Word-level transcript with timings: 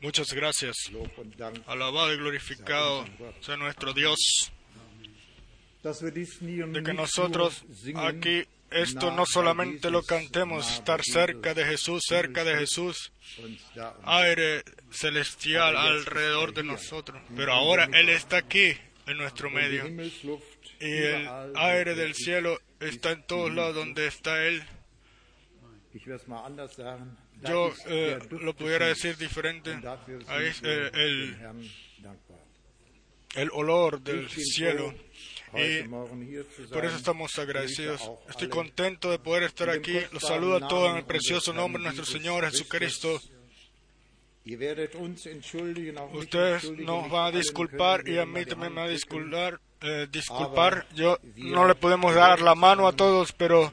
Muchas 0.00 0.32
gracias. 0.32 0.76
Alabado 1.66 2.12
y 2.12 2.16
glorificado 2.16 3.04
sea 3.40 3.56
nuestro 3.56 3.92
Dios, 3.92 4.52
de 5.82 6.82
que 6.84 6.94
nosotros 6.94 7.64
aquí 7.96 8.44
esto 8.70 9.10
no 9.12 9.24
solamente 9.26 9.90
lo 9.90 10.02
cantemos, 10.02 10.70
estar 10.72 11.02
cerca 11.02 11.54
de 11.54 11.64
Jesús, 11.64 12.02
cerca 12.06 12.44
de 12.44 12.56
Jesús, 12.56 13.12
aire 14.04 14.64
celestial 14.90 15.76
alrededor 15.76 16.52
de 16.52 16.64
nosotros. 16.64 17.22
Pero 17.36 17.52
ahora 17.52 17.88
Él 17.92 18.08
está 18.08 18.38
aquí 18.38 18.76
en 19.06 19.16
nuestro 19.18 19.50
medio. 19.50 19.86
Y 20.80 20.92
el 20.92 21.28
aire 21.54 21.92
ist 21.92 21.98
del 21.98 22.14
cielo 22.14 22.60
está 22.80 23.12
en 23.12 23.22
todos 23.26 23.52
lados 23.54 23.74
donde 23.74 24.06
está 24.06 24.44
Él. 24.44 24.62
Yo 27.42 27.72
eh, 27.86 28.18
lo 28.30 28.54
pudiera 28.54 28.86
decir 28.86 29.16
diferente. 29.16 29.72
Es 30.40 30.60
eh, 30.62 30.90
el, 30.94 31.36
el 33.34 33.50
olor 33.52 34.00
del 34.00 34.28
cielo. 34.30 34.94
Y 35.54 35.82
por 36.68 36.84
eso 36.84 36.96
estamos 36.96 37.38
agradecidos. 37.38 38.10
Estoy 38.28 38.48
contento 38.48 39.10
de 39.10 39.18
poder 39.18 39.44
estar 39.44 39.70
aquí. 39.70 39.98
Los 40.12 40.22
saludo 40.24 40.56
a 40.56 40.68
todos 40.68 40.90
en 40.90 40.96
el 40.96 41.04
precioso 41.04 41.52
nombre 41.52 41.80
de 41.82 41.84
nuestro 41.92 42.04
Señor. 42.04 42.44
Jesucristo. 42.50 43.20
Ustedes 46.12 46.70
nos 46.70 47.10
van 47.10 47.26
a 47.34 47.36
disculpar 47.36 48.08
y 48.08 48.18
a 48.18 48.26
mí 48.26 48.44
también 48.44 48.72
me 48.74 48.80
va 48.82 48.86
a 48.86 48.90
disculpar. 48.90 49.60
eh, 49.82 50.06
disculpar. 50.10 50.86
Yo 50.94 51.18
no 51.36 51.66
le 51.66 51.74
podemos 51.74 52.14
dar 52.14 52.40
la 52.40 52.54
mano 52.54 52.86
a 52.86 52.92
todos, 52.92 53.32
pero 53.32 53.72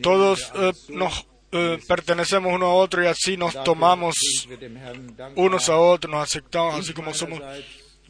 todos 0.00 0.52
eh, 0.54 0.72
nos 0.88 1.26
eh, 1.52 1.78
pertenecemos 1.88 2.52
uno 2.52 2.66
a 2.66 2.74
otro 2.74 3.02
y 3.02 3.06
así 3.06 3.36
nos 3.36 3.62
tomamos 3.64 4.14
unos 5.36 5.68
a 5.68 5.76
otros, 5.76 6.10
nos 6.10 6.22
aceptamos 6.22 6.80
así 6.80 6.92
como 6.92 7.14
somos. 7.14 7.40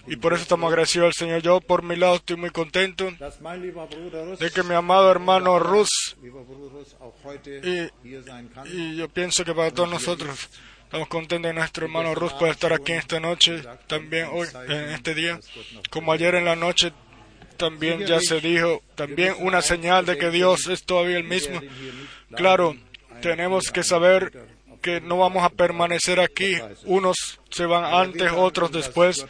Y 0.07 0.17
por 0.17 0.33
eso 0.33 0.43
estamos 0.43 0.69
agradecidos 0.69 1.09
al 1.09 1.13
Señor. 1.13 1.43
Yo 1.43 1.61
por 1.61 1.83
mi 1.83 1.95
lado 1.95 2.17
estoy 2.17 2.37
muy 2.37 2.49
contento 2.51 3.11
de 4.41 4.51
que 4.51 4.63
mi 4.63 4.75
amado 4.75 5.11
hermano 5.11 5.59
Rus 5.59 6.17
Y- 8.73 8.97
yo 8.97 9.09
pienso 9.09 9.45
que 9.45 9.55
para 9.55 9.71
todos 9.71 9.91
nosotros 9.91 10.49
estamos 10.85 11.09
contentos 11.09 11.49
de 11.51 11.55
nuestro 11.55 11.85
hermano 11.87 12.15
Rus 12.15 12.33
pueda 12.35 12.53
estar 12.53 12.73
aquí 12.73 12.93
esta 12.93 13.21
noche, 13.21 13.63
también 13.87 14.29
hoy, 14.33 14.49
en 14.69 14.91
este 14.91 15.15
día, 15.15 15.39
como 15.91 16.13
ayer 16.13 16.35
en 16.37 16.45
la 16.47 16.57
noche 16.57 16.93
también 17.59 18.07
ya 18.07 18.21
se 18.21 18.41
dijo, 18.41 18.83
también 18.95 19.35
una 19.41 19.61
señal 19.63 20.07
de 20.07 20.17
que 20.17 20.31
Dios 20.31 20.69
es 20.69 20.85
todavía 20.85 21.19
el 21.19 21.25
mismo. 21.25 21.61
Claro, 22.37 22.77
tenemos 23.21 23.71
que 23.71 23.83
saber 23.83 24.33
que 24.81 25.01
no 25.01 25.19
vamos 25.19 25.45
a 25.45 25.51
permanecer 25.51 26.21
aquí. 26.21 26.57
Unos 26.85 27.41
se 27.51 27.67
van 27.67 27.85
antes, 27.85 28.31
otros 28.35 28.73
después. 28.73 29.27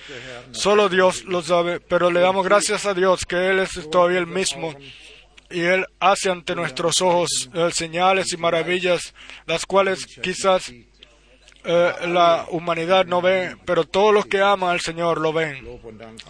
Solo 0.52 0.88
Dios 0.88 1.24
lo 1.24 1.42
sabe, 1.42 1.80
pero 1.80 2.10
le 2.10 2.20
damos 2.20 2.44
gracias 2.44 2.86
a 2.86 2.94
Dios 2.94 3.24
que 3.24 3.48
Él 3.48 3.60
es 3.60 3.90
todavía 3.90 4.18
el 4.18 4.26
mismo. 4.26 4.74
Y 5.50 5.60
Él 5.60 5.86
hace 5.98 6.30
ante 6.30 6.54
nuestros 6.54 7.00
ojos 7.00 7.50
eh, 7.54 7.70
señales 7.72 8.32
y 8.32 8.36
maravillas, 8.36 9.14
las 9.46 9.64
cuales 9.64 10.04
quizás 10.06 10.70
eh, 11.64 11.92
la 12.06 12.46
humanidad 12.50 13.06
no 13.06 13.22
ve, 13.22 13.56
pero 13.64 13.84
todos 13.84 14.12
los 14.12 14.26
que 14.26 14.40
aman 14.40 14.70
al 14.70 14.80
Señor 14.80 15.20
lo 15.20 15.32
ven. 15.32 15.66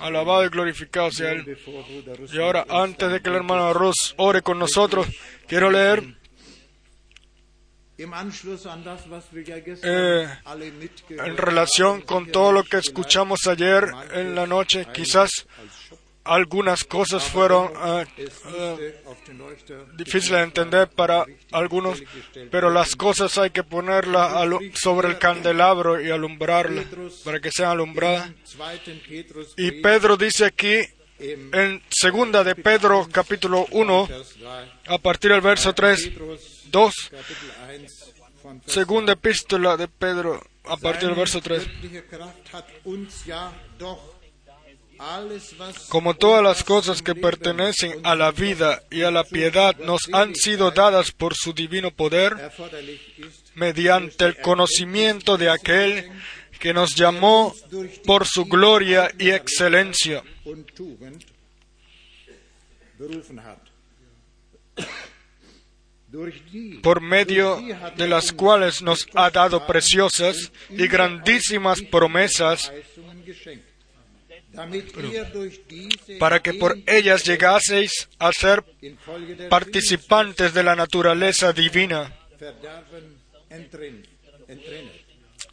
Alabado 0.01 0.45
y 0.45 0.49
glorificado 0.49 1.11
sea 1.11 1.33
Él. 1.33 1.59
Y 2.33 2.41
ahora, 2.41 2.65
antes 2.69 3.11
de 3.11 3.21
que 3.21 3.29
el 3.29 3.37
hermano 3.37 3.73
Rus 3.73 4.15
ore 4.17 4.43
con 4.43 4.59
nosotros, 4.59 5.07
quiero 5.47 5.71
leer 5.71 6.18
Eh, 9.83 10.29
en 11.11 11.37
relación 11.37 12.03
con 12.03 12.31
todo 12.31 12.53
lo 12.53 12.63
que 12.63 12.77
escuchamos 12.77 13.47
ayer 13.49 13.89
en 14.13 14.37
la 14.37 14.47
noche, 14.47 14.87
quizás 14.95 15.49
algunas 16.23 16.85
cosas 16.85 17.25
fueron 17.25 17.73
eh, 17.85 18.07
eh, 18.19 19.03
difíciles 19.97 20.39
de 20.39 20.45
entender 20.45 20.89
para 20.91 21.25
algunos, 21.51 22.01
pero 22.53 22.71
las 22.71 22.95
cosas 22.95 23.37
hay 23.39 23.51
que 23.51 23.65
ponerlas 23.65 24.33
sobre 24.75 25.09
el 25.09 25.19
candelabro 25.19 26.01
y 26.01 26.11
alumbrarlas 26.11 26.87
para 27.25 27.41
que 27.41 27.51
sean 27.51 27.71
alumbradas. 27.71 28.31
Y 29.57 29.73
Pedro 29.83 30.17
dice 30.17 30.45
aquí 30.45 30.87
en 31.19 31.83
segunda 31.91 32.45
de 32.45 32.55
Pedro 32.55 33.09
capítulo 33.11 33.67
1 33.71 34.07
Vers 34.07 34.29
3, 34.29 34.45
a 34.87 34.99
partir 34.99 35.33
del 35.33 35.41
verso 35.41 35.73
3, 35.73 36.09
Petrus 36.09 36.41
2, 36.71 36.95
Kapitel 37.11 37.51
1 37.81 37.89
von 38.43 38.61
Vers 38.61 38.73
segunda 38.73 39.13
epístola 39.13 39.77
de 39.77 39.89
Pedro 39.89 40.41
a 40.65 40.77
partir 40.77 41.09
del 41.09 41.17
verso 41.17 41.41
3. 41.41 41.65
göttliche 41.65 42.07
Kraft 42.07 42.53
hat 42.53 42.67
uns 42.85 43.25
ja 43.27 43.53
doch 43.79 44.19
alles, 44.99 45.55
was 45.59 45.89
Como 45.89 46.15
todas 46.15 46.43
las 46.43 46.65
cosas 46.65 47.03
que 47.03 47.15
pertenecen 47.15 48.01
a 48.05 48.15
la 48.15 48.33
vida 48.33 48.83
y 48.91 49.03
a 49.03 49.11
la 49.11 49.25
piedad 49.25 49.77
nos 49.79 50.09
han 50.13 50.35
sido 50.35 50.71
dadas 50.71 51.13
por 51.13 51.35
su 51.35 51.53
divino 51.53 51.91
poder, 51.91 52.35
mediante 53.55 54.25
el 54.25 54.37
conocimiento 54.37 55.37
de 55.37 55.51
aquel 55.51 56.11
que 56.59 56.73
nos 56.73 56.95
llamó 56.95 57.55
por 58.05 58.27
su 58.27 58.45
gloria 58.45 59.11
y 59.19 59.31
excelencia. 59.31 60.23
por 66.83 67.01
medio 67.01 67.61
de 67.97 68.09
las 68.09 68.33
cuales 68.33 68.81
nos 68.81 69.07
ha 69.15 69.31
dado 69.31 69.67
preciosas 69.67 70.51
y 70.71 70.87
grandísimas 70.89 71.83
promesas, 71.83 72.73
para 76.19 76.41
que 76.41 76.55
por 76.55 76.79
ellas 76.87 77.25
llegaseis 77.25 78.09
a 78.19 78.33
ser 78.33 78.65
participantes 79.51 80.55
de 80.55 80.63
la 80.63 80.75
naturaleza 80.75 81.53
divina. 81.53 82.13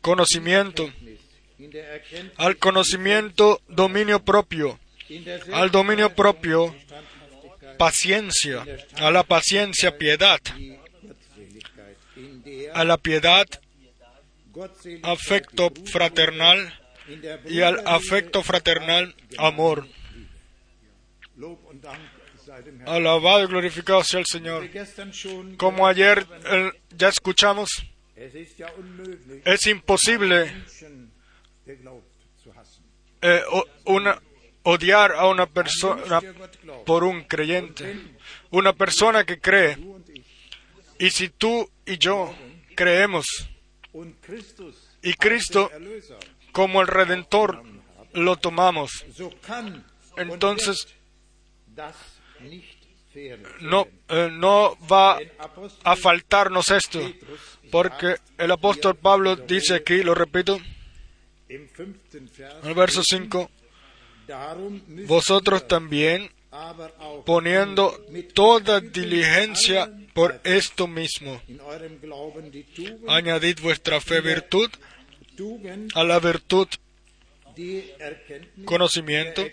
conocimiento, 0.00 0.92
al 2.36 2.56
conocimiento 2.56 3.60
dominio 3.68 4.22
propio, 4.24 4.78
al 5.52 5.70
dominio 5.70 6.14
propio 6.14 6.74
paciencia, 7.78 8.64
a 8.96 9.10
la 9.10 9.22
paciencia 9.22 9.96
piedad, 9.96 10.40
a 12.74 12.84
la 12.84 12.96
piedad 12.98 13.46
afecto 15.02 15.72
fraternal 15.90 16.78
y 17.46 17.60
al 17.62 17.86
afecto 17.86 18.42
fraternal 18.42 19.14
amor. 19.38 19.86
Alabado 22.86 23.44
y 23.44 23.46
glorificado 23.46 24.04
sea 24.04 24.20
el 24.20 24.26
Señor. 24.26 24.68
Como 25.56 25.86
ayer 25.86 26.26
eh, 26.50 26.72
ya 26.90 27.08
escuchamos, 27.08 27.70
Es 29.44 29.66
imposible 29.66 30.52
eh, 33.22 33.42
odiar 34.62 35.12
a 35.12 35.26
una 35.26 35.46
persona 35.46 36.20
por 36.84 37.04
un 37.04 37.24
creyente, 37.24 37.96
una 38.50 38.72
persona 38.74 39.24
que 39.24 39.40
cree. 39.40 39.78
Y 40.98 41.10
si 41.10 41.30
tú 41.30 41.70
y 41.86 41.96
yo 41.96 42.34
creemos 42.74 43.26
y 45.02 45.14
Cristo 45.14 45.70
como 46.52 46.82
el 46.82 46.88
Redentor 46.88 47.62
lo 48.12 48.36
tomamos, 48.36 49.04
entonces 50.16 50.88
no, 53.60 53.88
eh, 54.08 54.28
no 54.30 54.76
va 54.86 55.18
a 55.84 55.96
faltarnos 55.96 56.70
esto, 56.70 57.00
porque 57.70 58.16
el 58.38 58.50
apóstol 58.50 58.96
Pablo 58.96 59.36
dice 59.36 59.74
aquí, 59.74 60.02
lo 60.02 60.14
repito, 60.14 60.60
en 61.48 61.68
el 62.64 62.74
verso 62.74 63.02
5, 63.02 63.50
darum 64.26 64.80
müsst 64.86 65.08
vosotros 65.08 65.66
también 65.66 66.30
poniendo 67.24 67.82
toda 68.34 68.80
diligencia 68.80 69.90
por 70.12 70.40
esto 70.44 70.86
mismo, 70.86 71.40
añadid 73.08 73.60
vuestra 73.60 74.00
fe 74.00 74.20
virtud, 74.20 74.70
a 75.94 76.04
la 76.04 76.18
virtud, 76.18 76.68
conocimiento, 78.64 79.46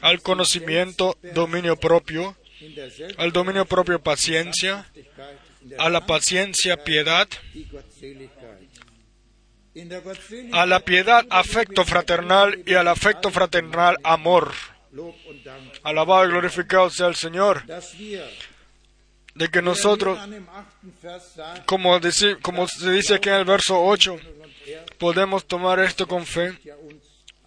al 0.00 0.22
conocimiento, 0.22 1.16
dominio 1.34 1.76
propio, 1.76 2.36
al 3.16 3.32
dominio 3.32 3.64
propio, 3.64 4.00
paciencia, 4.02 4.86
a 5.78 5.88
la 5.88 6.06
paciencia, 6.06 6.76
piedad, 6.82 7.28
a 10.52 10.66
la 10.66 10.80
piedad, 10.80 11.26
afecto 11.30 11.84
fraternal 11.84 12.62
y 12.66 12.74
al 12.74 12.88
afecto 12.88 13.30
fraternal, 13.30 13.96
amor. 14.02 14.52
Alabado 15.82 16.26
y 16.26 16.28
glorificado 16.28 16.90
sea 16.90 17.06
el 17.06 17.16
Señor, 17.16 17.64
de 19.34 19.48
que 19.48 19.62
nosotros, 19.62 20.18
como, 21.64 21.98
como 22.42 22.68
se 22.68 22.90
dice 22.90 23.14
aquí 23.14 23.30
en 23.30 23.36
el 23.36 23.44
verso 23.46 23.82
8, 23.82 24.12
und 24.12 24.20
er 24.68 24.84
podemos 24.98 25.46
tomar 25.46 25.80
esto 25.80 26.06
con 26.06 26.26
fe. 26.26 26.58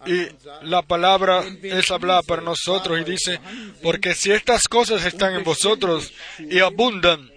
Y 0.04 0.28
la 0.62 0.82
palabra 0.82 1.42
es 1.62 1.90
hablada 1.90 2.22
para 2.22 2.42
nosotros 2.42 3.00
y 3.00 3.04
dice, 3.04 3.40
porque 3.82 4.14
si 4.14 4.30
estas 4.30 4.68
cosas 4.68 5.04
están 5.04 5.34
en 5.34 5.42
vosotros 5.42 6.12
y 6.38 6.60
abundan, 6.60 7.30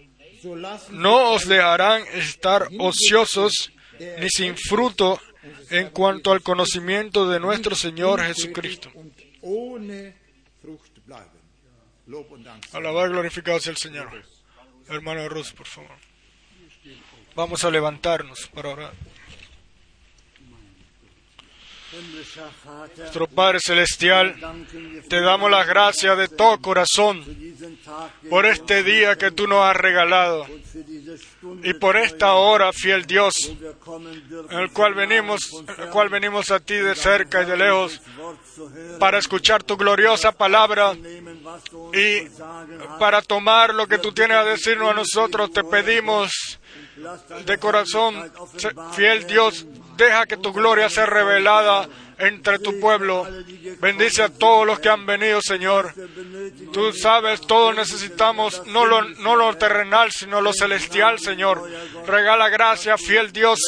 no 0.91 1.33
os 1.33 1.47
dejarán 1.47 2.03
estar 2.13 2.67
ociosos 2.79 3.71
ni 4.19 4.29
sin 4.29 4.55
fruto 4.55 5.19
en 5.69 5.89
cuanto 5.89 6.31
al 6.31 6.41
conocimiento 6.41 7.29
de 7.29 7.39
nuestro 7.39 7.75
Señor 7.75 8.21
Jesucristo. 8.21 8.91
Alabado 12.73 13.07
y 13.07 13.09
glorificado 13.09 13.59
sea 13.59 13.71
el 13.71 13.77
Señor. 13.77 14.09
Hermano 14.87 15.29
Rus, 15.29 15.51
por 15.51 15.67
favor. 15.67 15.97
Vamos 17.35 17.63
a 17.63 17.69
levantarnos 17.69 18.47
para 18.47 18.69
orar. 18.69 18.93
Nuestro 22.97 23.27
Padre 23.27 23.59
Celestial, 23.59 24.35
te 25.09 25.21
damos 25.21 25.49
las 25.51 25.67
gracias 25.67 26.17
de 26.17 26.27
todo 26.27 26.59
corazón 26.59 27.25
por 28.29 28.45
este 28.45 28.83
día 28.83 29.17
que 29.17 29.31
tú 29.31 29.47
nos 29.47 29.63
has 29.63 29.75
regalado 29.75 30.45
y 31.63 31.73
por 31.73 31.97
esta 31.97 32.33
hora, 32.33 32.71
fiel 32.71 33.05
Dios, 33.05 33.35
en 34.49 34.59
el 34.59 34.71
cual 34.71 34.93
venimos, 34.93 35.41
en 35.67 35.83
el 35.83 35.89
cual 35.89 36.09
venimos 36.09 36.51
a 36.51 36.59
ti 36.59 36.75
de 36.75 36.95
cerca 36.95 37.41
y 37.41 37.45
de 37.45 37.57
lejos 37.57 38.01
para 38.99 39.17
escuchar 39.17 39.63
tu 39.63 39.75
gloriosa 39.75 40.31
palabra 40.31 40.95
y 41.93 42.27
para 42.99 43.21
tomar 43.21 43.73
lo 43.73 43.87
que 43.87 43.97
tú 43.97 44.11
tienes 44.11 44.37
a 44.37 44.43
decirnos 44.43 44.91
a 44.91 44.93
nosotros. 44.93 45.51
Te 45.51 45.63
pedimos 45.63 46.59
de 47.45 47.57
corazón, 47.57 48.31
fiel 48.93 49.25
Dios, 49.27 49.65
deja 49.97 50.25
que 50.25 50.37
tu 50.37 50.51
gloria 50.51 50.89
sea 50.89 51.05
revelada 51.05 51.87
entre 52.19 52.59
tu 52.59 52.79
pueblo. 52.79 53.27
Bendice 53.79 54.23
a 54.23 54.29
todos 54.29 54.67
los 54.67 54.79
que 54.79 54.89
han 54.89 55.05
venido, 55.05 55.41
Señor. 55.41 55.93
Tú 56.71 56.91
sabes, 56.93 57.41
todos 57.41 57.75
necesitamos 57.75 58.61
no 58.67 58.85
lo, 58.85 59.01
no 59.01 59.35
lo 59.35 59.55
terrenal, 59.57 60.11
sino 60.11 60.41
lo 60.41 60.53
celestial, 60.53 61.19
Señor. 61.19 61.67
Regala 62.05 62.49
gracia, 62.49 62.97
fiel 62.97 63.31
Dios, 63.31 63.59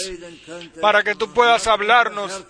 para 0.81 1.03
que 1.03 1.15
tú 1.15 1.31
puedas 1.33 1.68
hablarnos. 1.68 2.45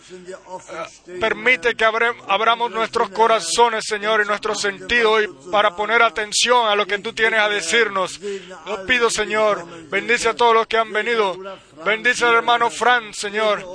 Permite 1.19 1.75
que 1.75 1.86
abramos 1.86 2.71
nuestros 2.71 3.09
corazones, 3.09 3.86
Señor, 3.88 4.21
y 4.24 4.27
nuestros 4.27 4.59
sentidos 4.59 5.24
y 5.24 5.51
para 5.51 5.75
poner 5.75 6.01
atención 6.01 6.68
a 6.68 6.75
lo 6.75 6.86
que 6.86 6.97
tú 7.00 7.13
tienes 7.13 7.39
a 7.39 7.50
decirnos. 7.50 8.19
Lo 8.65 8.86
pido, 8.86 9.09
Señor, 9.09 9.65
bendice 9.89 10.30
a 10.30 10.36
todos 10.36 10.54
los 10.54 10.68
que 10.68 10.77
han 10.77 10.92
venido. 10.92 11.38
Bendice 11.86 12.25
al 12.25 12.36
hermano 12.36 12.69
Fran, 12.69 13.13
Señor. 13.13 13.66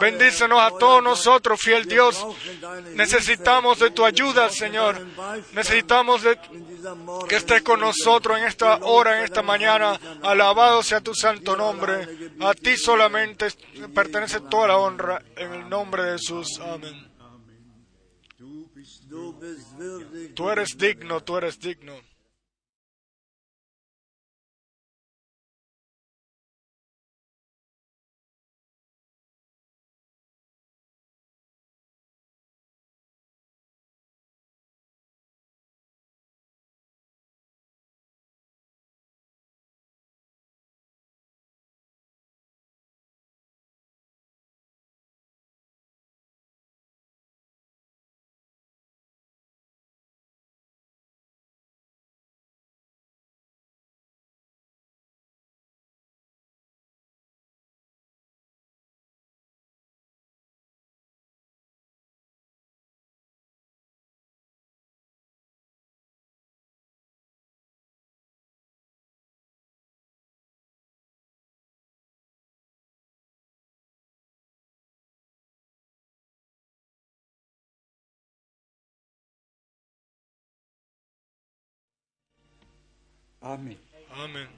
Bendícenos 0.00 0.60
a 0.60 0.70
todos 0.78 1.02
nosotros, 1.02 1.60
fiel 1.60 1.86
Dios. 1.86 2.24
Necesitamos 2.94 3.78
de 3.78 3.90
tu 3.90 4.04
ayuda, 4.04 4.50
Señor. 4.50 5.04
Necesitamos 5.52 6.22
de 6.22 6.38
que 7.28 7.36
estés 7.36 7.62
con 7.62 7.80
nosotros 7.80 8.38
en 8.38 8.44
esta 8.44 8.76
hora, 8.82 9.18
en 9.18 9.24
esta 9.24 9.42
mañana. 9.42 9.98
Alabado 10.22 10.82
sea 10.82 11.00
tu 11.00 11.14
santo 11.14 11.56
nombre. 11.56 12.06
A 12.40 12.54
ti 12.54 12.76
solamente 12.76 13.48
pertenece 13.94 14.40
toda 14.40 14.68
la 14.68 14.76
honra. 14.76 15.22
En 15.36 15.54
el 15.54 15.68
nombre 15.68 16.02
de 16.04 16.12
Jesús. 16.12 16.60
Amén. 16.60 17.06
Tú 20.34 20.50
eres 20.50 20.76
digno, 20.76 21.22
tú 21.22 21.36
eres 21.36 21.58
digno. 21.58 21.94
Amén. 83.46 84.48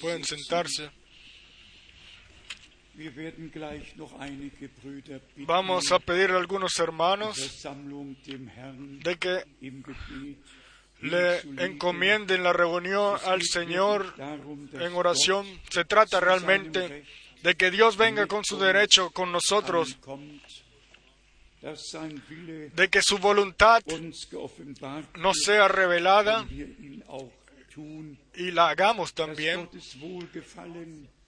Pueden 0.00 0.24
sentarse. 0.24 0.90
Vamos 5.36 5.92
a 5.92 5.98
pedirle 5.98 6.36
a 6.36 6.40
algunos 6.40 6.78
hermanos 6.78 7.64
de 9.02 9.16
que 9.16 9.44
le 11.00 11.40
encomienden 11.64 12.42
la 12.42 12.52
reunión 12.52 13.18
al 13.24 13.42
Señor 13.42 14.14
en 14.18 14.92
oración. 14.94 15.46
Se 15.70 15.84
trata 15.84 16.20
realmente 16.20 17.04
de 17.42 17.54
que 17.54 17.70
Dios 17.70 17.96
venga 17.96 18.26
con 18.26 18.44
su 18.44 18.58
derecho 18.58 19.10
con 19.10 19.32
nosotros, 19.32 19.96
de 21.62 22.88
que 22.90 23.00
su 23.02 23.18
voluntad 23.18 23.82
nos 25.16 25.38
sea 25.38 25.68
revelada 25.68 26.44
y 28.34 28.50
la 28.50 28.68
hagamos 28.68 29.14
también, 29.14 29.68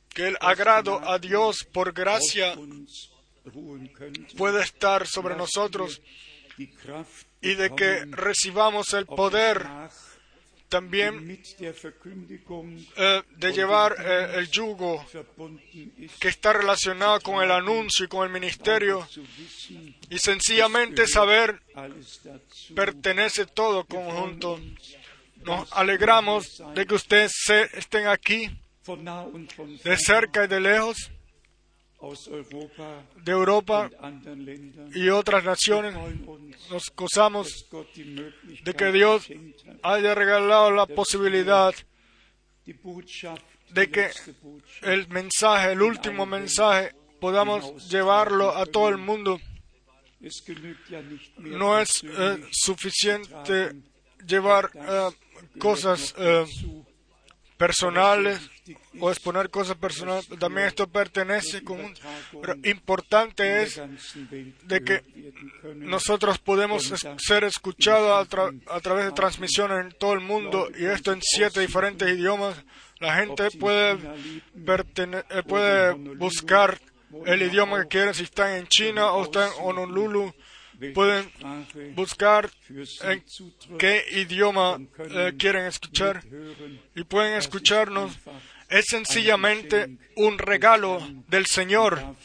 que 0.08 0.28
el 0.28 0.36
agrado 0.40 1.00
a 1.08 1.18
Dios 1.18 1.64
por 1.72 1.92
gracia 1.92 2.56
pueda 4.36 4.62
estar 4.62 5.06
sobre 5.06 5.36
nosotros 5.36 6.02
y 7.40 7.54
de 7.54 7.70
que 7.74 8.04
recibamos 8.06 8.92
el 8.92 9.06
poder 9.06 9.66
también 10.68 11.40
eh, 12.96 13.22
de 13.36 13.52
llevar 13.52 13.96
eh, 13.98 14.38
el 14.38 14.50
yugo 14.50 15.04
que 16.18 16.28
está 16.28 16.52
relacionado 16.52 17.20
con 17.20 17.42
el 17.42 17.50
anuncio 17.50 18.06
y 18.06 18.08
con 18.08 18.26
el 18.26 18.32
ministerio 18.32 19.06
y 20.10 20.18
sencillamente 20.18 21.06
saber 21.06 21.60
pertenece 22.74 23.46
todo 23.46 23.84
conjunto. 23.84 24.60
Nos 25.44 25.72
alegramos 25.72 26.62
de 26.74 26.86
que 26.86 26.94
ustedes 26.94 27.32
estén 27.74 28.06
aquí 28.06 28.50
de 29.84 29.96
cerca 29.96 30.44
y 30.44 30.48
de 30.48 30.60
lejos, 30.60 31.10
de 33.24 33.32
Europa 33.32 33.90
y 34.94 35.08
otras 35.08 35.44
naciones. 35.44 35.94
Nos 36.70 36.92
gozamos 36.94 37.66
de 38.64 38.74
que 38.74 38.92
Dios 38.92 39.28
haya 39.82 40.14
regalado 40.14 40.70
la 40.70 40.86
posibilidad 40.86 41.74
de 43.70 43.90
que 43.90 44.10
el 44.82 45.08
mensaje, 45.08 45.72
el 45.72 45.82
último 45.82 46.26
mensaje, 46.26 46.94
podamos 47.20 47.88
llevarlo 47.88 48.56
a 48.56 48.66
todo 48.66 48.88
el 48.88 48.98
mundo. 48.98 49.40
No 51.38 51.78
es 51.78 52.02
eh, 52.04 52.40
suficiente 52.50 53.74
llevar 54.26 54.70
eh, 54.74 55.10
cosas 55.58 56.14
eh, 56.16 56.46
personales 57.66 58.40
o 59.00 59.10
exponer 59.10 59.50
cosas 59.50 59.76
personales. 59.76 60.28
También 60.38 60.66
esto 60.68 60.86
pertenece 60.86 61.62
con 61.62 61.80
un- 61.80 61.94
importante 62.64 63.62
es 63.62 63.80
de 64.64 64.82
que 64.84 65.02
nosotros 65.76 66.38
podemos 66.38 66.92
ser 67.18 67.44
escuchados 67.44 68.26
a, 68.26 68.28
tra- 68.30 68.60
a 68.68 68.80
través 68.80 69.06
de 69.06 69.12
transmisiones 69.12 69.86
en 69.86 69.92
todo 69.98 70.12
el 70.12 70.20
mundo 70.20 70.68
y 70.78 70.84
esto 70.86 71.12
en 71.12 71.20
siete 71.22 71.60
diferentes 71.60 72.08
idiomas. 72.08 72.56
La 73.00 73.16
gente 73.16 73.48
puede, 73.58 73.98
eh, 75.30 75.42
puede 75.46 75.92
buscar 76.16 76.78
el 77.26 77.42
idioma 77.42 77.82
que 77.82 77.88
quieren, 77.88 78.14
si 78.14 78.24
están 78.24 78.52
en 78.54 78.66
China 78.68 79.12
o 79.12 79.24
están 79.24 79.48
en 79.48 79.54
Honolulu, 79.64 80.34
pueden 80.94 81.30
buscar 81.94 82.50
en 83.02 83.24
qué 83.78 84.04
idioma 84.12 84.80
eh, 84.98 85.32
quieren 85.38 85.66
escuchar 85.66 86.22
y 86.94 87.04
pueden 87.04 87.34
escucharnos. 87.34 88.16
Es 88.68 88.86
sencillamente 88.86 89.98
un 90.16 90.38
regalo 90.38 90.98
del 91.28 91.46
Señor 91.46 92.16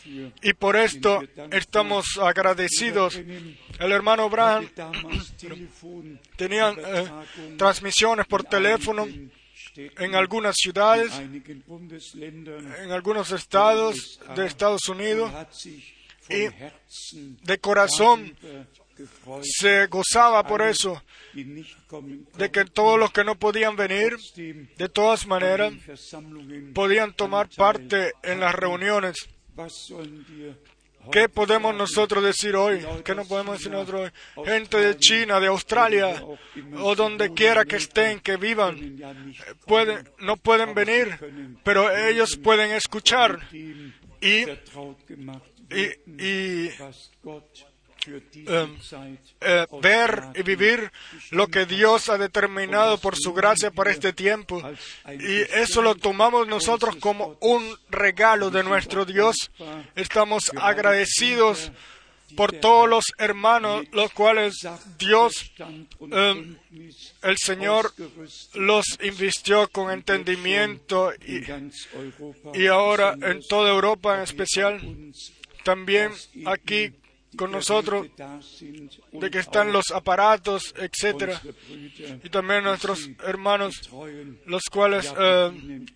y 0.41 0.53
por 0.53 0.77
esto 0.77 1.21
estamos 1.51 2.17
agradecidos. 2.17 3.15
El 3.15 3.91
hermano 3.91 4.29
Braham 4.29 4.67
tenía 6.35 6.69
eh, 6.71 7.07
transmisiones 7.57 8.25
por 8.25 8.43
teléfono 8.45 9.07
en 9.75 10.15
algunas 10.15 10.55
ciudades, 10.55 11.11
en 11.19 12.91
algunos 12.91 13.31
estados 13.31 14.19
de 14.35 14.45
Estados 14.45 14.87
Unidos 14.89 15.31
y 16.29 16.47
de 17.43 17.57
corazón 17.59 18.35
se 19.41 19.87
gozaba 19.87 20.43
por 20.45 20.61
eso, 20.61 21.01
de 21.33 22.51
que 22.51 22.65
todos 22.65 22.99
los 22.99 23.11
que 23.11 23.23
no 23.23 23.35
podían 23.35 23.75
venir, 23.75 24.17
de 24.35 24.89
todas 24.89 25.25
maneras, 25.25 25.73
podían 26.73 27.13
tomar 27.13 27.49
parte 27.55 28.13
en 28.23 28.39
las 28.39 28.53
reuniones. 28.55 29.15
¿Qué 31.11 31.29
podemos 31.29 31.73
nosotros 31.73 32.23
decir 32.23 32.55
hoy? 32.55 32.85
¿Qué 33.03 33.15
no 33.15 33.25
podemos 33.25 33.57
decir 33.57 33.71
nosotros 33.71 34.11
hoy? 34.35 34.45
Gente 34.45 34.77
de 34.77 34.97
China, 34.97 35.39
de 35.39 35.47
Australia, 35.47 36.21
o 36.77 36.95
donde 36.95 37.33
quiera 37.33 37.65
que 37.65 37.77
estén, 37.77 38.19
que 38.19 38.37
vivan, 38.37 38.97
pueden, 39.65 40.07
no 40.19 40.35
pueden 40.37 40.73
venir, 40.75 41.17
pero 41.63 41.95
ellos 41.95 42.37
pueden 42.37 42.71
escuchar 42.71 43.39
y, 44.21 44.45
y, 45.69 46.23
y 46.23 46.69
eh, 49.41 49.65
ver 49.81 50.23
y 50.35 50.43
vivir 50.43 50.91
lo 51.31 51.47
que 51.47 51.65
Dios 51.65 52.09
ha 52.09 52.17
determinado 52.17 52.97
por 52.97 53.15
su 53.15 53.33
gracia 53.33 53.71
para 53.71 53.91
este 53.91 54.13
tiempo. 54.13 54.61
Y 55.19 55.41
eso 55.59 55.81
lo 55.81 55.95
tomamos 55.95 56.47
nosotros 56.47 56.95
como 56.97 57.37
un 57.41 57.75
regalo 57.89 58.49
de 58.49 58.63
nuestro 58.63 59.05
Dios. 59.05 59.51
Estamos 59.95 60.51
agradecidos 60.55 61.71
por 62.35 62.53
todos 62.53 62.87
los 62.87 63.05
hermanos, 63.17 63.85
los 63.91 64.11
cuales 64.11 64.55
Dios, 64.97 65.51
eh, 66.11 66.55
el 67.23 67.37
Señor, 67.37 67.93
los 68.53 68.85
invistió 69.01 69.67
con 69.69 69.91
entendimiento 69.91 71.11
y, 71.25 71.43
y 72.53 72.67
ahora 72.67 73.15
en 73.21 73.41
toda 73.47 73.71
Europa 73.71 74.15
en 74.15 74.21
especial, 74.21 74.81
también 75.69 76.11
aquí 76.47 76.91
con 77.37 77.51
nosotros, 77.51 78.07
de 79.11 79.29
que 79.29 79.37
están 79.37 79.71
los 79.71 79.91
aparatos, 79.93 80.73
etcétera, 80.75 81.39
y 82.23 82.29
también 82.31 82.63
nuestros 82.63 83.07
hermanos, 83.23 83.87
los 84.47 84.63
cuales 84.71 85.13
eh, 85.15 85.51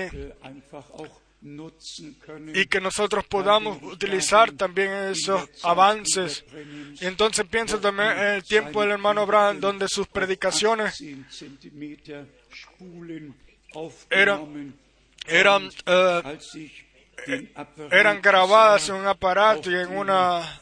y 1.44 2.66
que 2.68 2.80
nosotros 2.80 3.26
podamos 3.26 3.82
utilizar 3.82 4.52
también 4.52 4.92
esos 5.12 5.50
avances. 5.64 6.46
Entonces 7.00 7.46
pienso 7.50 7.80
también 7.80 8.12
en 8.12 8.28
el 8.36 8.44
tiempo 8.44 8.82
del 8.82 8.92
hermano 8.92 9.22
Abraham, 9.22 9.60
donde 9.60 9.88
sus 9.88 10.08
predicaciones 10.08 11.04
eran, 14.10 14.74
eran, 15.26 15.70
eh, 15.86 17.54
eran 17.92 18.22
grabadas 18.22 18.90
en 18.90 18.96
un 18.96 19.08
aparato 19.08 19.72
y 19.72 19.76
en 19.76 19.98
una 19.98 20.62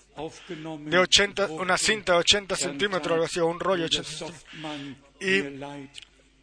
de 0.86 0.98
80, 0.98 1.48
una 1.48 1.78
cinta 1.78 2.14
de 2.14 2.20
80 2.20 2.56
centímetros, 2.56 3.14
algo 3.14 3.26
así, 3.26 3.40
un 3.40 3.60
rollo 3.60 3.82
de 3.82 3.98
80 3.98 4.10
centímetros. 4.10 4.46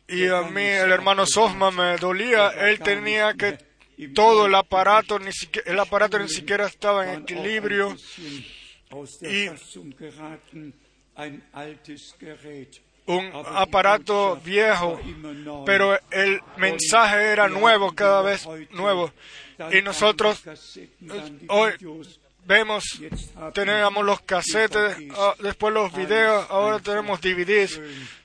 Y, 0.09 0.15
y 0.15 0.29
a 0.29 0.43
mí 0.43 0.63
el 0.63 0.93
hermano 0.93 1.25
Sosma 1.25 1.71
me 1.71 1.97
dolía, 1.97 2.51
él 2.51 2.79
tenía 2.81 3.33
que 3.35 3.76
todo 4.15 4.47
el 4.47 4.55
aparato, 4.55 5.19
ni 5.19 5.33
siquiera, 5.33 5.71
el 5.71 5.79
aparato 5.79 6.19
ni 6.19 6.29
siquiera 6.29 6.67
estaba 6.67 7.13
en 7.13 7.23
equilibrio 7.23 7.97
y 9.23 9.49
un 13.07 13.31
aparato 13.55 14.37
viejo, 14.45 15.01
pero 15.65 15.99
el 16.11 16.41
mensaje 16.57 17.33
era 17.33 17.49
nuevo 17.49 17.93
cada 17.95 18.23
vez 18.23 18.47
nuevo. 18.73 19.13
Y 19.73 19.81
nosotros 19.81 20.43
hoy 21.49 21.73
vemos, 22.45 22.85
teníamos 23.55 24.05
los 24.05 24.21
casetes, 24.23 24.97
ah, 25.17 25.35
después 25.39 25.73
los 25.73 25.93
videos, 25.93 26.47
ahora 26.51 26.81
tenemos 26.81 27.21
DVDs. 27.21 27.81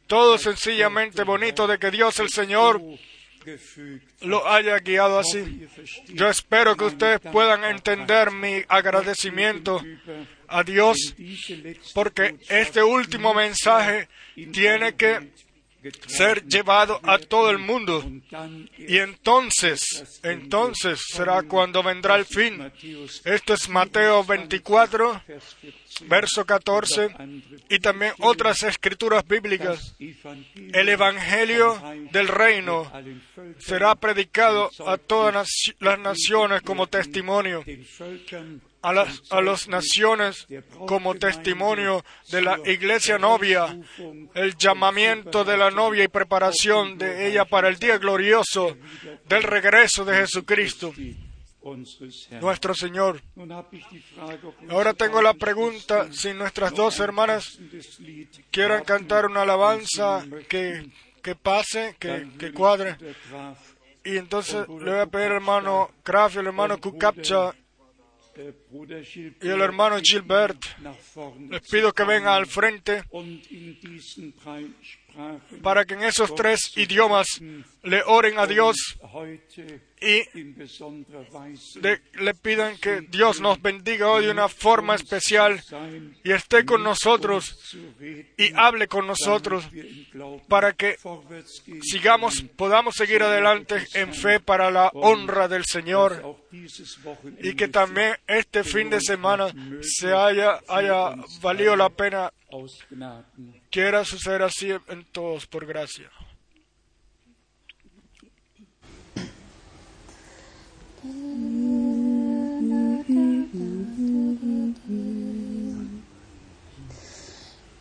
Todo 0.07 0.37
sencillamente 0.37 1.23
bonito 1.23 1.67
de 1.67 1.79
que 1.79 1.89
Dios 1.91 2.19
el 2.19 2.29
Señor 2.29 2.81
lo 4.21 4.48
haya 4.48 4.77
guiado 4.79 5.19
así. 5.19 5.67
Yo 6.07 6.29
espero 6.29 6.75
que 6.75 6.86
ustedes 6.86 7.19
puedan 7.19 7.63
entender 7.63 8.31
mi 8.31 8.63
agradecimiento 8.67 9.81
a 10.48 10.63
Dios 10.63 11.15
porque 11.93 12.36
este 12.50 12.83
último 12.83 13.33
mensaje 13.33 14.07
tiene 14.51 14.95
que 14.95 15.31
ser 16.07 16.45
llevado 16.45 17.00
a 17.03 17.17
todo 17.17 17.50
el 17.50 17.57
mundo. 17.57 18.03
Y 18.77 18.97
entonces, 18.97 20.19
entonces 20.23 21.00
será 21.13 21.43
cuando 21.43 21.83
vendrá 21.83 22.15
el 22.15 22.25
fin. 22.25 22.71
Esto 23.25 23.53
es 23.53 23.69
Mateo 23.69 24.23
24, 24.23 25.23
verso 26.07 26.45
14, 26.45 27.09
y 27.69 27.79
también 27.79 28.13
otras 28.19 28.63
escrituras 28.63 29.27
bíblicas. 29.27 29.95
El 30.55 30.89
Evangelio 30.89 31.81
del 32.11 32.27
Reino 32.27 32.91
será 33.57 33.95
predicado 33.95 34.69
a 34.85 34.97
todas 34.97 35.47
las 35.79 36.00
naciones 36.00 36.61
como 36.61 36.88
testimonio 36.88 37.63
a 38.81 38.93
las 38.93 39.21
a 39.31 39.41
las 39.41 39.67
naciones 39.67 40.47
como 40.88 41.15
testimonio 41.15 42.03
de 42.29 42.41
la 42.41 42.59
iglesia 42.65 43.17
novia, 43.17 43.77
el 44.33 44.57
llamamiento 44.57 45.43
de 45.43 45.57
la 45.57 45.69
novia 45.69 46.03
y 46.03 46.07
preparación 46.07 46.97
de 46.97 47.27
ella 47.27 47.45
para 47.45 47.67
el 47.67 47.77
día 47.77 47.97
glorioso 47.97 48.75
del 49.27 49.43
regreso 49.43 50.03
de 50.03 50.17
Jesucristo, 50.17 50.93
nuestro 52.41 52.73
Señor. 52.73 53.21
Ahora 54.69 54.93
tengo 54.93 55.21
la 55.21 55.35
pregunta 55.35 56.11
si 56.11 56.33
nuestras 56.33 56.73
dos 56.73 57.00
hermanas 57.00 57.59
quieran 58.50 58.83
cantar 58.83 59.27
una 59.27 59.43
alabanza 59.43 60.25
que, 60.50 60.89
que 61.21 61.35
pase, 61.35 61.95
que, 62.00 62.27
que 62.39 62.51
cuadre. 62.51 62.97
Y 64.03 64.17
entonces 64.17 64.67
le 64.67 64.91
voy 64.91 65.00
a 65.00 65.05
pedir 65.05 65.27
al 65.27 65.33
hermano 65.33 65.91
Kraft 66.01 66.35
y 66.35 66.39
al 66.39 66.47
hermano 66.47 66.79
Kukapcha 66.79 67.53
y 69.41 69.50
el 69.50 69.62
hermano 69.62 69.98
Gilbert, 70.01 70.60
les 71.50 71.62
pido 71.69 71.93
que 71.93 72.03
vengan 72.03 72.33
al 72.33 72.45
frente 72.45 73.03
para 75.61 75.85
que 75.85 75.93
en 75.95 76.03
esos 76.03 76.33
tres 76.35 76.71
idiomas 76.77 77.27
le 77.83 78.01
oren 78.05 78.37
a 78.39 78.47
Dios 78.47 78.75
y 79.99 80.21
de- 81.81 82.01
le 82.13 82.33
pidan 82.33 82.77
que 82.77 83.01
Dios 83.01 83.39
nos 83.41 83.61
bendiga 83.61 84.07
hoy 84.09 84.25
de 84.25 84.31
una 84.31 84.47
forma 84.49 84.95
especial 84.95 85.61
y 86.23 86.31
esté 86.31 86.65
con 86.65 86.81
nosotros 86.83 87.55
y 88.37 88.53
hable 88.55 88.87
con 88.87 89.05
nosotros 89.07 89.65
para 90.47 90.73
que 90.73 90.95
sigamos, 91.81 92.41
podamos 92.55 92.95
seguir 92.95 93.21
adelante 93.23 93.85
en 93.93 94.13
fe 94.13 94.39
para 94.39 94.71
la 94.71 94.89
honra 94.93 95.47
del 95.47 95.65
Señor 95.65 96.21
y 97.43 97.55
que 97.55 97.67
también 97.67 98.15
este 98.27 98.63
fin 98.63 98.89
de 98.89 99.01
semana 99.01 99.47
se 99.81 100.13
haya, 100.13 100.59
haya 100.67 101.15
valido 101.41 101.75
la 101.75 101.89
pena. 101.89 102.31
Quiera 103.71 104.03
suceder 104.03 104.41
así 104.43 104.69
en 104.69 105.05
todos 105.13 105.47
por 105.47 105.65
gracia. 105.65 106.09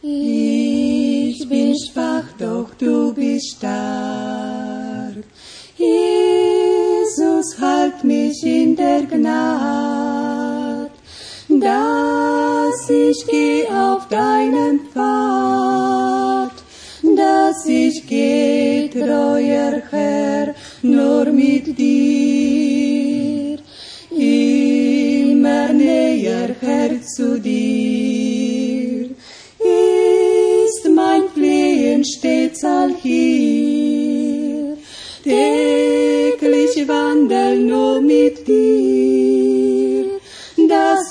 Ich 0.01 1.49
bin 1.49 1.75
schwach, 1.77 2.33
doch 2.39 2.73
du 2.79 3.13
bist 3.13 3.57
stark. 3.57 5.25
Jesus, 5.77 7.59
halt 7.61 8.05
mich 8.05 8.45
in 8.45 8.77
der 8.77 9.07
Gnade, 9.07 10.20
dass 11.59 12.89
ich 12.89 13.27
geh 13.27 13.67
auf 13.67 14.07
deinen 14.09 14.81
Pfad, 14.93 16.53
dass 17.03 17.67
ich 17.67 18.07
geh, 18.07 18.89
treuer 18.89 19.83
Herr, 19.91 20.55
nur 20.83 21.25
mit 21.27 21.77
dir, 21.77 23.59
immer 24.11 25.73
näher, 25.73 26.55
Herr, 26.61 27.03
zu 27.03 27.41
dir. 27.41 29.11
Ist 29.59 30.89
mein 30.95 31.29
Flehen 31.35 32.05
stets 32.05 32.65
all 32.65 32.95
hier. 33.03 34.77
Täglich 35.25 36.89
wandel 36.89 37.59
nur 37.59 38.01
mit 38.01 38.47
dir, 38.47 39.20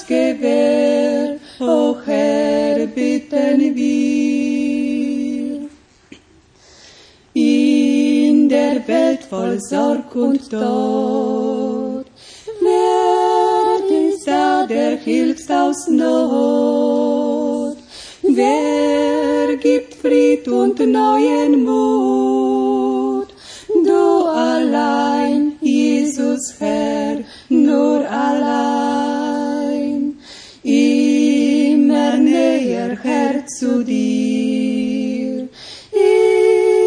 Gewähr, 0.09 1.37
o 1.59 1.95
Herr, 2.03 2.87
bitten 2.87 3.75
wir. 3.75 5.69
In 7.35 8.49
der 8.49 8.87
Welt 8.87 9.23
voll 9.29 9.59
Sorg 9.59 10.15
und 10.15 10.49
Tod, 10.49 12.07
wer 12.59 14.07
ist 14.07 14.27
da, 14.27 14.65
der 14.65 14.97
hilft 14.97 15.51
aus 15.51 15.87
Not? 15.87 17.77
Wer 18.23 19.57
gibt 19.57 19.93
Fried 19.93 20.47
und 20.47 20.79
neuen 20.79 21.63
Mut? 21.63 23.27
Du 23.85 24.25
allein, 24.25 25.51
Jesus 25.61 26.55
Herr, 26.57 27.19
nur 27.47 28.09
allein. 28.09 28.98
Zu 33.59 33.83
dir. 33.83 35.47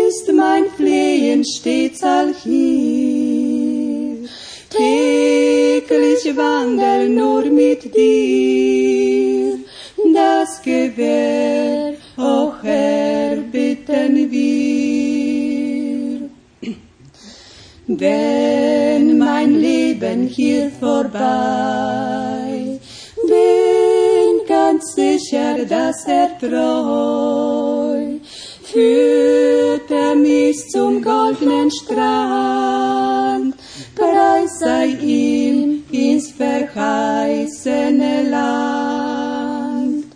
Ist 0.08 0.32
mein 0.32 0.64
Flehen 0.76 1.44
stets 1.44 2.02
all 2.02 2.34
hier. 2.42 4.28
Täglich 4.70 6.36
wandel 6.36 7.08
nur 7.08 7.44
mit 7.44 7.94
dir 7.94 9.58
das 10.12 10.60
Gewähr, 10.62 11.94
o 12.16 12.52
Herr, 12.62 13.36
bitten 13.36 14.30
wir. 14.30 16.30
Wenn 17.86 19.18
mein 19.18 19.54
Leben 19.54 20.26
hier 20.26 20.70
vorbei, 20.80 22.31
ganz 24.82 24.94
sicher, 24.94 25.64
dass 25.64 26.04
er 26.06 26.38
treu 26.38 28.18
führt 28.64 29.90
er 29.90 30.14
mich 30.14 30.68
zum 30.70 31.02
goldenen 31.02 31.70
Strand, 31.70 33.54
preis 33.94 34.58
sei 34.58 34.86
ihm 34.86 35.84
ins 35.90 36.30
verheißene 36.32 38.28
Land. 38.28 40.06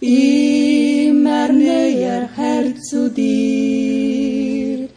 Immer 0.00 1.48
näher, 1.48 2.28
Herr, 2.36 2.76
zu 2.88 3.10
dir, 3.10 4.88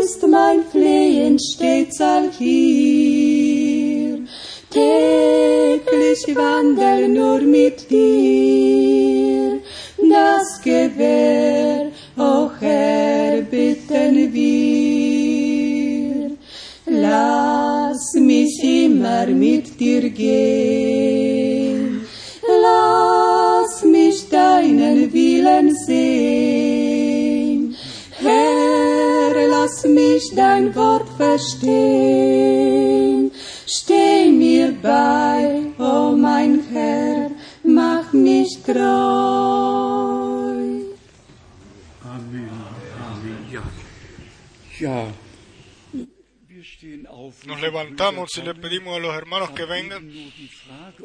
ist 0.00 0.26
mein 0.26 0.64
Flehen 0.70 1.38
stets 1.38 2.00
all 2.00 2.30
hier. 2.38 3.72
Täglich 6.12 6.36
wandel 6.36 7.08
nur 7.08 7.40
mit 7.40 7.90
dir, 7.90 9.60
das 9.96 10.60
Gewähr, 10.62 11.90
o 12.18 12.50
Herr, 12.60 13.40
bitten 13.40 14.32
wir. 14.34 15.52
Lass 16.84 18.12
mich 18.14 18.62
immer 18.62 19.26
mit 19.26 19.80
dir 19.80 20.10
gehen, 20.10 22.02
lass 22.62 23.82
mich 23.84 24.28
deinen 24.28 25.10
Willen 25.12 25.74
sehen. 25.86 27.74
Herr, 28.18 29.48
lass 29.48 29.84
mich 29.84 30.30
dein 30.36 30.74
Wort 30.76 31.08
verstehen. 31.16 32.42
Steh 34.62 34.70
mir 34.70 34.80
bei, 34.80 35.72
o 35.78 36.16
mein 36.16 36.62
Herr, 36.70 37.30
mach 37.64 38.12
mich 38.12 38.62
treu. 38.64 38.82
Amen. 42.04 42.50
Amen. 43.10 43.46
Ja. 43.50 43.62
Ja. 44.78 45.12
Wir 46.48 46.64
stehen 46.64 47.06
auf. 47.06 47.44
Nos 47.46 47.60
levantamos 47.60 48.36
y 48.36 48.42
le 48.42 48.54
pedimos 48.54 48.96
a 48.96 49.00
los 49.00 49.14
hermanos 49.14 49.50
que 49.50 49.64
vengan. 49.64 50.08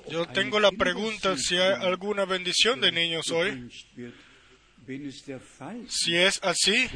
Yo 0.09 0.25
tengo 0.27 0.59
la 0.59 0.71
pregunta 0.71 1.35
si 1.37 1.57
hay 1.57 1.73
alguna 1.81 2.25
bendición 2.25 2.79
de 2.79 2.91
niños 2.91 3.31
hoy. 3.31 3.69
Si 5.89 6.15
es 6.15 6.39
así, 6.43 6.87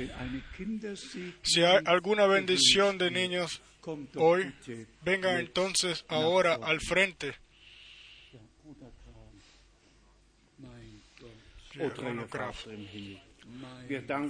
si 1.43 1.63
hay 1.63 1.81
alguna 1.85 2.25
bendición 2.25 2.97
de 2.97 3.11
niños 3.11 3.61
hoy, 4.15 4.53
vengan 5.01 5.37
jetzt. 5.37 5.47
entonces 5.47 6.05
ahora 6.07 6.55
al 6.55 6.79
frente. 6.81 7.35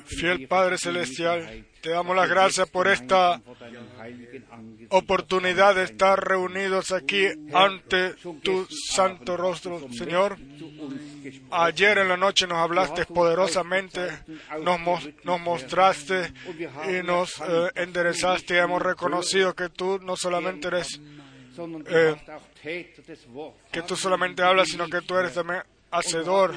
Fiel 0.05 0.47
Padre 0.47 0.77
Celestial, 0.77 1.65
te 1.81 1.89
damos 1.91 2.15
las 2.15 2.27
gracias 2.29 2.67
por 2.69 2.87
esta 2.87 3.41
oportunidad 4.89 5.75
de 5.75 5.83
estar 5.83 6.19
reunidos 6.23 6.91
aquí 6.91 7.27
ante 7.53 8.13
tu 8.43 8.65
santo 8.69 9.37
rostro, 9.37 9.79
Señor. 9.93 10.37
Ayer 11.51 11.99
en 11.99 12.07
la 12.09 12.17
noche 12.17 12.47
nos 12.47 12.57
hablaste 12.57 13.05
poderosamente, 13.05 14.01
nos, 14.63 14.79
mos- 14.79 15.09
nos 15.23 15.39
mostraste 15.39 16.33
y 16.99 17.03
nos 17.03 17.39
eh, 17.39 17.69
enderezaste 17.75 18.57
hemos 18.57 18.81
reconocido 18.81 19.53
que 19.55 19.69
tú 19.69 19.99
no 20.01 20.15
solamente 20.15 20.67
eres, 20.69 20.99
Wortes. 23.31 23.61
que 23.71 23.81
tú 23.83 23.95
solamente 23.95 24.41
hablas, 24.41 24.69
sino 24.69 24.87
que 24.87 25.01
tú 25.01 25.15
eres 25.17 25.33
también 25.33 25.61
hacedor 25.91 26.55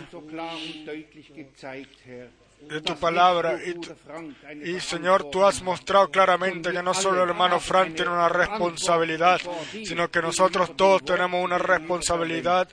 de 2.69 2.81
tu 2.81 2.97
palabra. 2.97 3.59
Y, 3.65 4.71
y 4.71 4.81
Señor, 4.81 5.31
tú 5.31 5.45
has 5.45 5.63
mostrado 5.63 6.11
claramente 6.11 6.73
que 6.73 6.83
no 6.83 6.95
solo 6.95 7.23
el 7.23 7.31
hermano 7.31 7.61
Frank 7.61 7.95
tiene 7.95 8.11
una 8.11 8.29
responsabilidad, 8.29 9.41
sino 9.85 10.11
que 10.11 10.23
nosotros 10.23 10.77
todos 10.77 11.05
tenemos 11.05 11.43
una 11.45 11.59
responsabilidad 11.59 12.69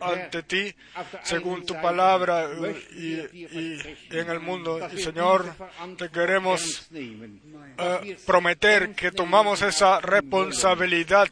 ante 0.00 0.42
ti 0.42 0.74
según 1.22 1.64
tu 1.64 1.74
palabra 1.80 2.44
eh, 2.44 2.84
y, 2.92 3.58
y 3.58 4.18
en 4.18 4.30
el 4.30 4.40
mundo. 4.40 4.80
Y 4.92 5.02
Señor, 5.02 5.54
te 5.96 6.10
queremos 6.10 6.88
eh, 6.92 8.16
prometer 8.26 8.94
que 8.94 9.10
tomamos 9.10 9.62
esa 9.62 10.00
responsabilidad 10.00 11.28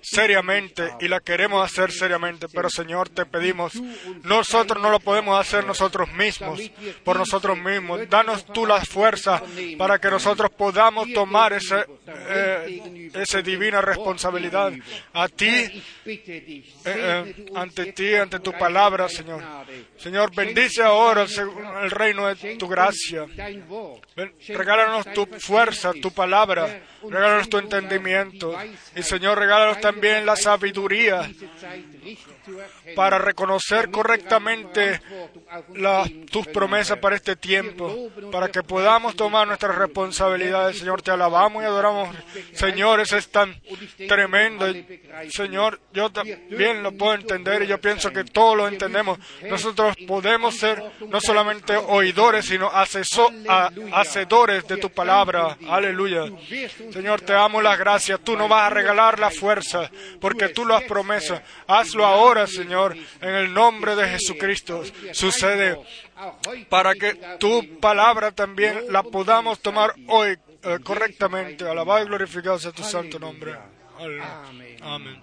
seriamente 0.00 0.94
y 1.00 1.08
la 1.08 1.20
queremos 1.20 1.64
hacer 1.64 1.92
seriamente. 1.92 2.48
Pero 2.48 2.70
Señor, 2.70 3.08
te 3.08 3.26
pedimos, 3.26 3.74
nosotros 4.22 4.82
no 4.82 4.90
lo 4.90 5.00
podemos 5.00 5.40
hacer 5.40 5.64
nosotros 5.64 6.12
mismos, 6.12 6.60
por 7.04 7.16
nosotros 7.16 7.58
mismos. 7.58 8.08
Danos 8.08 8.46
tú 8.46 8.66
la 8.66 8.84
fuerza 8.84 9.42
para 9.78 9.98
que 9.98 10.10
nosotros 10.10 10.50
podamos 10.50 11.12
tomar 11.12 11.52
esa 11.52 11.84
eh, 12.06 13.10
esa 13.14 13.42
divina 13.42 13.80
responsabilidad 13.80 14.72
a 15.12 15.28
ti, 15.28 15.46
eh, 16.04 16.64
eh, 16.84 17.83
ante 18.20 18.40
tu 18.40 18.52
palabra, 18.52 19.08
Señor. 19.08 19.42
Señor, 19.96 20.34
bendice 20.34 20.82
ahora 20.82 21.26
el 21.82 21.90
reino 21.90 22.32
de 22.32 22.56
tu 22.56 22.68
gracia. 22.68 23.26
Regálanos 24.48 25.06
tu 25.12 25.26
fuerza, 25.26 25.92
tu 26.00 26.10
palabra. 26.10 26.82
Regálanos 27.10 27.48
tu 27.48 27.58
entendimiento. 27.58 28.54
Y 28.96 29.02
Señor, 29.02 29.38
regálanos 29.38 29.80
también 29.80 30.24
la 30.26 30.36
sabiduría 30.36 31.30
para 32.94 33.18
reconocer 33.18 33.90
correctamente 33.90 35.00
tus 36.30 36.46
promesas 36.48 36.98
para 36.98 37.16
este 37.16 37.36
tiempo, 37.36 38.10
para 38.30 38.48
que 38.48 38.62
podamos 38.62 39.16
tomar 39.16 39.46
nuestras 39.46 39.76
responsabilidades. 39.76 40.78
Señor, 40.78 41.02
te 41.02 41.10
alabamos 41.10 41.62
y 41.62 41.66
adoramos. 41.66 42.14
Señor, 42.52 43.00
es 43.00 43.28
tan 43.30 43.60
tremendo. 44.08 44.66
Señor, 45.30 45.80
yo 45.92 46.10
también 46.10 46.82
lo 46.82 46.92
puedo 46.92 47.14
entender 47.14 47.62
y 47.62 47.66
yo 47.66 47.80
pienso 47.80 48.12
que 48.12 48.24
todos 48.24 48.56
lo 48.56 48.68
entendemos. 48.68 49.18
Nosotros 49.48 49.96
podemos 50.06 50.56
ser 50.56 50.82
no 51.08 51.20
solamente 51.20 51.76
oidores, 51.76 52.44
sino 52.46 52.70
aseso- 52.70 53.32
a- 53.48 53.70
hacedores 53.92 54.66
de 54.66 54.76
tu 54.76 54.90
palabra. 54.90 55.56
Aleluya. 55.68 56.24
Señor, 56.94 57.22
te 57.22 57.32
damos 57.32 57.60
las 57.60 57.76
gracias. 57.76 58.20
Tú 58.20 58.36
nos 58.36 58.48
vas 58.48 58.70
a 58.70 58.70
regalar 58.70 59.18
la 59.18 59.28
fuerza, 59.28 59.90
porque 60.20 60.50
tú 60.50 60.64
lo 60.64 60.76
has 60.76 60.84
promesa. 60.84 61.42
Hazlo 61.66 62.06
ahora, 62.06 62.46
Señor, 62.46 62.96
en 63.20 63.34
el 63.34 63.52
nombre 63.52 63.96
de 63.96 64.10
Jesucristo. 64.10 64.84
Sucede 65.12 65.76
para 66.68 66.94
que 66.94 67.14
tu 67.40 67.80
palabra 67.80 68.30
también 68.30 68.84
la 68.90 69.02
podamos 69.02 69.58
tomar 69.58 69.92
hoy 70.06 70.38
eh, 70.62 70.78
correctamente. 70.84 71.68
Alabado 71.68 72.04
y 72.04 72.06
glorificado 72.06 72.60
sea 72.60 72.70
tu 72.70 72.84
santo 72.84 73.18
nombre. 73.18 73.56
Amén. 74.80 75.20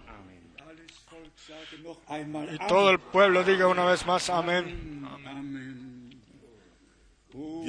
Y 2.51 2.67
todo 2.67 2.89
el 2.89 2.99
pueblo 2.99 3.45
diga 3.45 3.67
una 3.67 3.85
vez 3.85 4.05
más 4.05 4.29
amén. 4.29 5.07
Amen. 5.25 6.21
O 7.33 7.63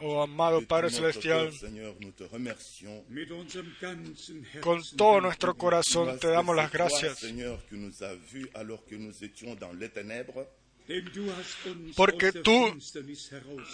Oh 0.00 0.22
amado 0.22 0.66
Padre 0.66 0.90
Celestial, 0.90 1.50
con 4.60 4.82
todo 4.96 5.20
nuestro 5.20 5.56
corazón 5.56 6.18
te 6.18 6.28
damos 6.28 6.56
las 6.56 6.70
gracias. 6.70 7.24
Porque 11.96 12.32
tú. 12.32 12.76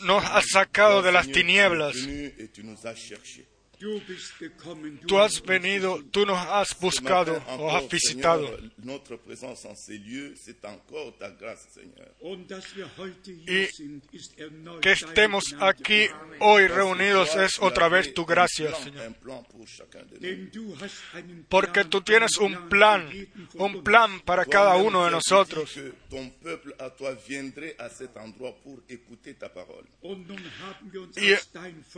Nos 0.04 0.24
has 0.24 0.48
sacado 0.48 1.02
de 1.02 1.12
las 1.12 1.26
tinieblas. 1.30 1.96
Tú 5.06 5.18
has 5.20 5.40
venido, 5.42 6.02
tú 6.10 6.26
nos 6.26 6.38
has 6.38 6.78
buscado 6.78 7.40
o 7.58 7.70
has 7.70 7.88
visitado. 7.88 8.58
Y 13.46 13.66
Que 14.80 14.92
estemos 14.92 15.54
aquí 15.60 16.08
hoy 16.40 16.66
reunidos 16.66 17.36
es 17.36 17.58
otra 17.60 17.88
vez 17.88 18.12
tu 18.14 18.24
gracia, 18.26 18.70
plan, 18.70 18.82
Señor. 18.82 19.14
Porque 21.48 21.84
tú 21.84 22.00
tienes 22.00 22.36
un 22.38 22.68
plan, 22.68 23.08
un 23.54 23.84
plan 23.84 24.20
para 24.20 24.44
cada 24.44 24.76
uno 24.76 25.04
de 25.04 25.10
nosotros. 25.12 25.78
Y 31.16 31.34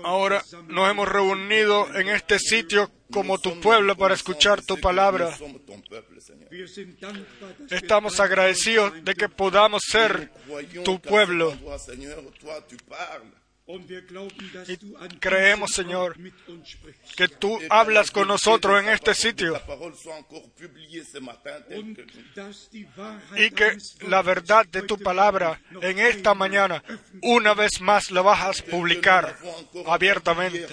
ahora 0.02 0.44
nos 0.68 0.90
hemos 0.90 1.08
reunido 1.08 1.69
en 1.94 2.08
este 2.08 2.38
sitio 2.38 2.90
como 3.12 3.38
tu 3.38 3.60
pueblo 3.60 3.96
para 3.96 4.14
escuchar 4.14 4.62
tu 4.62 4.78
palabra. 4.80 5.36
Estamos 7.70 8.20
agradecidos 8.20 9.04
de 9.04 9.14
que 9.14 9.28
podamos 9.28 9.82
ser 9.90 10.30
tu 10.84 11.00
pueblo. 11.00 11.56
Creemos, 15.20 15.72
Señor, 15.72 16.16
que 17.16 17.28
tú 17.28 17.58
hablas 17.68 18.10
con 18.10 18.28
nosotros 18.28 18.80
en 18.80 18.88
este 18.88 19.14
sitio 19.14 19.60
y 23.36 23.50
que 23.50 23.76
la 24.08 24.22
verdad 24.22 24.66
de 24.66 24.82
tu 24.82 24.98
palabra 24.98 25.60
en 25.82 25.98
esta 25.98 26.34
mañana 26.34 26.82
una 27.22 27.54
vez 27.54 27.80
más 27.80 28.10
la 28.10 28.22
vas 28.22 28.60
a 28.60 28.64
publicar 28.64 29.36
abiertamente 29.86 30.66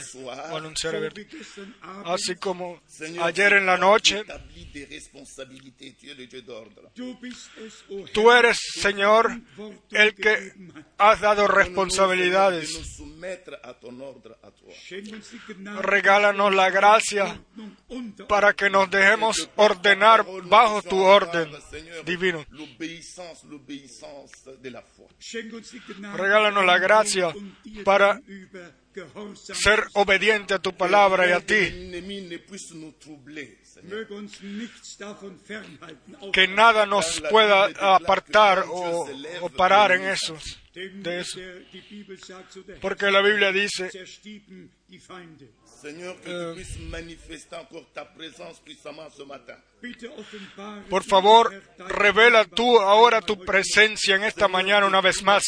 anunciar 0.52 0.96
abiertamente. 0.96 1.38
Así 2.06 2.36
como 2.36 2.82
ayer 3.22 3.54
en 3.54 3.66
la 3.66 3.78
noche, 3.78 4.24
tú 8.14 8.32
eres, 8.32 8.60
Señor, 8.74 9.42
el 9.92 10.16
que 10.16 10.54
has 10.98 11.22
dado 11.22 11.48
responsabilidades. 11.48 12.87
Regálanos 15.82 16.54
la 16.56 16.69
gracia 16.69 17.41
para 18.28 18.54
que 18.54 18.69
nos 18.69 18.89
dejemos 18.89 19.50
ordenar 19.56 20.26
bajo 20.43 20.82
tu 20.82 21.00
orden 21.00 21.50
divino. 22.06 22.45
Regálanos 26.15 26.65
la 26.65 26.78
gracia 26.78 27.34
para 27.84 28.19
ser 29.54 29.84
obediente 29.93 30.54
a 30.54 30.60
tu 30.60 30.73
palabra 30.76 31.28
y 31.30 31.32
a 31.32 31.39
ti. 31.39 31.91
Que 36.34 36.47
nada 36.47 36.86
nos 36.86 37.21
pueda 37.30 37.65
apartar 37.95 38.65
o, 38.69 39.08
o 39.41 39.50
parar 39.50 39.91
en 39.91 40.04
eso. 40.04 40.38
De 40.78 41.20
eso. 41.20 41.40
Porque 42.82 43.12
la 43.12 43.22
Biblia 43.22 43.52
dice. 43.52 43.90
Seigneur, 45.82 46.16
que 46.22 47.56
encore 47.56 47.86
ta 47.94 48.06
présence 48.06 48.60
puissamment 48.63 49.10
ce 49.12 49.24
matin. 49.24 49.58
Por 50.90 51.04
favor, 51.04 51.54
revela 51.90 52.46
tú 52.46 52.80
ahora 52.80 53.22
tu 53.22 53.38
presencia 53.46 54.16
en 54.16 54.24
esta 54.24 54.48
mañana 54.48 54.88
una 54.88 55.02
vez 55.02 55.22
más. 55.22 55.44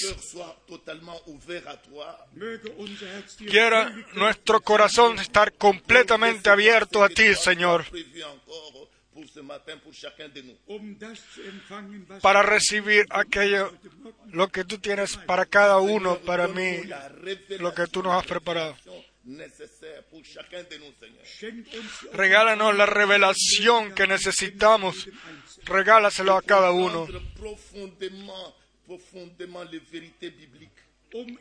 Quiera 3.49 3.91
nuestro 4.13 4.61
corazón 4.61 5.17
estar 5.19 5.53
completamente 5.53 6.49
abierto 6.49 7.03
a 7.03 7.09
ti, 7.09 7.33
Señor, 7.33 7.85
um 10.67 10.95
para 12.21 12.41
recibir 12.43 13.05
aquello, 13.09 13.71
lo 14.31 14.47
que 14.49 14.63
tú 14.63 14.77
tienes 14.77 15.17
para 15.17 15.45
cada 15.45 15.79
uno, 15.79 16.19
para 16.19 16.47
mí, 16.47 16.81
lo 17.59 17.73
que 17.73 17.87
tú 17.87 18.01
nos 18.03 18.13
has 18.13 18.25
preparado. 18.25 18.75
Regálanos 22.13 22.75
la 22.75 22.85
revelación 22.85 23.93
que 23.93 24.07
necesitamos. 24.07 25.07
Regálaselo 25.65 26.35
a 26.35 26.41
cada 26.41 26.71
uno. 26.71 27.07
Um 31.11 31.37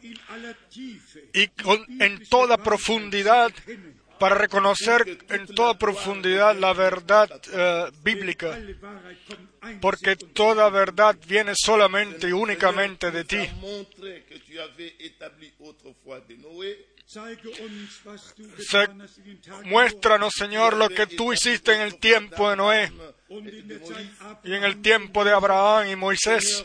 Y 1.34 1.46
con- 1.48 2.02
en 2.02 2.26
toda 2.28 2.56
profundidad, 2.56 3.52
para 4.18 4.34
reconocer 4.34 5.18
en 5.28 5.46
toda 5.46 5.78
profundidad 5.78 6.56
la 6.56 6.72
verdad 6.72 7.28
eh, 7.52 7.90
bíblica. 8.02 8.58
Porque 9.80 10.16
toda 10.16 10.68
verdad 10.70 11.16
viene 11.26 11.52
solamente 11.54 12.28
y 12.28 12.32
únicamente 12.32 13.10
de 13.10 13.24
ti. 13.24 13.38
Se- 18.58 18.88
Muéstranos, 19.64 20.32
Señor, 20.36 20.76
lo 20.76 20.88
que 20.90 21.06
tú 21.06 21.32
hiciste 21.32 21.72
en 21.74 21.80
el 21.80 21.98
tiempo 21.98 22.50
de 22.50 22.56
Noé. 22.56 22.92
Zeit 23.86 24.44
y 24.44 24.52
en 24.54 24.64
el 24.64 24.80
tiempo 24.82 25.24
de 25.24 25.32
Abraham 25.32 25.88
y 25.90 25.96
Moisés. 25.96 26.64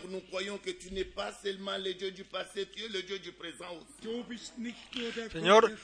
Señor, 5.32 5.78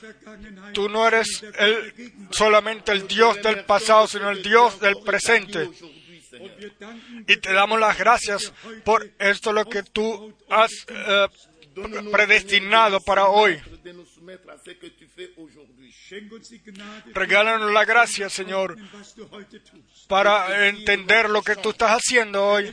Tú 0.74 0.88
no 0.88 1.06
eres 1.06 1.42
el, 1.58 2.12
solamente 2.30 2.92
el 2.92 3.06
Dios 3.06 3.42
del 3.42 3.64
pasado, 3.64 4.06
sino 4.06 4.30
el 4.30 4.42
Dios 4.42 4.78
del 4.80 4.96
presente. 5.00 5.70
Y 7.26 7.36
te 7.38 7.52
damos 7.52 7.80
las 7.80 7.98
gracias 7.98 8.52
por 8.84 9.10
esto 9.18 9.52
lo 9.52 9.64
que 9.66 9.82
tú 9.82 10.34
has 10.48 10.70
eh, 10.88 11.26
predestinado 12.10 13.00
para 13.00 13.28
hoy. 13.28 13.60
Regálanos 17.12 17.72
la 17.72 17.84
gracia, 17.84 18.28
Señor, 18.28 18.76
para 20.08 20.68
entender 20.68 21.30
lo 21.30 21.42
que 21.42 21.56
tú 21.56 21.70
estás 21.70 21.92
haciendo 21.92 22.44
hoy. 22.44 22.70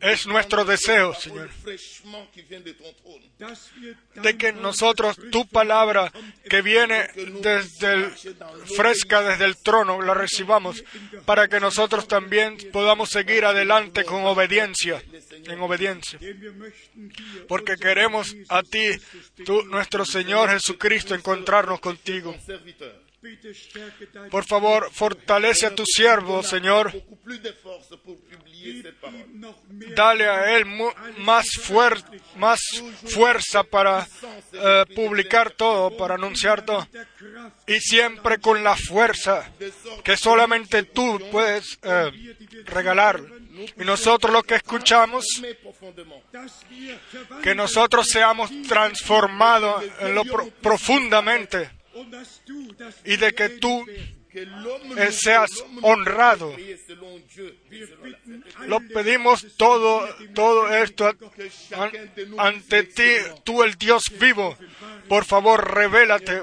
Es 0.00 0.26
nuestro 0.26 0.64
deseo, 0.64 1.14
Señor, 1.14 1.50
de 4.14 4.36
que 4.36 4.52
nosotros, 4.52 5.16
tu 5.30 5.46
palabra 5.48 6.12
que 6.48 6.62
viene 6.62 7.08
desde 7.40 8.10
fresca 8.76 9.22
desde 9.22 9.44
el 9.44 9.56
trono, 9.56 10.00
la 10.02 10.14
recibamos, 10.14 10.82
para 11.24 11.48
que 11.48 11.60
nosotros 11.60 12.06
también 12.06 12.56
podamos 12.72 13.10
seguir 13.10 13.44
adelante 13.44 14.04
con 14.04 14.24
obediencia, 14.24 15.02
en 15.44 15.60
obediencia. 15.60 16.18
Porque 17.48 17.76
queremos 17.76 18.34
a 18.48 18.62
ti, 18.62 18.90
tú, 19.44 19.62
nuestro 19.62 20.04
Señor 20.04 20.50
Jesucristo, 20.50 21.14
encontrarnos 21.50 21.80
contigo. 21.80 22.34
Por 24.30 24.44
favor, 24.46 24.90
fortalece 24.92 25.66
a 25.66 25.74
tu 25.74 25.84
siervo, 25.84 26.42
Señor. 26.42 26.90
Dale 29.94 30.26
a 30.26 30.56
él 30.56 30.64
más, 31.18 31.46
fuer- 31.62 32.02
más 32.36 32.60
fuerza 33.06 33.62
para 33.62 34.06
eh, 34.52 34.84
publicar 34.94 35.50
todo, 35.50 35.94
para 35.98 36.14
anunciar 36.14 36.64
todo. 36.64 36.86
Y 37.66 37.78
siempre 37.80 38.38
con 38.38 38.64
la 38.64 38.74
fuerza 38.76 39.50
que 40.02 40.16
solamente 40.16 40.84
tú 40.84 41.20
puedes 41.30 41.78
eh, 41.82 42.10
regalar. 42.64 43.20
Y 43.78 43.84
nosotros 43.84 44.32
lo 44.32 44.42
que 44.42 44.54
escuchamos, 44.56 45.24
que 47.42 47.54
nosotros 47.54 48.06
seamos 48.08 48.50
transformados 48.68 49.84
en 50.00 50.14
lo 50.14 50.24
pro- 50.24 50.48
profundamente 50.62 51.70
y 53.04 53.16
de 53.16 53.32
que 53.32 53.48
tú 53.50 53.84
seas 55.10 55.50
honrado. 55.82 56.54
Lo 58.66 58.80
pedimos 58.80 59.56
todo, 59.56 60.08
todo 60.34 60.74
esto 60.74 61.12
ante 62.38 62.82
ti, 62.84 63.12
tú 63.44 63.62
el 63.62 63.74
Dios 63.74 64.04
vivo. 64.18 64.56
Por 65.08 65.24
favor, 65.24 65.74
revélate 65.74 66.40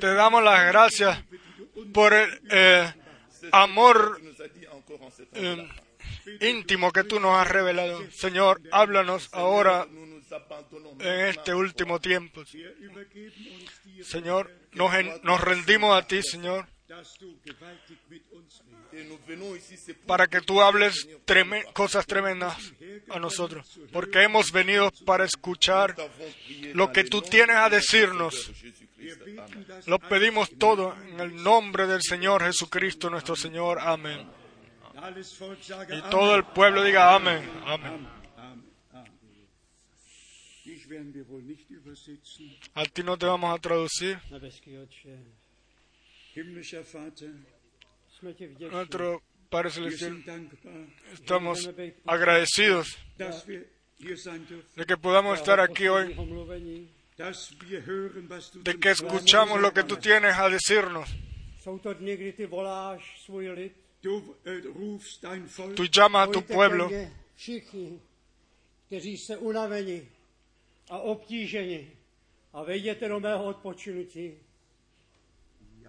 Te 0.00 0.14
damos 0.14 0.42
las 0.42 0.66
gracias 0.66 1.18
por 1.92 2.12
el 2.14 2.40
eh, 2.50 2.94
amor 3.52 4.20
eh, 5.34 5.68
íntimo 6.40 6.92
que 6.92 7.04
tú 7.04 7.20
nos 7.20 7.38
has 7.38 7.48
revelado. 7.48 8.10
Señor, 8.10 8.60
háblanos 8.70 9.28
ahora 9.32 9.86
en 11.00 11.20
este 11.26 11.54
último 11.54 12.00
tiempo. 12.00 12.42
Señor, 14.02 14.50
nos, 14.72 14.92
nos 15.22 15.40
rendimos 15.40 15.96
a 15.96 16.06
ti, 16.06 16.22
Señor, 16.22 16.66
para 20.06 20.26
que 20.26 20.40
tú 20.40 20.60
hables 20.60 21.08
cosas 21.72 22.06
tremendas 22.06 22.72
a 23.08 23.18
nosotros. 23.18 23.80
Porque 23.92 24.22
hemos 24.22 24.52
venido 24.52 24.90
para 25.04 25.24
escuchar 25.24 25.94
lo 26.74 26.92
que 26.92 27.04
tú 27.04 27.22
tienes 27.22 27.56
a 27.56 27.68
de 27.68 27.76
decirnos. 27.76 28.50
Lo 29.86 29.98
pedimos 29.98 30.50
todo 30.58 30.94
en 31.08 31.20
el 31.20 31.42
nombre 31.42 31.86
del 31.86 32.02
Señor 32.02 32.42
Jesucristo, 32.42 33.10
nuestro 33.10 33.36
Señor. 33.36 33.78
Amén. 33.80 34.26
Y 35.88 36.10
todo 36.10 36.34
el 36.34 36.44
pueblo 36.44 36.82
diga 36.82 37.14
amén. 37.14 37.48
Amén. 37.64 38.06
A 42.74 42.84
ti 42.84 43.02
no 43.02 43.16
te 43.16 43.26
vamos 43.26 43.56
a 43.56 43.60
traducir. 43.60 44.18
Nuestro 48.70 49.22
Padre 49.48 49.70
Celestial, 49.70 50.24
estamos 51.12 51.70
agradecidos 52.06 52.98
de 54.76 54.86
que 54.86 54.96
podamos 54.96 55.38
estar 55.38 55.58
aquí 55.60 55.88
hoy, 55.88 56.14
de 58.62 58.74
que 58.80 58.90
escuchamos 58.90 59.60
lo 59.60 59.72
que 59.72 59.84
tú 59.84 59.96
tienes 59.96 60.34
a 60.38 60.48
decirnos. 60.48 61.08
Jsou 61.60 61.78
to 61.78 61.94
dny, 61.94 62.16
kdy 62.16 62.32
ty 62.32 62.46
voláš 62.46 63.22
svůj 63.24 63.48
lid. 63.48 63.72
Du 64.02 64.36
äh, 64.44 65.74
Tú 65.74 65.84
llamas 65.92 66.28
a 66.28 66.32
tu 66.32 66.40
pueblo 66.40 66.90
kteří 68.90 69.18
jste 69.18 69.36
unaveni 69.36 70.08
a 70.90 70.98
obtíženi 70.98 71.90
a 72.52 72.62
vejděte 72.62 73.08
do 73.08 73.20
mého 73.20 73.44
odpočinutí. 73.44 74.34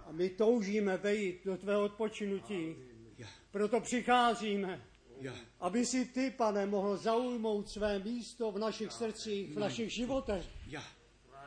A 0.05 0.11
my 0.11 0.29
toužíme 0.29 0.97
vejít 0.97 1.41
do 1.45 1.57
tvého 1.57 1.83
odpočinutí. 1.83 2.75
Ja. 3.17 3.27
Proto 3.51 3.81
přicházíme, 3.81 4.81
ja, 5.21 5.33
aby 5.59 5.85
si 5.85 6.05
ty, 6.05 6.31
pane, 6.31 6.65
mohl 6.65 6.97
zaujmout 6.97 7.69
své 7.69 7.99
místo 7.99 8.51
v 8.51 8.59
našich 8.59 8.91
srdcích, 8.91 9.55
v 9.55 9.59
našich 9.59 9.93
životech. 9.93 10.45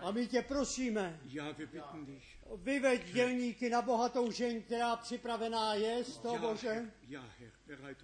A 0.05 0.11
my 0.11 0.27
tě 0.27 0.43
prosíme, 0.43 1.21
vyveď 2.57 3.13
dělníky 3.13 3.71
na 3.71 3.83
bohatou 3.83 4.31
žeň, 4.31 4.63
která 4.63 4.97
připravená 4.97 5.75
je 5.75 6.05
z 6.05 6.19
toho 6.19 6.39
Bože. 6.39 6.91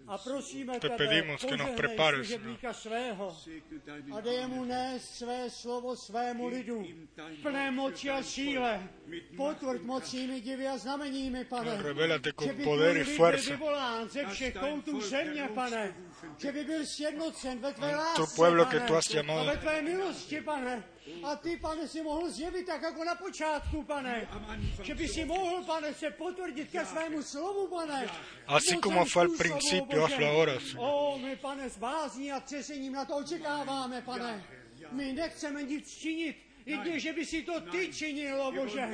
A 0.07 0.19
prosíme 0.19 0.81
Te 0.81 0.89
tebe, 0.89 1.23
nos 1.23 1.45
požehnej 1.45 1.97
služebníka 2.15 2.73
svého 2.73 3.31
Segne 3.31 3.79
deinen 3.87 4.15
a 4.15 4.21
dej 4.21 4.47
mu 4.47 4.65
nést 4.65 5.15
své 5.15 5.51
slovo 5.51 5.97
svému 5.97 6.49
lidu 6.49 6.85
v 7.39 7.43
plné 7.43 7.71
moci 7.71 8.09
für 8.09 8.19
a 8.19 8.23
síle. 8.23 8.89
Potvrď 9.37 9.81
und 9.81 9.87
mocnými 9.87 10.41
divy 10.41 10.69
a 10.69 10.79
znameními, 10.79 11.45
pane. 11.45 11.83
Revélate 11.83 12.33
Že 12.43 12.53
by 12.53 12.63
tvůj 12.63 12.89
lid 12.93 13.17
byl 13.17 13.39
vyvolán 13.49 14.09
ze 14.09 14.27
všech 14.27 14.57
koutů 14.57 15.01
země, 15.01 15.49
pane. 15.55 15.95
Že 16.39 16.53
by 16.53 16.65
byl 16.65 16.87
sjednocen 16.87 17.59
ve 17.59 17.73
tvé 17.75 17.97
lásce, 17.97 18.37
pueblo 18.37 18.65
que 18.65 18.79
pane. 18.79 18.89
tú 18.89 18.95
has 18.95 19.09
llamado. 19.09 19.41
A 19.41 19.45
ve 19.45 19.57
tvé 19.57 19.83
milosti, 19.83 20.41
pane. 20.41 20.85
A 21.23 21.37
ty, 21.37 21.57
pane, 21.57 21.89
si 21.89 22.03
mohl 22.03 22.31
zjevit 22.31 22.67
tak 22.67 22.83
jako 22.83 23.05
na 23.05 23.15
počátku, 23.15 23.83
pane. 23.83 24.29
Že 24.83 24.95
by 24.95 25.09
si 25.09 25.25
mohl, 25.25 25.65
pane, 25.65 25.95
se 25.95 26.11
potvrdit 26.11 26.71
ke 26.71 26.87
svému 26.87 27.23
slovu, 27.23 27.67
pane. 27.67 28.09
Así 28.47 28.77
como 28.77 29.05
fue 29.05 29.23
al 29.23 29.29
principio, 29.39 30.05
hazlo 30.05 30.27
ahora, 30.27 30.61
Señor. 30.61 30.79
O, 30.79 31.19
my, 31.19 31.37
pane, 31.37 31.71
s 31.71 31.79
bázní 31.79 32.33
a 32.33 32.41
třesením 32.41 32.93
na 32.93 33.05
to 33.05 33.17
očekáváme, 33.17 34.03
pane. 34.03 34.45
My 34.93 35.13
nechceme 35.13 35.63
nic 35.63 35.99
činit, 35.99 36.37
jedině, 36.67 37.01
že 37.01 37.13
by 37.13 37.27
si 37.27 37.43
to 37.43 37.61
ty 37.61 37.93
činilo, 37.93 38.53
Bože. 38.53 38.89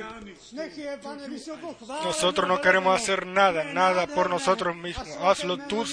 Nech 0.51 0.77
je, 0.77 0.97
pane, 0.97 1.29
vysoko 1.29 1.73
chváleno, 1.73 2.05
Nosotros 2.05 2.49
no 2.49 2.57
queremos 2.57 2.93
hacer 2.93 3.25
nada, 3.25 3.63
nada 3.63 4.07
por 4.07 4.29
nosotros 4.29 4.75
mismos. 4.75 5.17
Hazlo 5.19 5.57
tú, 5.57 5.85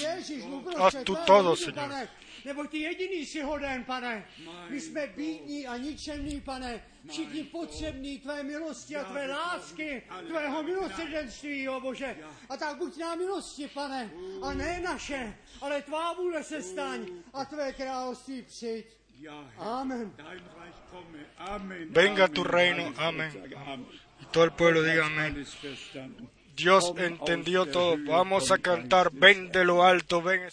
haz 0.77 0.95
tú 1.03 1.15
todo, 1.25 1.55
Señor. 1.55 2.07
Nebo 2.45 2.67
ty 2.67 2.77
jediný 2.79 3.25
si 3.25 3.41
hoden, 3.41 3.83
pane. 3.83 4.25
My 4.69 4.81
jsme 4.81 5.07
bídní 5.07 5.67
a 5.67 5.77
ničemní, 5.77 6.41
pane. 6.41 6.83
Všichni 7.09 7.43
potřební 7.43 8.19
tvé 8.19 8.43
milosti 8.43 8.95
a 8.95 9.03
tvé 9.03 9.27
lásky, 9.27 10.03
tvého 10.27 10.63
milosrdenství, 10.63 11.69
o 11.69 11.81
Bože. 11.81 12.17
A 12.49 12.57
tak 12.57 12.77
buď 12.77 12.97
nám 12.97 13.17
milosti, 13.17 13.67
pane, 13.67 14.11
a 14.41 14.53
ne 14.53 14.79
naše, 14.79 15.37
ale 15.61 15.81
tvá 15.81 16.13
vůle 16.13 16.43
se 16.43 16.61
staň 16.61 17.05
a 17.33 17.45
tvé 17.45 17.73
království 17.73 18.41
přijď. 18.41 18.85
Amen. 19.57 20.11
dein 20.17 20.43
Reich 20.59 20.75
komme. 20.91 21.25
Amen. 21.37 21.87
Venga 21.89 22.25
Amen. 22.25 22.33
tu 22.33 22.43
reino. 22.43 22.93
Amén. 22.97 23.31
Amen. 23.55 23.85
Y 24.21 24.25
todo 24.25 24.43
el 24.43 24.51
pueblo 24.51 24.83
diga 24.83 25.05
amén. 25.05 25.45
Dios 26.55 26.93
entendió 26.97 27.65
todo. 27.65 27.97
Vamos 28.05 28.51
a 28.51 28.57
cantar, 28.57 29.09
ven 29.11 29.51
de 29.51 29.65
lo 29.65 29.83
alto, 29.83 30.21
ven. 30.21 30.49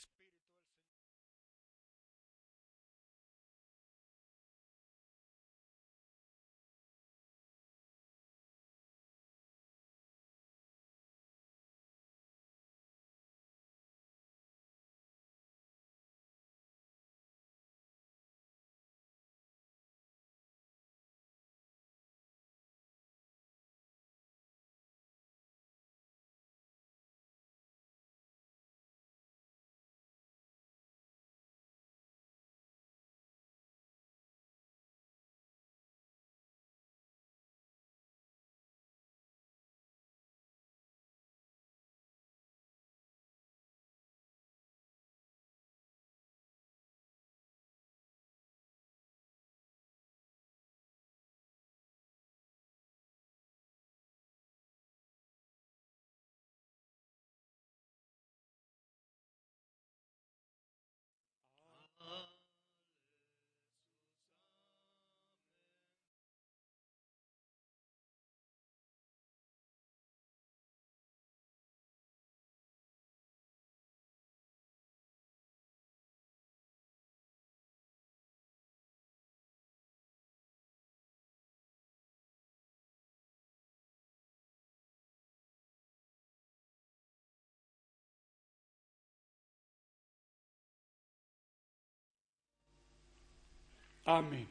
Amén. 94.04 94.48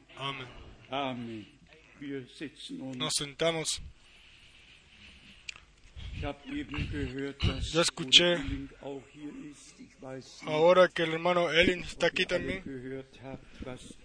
Nos 2.96 3.12
sentamos. 3.14 3.82
Yo 7.72 7.80
escuché 7.80 8.36
Ahora 10.46 10.88
que 10.88 11.02
el 11.02 11.12
hermano 11.12 11.50
Elin 11.50 11.80
está 11.80 12.06
aquí 12.06 12.26
también. 12.26 12.62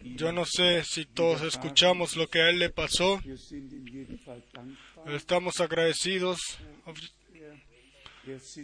Yo 0.02 0.32
no 0.32 0.46
sé 0.46 0.84
si 0.84 1.06
todos 1.06 1.42
escuchamos 1.44 2.16
lo 2.18 2.28
que 2.28 2.42
a 2.42 2.50
él 2.50 2.60
le 2.60 2.70
pasó. 2.70 3.22
Estamos 5.06 5.62
agradecidos. 5.62 6.40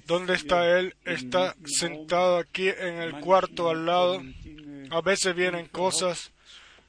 ¿Dónde 0.06 0.34
está 0.34 0.80
él? 0.80 0.96
Está 1.06 1.56
sentado 1.66 2.38
aquí 2.38 2.68
en 2.68 2.96
el 2.96 3.20
cuarto 3.20 3.70
al 3.70 3.86
lado. 3.86 4.22
A 4.90 5.02
veces 5.02 5.36
vienen 5.36 5.68
cosas 5.68 6.33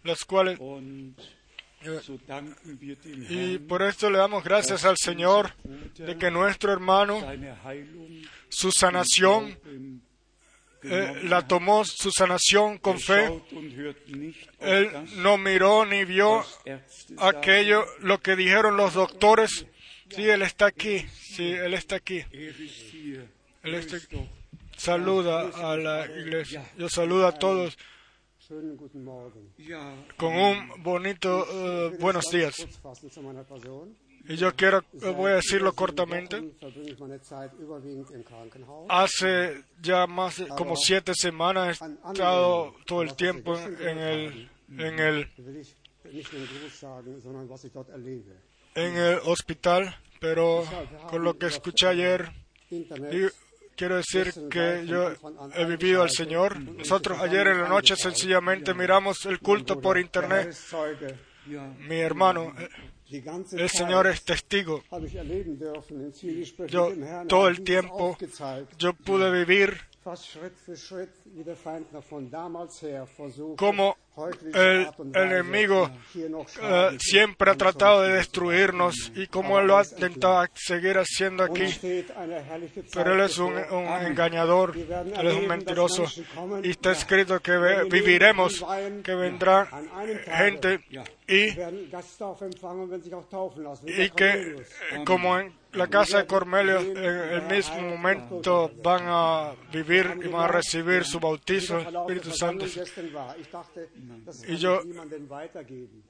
las 0.05 0.25
cuales... 0.25 0.59
Dem 0.59 1.14
Y 3.29 3.59
por 3.59 3.83
esto 3.83 4.09
le 4.09 4.19
damos 4.19 4.43
gracias 4.43 4.85
al 4.85 4.97
Señor 4.97 5.55
de 5.99 6.17
que 6.17 6.31
nuestro 6.31 6.73
hermano, 6.73 7.23
su 8.49 8.73
sanación, 8.73 9.59
eh, 10.83 11.21
la 11.25 11.47
tomó 11.47 11.85
su 11.85 12.11
sanación 12.11 12.79
con 12.79 12.97
Er 12.97 13.01
fe. 13.01 13.43
Él 14.61 14.90
no 15.17 15.37
miró 15.37 15.85
ni 15.85 16.05
vio 16.05 16.45
aquello, 17.19 17.85
lo 18.01 18.21
que 18.21 18.35
dijeron 18.35 18.79
los 18.79 18.95
doctores. 18.95 19.67
Sí, 20.09 20.29
Él 20.29 20.43
está 20.43 20.67
aquí. 20.67 21.07
Sí, 21.11 21.51
Él 21.51 21.75
está 21.75 21.97
aquí. 21.97 22.25
Er. 22.33 22.55
Él 23.62 23.75
está 23.75 23.97
doch. 24.11 24.27
Saluda 24.77 25.51
a 25.55 25.77
la 25.77 26.07
iglesia. 26.07 26.64
Yo 26.77 26.88
saludo 26.88 27.27
a 27.27 27.33
todos 27.33 27.79
Con 30.16 30.35
un 30.35 30.83
bonito 30.83 31.46
eh, 31.50 31.96
buenos 32.00 32.24
días. 32.30 32.54
Y 34.26 34.37
yo 34.37 34.54
quiero, 34.54 34.78
eh, 35.02 35.11
voy 35.14 35.33
a 35.33 35.35
decirlo 35.37 35.74
cortamente. 35.74 36.37
Hace 38.88 39.64
ya 39.83 40.07
más 40.07 40.38
de 40.38 40.48
como 40.48 40.76
siete 40.76 41.12
semanas 41.14 41.78
he 41.80 42.11
estado 42.12 42.74
todo 42.87 43.02
el 43.02 43.14
tiempo 43.16 43.54
en 43.59 43.98
el, 43.98 44.50
en 44.78 44.98
el, 44.98 45.30
en 48.74 48.96
el 48.96 49.18
hospital, 49.24 49.94
pero 50.20 50.64
con 51.11 51.22
lo 51.22 51.37
que 51.38 51.46
escuché 51.46 51.87
ayer, 51.88 52.30
quiero 53.77 53.97
decir 53.97 54.33
que 54.51 54.85
yo 54.87 55.13
he 55.55 55.65
vivido 55.65 56.03
al 56.03 56.11
Señor. 56.11 56.59
Nosotros 56.61 57.21
ayer 57.21 57.49
en 57.49 57.63
la 57.63 57.69
noche 57.69 57.97
sencillamente 57.97 58.75
miramos 58.75 59.25
el 59.27 59.41
culto 59.41 59.81
por 59.81 59.99
internet. 59.99 60.57
Mi 61.89 61.97
hermano, 61.97 62.55
eh, 62.59 62.69
el 63.53 63.69
Señor 63.69 64.07
es 64.07 64.25
testigo. 64.25 64.83
Yo 66.69 66.93
todo 67.29 67.49
el 67.49 67.63
tiempo 67.63 68.17
yo 68.79 68.95
pude 68.95 69.31
vivir 69.31 69.79
fast 70.05 70.37
El 74.16 74.88
enemigo 75.12 75.90
eh, 76.14 76.96
siempre 77.00 77.50
ha 77.50 77.57
tratado 77.57 78.03
de 78.03 78.12
destruirnos 78.12 79.11
y 79.16 79.27
como 79.27 79.59
él 79.59 79.66
lo 79.66 79.77
ha 79.77 79.83
intentado 79.83 80.46
seguir 80.55 80.98
haciendo 80.98 81.42
aquí. 81.42 81.64
Pero 82.92 83.14
él 83.14 83.20
es 83.22 83.38
un, 83.38 83.55
engañador, 84.07 84.77
él 84.77 85.27
es 85.27 85.35
un 85.35 85.48
mentiroso. 85.48 86.05
Y 86.62 86.70
está 86.70 86.92
escrito 86.92 87.40
que 87.40 87.57
viviremos, 87.90 88.64
que 89.03 89.14
vendrá 89.16 89.68
gente 90.27 90.85
y, 91.27 91.50
y 93.87 94.11
que, 94.11 94.31
eh, 94.92 95.05
como 95.07 95.38
en 95.38 95.53
la 95.72 95.87
casa 95.88 96.18
de 96.18 96.27
Cornelio, 96.27 96.81
en 96.81 96.96
el 96.96 97.42
mismo 97.42 97.81
momento 97.81 98.70
van 98.83 99.05
a 99.07 99.53
vivir 99.72 100.18
y 100.22 100.29
van 100.29 100.42
a 100.42 100.48
recibir 100.48 101.05
su 101.05 101.18
bautizo, 101.18 101.79
Espíritu 101.79 102.31
Santo. 102.31 102.66
Y 104.49 104.57
yo- 104.57 104.83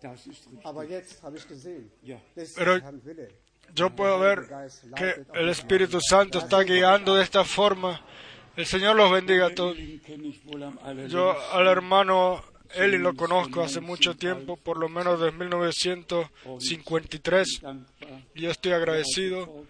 das 0.02 0.26
ist 0.26 0.26
richtig. 0.26 0.64
Aber 0.64 0.85
jetzt 0.85 1.22
habe 1.22 1.37
ich 1.38 1.46
gesehen, 1.48 1.90
Ja. 2.02 2.20
das 2.35 2.48
ist 2.48 2.57
Pero- 2.57 2.78
Herrn 2.80 3.00
Wille. 3.04 3.28
Yo 3.74 3.90
puedo 3.90 4.18
ver 4.20 4.46
que 4.94 5.24
el 5.35 5.48
Espíritu 5.48 5.98
Santo 6.00 6.38
está 6.38 6.62
guiando 6.62 7.14
de 7.16 7.22
esta 7.22 7.44
forma. 7.44 8.00
El 8.57 8.66
Señor 8.66 8.94
los 8.94 9.11
bendiga 9.11 9.46
a 9.46 9.54
todos. 9.54 9.76
Yo 11.09 11.35
al 11.52 11.66
hermano 11.66 12.44
Eli 12.74 12.98
lo 12.98 13.14
conozco 13.14 13.62
hace 13.62 13.80
mucho 13.80 14.16
tiempo, 14.16 14.57
por 14.57 14.78
lo 14.78 14.88
menos 14.88 15.18
desde 15.20 15.37
1953. 15.37 17.61
dankbar. 17.62 18.22
Y 18.35 18.42
yo 18.42 18.50
estoy 18.50 18.72
agradecido 18.72 19.64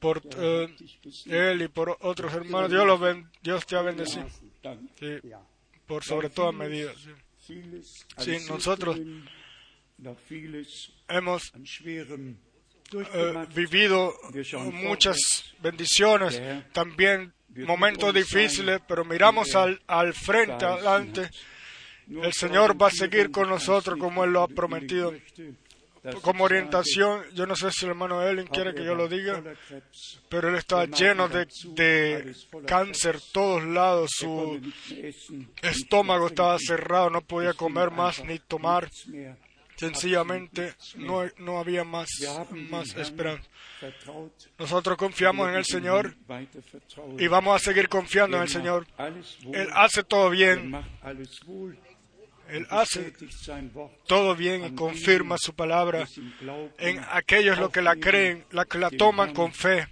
por 0.00 0.20
eh, 0.36 0.68
él 1.26 1.62
y 1.62 1.68
por 1.68 1.96
otros 2.00 2.32
hermanos. 2.34 2.70
Dios, 2.70 2.86
los 2.86 3.00
ben- 3.00 3.28
Dios 3.42 3.64
te 3.66 3.76
ha 3.76 3.82
bendecido. 3.82 4.26
Sí, 4.98 5.18
por 5.86 6.04
sobre 6.04 6.30
toda 6.30 6.52
medida. 6.52 6.92
sí. 7.38 8.36
Nosotros 8.48 8.98
Hemos 11.08 11.52
eh, 12.92 13.46
vivido 13.54 14.14
muchas 14.72 15.54
bendiciones, 15.60 16.40
también 16.72 17.32
momentos 17.48 18.12
difíciles, 18.12 18.80
pero 18.88 19.04
miramos 19.04 19.54
al, 19.54 19.80
al 19.86 20.12
frente, 20.14 20.64
adelante. 20.64 21.30
El 22.08 22.32
Señor 22.32 22.80
va 22.80 22.88
a 22.88 22.90
seguir 22.90 23.30
con 23.30 23.48
nosotros 23.48 23.98
como 23.98 24.24
Él 24.24 24.32
lo 24.32 24.42
ha 24.42 24.48
prometido. 24.48 25.14
Como 26.22 26.44
orientación, 26.44 27.22
yo 27.34 27.46
no 27.46 27.56
sé 27.56 27.70
si 27.70 27.86
el 27.86 27.92
hermano 27.92 28.22
Ellen 28.22 28.46
quiere 28.46 28.74
que 28.74 28.84
yo 28.84 28.94
lo 28.94 29.08
diga, 29.08 29.42
pero 30.28 30.48
él 30.50 30.56
estaba 30.56 30.84
lleno 30.84 31.28
de, 31.28 31.46
de 31.74 32.34
cáncer 32.66 33.18
todos 33.32 33.64
lados, 33.64 34.10
su 34.14 34.60
estómago 35.62 36.26
estaba 36.26 36.58
cerrado, 36.58 37.08
no 37.08 37.22
podía 37.22 37.54
comer 37.54 37.90
más 37.90 38.22
ni 38.24 38.38
tomar, 38.38 38.90
sencillamente 39.76 40.74
no, 40.96 41.22
no 41.38 41.58
había 41.58 41.84
más, 41.84 42.08
más 42.70 42.94
esperanza. 42.96 43.48
Nosotros 44.58 44.98
confiamos 44.98 45.48
en 45.48 45.54
el 45.56 45.64
Señor 45.64 46.14
y 47.18 47.26
vamos 47.28 47.56
a 47.56 47.58
seguir 47.64 47.88
confiando 47.88 48.36
en 48.36 48.42
el 48.44 48.48
Señor. 48.50 48.86
Él 49.52 49.68
hace 49.72 50.02
todo 50.04 50.28
bien. 50.30 50.70
Él 52.48 52.66
hace 52.70 53.12
todo 54.06 54.36
bien 54.36 54.64
y 54.64 54.74
confirma 54.74 55.36
su 55.38 55.54
palabra 55.54 56.06
en 56.78 57.00
aquellos 57.10 57.58
los 57.58 57.70
que 57.70 57.82
la 57.82 57.96
creen, 57.96 58.44
la 58.50 58.64
que 58.64 58.78
la 58.78 58.90
toman 58.90 59.32
con 59.32 59.52
fe 59.52 59.88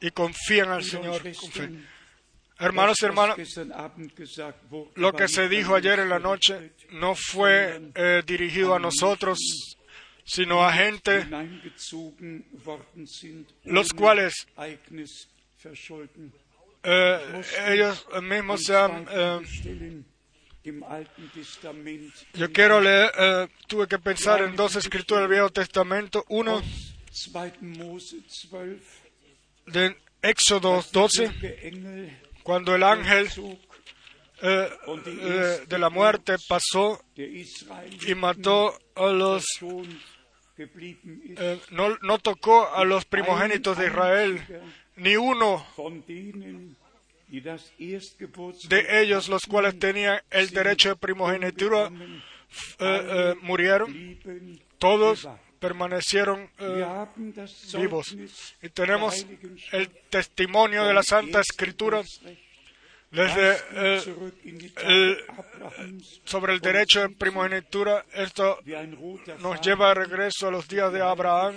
y 0.00 0.10
confían 0.10 0.70
al 0.70 0.84
Señor. 0.84 1.22
Con 1.22 1.84
Hermanos 2.58 3.02
y 3.02 3.06
hermanas, 3.06 3.36
lo 4.94 5.12
que 5.12 5.26
se 5.26 5.48
dijo 5.48 5.74
ayer 5.74 5.98
en 5.98 6.08
la 6.08 6.20
noche 6.20 6.74
no 6.90 7.16
fue 7.16 7.90
eh, 7.94 8.22
dirigido 8.24 8.74
a 8.74 8.78
nosotros, 8.78 9.38
sino 10.24 10.62
a 10.62 10.72
gente 10.72 11.26
los 13.64 13.92
cuales 13.92 14.46
eh, 16.84 17.42
ellos 17.68 18.06
mismos 18.22 18.62
se 18.62 18.76
han... 18.76 19.06
eh, 19.10 20.02
yo 22.34 22.52
quiero 22.52 22.80
leer, 22.80 23.10
eh, 23.18 23.48
tuve 23.66 23.88
que 23.88 23.98
pensar 23.98 24.42
en 24.42 24.54
dos 24.54 24.76
escrituras 24.76 25.22
del 25.22 25.30
Viejo 25.30 25.50
Testamento, 25.50 26.24
uno 26.28 26.52
aus 26.52 27.32
2. 27.32 27.62
Mose 27.62 28.16
12, 28.50 28.78
de 29.66 29.96
Éxodo 30.22 30.84
12, 30.92 31.28
der 31.40 31.66
Engel 31.66 32.18
cuando 32.42 32.74
el 32.74 32.82
ángel 32.82 33.28
eh, 34.42 34.70
eh, 35.06 35.64
de 35.68 35.78
la 35.78 35.90
muerte 35.90 36.36
pasó 36.48 37.04
y 37.16 38.14
mató 38.14 38.76
a 38.94 39.06
los 39.06 39.44
no, 41.70 41.96
no 42.02 42.18
tocó 42.18 42.72
a 42.74 42.84
los 42.84 43.04
primogénitos 43.04 43.78
de 43.78 43.86
Israel, 43.86 44.40
ni 44.96 45.16
uno 45.16 45.66
de 48.68 49.02
ellos, 49.02 49.28
los 49.28 49.46
cuales 49.46 49.78
tenían 49.78 50.20
el 50.30 50.50
derecho 50.50 50.90
de 50.90 50.96
primogenitura, 50.96 51.88
eh, 51.88 52.10
eh, 52.78 53.34
murieron, 53.40 54.20
todos 54.78 55.26
permanecieron 55.58 56.50
eh, 56.58 56.84
vivos. 57.78 58.16
Y 58.62 58.68
tenemos 58.68 59.26
el 59.72 59.88
testimonio 60.10 60.84
de 60.84 60.92
la 60.92 61.02
Santa 61.02 61.40
Escritura 61.40 62.02
desde 63.12 63.56
eh, 63.74 64.00
die 64.42 64.72
el- 64.82 65.18
Abrahams 65.28 66.20
sobre 66.24 66.52
el 66.54 66.60
derecho 66.60 67.00
de 67.02 67.10
primogenitura. 67.10 68.04
Esto 68.14 68.58
nos 69.40 69.60
lleva 69.60 69.88
de 69.88 69.94
regreso 69.94 70.48
a 70.48 70.50
los 70.50 70.66
días 70.66 70.92
de 70.92 71.00
Abraham 71.02 71.54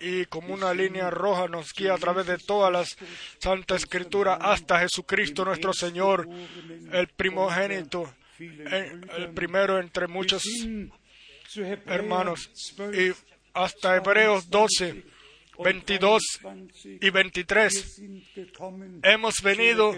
y 0.00 0.26
como 0.26 0.52
una 0.52 0.74
línea 0.74 1.08
roja 1.10 1.48
nos 1.48 1.72
guía 1.72 1.94
a 1.94 1.98
través 1.98 2.26
de 2.26 2.36
todas 2.38 2.70
las 2.72 2.96
Santa 3.38 3.76
Escritura 3.76 4.34
hasta 4.34 4.80
Jesucristo 4.80 5.44
nuestro 5.44 5.72
Señor, 5.72 6.28
el 6.92 7.08
primogénito, 7.08 8.12
en- 8.38 9.08
el 9.16 9.30
primero 9.30 9.78
entre 9.78 10.06
muchos 10.08 10.42
hermanos. 11.86 12.50
12, 12.76 13.02
Y 13.08 13.12
hasta 13.54 13.96
Hebreos 13.96 14.50
12, 14.50 15.04
22 15.56 16.22
20. 16.42 16.98
y 17.00 17.10
23 17.10 17.74
Wir 17.74 17.82
sind 17.82 18.34
gekommen 18.34 19.00
hemos 19.02 19.42
venido 19.42 19.94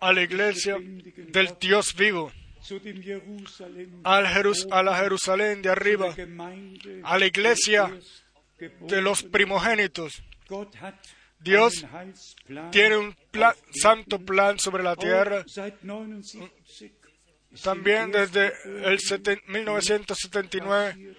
a 0.00 0.12
la 0.12 0.22
iglesia 0.22 0.76
del 0.78 1.56
Dios 1.60 1.94
vivo, 1.94 2.32
al 4.04 4.26
Jerus- 4.26 4.66
a 4.70 4.82
la 4.82 4.96
Jerusalén 4.96 5.62
de 5.62 5.68
arriba, 5.70 6.14
a 7.04 7.18
la 7.18 7.26
iglesia 7.26 7.96
de 8.58 9.02
los 9.02 9.22
primogénitos. 9.22 10.22
Dios 11.38 11.84
Tiene 12.72 12.96
un 12.96 13.14
pla- 13.30 13.50
auf 13.50 13.58
Erden. 13.58 13.74
santo 13.74 14.18
plan 14.18 14.58
sobre 14.58 14.82
la 14.82 14.96
tierra. 14.96 15.40
Auch 15.40 15.48
seit 15.48 15.82
79 15.82 16.50
También 17.62 18.10
desde 18.10 18.52
el 18.84 18.98
seten- 18.98 19.40
1979 19.46 21.14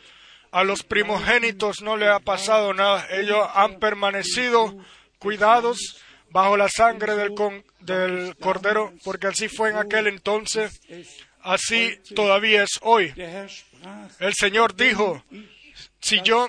a 0.52 0.64
los 0.64 0.84
primogénitos 0.84 1.82
no 1.82 1.98
le 1.98 2.08
ha 2.08 2.20
pasado 2.20 2.74
nada. 2.74 3.08
Ellos 3.12 3.48
han 3.54 3.80
permanecido 3.80 4.78
cuidados 5.20 6.02
bajo 6.30 6.58
la 6.58 6.70
sangre 6.70 7.16
del, 7.16 7.34
del 7.80 8.36
cordero, 8.38 8.94
porque 9.04 9.28
así 9.28 9.48
fue 9.48 9.70
en 9.70 9.78
aquel 9.78 10.08
entonces, 10.08 10.82
así 11.42 12.00
todavía 12.16 12.64
es 12.64 12.80
hoy. 12.82 13.14
El 14.20 14.34
Señor 14.34 14.76
dijo, 14.76 15.24
si 16.00 16.22
yo, 16.22 16.48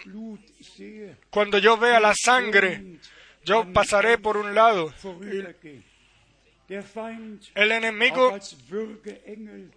cuando 1.31 1.59
yo 1.59 1.77
vea 1.77 2.01
la 2.01 2.15
sangre, 2.15 2.99
yo 3.45 3.73
pasaré 3.73 4.19
por 4.19 4.37
un 4.37 4.55
lado. 4.55 4.93
El 6.69 7.73
enemigo 7.73 8.39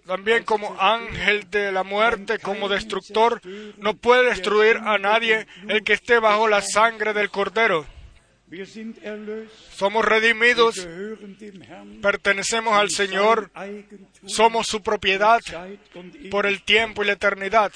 También 0.05 0.43
como 0.43 0.75
ángel 0.79 1.49
de 1.49 1.71
la 1.71 1.83
muerte, 1.83 2.39
como 2.39 2.67
destructor, 2.67 3.41
no 3.77 3.95
puede 3.95 4.29
destruir 4.29 4.77
a 4.77 4.97
nadie 4.97 5.47
el 5.69 5.83
que 5.83 5.93
esté 5.93 6.19
bajo 6.19 6.49
la 6.49 6.61
sangre 6.61 7.13
del 7.13 7.29
cordero. 7.29 7.85
Somos 9.71 10.03
redimidos, 10.03 10.85
pertenecemos 12.01 12.73
al 12.73 12.89
Señor, 12.89 13.49
somos 14.25 14.67
su 14.67 14.83
propiedad 14.83 15.39
por 16.29 16.45
el 16.45 16.61
tiempo 16.63 17.03
y 17.03 17.07
la 17.07 17.13
eternidad. 17.13 17.71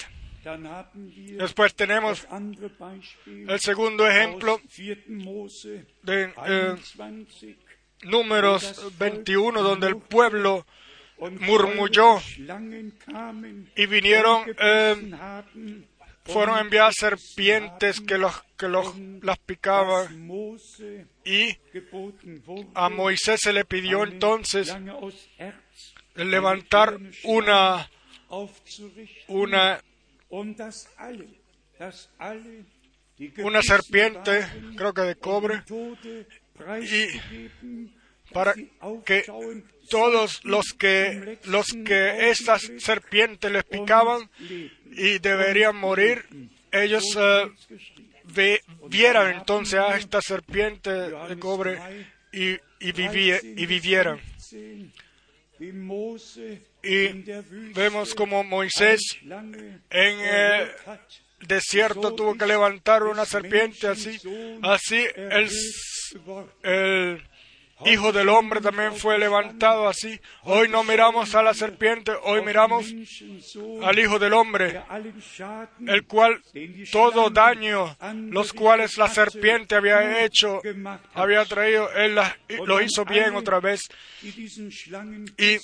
Después 1.38 1.74
tenemos 1.74 2.26
el 3.26 3.58
segundo 3.58 4.06
ejemplo 4.06 4.52
aus 4.52 4.76
4. 4.76 5.02
Mose 5.08 5.86
de 6.02 6.32
eh, 6.46 6.76
21. 6.98 7.65
Números 8.02 8.92
21, 8.98 9.62
donde 9.62 9.88
el 9.88 9.96
pueblo 9.96 10.66
murmulló 11.40 12.20
y 13.76 13.86
vinieron, 13.86 14.44
eh, 14.58 15.14
fueron 16.24 16.58
enviadas 16.58 16.94
serpientes 16.98 18.00
que, 18.00 18.18
los, 18.18 18.42
que 18.56 18.68
los, 18.68 18.94
las 19.22 19.38
picaban 19.38 20.28
y 21.24 21.56
a 22.74 22.88
Moisés 22.88 23.40
se 23.42 23.52
le 23.52 23.64
pidió 23.64 24.04
entonces 24.04 24.76
levantar 26.14 26.98
una, 27.24 27.90
una, 29.28 29.80
una 33.38 33.62
serpiente, 33.62 34.46
creo 34.76 34.92
que 34.92 35.02
de 35.02 35.14
cobre, 35.16 35.62
preiszugeben, 36.56 37.92
para 38.32 38.54
que 39.04 39.24
todos 39.88 40.44
los 40.44 40.72
que, 40.78 41.38
los 41.44 41.66
que 41.84 42.30
estas 42.30 42.70
serpientes 42.78 43.50
les 43.50 43.64
picaban 43.64 44.28
y 44.92 45.18
deberían 45.18 45.76
morir, 45.76 46.24
ellos 46.72 47.16
eh, 47.18 47.50
ve- 48.24 48.62
vieran 48.88 49.36
entonces 49.36 49.78
a 49.78 49.96
esta 49.96 50.20
serpiente 50.20 50.90
de 50.90 51.38
cobre 51.38 51.78
y, 52.32 52.50
y, 52.50 52.58
y 52.80 53.66
vivieran. 53.66 54.20
15, 54.50 54.90
wie 55.58 55.72
Mose 55.72 56.62
Y 56.82 57.08
vemos 57.72 58.14
como 58.14 58.44
Moisés 58.44 59.00
en 59.90 60.20
hat. 60.86 61.00
desierto 61.40 62.14
tuvo 62.14 62.36
que 62.36 62.46
levantar 62.46 63.02
una 63.04 63.24
serpiente 63.24 63.86
así, 63.88 64.18
así 64.62 65.04
el, 65.16 65.48
el 66.62 67.22
Hijo 67.84 68.10
del 68.10 68.30
Hombre 68.30 68.62
también 68.62 68.94
fue 68.94 69.18
levantado 69.18 69.86
así. 69.86 70.18
Hoy 70.44 70.66
no 70.70 70.82
miramos 70.82 71.34
a 71.34 71.42
la 71.42 71.52
serpiente, 71.52 72.10
hoy 72.22 72.40
miramos 72.40 72.86
al 73.84 73.98
Hijo 73.98 74.18
del 74.18 74.32
Hombre, 74.32 74.80
el 75.86 76.06
cual 76.06 76.40
todo 76.90 77.28
daño, 77.28 77.94
los 78.30 78.54
cuales 78.54 78.96
la 78.96 79.08
serpiente 79.08 79.74
había 79.74 80.24
hecho, 80.24 80.62
había 81.12 81.44
traído, 81.44 81.90
Él 81.92 82.14
las- 82.14 82.34
lo 82.64 82.80
hizo 82.80 83.04
bien 83.04 83.34
otra 83.36 83.60
vez. 83.60 83.88
Y 85.36 85.58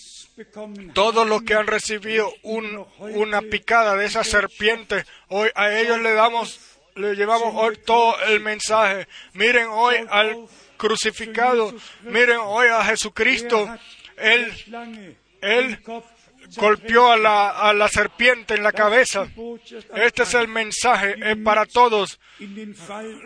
todos 0.93 1.27
los 1.27 1.43
que 1.45 1.55
han 1.55 1.67
recibido 1.67 2.31
un- 2.43 2.85
una 2.99 3.41
picada 3.41 3.97
de 3.97 4.05
esa 4.07 4.23
serpiente, 4.23 5.05
hoy 5.29 5.49
a 5.55 5.79
ellos 5.79 5.99
le 6.01 6.13
damos, 6.13 6.72
le 6.97 7.15
llevamos 7.15 7.53
hoy 7.55 7.77
todo 7.85 8.21
el 8.29 8.41
mensaje. 8.41 9.07
Miren 9.35 9.67
hoy 9.69 9.97
al 10.11 10.47
crucificado, 10.77 11.75
miren 12.03 12.39
hoy 12.43 12.69
a 12.69 12.85
Jesucristo. 12.85 13.69
Él, 14.17 14.53
él 15.41 15.79
golpeó 16.57 17.11
a 17.11 17.17
la, 17.17 17.49
a 17.51 17.73
la 17.73 17.89
serpiente 17.89 18.55
en 18.55 18.63
la 18.63 18.73
cabeza. 18.73 19.27
Este 19.95 20.23
es 20.25 20.35
el 20.35 20.49
mensaje 20.49 21.15
es 21.19 21.37
para 21.39 21.65
todos 21.67 22.19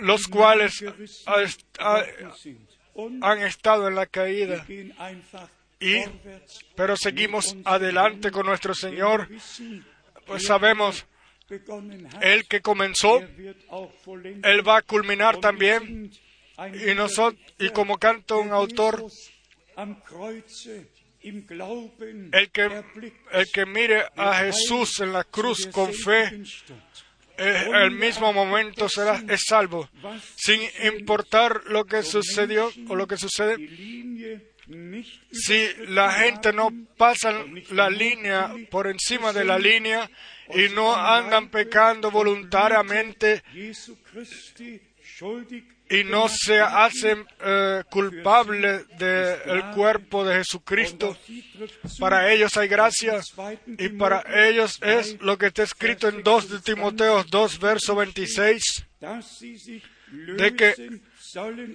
los 0.00 0.26
cuales 0.28 0.84
ha- 1.26 1.44
ha- 1.80 2.04
han 3.22 3.38
estado 3.42 3.88
en 3.88 3.94
la 3.94 4.06
caída. 4.06 4.64
Y, 5.78 6.02
pero 6.74 6.96
seguimos 6.96 7.54
adelante 7.66 8.30
con 8.30 8.46
nuestro 8.46 8.74
Señor, 8.74 9.28
pues 10.26 10.44
sabemos, 10.46 11.04
el 12.20 12.46
que 12.46 12.60
comenzó, 12.60 13.20
Él 13.20 14.66
va 14.66 14.78
a 14.78 14.82
culminar 14.82 15.38
también. 15.38 16.10
Y 16.88 16.94
nosotros, 16.94 17.40
y 17.58 17.68
como 17.70 17.98
canta 17.98 18.36
un 18.36 18.50
autor, 18.50 19.04
el 22.32 22.50
que, 22.50 22.84
el 23.32 23.50
que 23.52 23.66
mire 23.66 24.04
a 24.16 24.34
Jesús 24.36 25.00
en 25.00 25.12
la 25.12 25.24
cruz 25.24 25.66
con 25.66 25.92
fe, 25.92 26.42
eh, 27.38 27.68
el 27.82 27.90
mismo 27.90 28.32
momento 28.32 28.88
será 28.88 29.22
es 29.28 29.44
salvo, 29.46 29.88
sin 30.34 30.62
importar 30.84 31.64
lo 31.66 31.84
que 31.84 32.02
sucedió 32.02 32.72
o 32.88 32.96
lo 32.96 33.06
que 33.06 33.18
sucede. 33.18 33.56
Si 35.30 35.68
la 35.88 36.10
gente 36.12 36.52
no 36.52 36.70
pasa 36.96 37.44
la 37.70 37.90
línea 37.90 38.52
por 38.70 38.88
encima 38.88 39.32
de 39.32 39.44
la 39.44 39.58
línea 39.58 40.10
y 40.54 40.68
no 40.74 40.94
andan 40.94 41.48
pecando 41.48 42.10
voluntariamente 42.10 43.42
y 45.88 46.04
no 46.04 46.28
se 46.28 46.60
hacen 46.60 47.24
eh, 47.40 47.82
culpables 47.90 48.86
del 48.98 49.70
cuerpo 49.74 50.24
de 50.24 50.38
Jesucristo, 50.38 51.16
para 51.98 52.32
ellos 52.32 52.56
hay 52.56 52.68
gracia 52.68 53.20
y 53.78 53.88
para 53.90 54.24
ellos 54.48 54.78
es 54.82 55.20
lo 55.20 55.38
que 55.38 55.46
está 55.46 55.62
escrito 55.62 56.08
en 56.08 56.22
2 56.22 56.50
de 56.50 56.60
Timoteo 56.60 57.24
2, 57.24 57.60
verso 57.60 57.94
26, 57.94 58.86
de 60.10 60.56
que 60.56 61.00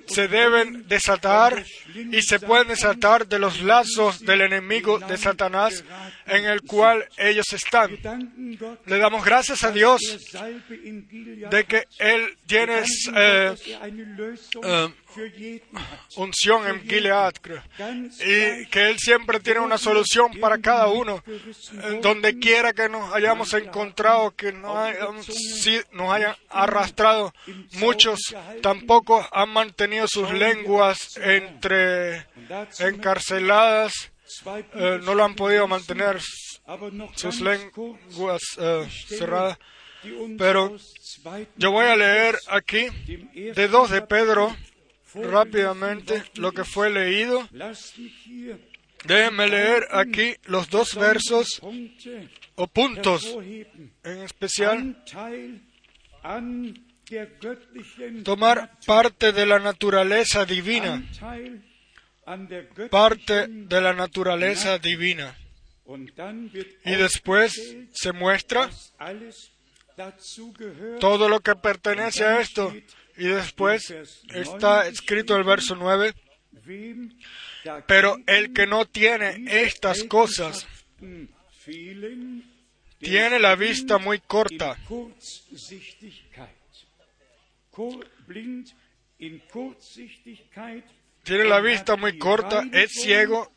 se 0.07 0.27
deben 0.27 0.87
desatar 0.87 1.63
y 1.95 2.21
se 2.21 2.39
pueden 2.39 2.69
desatar 2.69 3.27
de 3.27 3.39
los 3.39 3.61
lazos 3.61 4.19
del 4.21 4.41
enemigo 4.41 4.99
de 4.99 5.17
Satanás 5.17 5.83
en 6.25 6.45
el 6.45 6.61
cual 6.61 7.05
ellos 7.17 7.51
están. 7.53 7.97
Le 8.85 8.97
damos 8.97 9.23
gracias 9.25 9.63
a 9.63 9.71
Dios 9.71 10.01
de 11.49 11.63
que 11.65 11.85
Él 11.99 12.37
tiene 12.45 12.83
eh, 13.15 13.55
eh, 14.63 14.87
unción 16.17 16.67
en 16.67 16.81
Gilead, 16.87 17.33
y 18.19 18.65
que 18.67 18.89
Él 18.89 18.97
siempre 18.99 19.39
tiene 19.39 19.59
una 19.59 19.77
solución 19.77 20.31
para 20.39 20.57
cada 20.59 20.87
uno. 20.87 21.23
Donde 22.01 22.37
quiera 22.39 22.73
que 22.73 22.89
nos 22.89 23.13
hayamos 23.13 23.53
encontrado, 23.53 24.31
que 24.31 24.51
nos, 24.51 24.75
hayamos 24.77 25.25
si- 25.25 25.81
nos 25.91 26.11
hayan 26.13 26.35
arrastrado, 26.49 27.33
muchos 27.73 28.19
tampoco 28.61 29.27
han 29.31 29.49
mantenido 29.49 30.07
sus 30.07 30.31
lenguas 30.31 31.17
entre 31.17 32.25
encarceladas, 32.79 34.11
eh, 34.75 34.99
no 35.03 35.13
lo 35.13 35.23
han 35.23 35.35
podido 35.35 35.67
mantener 35.67 36.19
sus 37.15 37.41
lenguas 37.41 38.41
eh, 38.57 38.87
cerradas. 39.07 39.57
Pero 40.37 40.75
yo 41.57 41.71
voy 41.71 41.85
a 41.85 41.95
leer 41.95 42.35
aquí 42.47 42.87
de 43.53 43.67
2 43.67 43.89
de 43.91 44.01
Pedro 44.01 44.55
rápidamente 45.15 46.23
lo 46.35 46.51
que 46.51 46.63
fue 46.63 46.89
leído. 46.89 47.47
Déjenme 49.05 49.47
leer 49.47 49.87
aquí 49.91 50.35
los 50.45 50.69
dos 50.69 50.95
versos 50.95 51.61
o 52.55 52.67
puntos 52.67 53.37
en 54.03 54.21
especial. 54.21 55.03
Tomar 58.23 58.79
parte 58.85 59.31
de 59.31 59.45
la 59.45 59.59
naturaleza 59.59 60.45
divina, 60.45 61.03
parte 62.89 63.47
de 63.47 63.81
la 63.81 63.93
naturaleza 63.93 64.77
divina. 64.77 65.35
Y 66.85 66.95
después 66.95 67.75
se 67.91 68.13
muestra 68.13 68.69
todo 70.99 71.27
lo 71.27 71.41
que 71.41 71.55
pertenece 71.55 72.23
a 72.23 72.39
esto. 72.39 72.73
Y 73.17 73.25
después 73.27 73.93
está 74.29 74.87
escrito 74.87 75.35
el 75.35 75.43
verso 75.43 75.75
9, 75.75 76.13
Wem 76.65 77.09
dagegen 77.63 77.83
pero 77.87 78.17
el 78.27 78.53
que 78.53 78.67
no 78.67 78.85
tiene 78.85 79.45
estas 79.47 80.03
cosas 80.03 80.67
tiene 82.99 83.39
la 83.39 83.53
ist 83.53 83.59
vista 83.59 83.97
muy 83.97 84.19
corta. 84.19 84.77
Tiene 91.23 91.45
la 91.45 91.61
vista 91.61 91.95
muy 91.95 92.17
corta, 92.17 92.63
es 92.71 92.91
ciego, 92.91 93.51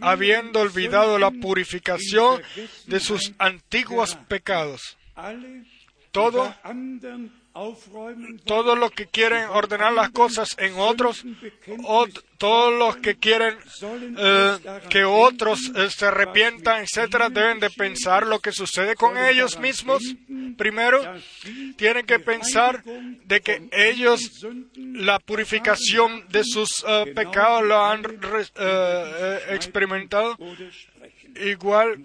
habiendo 0.00 0.60
olvidado 0.60 1.18
la 1.18 1.30
purificación 1.30 2.42
de 2.86 3.00
sus 3.00 3.32
antiguos 3.38 4.16
pecados. 4.28 4.96
Todo- 6.12 6.54
Todos 8.44 8.76
los 8.76 8.90
que 8.90 9.06
quieren 9.06 9.44
ordenar 9.50 9.92
las 9.92 10.10
cosas 10.10 10.56
en 10.58 10.74
otros, 10.76 11.24
o 11.84 12.06
todos 12.36 12.76
los 12.76 12.96
que 12.96 13.14
quieren 13.14 13.56
eh, 14.18 14.56
que 14.90 15.04
otros 15.04 15.70
eh, 15.76 15.88
se 15.88 16.06
arrepientan, 16.06 16.82
etcétera, 16.82 17.30
deben 17.30 17.60
de 17.60 17.70
pensar 17.70 18.26
lo 18.26 18.40
que 18.40 18.50
sucede 18.50 18.96
con 18.96 19.16
ellos 19.16 19.58
mismos. 19.60 20.02
Primero, 20.58 21.00
tienen 21.76 22.04
que 22.06 22.18
pensar 22.18 22.82
de 22.84 23.40
que 23.40 23.68
ellos 23.70 24.44
la 24.74 25.20
purificación 25.20 26.26
de 26.28 26.42
sus 26.44 26.84
eh, 26.86 27.12
pecados 27.14 27.62
lo 27.62 27.84
han 27.84 28.04
eh, 28.04 28.44
eh, 28.58 29.38
experimentado 29.50 30.36
igual 31.36 32.02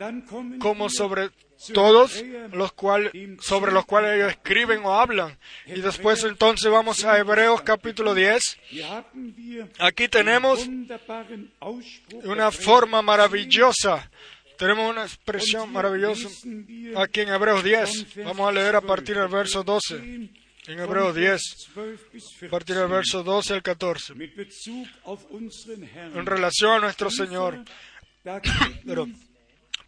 como 0.59 0.89
sobre 0.89 1.29
zu 1.29 1.48
todos 1.73 2.23
los 2.51 2.71
cuales 2.73 3.11
sobre 3.41 3.71
los 3.71 3.85
cuales 3.85 4.15
ellos 4.15 4.31
escriben 4.31 4.81
o 4.83 4.93
hablan. 4.93 5.37
Y 5.65 5.81
después 5.81 6.23
entonces 6.23 6.71
vamos 6.71 7.03
a 7.03 7.17
Hebreos 7.17 7.61
capítulo 7.61 8.15
10. 8.15 8.59
Hier 8.69 8.85
haben 8.85 9.33
wir 9.35 9.69
Aquí 9.79 10.07
tenemos 10.07 10.67
una 12.23 12.51
forma 12.51 12.99
10, 12.99 13.05
maravillosa. 13.05 14.09
Tenemos 14.57 14.89
una 14.91 15.03
expresión 15.03 15.71
maravillosa 15.71 16.27
aquí 16.97 17.21
en 17.21 17.29
Hebreos 17.29 17.63
10. 17.63 17.89
von 17.89 18.13
Vers 18.15 18.25
Vamos 18.25 18.49
a 18.49 18.51
leer 18.51 18.75
a 18.75 18.81
partir 18.81 19.15
del 19.15 19.29
12, 19.29 19.35
verso 19.35 19.63
12. 19.63 19.95
von 19.95 20.39
En 20.67 20.79
Hebreos 20.79 21.15
10, 21.15 21.41
12 21.73 22.05
bis 22.13 22.43
a 22.43 22.47
partir 22.47 22.75
del 22.75 22.87
14. 22.87 22.93
verso 22.93 23.23
12 23.23 23.53
al 23.53 23.63
14. 23.63 24.15
Mit 24.15 24.35
Bezug 24.35 24.87
auf 25.03 25.25
unseren 25.31 25.83
Herrn. 25.83 26.17
En 26.17 26.25
relación 26.25 26.75
a 26.75 26.79
nuestro 26.79 27.09
Señor. 27.09 27.63
Pero, 28.85 29.07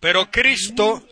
pero 0.01 0.31
Cristo, 0.31 1.07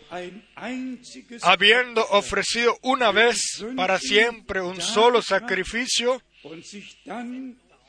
habiendo 1.43 2.03
ofrecido 2.09 2.75
una 2.81 3.11
vez 3.11 3.63
para 3.75 3.99
siempre 3.99 4.61
un 4.61 4.81
solo 4.81 5.21
sacrificio 5.21 6.21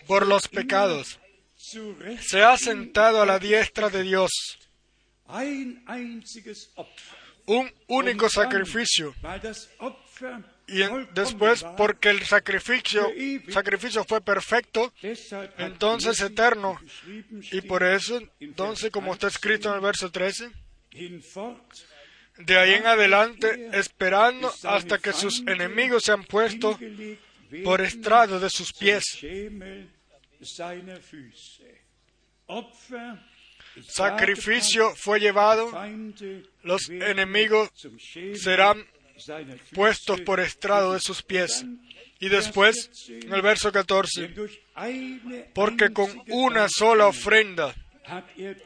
por 0.06 0.26
los 0.26 0.46
pecados, 0.46 1.18
se 1.56 2.42
ha 2.42 2.56
sentado 2.58 3.22
a 3.22 3.26
la 3.26 3.38
diestra 3.38 3.88
de 3.88 4.02
Dios. 4.02 4.30
Un 7.46 7.72
único 7.88 8.28
sacrificio. 8.28 9.14
Y 10.68 10.82
después, 11.14 11.64
porque 11.76 12.10
el 12.10 12.22
sacrificio, 12.24 13.10
sacrificio 13.48 14.04
fue 14.04 14.20
perfecto, 14.20 14.92
entonces 15.56 16.20
eterno. 16.20 16.78
Y 17.52 17.62
por 17.62 17.82
eso, 17.82 18.20
entonces, 18.38 18.90
como 18.90 19.14
está 19.14 19.28
escrito 19.28 19.70
en 19.70 19.76
el 19.76 19.80
verso 19.80 20.10
13, 20.10 20.50
hinfort, 20.50 20.59
de 22.38 22.58
ahí 22.58 22.74
en 22.74 22.86
adelante, 22.86 23.70
esperando 23.72 24.52
hasta 24.64 24.98
que 24.98 25.12
sus 25.12 25.40
enemigos 25.46 26.10
puestos 26.28 26.80
hingelegt 26.80 27.20
werden 27.50 27.64
por 27.64 27.80
estrado 27.80 28.38
de 28.38 28.48
sus 28.50 28.72
pies. 28.72 29.04
Sacrificio 33.88 34.94
fue 34.96 35.20
llevado, 35.20 35.70
los 36.62 36.88
enemigos 36.88 37.70
serán 38.34 38.86
puestos 39.72 40.20
por 40.22 40.40
estrado 40.40 40.94
de 40.94 41.00
sus 41.00 41.22
pies. 41.22 41.64
Y 42.22 42.28
después, 42.28 42.90
en 43.08 43.32
el 43.32 43.40
verso 43.40 43.72
14, 43.72 44.20
Denn 44.20 44.34
durch 44.34 44.60
eine 44.74 45.46
porque 45.54 45.90
con 45.90 46.10
una 46.28 46.68
sola 46.68 47.06
ofrenda 47.06 47.74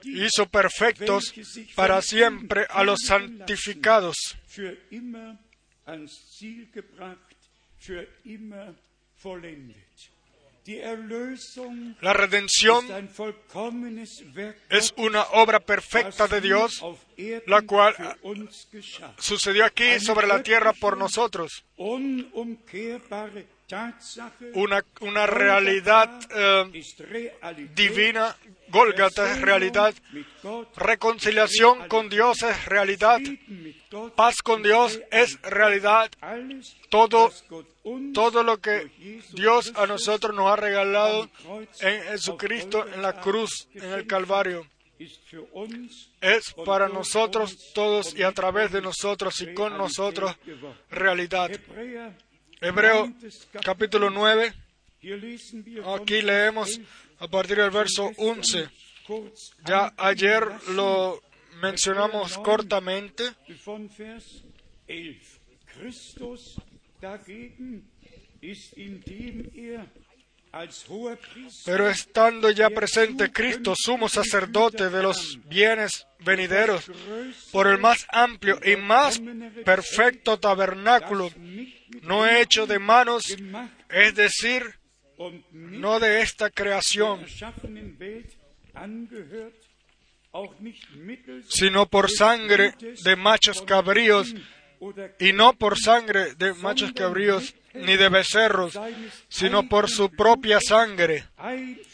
hizo 0.04 0.46
perfectos 0.46 1.32
para 1.74 2.02
siempre 2.02 2.66
a 2.70 2.84
los 2.84 3.00
santificados. 3.06 4.16
La 12.00 12.12
redención 12.14 12.86
es 14.70 14.94
una 14.96 15.22
obra 15.32 15.60
perfecta 15.60 16.26
de 16.26 16.40
Dios, 16.40 16.82
la 17.46 17.62
cual 17.62 17.94
sucedió 19.18 19.66
aquí 19.66 20.00
sobre 20.00 20.26
la 20.26 20.42
tierra 20.42 20.72
por 20.72 20.96
nosotros. 20.96 21.64
Una, 24.54 24.84
una 25.00 25.26
realidad 25.26 26.20
eh, 26.30 26.82
divina, 27.74 28.36
Gólgata 28.68 29.32
es 29.32 29.40
realidad, 29.40 29.94
reconciliación 30.76 31.88
con 31.88 32.10
Dios 32.10 32.42
es 32.42 32.66
realidad, 32.66 33.20
paz 34.14 34.42
con 34.42 34.62
Dios 34.62 35.00
es 35.10 35.40
realidad, 35.40 36.10
todo, 36.90 37.32
todo 38.12 38.42
lo 38.42 38.58
que 38.58 38.90
Dios 39.32 39.72
a 39.76 39.86
nosotros 39.86 40.34
nos 40.34 40.50
ha 40.50 40.56
regalado 40.56 41.30
en 41.80 42.02
Jesucristo 42.02 42.86
en 42.86 43.00
la 43.00 43.20
cruz, 43.20 43.68
en 43.74 43.92
el 43.92 44.06
Calvario. 44.06 44.66
Es 46.20 46.54
para 46.64 46.88
nosotros 46.88 47.72
todos 47.74 48.14
y 48.14 48.22
a 48.22 48.32
través 48.32 48.70
de 48.72 48.82
nosotros 48.82 49.40
y 49.40 49.54
con 49.54 49.76
nosotros 49.76 50.36
realidad. 50.90 51.50
Hebreo 52.64 53.12
capítulo 53.62 54.08
9, 54.08 54.54
Hier 55.02 55.18
lesen 55.18 55.66
wir 55.66 55.82
von 55.82 56.00
aquí 56.00 56.22
leemos 56.22 56.78
11 56.78 56.86
a 57.18 57.28
partir 57.28 57.56
del 57.56 57.70
verso 57.70 58.08
gestern 58.08 58.38
11. 58.38 58.70
kurz 59.06 59.52
Ya 59.68 59.92
ayer 59.98 60.48
lo 60.68 61.20
mencionamos 61.60 62.38
cortamente. 62.38 63.34
Pero 71.64 71.88
estando 71.88 72.50
ya 72.50 72.70
presente 72.70 73.32
Cristo, 73.32 73.74
sumo 73.76 74.08
sacerdote 74.08 74.88
de 74.88 75.02
los 75.02 75.38
bienes 75.48 76.06
venideros, 76.20 76.90
por 77.52 77.66
el 77.66 77.78
más 77.78 78.06
amplio 78.10 78.58
y 78.64 78.76
más 78.76 79.20
perfecto 79.64 80.38
tabernáculo, 80.38 81.30
no 82.02 82.26
hecho 82.26 82.66
de 82.66 82.78
manos, 82.78 83.36
es 83.90 84.14
decir, 84.14 84.78
no 85.52 86.00
de 86.00 86.22
esta 86.22 86.50
creación, 86.50 87.24
sino 91.48 91.86
por 91.86 92.10
sangre 92.10 92.74
de 93.04 93.16
machos 93.16 93.62
cabríos, 93.62 94.34
y 95.18 95.32
no 95.32 95.52
por 95.54 95.78
sangre 95.78 96.34
de 96.34 96.54
machos 96.54 96.92
cabríos 96.92 97.54
ni 97.74 97.96
de 97.96 98.08
becerros, 98.08 98.78
sino 99.28 99.68
por 99.68 99.90
su 99.90 100.10
propia 100.10 100.60
sangre. 100.60 101.24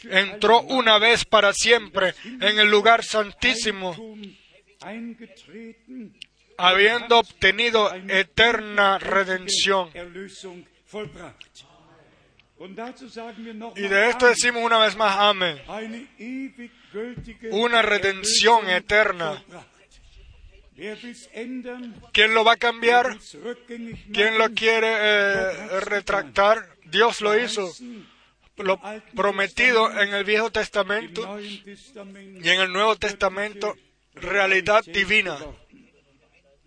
Entró 0.03 0.61
una 0.61 0.99
vez 0.99 1.25
para 1.25 1.53
siempre 1.53 2.13
en 2.23 2.59
el 2.59 2.69
lugar 2.69 3.03
santísimo, 3.03 3.95
habiendo 6.57 7.19
obtenido 7.19 7.91
eterna 8.07 8.99
redención. 8.99 9.89
Y 13.75 13.87
de 13.87 14.09
esto 14.09 14.27
decimos 14.27 14.63
una 14.63 14.77
vez 14.77 14.95
más, 14.95 15.17
amén. 15.17 15.59
Una 17.51 17.81
redención 17.81 18.69
eterna. 18.69 19.43
¿Quién 22.11 22.33
lo 22.33 22.43
va 22.43 22.53
a 22.53 22.57
cambiar? 22.57 23.17
¿Quién 24.13 24.37
lo 24.37 24.49
quiere 24.53 24.87
eh, 24.89 25.79
retractar? 25.81 26.75
Dios 26.85 27.21
lo 27.21 27.37
hizo. 27.37 27.71
Lo 28.57 28.79
prometido 29.15 29.91
en 30.01 30.13
el 30.13 30.23
Viejo 30.23 30.51
Testamento 30.51 31.39
y 31.39 32.49
en 32.49 32.61
el 32.61 32.71
Nuevo 32.73 32.95
Testamento 32.95 33.75
realidad 34.15 34.83
divina. 34.85 35.37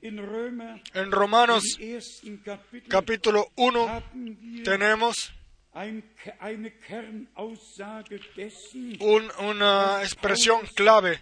En 0.00 1.10
Romanos 1.10 1.78
capítulo 2.88 3.50
1 3.56 3.88
haben 3.88 4.38
wir 4.40 4.62
tenemos 4.64 5.32
una 9.38 10.02
expresión 10.02 10.60
clave, 10.74 11.20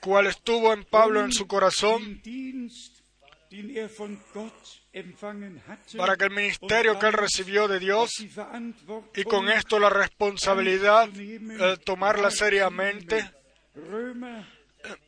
cual 0.00 0.26
estuvo 0.26 0.72
en 0.72 0.84
Pablo 0.84 1.24
en 1.24 1.32
su 1.32 1.46
corazón 1.46 2.20
er 3.54 3.90
para 5.96 6.16
que 6.16 6.24
el 6.24 6.30
ministerio 6.30 6.98
que 6.98 7.06
él 7.06 7.12
recibió 7.12 7.68
de 7.68 7.78
Dios 7.78 8.10
y 9.14 9.24
con 9.24 9.48
esto 9.50 9.78
la 9.78 9.90
responsabilidad 9.90 11.08
eh, 11.14 11.76
tomarla 11.84 12.30
seriamente. 12.30 13.30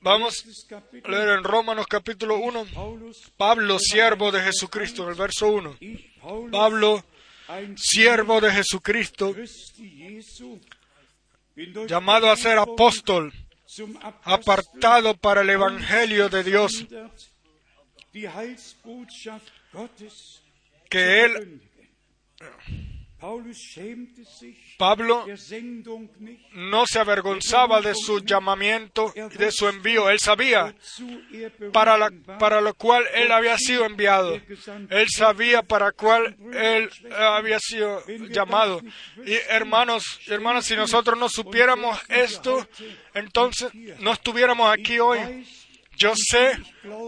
Vamos 0.01 0.69
a 0.71 1.09
leer 1.09 1.31
en 1.31 1.45
Romanos 1.45 1.87
capítulo 1.89 2.37
1, 2.37 2.67
Paulus, 2.75 3.33
Pablo, 3.37 3.79
siervo 3.79 4.31
de 4.31 4.41
Jesucristo, 4.41 5.03
en 5.03 5.09
el 5.09 5.15
verso 5.17 5.49
1. 5.49 5.77
ich, 5.81 6.21
Paulus, 6.21 6.51
Pablo, 6.53 7.05
siervo 7.77 8.41
de 8.41 8.53
Jesucristo, 8.53 9.35
llamado 11.87 12.31
a 12.31 12.37
ser 12.37 12.59
apóstol, 12.59 13.33
apartado 14.23 15.17
para 15.17 15.43
el 15.43 15.51
Evangelio 15.51 16.29
de 16.29 16.45
Dios, 16.45 16.87
que 20.91 21.25
él, 21.25 21.63
Pablo, 24.77 25.25
no 26.53 26.85
se 26.87 26.99
avergonzaba 26.99 27.81
de 27.81 27.95
su 27.95 28.19
llamamiento 28.25 29.13
y 29.15 29.37
de 29.39 29.51
su 29.53 29.69
envío. 29.69 30.11
Él 30.11 30.19
sabía 30.19 30.75
er 31.33 31.71
para, 31.73 31.97
la- 31.97 32.11
para 32.39 32.61
lo 32.61 32.75
cual 32.75 33.05
él 33.15 33.31
había 33.33 33.57
sido 33.57 33.85
enviado. 33.87 34.35
Él 34.91 35.07
sabía 35.09 35.63
para 35.63 35.93
cual 35.93 36.37
él 36.53 36.91
había 37.13 37.59
sido 37.61 38.03
llamado. 38.31 38.81
Y 39.25 39.35
hermanos 39.49 40.03
hermanas, 40.27 40.67
si 40.67 40.75
nosotros 40.77 41.19
no 41.19 41.29
supiéramos 41.29 41.99
esto, 42.09 42.67
entonces 43.15 43.71
no 44.01 44.13
estuviéramos 44.13 44.73
aquí 44.73 44.99
hoy. 44.99 45.47
Yo 45.97 46.13
sé 46.17 46.53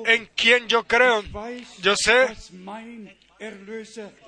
en 0.07 0.31
quién 0.37 0.69
yo 0.69 0.85
creo. 0.85 1.23
Yo 1.83 1.95
sé 1.97 2.29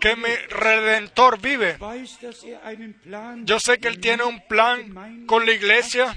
que 0.00 0.16
mi 0.16 0.34
redentor 0.50 1.40
vive. 1.40 1.76
er 1.80 3.44
Yo 3.44 3.58
sé 3.60 3.78
que 3.78 3.88
él 3.88 4.00
tiene 4.00 4.24
un 4.24 4.40
plan 4.46 5.26
con 5.26 5.46
la 5.46 5.52
iglesia 5.52 6.16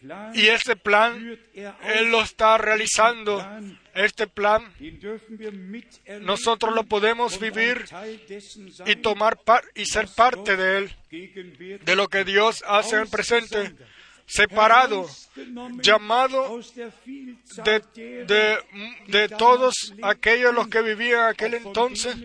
Plan 0.00 0.30
y 0.34 0.46
ese 0.46 0.76
plan 0.76 1.36
er 1.52 1.74
él 1.82 2.12
lo 2.12 2.22
está 2.22 2.58
realizando. 2.58 3.44
Este 3.92 4.28
plan 4.28 4.72
nosotros 6.20 6.72
lo 6.72 6.84
podemos 6.84 7.40
vivir 7.40 7.86
y 8.86 8.96
tomar 8.96 9.38
par 9.38 9.64
y 9.74 9.86
ser 9.86 10.06
parte 10.14 10.56
de 10.56 10.78
él, 10.78 10.96
de 11.84 11.96
lo 11.96 12.06
que 12.06 12.24
Dios 12.24 12.62
hace 12.68 12.96
en 12.96 13.02
el 13.02 13.08
presente, 13.08 13.74
separado, 14.26 15.06
llamado 15.82 16.60
de, 17.64 17.82
de, 18.24 18.58
de 19.06 19.28
todos 19.28 19.94
aquellos 20.02 20.54
los 20.54 20.68
que 20.68 20.82
vivían 20.82 21.28
aquel 21.28 21.54
entonces 21.54 22.16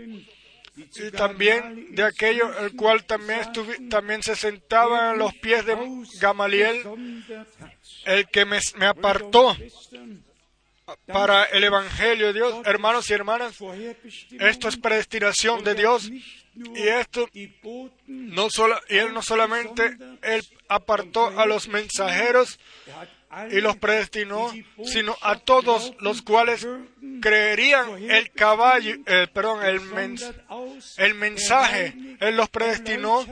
y 0.76 1.12
también 1.12 1.94
de 1.94 2.04
aquellos 2.04 2.50
el 2.62 2.76
cual 2.76 3.04
también, 3.06 3.42
también 3.90 4.24
se 4.24 4.36
sentaba 4.36 5.12
en 5.12 5.20
los 5.20 5.34
pies 5.36 5.66
de 5.66 5.78
Gamaliel, 6.20 6.84
el 8.06 8.28
que 8.30 8.46
me, 8.46 8.60
me 8.78 8.86
apartó 8.86 9.56
para 11.06 11.44
el 11.46 11.64
Evangelio 11.64 12.28
de 12.28 12.34
Dios. 12.34 12.66
Hermanos 12.66 13.10
y 13.10 13.14
hermanas, 13.14 13.58
esto 14.40 14.68
es 14.70 14.78
predestinación 14.78 15.64
de 15.64 15.76
Dios 15.76 16.10
y 16.56 16.88
esto 16.88 17.30
no 18.08 18.50
solo, 18.50 18.80
y 18.90 18.98
él 18.98 19.14
no 19.14 19.22
solamente 19.22 19.98
él 20.22 20.42
apartó 20.68 21.40
a 21.40 21.46
los 21.46 21.68
mensajeros 21.68 22.60
er 23.32 23.54
y 23.54 23.62
los 23.62 23.78
predestinó, 23.78 24.52
sino 24.84 25.16
a 25.22 25.40
todos 25.40 25.94
los 26.02 26.22
cuales 26.22 26.68
creerían 27.22 28.04
el 28.12 28.30
caballo, 28.32 28.96
eh, 29.06 29.28
perdón, 29.34 29.64
el, 29.66 29.80
mens- 29.82 30.34
el 30.98 31.14
mensaje. 31.16 31.94
Él 32.20 32.36
los 32.36 32.50
predestinó 32.50 33.26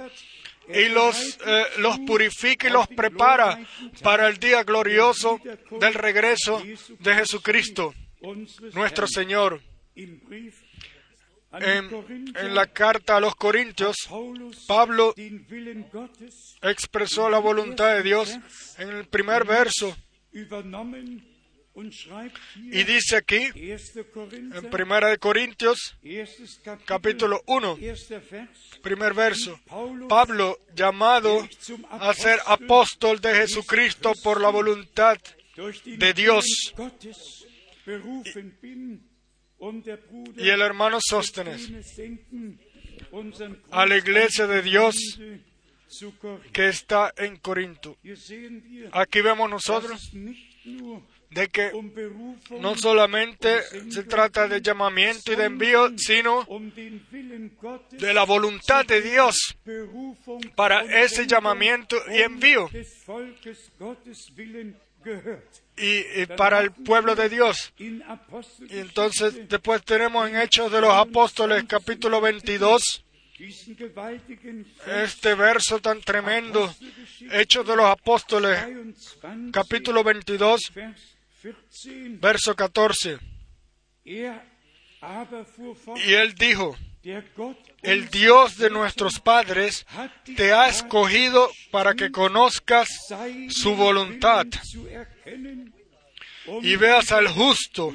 y 0.70 0.88
los, 0.88 1.38
eh, 1.46 1.64
los 1.80 2.00
purifica 2.00 2.68
y 2.68 2.72
los 2.72 2.88
prepara 2.88 3.60
para 4.02 4.28
el 4.30 4.38
día 4.38 4.64
glorioso 4.64 5.42
del 5.82 5.94
regreso 5.96 6.64
de 7.00 7.16
Jesucristo, 7.16 7.94
nuestro. 8.74 9.06
Señor. 9.08 9.62
En, 11.52 12.54
la 12.54 12.68
carta 12.68 13.18
a 13.18 13.20
los 13.20 13.36
Corintios, 13.36 14.08
Pablo 14.68 15.16
expresó 16.62 17.30
la 17.30 17.40
voluntad 17.40 17.96
de 17.96 18.04
Dios 18.04 18.38
en 18.78 18.90
el 18.90 19.08
primer 19.08 19.46
verso 19.46 19.96
y 22.56 22.84
dice 22.84 23.16
aquí, 23.16 23.50
1. 23.56 24.12
Korinther, 24.14 24.64
en 24.64 24.70
Primera 24.70 25.10
de 25.10 25.18
Corintios, 25.18 25.98
capítulo 26.86 27.42
1, 27.46 27.78
erster 27.82 28.22
Vers, 28.30 28.80
primer 28.82 29.14
verso, 29.14 29.60
Pablo, 30.08 30.60
llamado 30.76 31.48
a 31.90 32.14
ser 32.14 32.40
apóstol 32.48 33.22
de 33.22 33.34
Jesucristo 33.34 34.14
por 34.24 34.42
la 34.42 34.50
voluntad 34.50 35.18
de 35.86 36.14
Dios. 36.14 36.74
Y 40.38 40.50
el 40.50 40.62
hermano 40.62 41.00
Sóstenes, 41.02 41.70
a 43.72 43.86
la 43.86 43.98
iglesia 43.98 44.48
de 44.48 44.62
Dios 44.62 45.20
que 46.54 46.68
está 46.70 47.14
en 47.18 47.38
Corinto. 47.38 47.98
Aquí 48.92 49.22
vemos 49.22 49.50
nosotros 49.50 50.12
de 51.32 51.48
que 51.48 51.72
um 51.74 51.92
no 52.60 52.76
solamente 52.76 53.62
se 53.92 54.04
trata 54.04 54.48
de 54.48 54.62
llamamiento 54.62 55.32
y 55.32 55.36
de 55.36 55.46
envío, 55.46 55.90
sino 55.98 56.46
um 56.48 56.72
de 56.72 58.14
la 58.14 58.24
voluntad 58.24 58.86
de 58.86 59.02
Dios 59.02 59.56
para 60.56 60.82
ese 61.04 61.28
llamamiento 61.28 61.98
y 62.12 62.22
envío 62.22 62.70
y, 65.78 66.22
y 66.22 66.26
para 66.38 66.60
el 66.60 66.72
pueblo 66.72 67.16
de 67.16 67.30
Dios. 67.30 67.74
Y 67.78 68.02
entonces 68.70 69.48
después 69.48 69.84
tenemos 69.84 70.30
en 70.30 70.38
Hechos 70.38 70.72
de 70.72 70.82
los 70.82 70.94
Apóstoles 70.94 71.64
capítulo 71.68 72.22
22 72.22 73.04
diesen 73.40 73.76
gewaltigen 73.78 74.68
Vers 74.86 75.14
este 75.14 75.34
verso 75.34 75.80
tan 75.80 76.02
tremendo. 76.02 76.74
Hechos 77.32 77.66
de 77.66 77.76
los 77.76 77.86
Apóstoles 77.86 78.66
22, 78.66 79.52
capítulo 79.52 80.04
22 80.04 80.74
Vers 80.74 81.18
14. 81.42 82.18
verso 82.20 82.56
14. 82.56 83.18
Er 84.04 84.44
aber 85.02 85.46
fuhr 85.46 85.76
fort, 85.76 86.00
Y 86.06 86.14
él 86.14 86.34
dijo, 86.36 86.76
el 87.82 88.10
Dios 88.10 88.58
de 88.58 88.70
nuestros 88.70 89.20
padres 89.20 89.86
te 90.36 90.54
ha 90.54 90.68
escogido 90.68 91.50
para 91.72 91.94
que 91.96 92.12
conozcas 92.12 92.90
su 93.50 93.76
voluntad 93.76 94.46
y 96.62 96.76
veas 96.76 97.12
al 97.12 97.28
justo 97.28 97.94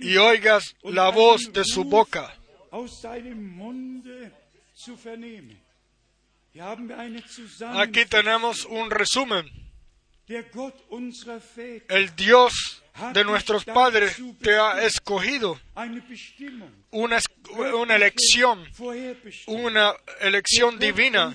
y 0.00 0.16
oigas 0.16 0.74
la 0.82 1.10
voz 1.10 1.52
de 1.52 1.64
su 1.64 1.84
boca. 1.84 2.34
Aquí 7.74 8.04
tenemos 8.06 8.64
un 8.64 8.90
resumen. 8.90 9.63
El 11.88 12.16
Dios 12.16 12.82
de 13.12 13.24
nuestros 13.24 13.64
padres 13.64 14.16
te 14.40 14.56
ha 14.56 14.82
escogido. 14.84 15.60
Una, 16.90 17.18
elección, 17.96 18.64
una 19.46 19.94
elección 20.20 20.78
divina. 20.78 21.34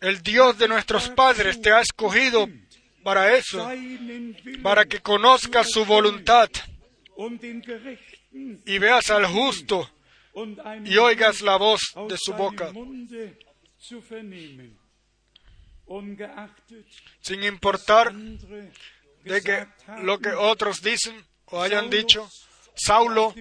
El 0.00 0.22
Dios 0.22 0.58
de 0.58 0.68
nuestros 0.68 1.08
padres 1.10 1.62
te 1.62 1.70
ha 1.70 1.80
escogido 1.80 2.48
para 3.02 3.36
eso, 3.36 3.66
para 4.62 4.84
que 4.84 5.00
conozcas 5.00 5.70
su 5.70 5.84
voluntad 5.86 6.50
y 8.66 8.78
veas 8.78 9.10
al 9.10 9.26
justo 9.26 9.90
y 10.84 10.96
oigas 10.98 11.40
la 11.40 11.56
voz 11.56 11.80
de 12.08 12.16
su 12.18 12.34
boca, 12.34 12.70
sin 17.20 17.42
importar 17.44 18.12
de 18.12 19.42
que 19.42 19.66
lo 20.02 20.18
que 20.18 20.30
otros 20.30 20.80
dicen 20.82 21.24
o 21.46 21.60
hayan 21.62 21.88
dicho, 21.90 22.28
Saulo 22.74 23.34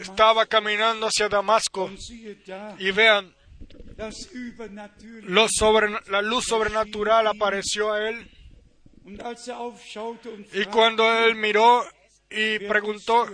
estaba 0.00 0.46
caminando 0.46 1.06
hacia 1.06 1.28
Damasco. 1.28 1.90
Y 2.78 2.90
vean, 2.90 3.34
lo 5.22 5.46
sobre- 5.48 6.00
la 6.08 6.22
luz 6.22 6.44
sobrenatural 6.46 7.26
apareció 7.26 7.92
a 7.92 8.08
él. 8.08 8.30
Er 9.06 10.62
y 10.62 10.64
cuando 10.66 11.10
él 11.24 11.34
miró 11.34 11.84
y 12.30 12.58
preguntó, 12.60 13.26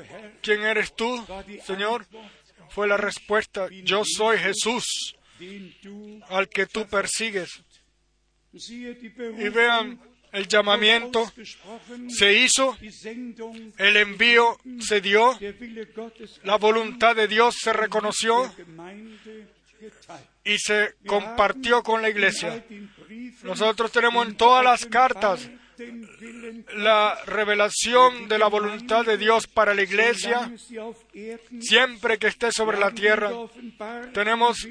¿quién 0.42 0.62
eres 0.62 0.94
tú, 0.94 1.24
Señor? 1.64 2.06
Fue 2.70 2.86
la 2.88 2.96
respuesta, 2.96 3.68
yo 3.84 4.02
soy 4.04 4.38
Jesús, 4.38 5.14
al 6.28 6.48
que 6.48 6.66
tú 6.66 6.86
persigues. 6.86 7.62
Y 9.38 9.48
vean, 9.48 10.00
el 10.32 10.48
llamamiento 10.48 11.32
se 12.08 12.34
hizo, 12.34 12.76
el 13.78 13.96
envío 13.96 14.58
se 14.80 15.00
dio, 15.00 15.38
la 16.44 16.56
voluntad 16.56 17.16
de 17.16 17.28
Dios 17.28 17.56
se 17.58 17.72
reconoció 17.72 18.52
y 20.44 20.58
se 20.58 20.94
compartió 21.06 21.82
con 21.82 22.02
la 22.02 22.08
iglesia. 22.08 22.64
Nosotros 23.42 23.92
tenemos 23.92 24.26
en 24.26 24.36
todas 24.36 24.64
las 24.64 24.86
cartas 24.86 25.50
la 26.74 27.18
revelación 27.26 28.28
de 28.28 28.38
la 28.38 28.48
voluntad 28.48 29.04
de 29.04 29.18
Dios 29.18 29.46
para 29.46 29.74
la 29.74 29.82
iglesia 29.82 30.52
siempre 31.60 32.18
que 32.18 32.28
esté 32.28 32.50
sobre 32.52 32.78
la 32.78 32.90
tierra. 32.92 33.30
Tenemos 34.12 34.66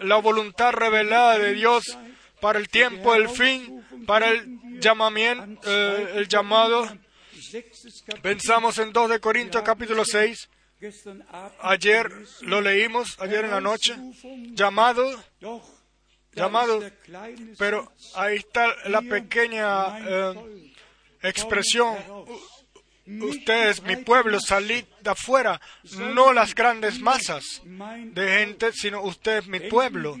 la 0.00 0.16
voluntad 0.16 0.72
revelada 0.72 1.38
de 1.38 1.54
Dios 1.54 1.84
para 2.40 2.58
el 2.58 2.68
tiempo 2.68 3.14
del 3.14 3.28
fin, 3.28 3.84
para 4.06 4.30
el 4.30 4.80
llamamiento, 4.80 5.70
eh, 5.70 6.12
el 6.16 6.28
llamado. 6.28 6.88
Pensamos 8.22 8.78
en 8.78 8.92
2 8.92 9.10
de 9.10 9.20
Corintios 9.20 9.62
capítulo 9.62 10.04
6. 10.04 10.48
gestern 10.80 11.24
Abend 11.30 11.54
Ayer 11.60 12.12
lo 12.42 12.60
leímos, 12.60 13.18
ayer 13.20 13.44
en 13.44 13.50
la 13.50 13.60
noche. 13.60 13.96
Llamado, 14.52 15.04
llamado, 16.32 16.80
pero 17.58 17.92
ahí 18.14 18.36
está 18.36 18.74
la 18.88 19.02
pequeña 19.02 19.98
eh, 19.98 20.72
expresión. 21.22 21.96
Ustedes, 23.06 23.82
mi 23.82 23.96
pueblo, 23.96 24.38
salid 24.38 24.84
de 25.00 25.10
afuera, 25.10 25.58
no 25.96 26.34
las 26.34 26.54
grandes 26.54 27.00
masas 27.00 27.62
de 27.64 28.38
gente, 28.38 28.70
sino 28.72 29.02
ustedes, 29.02 29.46
mi 29.46 29.60
pueblo. 29.60 30.14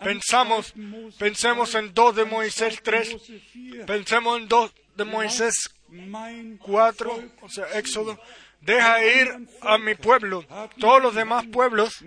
Pensamos, 0.00 0.74
pensemos 1.18 1.74
en 1.74 1.92
2 1.92 2.16
de 2.16 2.24
Moisés 2.24 2.80
3, 2.82 3.12
Mose 3.12 3.42
4, 3.52 3.86
pensemos 3.86 4.40
en 4.40 4.48
2 4.48 4.72
de 4.96 5.04
Moisés 5.04 5.70
mein 5.88 6.58
4, 6.58 7.32
o 7.40 7.48
sea, 7.48 7.66
Éxodo. 7.78 8.18
Deja 8.60 9.04
ir 9.04 9.28
a 9.60 9.78
mi 9.78 9.94
pueblo. 9.94 10.44
Todos 10.80 11.00
los 11.00 11.14
demás 11.14 11.46
pueblos 11.46 12.04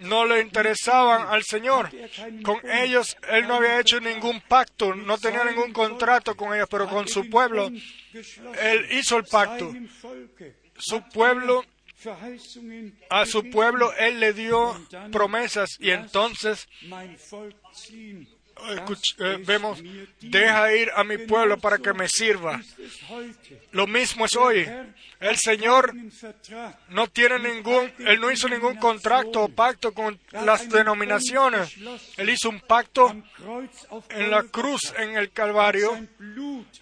no 0.00 0.24
le 0.24 0.40
interesaban 0.40 1.28
al 1.28 1.44
Señor. 1.44 1.90
Con 2.42 2.58
ellos 2.70 3.16
Él 3.28 3.46
no 3.46 3.56
había 3.56 3.78
hecho 3.78 4.00
ningún 4.00 4.40
pacto, 4.40 4.94
no 4.94 5.18
tenía 5.18 5.44
ningún 5.44 5.72
contrato 5.72 6.34
con 6.36 6.54
ellos, 6.54 6.68
pero 6.70 6.88
con 6.88 7.06
su 7.06 7.28
pueblo 7.28 7.70
Él 8.62 8.86
hizo 8.92 9.18
el 9.18 9.24
pacto. 9.24 9.74
Su 10.78 11.02
pueblo, 11.10 11.64
a 13.10 13.26
su 13.26 13.50
pueblo 13.50 13.92
Él 13.98 14.20
le 14.20 14.32
dio 14.32 14.74
promesas 15.10 15.78
y 15.80 15.90
entonces 15.90 16.68
eh, 19.18 19.38
vemos, 19.44 19.82
deja 20.20 20.74
ir 20.74 20.90
a 20.94 21.04
mi 21.04 21.18
pueblo 21.18 21.58
para 21.58 21.78
que 21.78 21.92
me 21.92 22.08
sirva. 22.08 22.58
Ist 22.58 22.78
es 22.78 23.10
heute. 23.10 23.60
Lo 23.72 23.86
mismo 23.86 24.24
es 24.24 24.36
hoy. 24.36 24.66
El 25.18 25.36
Señor 25.38 25.94
no 26.90 27.06
tiene 27.08 27.38
ningún, 27.38 27.90
Él 27.98 28.20
no 28.20 28.30
hizo 28.30 28.48
ningún 28.48 28.76
contrato 28.76 29.44
o 29.44 29.48
pacto 29.48 29.92
con 29.92 30.18
las 30.30 30.68
denominaciones. 30.68 31.74
Él 32.18 32.30
hizo 32.30 32.50
un 32.50 32.60
pacto 32.60 33.16
en 34.10 34.30
la 34.30 34.42
cruz, 34.42 34.92
en 34.98 35.16
el 35.16 35.30
Calvario. 35.32 36.06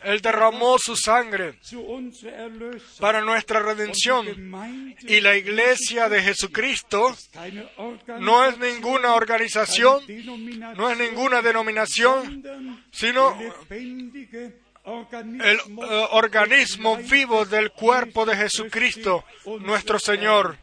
Él 0.02 0.20
derramó 0.20 0.78
su 0.78 0.96
sangre 0.96 1.60
para 2.98 3.20
nuestra 3.20 3.60
redención. 3.60 4.26
Y 5.02 5.20
la 5.20 5.36
iglesia 5.36 6.08
de 6.08 6.22
Jesucristo 6.22 7.16
no 8.18 8.44
es 8.46 8.58
ninguna 8.58 9.14
organización, 9.14 10.02
no 10.76 10.90
es 10.90 10.98
ninguna 10.98 11.40
denominación, 11.40 11.63
sino 12.90 13.38
el 14.84 15.58
eh, 15.58 16.06
organismo 16.10 16.96
vivo 16.96 17.44
del 17.44 17.70
cuerpo 17.72 18.26
de 18.26 18.36
Jesucristo, 18.36 19.24
nuestro 19.60 19.98
Señor. 19.98 20.58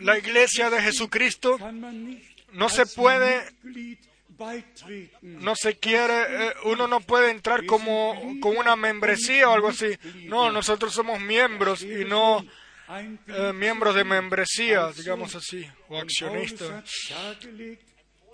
La 0.00 0.18
iglesia 0.18 0.70
de 0.70 0.82
Jesucristo 0.82 1.58
no 2.52 2.68
se 2.68 2.86
puede 2.86 3.42
no 5.22 5.56
se 5.56 5.78
quiere, 5.78 6.46
eh, 6.48 6.54
uno 6.64 6.86
no 6.86 7.00
puede 7.00 7.30
entrar 7.30 7.66
como 7.66 8.14
con 8.40 8.56
una 8.56 8.76
membresía 8.76 9.48
o 9.48 9.52
algo 9.52 9.68
así. 9.68 9.98
No, 10.26 10.52
nosotros 10.52 10.94
somos 10.94 11.20
miembros 11.20 11.82
y 11.82 12.04
no 12.04 12.44
eh, 13.26 13.52
miembros 13.52 13.94
de 13.94 14.04
membresía, 14.04 14.92
digamos 14.96 15.34
así, 15.34 15.68
o 15.88 15.98
accionistas. 15.98 16.84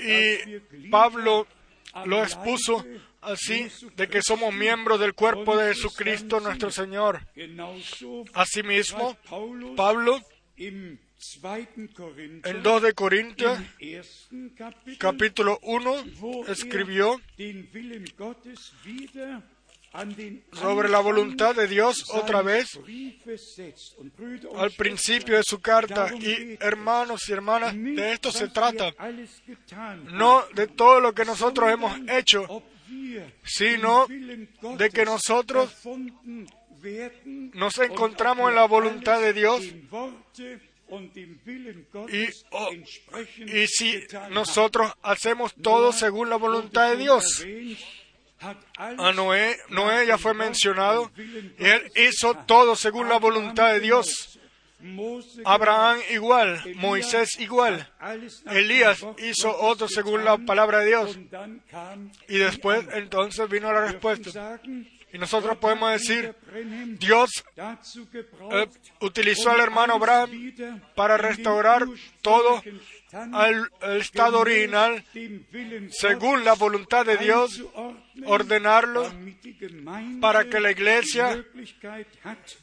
Y 0.05 0.89
Pablo 0.91 1.47
lo 2.05 2.23
expuso 2.23 2.85
así, 3.21 3.69
de 3.97 4.09
que 4.09 4.21
somos 4.23 4.53
miembros 4.55 5.01
del 5.01 5.15
cuerpo 5.15 5.57
de 5.57 5.75
Jesucristo 5.75 6.41
nuestro 6.41 6.71
Señor. 6.71 7.27
Asimismo, 8.35 9.17
Pablo 9.77 10.21
im 10.57 10.99
2. 11.43 11.69
Korinther 11.95 12.57
en 12.57 12.63
2 12.63 12.83
de 12.83 12.93
Corintios, 12.93 13.59
capítulo 14.99 15.59
1, 15.63 16.05
wo 16.21 16.47
escribió 16.47 17.21
sobre 20.53 20.89
la 20.89 20.99
voluntad 21.01 21.55
de 21.55 21.69
Dios 21.69 22.05
otra 22.13 22.43
vez 22.43 22.79
al 24.57 24.71
principio 24.73 25.37
de 25.37 25.43
su 25.45 25.61
carta. 25.61 26.11
Y 26.15 26.57
hermanos 26.61 27.29
y 27.29 27.33
hermanas, 27.33 27.75
de 27.75 28.13
esto 28.13 28.33
se 28.33 28.49
trata. 28.49 28.93
No 30.13 30.45
de 30.55 30.67
todo 30.67 31.01
lo 31.01 31.13
que 31.15 31.25
nosotros 31.25 31.71
hemos 31.71 31.97
hecho, 32.09 32.63
sino 33.45 34.07
de 34.07 34.91
que 34.91 35.05
nosotros 35.05 35.71
nos 37.55 37.79
encontramos 37.79 38.51
en 38.51 38.57
la 38.57 38.67
voluntad 38.67 39.21
de 39.21 39.33
Dios 39.33 39.63
y, 39.65 39.87
Gottes 39.91 40.61
o- 42.51 42.69
entsprechend 42.73 43.49
y 43.49 43.67
si 43.67 44.03
nosotros 44.31 44.93
hacemos 45.03 45.55
todo 45.55 45.93
según 45.93 46.29
la 46.29 46.37
voluntad 46.37 46.91
de 46.91 46.97
Dios. 46.97 47.45
A 48.77 49.13
Noé, 49.13 49.57
Noé 49.69 50.07
ya 50.07 50.19
fue 50.19 50.35
mencionado 50.35 51.11
él 51.59 51.91
hizo 51.97 52.35
todo 52.47 52.77
según 52.77 53.09
la 53.09 53.19
voluntad 53.19 53.73
de 53.73 53.81
Dios. 53.81 54.39
Abraham 55.47 55.99
igual, 56.11 56.63
Moisés 56.75 57.39
igual, 57.39 57.91
Elías 58.51 59.05
hizo 59.19 59.57
otro 59.57 59.89
según 59.89 60.25
la 60.25 60.37
palabra 60.37 60.81
de 60.81 60.87
Dios. 60.87 61.19
Y 62.29 62.37
después 62.37 62.87
entonces 62.93 63.49
vino 63.49 63.73
la 63.73 63.87
respuesta. 63.87 64.61
Y 65.15 65.19
nosotros 65.19 65.57
podemos 65.59 65.93
decir, 65.93 66.35
Dios 66.99 67.31
eh, 67.57 68.67
utilizó 69.01 69.51
um 69.51 69.55
al 69.55 69.61
hermano 69.61 69.95
alles 69.95 70.03
Abraham 70.03 70.83
para 70.97 71.17
restaurar 71.17 71.87
todo 72.21 72.61
al 73.33 73.71
estado 73.99 74.41
original 74.41 75.05
según 75.91 76.45
la 76.45 76.55
voluntad 76.55 77.07
de 77.07 77.17
Dios, 77.17 77.63
ordenarlo 78.27 79.13
para 80.21 80.45
que 80.45 80.61
la 80.61 80.71
iglesia 80.71 81.45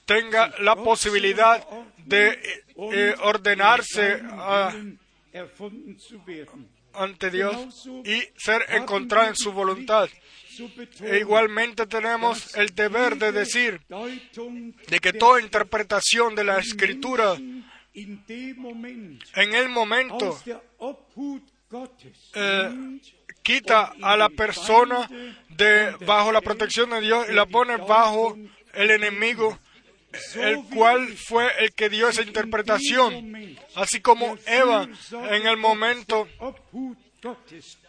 tenga 0.06 0.54
la 0.60 0.76
posibilidad 0.76 1.66
de 2.06 2.40
eh, 2.76 3.16
ordenarse 3.24 4.22
ah, 4.24 4.74
ante 6.94 7.30
Dios 7.30 7.90
y 8.04 8.22
ser 8.38 8.66
encontrada 8.70 9.30
en 9.30 9.36
su 9.36 9.52
voluntad. 9.52 10.10
E 11.02 11.20
igualmente 11.20 11.88
tenemos 11.88 12.56
el 12.56 12.76
deber 12.76 13.18
de 13.18 13.32
decir 13.32 13.82
de 13.88 15.00
que 15.00 15.14
toda 15.14 15.42
interpretación 15.42 16.36
de 16.36 16.44
la 16.44 16.60
escritura 16.60 17.38
en 17.94 19.56
el 19.56 19.70
momento 19.70 20.38
eh, 22.34 23.00
quita 23.44 23.94
a 24.02 24.18
la 24.18 24.30
persona 24.30 25.10
de 25.50 25.92
bajo 26.06 26.32
la 26.32 26.42
protección 26.42 26.90
de 26.92 27.02
Dios 27.02 27.28
y 27.30 27.34
la 27.34 27.46
pone 27.46 27.78
bajo 27.78 28.38
el 28.74 28.92
enemigo, 28.92 29.58
el 30.36 30.64
cual 30.74 31.08
fue 31.18 31.50
el 31.60 31.74
que 31.74 31.90
dio 31.90 32.10
esa 32.10 32.22
interpretación. 32.22 33.58
Así 33.76 34.02
como 34.02 34.38
Eva 34.46 34.88
en 35.30 35.48
el 35.48 35.58
momento 35.58 36.28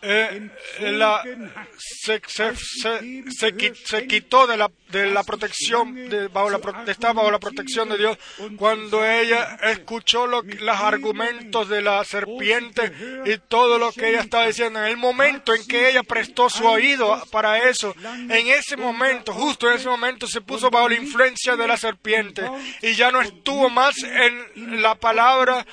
eh, 0.03 0.51
la, 0.81 1.23
entzogen 1.25 1.53
hat. 1.57 1.69
se, 1.79 2.21
se, 2.27 2.55
se, 2.57 3.25
se 3.31 3.55
qui- 3.57 3.75
se 3.75 4.07
quitó 4.07 4.47
de 4.47 4.57
la, 4.57 4.71
de 4.91 5.07
la 5.07 5.23
protección, 5.23 6.09
de, 6.09 6.29
bajo 6.29 6.51
la, 6.51 6.61
estar 6.87 7.15
bajo 7.15 7.31
la 7.31 7.39
protección 7.39 7.89
de 7.89 7.97
Dios, 7.99 8.19
cuando 8.57 9.05
ella 9.05 9.59
escuchó 9.63 10.27
lo 10.27 10.43
los 10.43 10.77
argumentos 10.81 11.69
de 11.69 11.81
la 11.81 12.05
serpiente 12.05 12.93
y 13.25 13.39
todo 13.49 13.79
lo 13.79 13.91
que 13.93 14.11
ella 14.11 14.21
estaba 14.21 14.47
diciendo, 14.47 14.81
en 14.81 14.87
el 14.87 14.97
momento 14.97 15.55
en 15.55 15.67
que 15.67 15.89
ella 15.89 16.03
prestó 16.03 16.51
su 16.51 16.67
oído 16.67 17.23
para 17.31 17.69
eso, 17.71 17.95
en 18.05 18.49
ese 18.49 18.77
momento, 18.77 19.33
justo 19.33 19.71
en 19.71 19.77
ese 19.77 19.89
momento, 19.89 20.27
se 20.27 20.41
puso 20.43 20.71
bajo 20.71 20.89
la 20.89 20.97
influencia 20.97 21.57
de 21.57 21.67
la 21.67 21.77
serpiente 21.77 22.43
y 22.83 22.93
ya 22.95 23.11
no 23.11 23.21
estuvo 23.23 23.71
más 23.71 23.95
en 24.03 24.83
la 24.83 24.95
palabra 24.95 25.65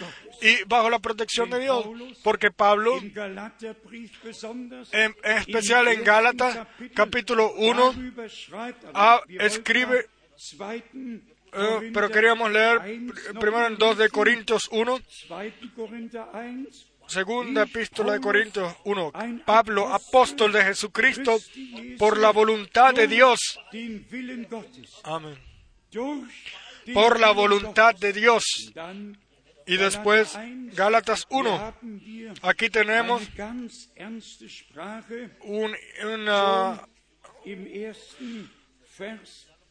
y 0.41 0.63
bajo 0.65 0.89
la 0.89 0.99
protección 0.99 1.49
de 1.49 1.59
Dios, 1.59 1.85
porque 2.23 2.51
Pablo 2.51 2.97
en, 2.97 3.13
en 4.91 5.15
especial 5.37 5.87
en 5.87 6.03
Gálatas 6.03 6.67
capítulo 6.93 7.53
1 7.53 7.93
darüber 7.93 8.29
schreibt, 8.29 8.83
aber 8.85 8.93
ah, 8.93 9.21
escribe, 9.27 10.07
eh, 11.53 11.91
pero 11.93 12.09
queríamos 12.09 12.51
leer 12.51 12.79
1 12.79 13.13
noch 13.33 13.39
primero 13.39 13.67
en 13.67 13.77
2 13.77 13.97
de. 13.97 14.09
Corintios 14.09 14.67
1, 14.71 14.99
Zweiten 15.27 15.69
Korinther 15.75 16.25
1 16.33 16.89
segunda 17.09 17.63
epístola 17.63 18.13
de 18.13 18.19
Corintios 18.19 18.73
1. 18.85 19.11
Pablo, 19.45 19.91
apóstol 19.93 20.51
de 20.51 20.63
Jesucristo, 20.63 21.37
por 21.97 22.17
la 22.17 22.31
voluntad 22.31 22.93
de 22.93 23.07
Dios. 23.07 23.59
Amén. 25.03 25.37
Por 26.93 27.19
la 27.19 27.31
voluntad 27.31 27.95
de 27.95 28.13
Dios. 28.13 28.71
Y 29.69 29.77
después, 29.77 30.35
Gálatas 30.73 31.27
1. 31.29 31.59
haben 31.59 32.01
wir 32.03 32.33
Aquí 32.41 32.71
tenemos 32.71 33.21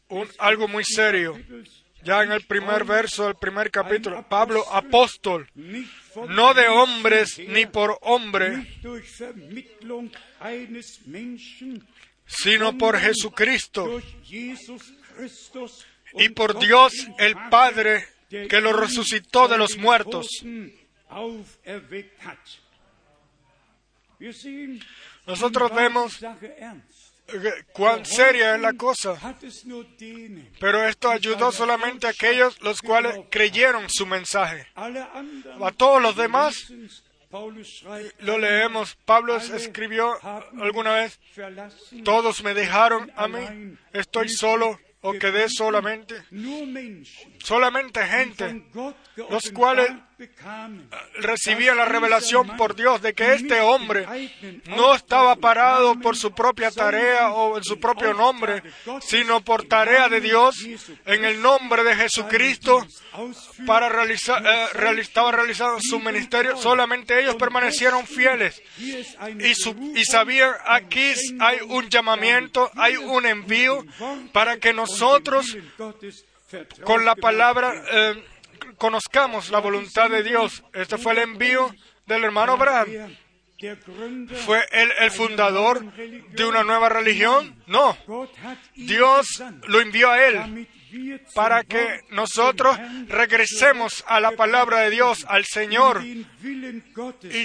un, 0.07 0.27
algo 0.37 0.67
muy 0.69 0.85
serio. 0.85 1.37
Ya 2.01 2.23
en 2.23 2.31
el 2.31 2.45
primer 2.45 2.85
verso 2.85 3.25
del 3.25 3.35
primer 3.35 3.71
capítulo, 3.71 4.25
Pablo, 4.29 4.63
apóstol, 4.71 5.49
no 6.29 6.53
de 6.53 6.69
hombres 6.69 7.37
ni 7.49 7.65
por 7.65 7.97
hombre, 8.01 8.79
sino 12.25 12.77
por 12.77 12.97
Jesucristo 12.97 14.01
y 16.13 16.29
por 16.29 16.57
Dios 16.57 16.93
el 17.17 17.35
Padre 17.49 18.18
que 18.29 18.61
lo 18.61 18.73
resucitó 18.73 19.47
de 19.47 19.57
los 19.57 19.77
muertos. 19.77 20.27
Nosotros 25.25 25.73
vemos 25.73 26.19
eh, 26.21 27.63
cuán 27.73 28.05
seria 28.05 28.55
es 28.55 28.61
la 28.61 28.73
cosa. 28.73 29.17
Pero 30.59 30.83
esto 30.87 31.09
ayudó 31.09 31.51
solamente 31.51 32.07
a 32.07 32.11
aquellos 32.11 32.61
los 32.61 32.81
cuales 32.81 33.19
creyeron 33.29 33.89
su 33.89 34.05
mensaje. 34.05 34.67
A 34.75 35.71
todos 35.71 36.01
los 36.01 36.15
demás 36.15 36.71
lo 38.19 38.37
leemos. 38.37 38.97
Pablo 39.05 39.37
escribió 39.37 40.17
alguna 40.59 40.93
vez, 40.95 41.19
todos 42.03 42.43
me 42.43 42.53
dejaron 42.53 43.11
a 43.15 43.27
mí, 43.27 43.77
estoy 43.93 44.29
solo 44.29 44.79
o 45.01 45.11
quedé 45.13 45.21
geblieben. 45.21 45.49
solamente. 45.49 46.15
Solamente 47.43 48.05
gente 48.05 48.65
los 49.15 49.49
cuales 49.51 49.89
recibía 51.15 51.73
la 51.75 51.85
revelación 51.85 52.55
por 52.57 52.75
Dios 52.75 53.01
de 53.01 53.13
que 53.13 53.33
este 53.33 53.61
hombre 53.61 54.05
no 54.67 54.93
estaba 54.93 55.35
parado 55.35 55.95
por 55.99 56.15
su 56.17 56.31
propia 56.33 56.71
tarea 56.71 57.31
o 57.31 57.57
en 57.57 57.63
su 57.63 57.79
propio 57.79 58.13
nombre, 58.13 58.61
sino 59.01 59.41
por 59.41 59.65
tarea 59.65 60.09
de 60.09 60.19
Dios 60.21 60.55
en 61.05 61.25
el 61.25 61.41
nombre 61.41 61.83
de 61.83 61.95
Jesucristo 61.95 62.85
para 63.65 63.89
realizar, 63.89 64.43
eh, 64.45 64.99
estaba 64.99 65.31
realizando 65.31 65.77
su 65.81 65.99
ministerio. 65.99 66.57
Solamente 66.57 67.19
ellos 67.19 67.35
permanecieron 67.35 68.05
fieles. 68.05 68.61
y, 69.39 69.55
su- 69.55 69.93
y 69.95 70.03
sabían 70.05 70.53
aquí 70.65 71.13
hay 71.39 71.57
un 71.67 71.89
llamamiento, 71.89 72.69
hay 72.75 72.97
un 72.97 73.25
envío 73.25 73.85
para 74.33 74.57
que 74.57 74.73
nosotros 74.73 75.45
con 76.83 77.05
la 77.05 77.15
palabra 77.15 77.73
eh, 77.91 78.23
conozcamos 78.79 79.51
la 79.51 79.59
voluntad 79.59 80.09
de 80.09 80.23
Dios. 80.23 80.63
Este 80.73 80.97
fue 80.97 81.13
el 81.13 81.19
envío 81.19 81.73
del 82.07 82.23
hermano 82.23 82.53
Abraham. 82.53 83.15
¿Fue 84.45 84.65
él 84.71 84.89
el 84.99 85.11
fundador 85.11 85.83
de 85.93 86.45
una 86.45 86.63
nueva 86.63 86.87
religión? 86.89 87.61
No. 87.67 87.97
Dios 88.73 89.43
lo 89.67 89.81
envió 89.81 90.09
a 90.09 90.25
él 90.25 90.67
para 91.35 91.63
que 91.63 92.01
nosotros 92.09 92.77
regresemos 93.07 94.03
a 94.07 94.19
la 94.19 94.31
palabra 94.31 94.79
de 94.79 94.89
Dios, 94.89 95.25
al 95.27 95.45
Señor, 95.45 96.03
y, 96.03 96.25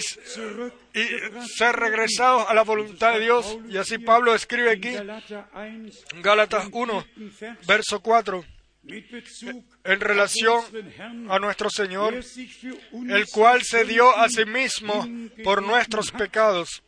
ser 0.01 1.77
regresados 1.77 2.49
a 2.49 2.55
la 2.55 2.63
voluntad 2.63 3.15
de 3.15 3.21
Dios. 3.21 3.59
Y 3.69 3.77
así 3.77 3.99
Pablo 3.99 4.35
escribe 4.35 4.71
aquí, 4.71 4.97
Gálatas 6.23 6.69
1, 6.71 7.07
verso 7.67 8.01
4, 8.01 8.45
en 8.87 10.01
relación 10.01 10.63
a 11.29 11.39
nuestro 11.39 11.71
Señor, 11.71 12.15
el 12.15 13.27
cual 13.33 13.63
se 13.63 13.85
dio 13.85 14.17
a 14.17 14.29
sí 14.29 14.45
mismo 14.45 15.07
por 15.43 15.63
nuestros 15.63 16.11
pecados, 16.11 16.83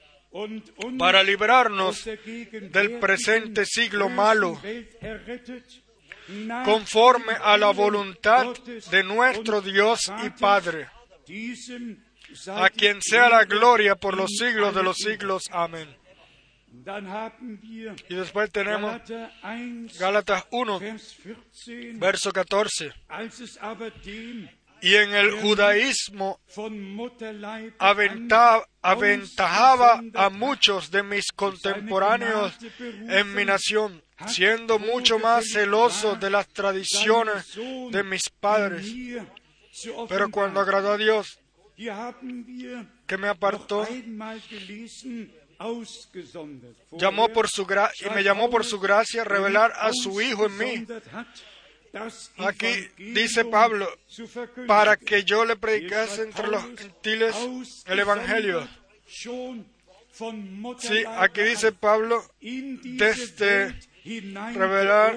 para 0.99 1.23
librarnos 1.23 2.05
del 2.05 2.99
presente 2.99 3.65
siglo 3.65 4.09
malo, 4.09 4.61
conforme 6.65 7.33
a 7.33 7.57
la 7.57 7.71
voluntad 7.71 8.55
de 8.91 9.03
nuestro 9.03 9.63
Dios 9.63 10.01
y 10.25 10.31
Padre, 10.31 10.89
a 12.49 12.69
quien 12.71 13.01
sea 13.01 13.29
la 13.31 13.45
gloria 13.45 13.97
por 13.97 14.17
los 14.17 14.31
siglos 14.39 14.75
de 14.75 14.83
los 14.83 14.97
siglos. 14.97 15.45
Amén. 15.51 15.89
Y 18.09 18.15
después 18.15 18.51
tenemos 18.53 19.01
Gálatas 19.99 20.45
1, 20.51 20.79
verso 21.99 22.33
14. 22.33 22.93
Y 24.83 24.95
en 24.95 25.15
el 25.15 25.31
judaísmo 25.41 26.39
aventa- 27.79 28.63
aventajaba 28.83 30.03
a 30.15 30.29
muchos 30.31 30.91
de 30.91 31.03
mis 31.03 31.25
contemporáneos 31.35 32.53
en 33.09 33.35
mi 33.35 33.45
nación, 33.45 34.03
siendo 34.29 34.79
mucho 34.79 35.19
más 35.19 35.47
celoso 35.51 36.15
de 36.17 36.31
las 36.31 36.47
tradiciones 36.49 37.55
de 37.91 38.03
mis 38.05 38.29
padres. 38.31 38.87
Pero 40.09 40.31
cuando 40.31 40.61
agradó 40.61 40.93
a 40.93 40.97
Dios, 40.99 41.39
que 43.07 43.17
me 43.19 43.29
apartó, 43.29 43.85
llamó 46.93 47.29
por 47.29 47.49
su 47.49 47.63
y 47.63 48.15
me 48.15 48.23
llamó 48.23 48.51
por 48.51 48.65
su 48.65 48.79
gracia 48.79 49.23
a 49.23 49.25
revelar 49.25 49.73
a 49.77 49.91
su 49.93 50.21
Hijo 50.21 50.47
en 50.47 50.59
mí. 50.59 50.87
Aquí 52.39 52.89
dice 52.99 53.45
Pablo, 53.45 53.89
para 54.67 54.97
que 54.97 55.25
yo 55.25 55.45
le 55.45 55.57
predicase 55.57 56.23
entre 56.23 56.49
los 56.49 56.63
gentiles 56.63 57.35
el 57.87 57.99
Evangelio. 57.99 58.69
Sí, 60.79 61.05
aquí 61.19 61.43
dice 61.43 61.73
Pablo, 61.73 62.23
desde 62.41 63.75
revelar, 64.05 65.17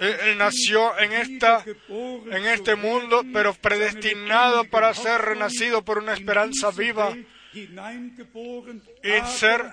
él 0.00 0.38
nació 0.38 0.98
en, 0.98 1.12
esta, 1.12 1.64
en 1.88 2.46
este 2.46 2.76
mundo, 2.76 3.22
pero 3.32 3.54
predestinado 3.54 4.64
para 4.64 4.94
ser 4.94 5.20
renacido 5.20 5.82
por 5.82 5.98
una 5.98 6.14
esperanza 6.14 6.70
viva 6.70 7.16
y 7.52 9.26
ser, 9.26 9.72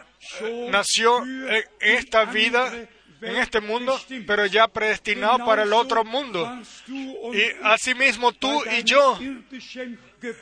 nació 0.70 1.24
en 1.24 1.64
esta 1.80 2.26
vida, 2.26 2.74
en 3.22 3.36
este 3.36 3.62
mundo, 3.62 4.00
pero 4.26 4.46
ya 4.46 4.68
predestinado 4.68 5.40
para 5.46 5.64
el 5.64 5.74
otro 5.74 6.04
mundo. 6.04 6.62
Y 6.88 7.44
asimismo 7.64 8.32
tú 8.32 8.64
y 8.78 8.84
yo, 8.84 9.20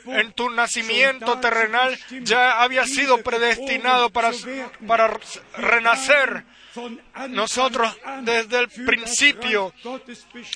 en 0.06 0.32
tu 0.32 0.50
nacimiento 0.50 1.38
terrenal, 1.40 1.98
ya 2.22 2.62
había 2.62 2.84
sido 2.86 3.22
predestinado 3.22 4.10
para, 4.10 4.30
para 4.86 5.18
renacer. 5.56 6.44
Nosotros 7.30 7.96
desde 8.22 8.58
el 8.60 8.68
principio 8.68 9.72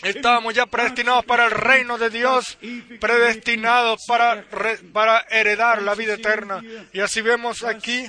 estábamos 0.03 0.55
ya 0.55 0.67
predestinados 0.67 1.25
para 1.25 1.47
el 1.47 1.51
reino 1.51 1.99
de 1.99 2.11
Dios, 2.11 2.59
predestinados 3.01 4.05
para, 4.07 4.45
para 4.93 5.27
heredar 5.31 5.83
la 5.83 5.95
vida 5.95 6.15
eterna. 6.15 6.63
Y 6.93 7.01
así 7.01 7.21
vemos 7.21 7.65
aquí 7.65 8.07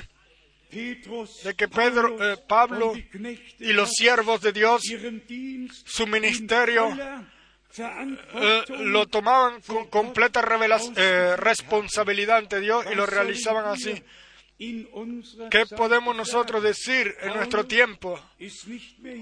de 0.71 1.53
que 1.55 1.67
Pedro, 1.67 2.33
eh, 2.33 2.37
Pablo 2.47 2.93
y 3.59 3.73
los 3.73 3.91
siervos 3.91 4.41
de 4.41 4.53
Dios, 4.53 4.83
su 5.85 6.07
ministerio 6.07 6.97
eh, 7.77 8.63
lo 8.79 9.05
tomaban 9.07 9.61
con 9.61 9.87
completa 9.87 10.41
eh, 10.95 11.35
responsabilidad 11.37 12.37
ante 12.37 12.59
Dios 12.59 12.85
y 12.91 12.95
lo 12.95 13.05
realizaban 13.05 13.65
así. 13.65 14.01
¿Qué 15.49 15.65
podemos 15.65 16.15
nosotros 16.15 16.61
decir 16.61 17.15
en 17.21 17.33
nuestro 17.33 17.65
tiempo? 17.65 18.19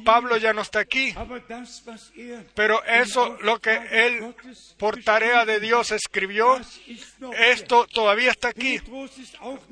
Pablo 0.04 0.36
ya 0.36 0.52
no 0.52 0.62
está 0.62 0.80
aquí, 0.80 1.16
pero 2.54 2.84
eso, 2.84 3.38
lo 3.42 3.62
que 3.62 3.80
él 3.90 4.36
por 4.78 5.02
tarea 5.02 5.46
de 5.46 5.62
Dios 5.62 5.92
escribió, 5.92 6.60
esto 7.38 7.88
todavía 7.88 8.32
está 8.32 8.50
aquí. 8.50 8.82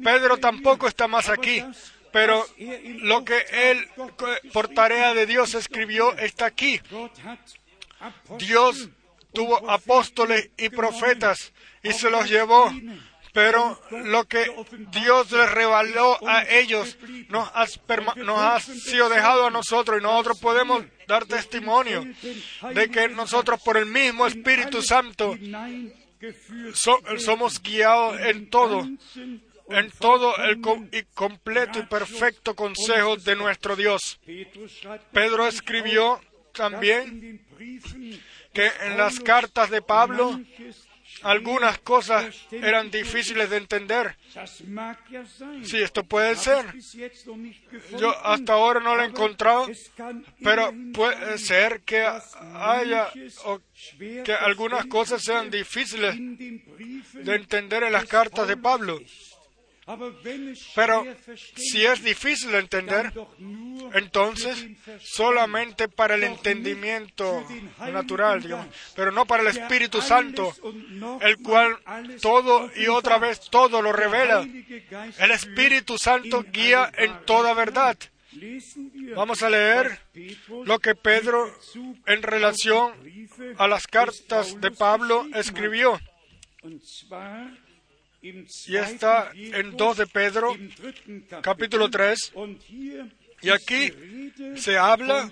Pedro 0.01 0.37
tampoco 0.37 0.87
está 0.87 1.09
más 1.09 1.27
aquí, 1.27 1.61
pero 2.13 2.45
lo 3.01 3.25
que 3.25 3.37
él 3.51 3.89
eh, 3.97 4.49
por 4.53 4.69
tarea 4.69 5.13
de 5.13 5.25
Dios 5.25 5.53
escribió 5.53 6.17
está 6.17 6.45
aquí. 6.45 6.79
Dios 8.37 8.89
tuvo 9.33 9.69
apóstoles 9.69 10.49
y 10.57 10.69
profetas 10.69 11.51
y 11.83 11.91
se 11.91 12.09
los 12.09 12.29
llevó, 12.29 12.71
pero 13.37 13.79
lo 13.91 14.23
que 14.27 14.47
Dios 14.89 15.31
les 15.31 15.51
reveló 15.51 16.17
a 16.27 16.43
ellos 16.49 16.97
nos 17.29 17.47
ha, 17.53 18.59
sido 18.59 19.09
dejado 19.09 19.45
a 19.45 19.51
nosotros 19.51 19.99
y 19.99 20.01
nosotros 20.03 20.39
podemos 20.39 20.83
dar 21.07 21.25
testimonio 21.25 22.03
de 22.73 22.89
que 22.89 23.07
nosotros 23.09 23.61
por 23.63 23.77
el 23.77 23.85
mismo 23.85 24.25
Espíritu 24.25 24.81
Santo 24.81 25.37
so- 26.73 26.99
somos 27.19 27.61
guiados 27.61 28.19
en 28.21 28.49
todo, 28.49 28.87
en 29.69 29.91
todo 29.99 30.35
el 30.37 30.59
completo 31.13 31.77
y 31.77 31.83
perfecto 31.83 32.55
consejo 32.55 33.17
de 33.17 33.35
nuestro 33.35 33.75
Dios. 33.75 34.19
Pedro 35.11 35.45
escribió 35.45 36.19
también 36.53 37.45
que 38.51 38.71
en 38.81 38.97
las 38.97 39.19
cartas 39.19 39.69
de 39.69 39.83
Pablo 39.83 40.41
algunas 41.23 41.77
cosas 41.79 42.35
eran 42.51 42.91
difíciles 42.91 43.49
de 43.49 43.57
entender. 43.57 44.15
Sí, 45.63 45.81
esto 45.81 46.03
puede 46.03 46.35
ser. 46.35 46.65
Yo 47.97 48.15
hasta 48.25 48.53
ahora 48.53 48.79
no 48.79 48.95
lo 48.95 49.03
he 49.03 49.07
encontrado, 49.07 49.67
pero 50.43 50.73
puede 50.93 51.37
ser 51.37 51.81
que 51.81 52.05
haya 52.53 53.09
o 53.45 53.59
que 53.97 54.33
algunas 54.39 54.85
cosas 54.85 55.23
sean 55.23 55.49
difíciles 55.49 56.15
de 56.17 57.35
entender 57.35 57.83
en 57.83 57.93
las 57.93 58.05
cartas 58.05 58.47
de 58.47 58.57
Pablo. 58.57 58.99
Pero 60.75 61.05
si 61.55 61.85
es 61.85 62.03
difícil 62.03 62.51
de 62.51 62.59
entender, 62.59 63.13
entonces 63.93 64.65
solamente 65.01 65.87
para 65.87 66.15
el 66.15 66.23
entendimiento 66.25 67.45
natural, 67.79 68.41
digamos, 68.41 68.67
pero 68.95 69.11
no 69.11 69.25
para 69.25 69.43
el 69.43 69.49
Espíritu 69.49 70.01
Santo, 70.01 70.53
el 71.21 71.37
cual 71.37 71.77
todo 72.21 72.69
y 72.75 72.87
otra 72.87 73.17
vez 73.17 73.39
todo 73.49 73.81
lo 73.81 73.93
revela. 73.93 74.41
El 74.41 75.31
Espíritu 75.31 75.97
Santo 75.97 76.43
guía 76.51 76.91
en 76.97 77.25
toda 77.25 77.53
verdad. 77.53 77.97
Vamos 79.15 79.41
a 79.41 79.49
leer 79.49 79.99
lo 80.65 80.79
que 80.79 80.95
Pedro 80.95 81.49
en 82.05 82.23
relación 82.23 82.91
a 83.57 83.67
las 83.67 83.87
cartas 83.87 84.59
de 84.59 84.71
Pablo 84.71 85.25
escribió. 85.33 85.97
Y 88.67 88.75
está 88.75 89.31
en 89.33 89.77
2 89.77 89.97
de 89.97 90.07
Pedro, 90.07 90.55
capítulo 91.41 91.89
3. 91.89 92.33
Y 93.41 93.49
aquí 93.49 93.91
se 94.55 94.77
habla 94.77 95.31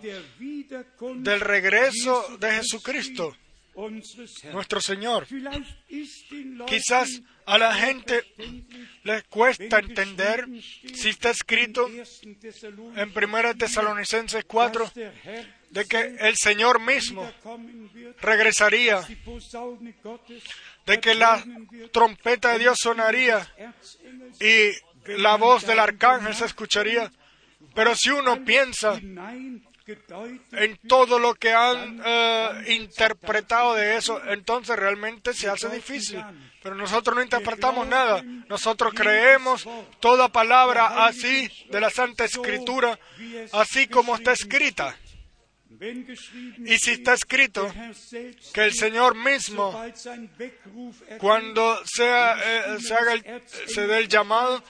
del 1.15 1.39
regreso 1.39 2.37
de 2.39 2.51
Jesucristo, 2.51 3.35
nuestro 4.53 4.79
Señor. 4.79 5.27
Quizás 6.67 7.21
a 7.45 7.57
la 7.57 7.73
gente 7.73 8.23
les 9.03 9.23
cuesta 9.23 9.79
entender 9.79 10.47
si 10.93 11.09
está 11.09 11.31
escrito 11.31 11.87
en 11.87 13.11
1 13.15 13.55
Tesalonicenses 13.57 14.45
4 14.45 14.91
de 15.71 15.85
que 15.85 16.15
el 16.19 16.35
Señor 16.37 16.79
mismo 16.79 17.29
regresaría, 18.21 19.05
de 20.85 20.99
que 20.99 21.15
la 21.15 21.43
trompeta 21.91 22.53
de 22.53 22.59
Dios 22.59 22.77
sonaría 22.81 23.47
y 24.39 24.71
la 25.17 25.35
voz 25.35 25.65
del 25.65 25.79
arcángel 25.79 26.35
se 26.35 26.45
escucharía. 26.45 27.11
Pero 27.73 27.95
si 27.95 28.09
uno 28.09 28.43
piensa 28.45 28.99
en 29.87 30.79
todo 30.87 31.19
lo 31.19 31.35
que 31.35 31.53
han 31.53 32.01
eh, 32.03 32.49
interpretado 32.67 33.75
de 33.75 33.97
eso, 33.97 34.19
entonces 34.27 34.75
realmente 34.75 35.33
se 35.33 35.49
hace 35.49 35.69
difícil. 35.69 36.23
Pero 36.63 36.75
nosotros 36.75 37.15
no 37.15 37.21
interpretamos 37.21 37.87
nada. 37.87 38.23
Nosotros 38.49 38.93
creemos 38.95 39.67
toda 39.99 40.29
palabra 40.29 41.05
así 41.05 41.49
de 41.69 41.79
la 41.79 41.89
Santa 41.89 42.25
Escritura, 42.25 42.97
así 43.51 43.87
como 43.87 44.15
está 44.15 44.31
escrita. 44.31 44.97
Y 46.65 46.77
si 46.77 46.91
está 46.91 47.13
escrito 47.13 47.71
que 48.53 48.63
el 48.63 48.73
Señor 48.73 49.15
mismo, 49.15 49.71
cuando 51.19 51.79
sea, 51.85 52.35
eh, 52.43 52.77
se, 52.79 52.93
haga 52.93 53.13
el- 53.13 53.41
se 53.67 53.87
dé 53.87 53.97
el 53.99 54.07
llamado 54.07 54.63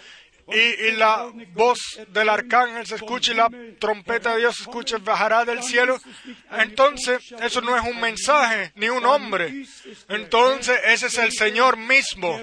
y, 0.47 0.59
y 0.59 0.91
la 0.91 1.31
voz 1.53 1.79
del 2.09 2.29
arcángel 2.29 2.85
se 2.85 2.95
escuche 2.95 3.31
y 3.31 3.35
la 3.35 3.49
trompeta 3.79 4.33
de 4.33 4.39
Dios 4.41 4.55
se 4.57 4.63
escuche, 4.63 4.97
bajará 4.97 5.43
del 5.43 5.63
cielo, 5.63 5.99
entonces 6.51 7.19
eso 7.41 7.61
no 7.61 7.75
es 7.75 7.83
un 7.83 7.99
mensaje 7.99 8.71
ni 8.75 8.87
un 8.89 9.05
hombre. 9.05 9.65
Entonces 10.07 10.79
ese 10.85 11.07
es 11.07 11.17
el 11.17 11.31
Señor 11.31 11.77
mismo, 11.77 12.39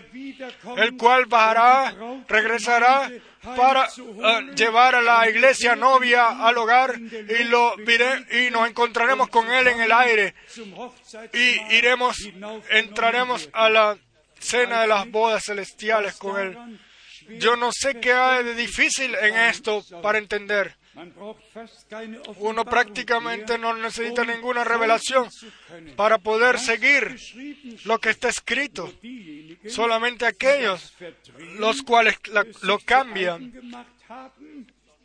el 0.76 0.96
cual 0.96 1.26
bajará, 1.26 1.94
regresará 2.28 3.08
para 3.56 3.86
eh, 3.86 4.54
llevar 4.54 4.94
a 4.94 5.02
la 5.02 5.28
iglesia 5.28 5.74
novia 5.74 6.46
al 6.46 6.56
hogar 6.58 6.98
y 6.98 7.44
lo 7.44 7.74
y 7.76 8.50
nos 8.50 8.68
encontraremos 8.68 9.28
con 9.28 9.50
él 9.50 9.66
en 9.68 9.80
el 9.80 9.92
aire 9.92 10.34
y 11.32 11.74
iremos 11.74 12.16
entraremos 12.70 13.48
a 13.52 13.68
la 13.68 13.98
cena 14.38 14.82
de 14.82 14.88
las 14.88 15.10
bodas 15.10 15.44
celestiales 15.44 16.16
con 16.16 16.40
él. 16.40 16.56
Yo 17.38 17.56
no 17.56 17.70
sé 17.72 18.00
qué 18.00 18.12
hay 18.12 18.44
de 18.44 18.54
difícil 18.54 19.14
en 19.14 19.36
esto 19.36 19.82
para 20.02 20.18
entender. 20.18 20.76
Uno 22.36 22.64
prácticamente 22.64 23.56
no 23.56 23.74
necesita 23.74 24.24
ninguna 24.24 24.62
revelación 24.62 25.28
para 25.96 26.18
poder 26.18 26.58
seguir 26.58 27.16
lo 27.84 27.98
que 27.98 28.10
está 28.10 28.28
escrito. 28.28 28.92
Solamente 29.68 30.26
aquellos 30.26 30.92
los 31.58 31.82
cuales 31.82 32.16
lo 32.62 32.78
cambian 32.80 33.52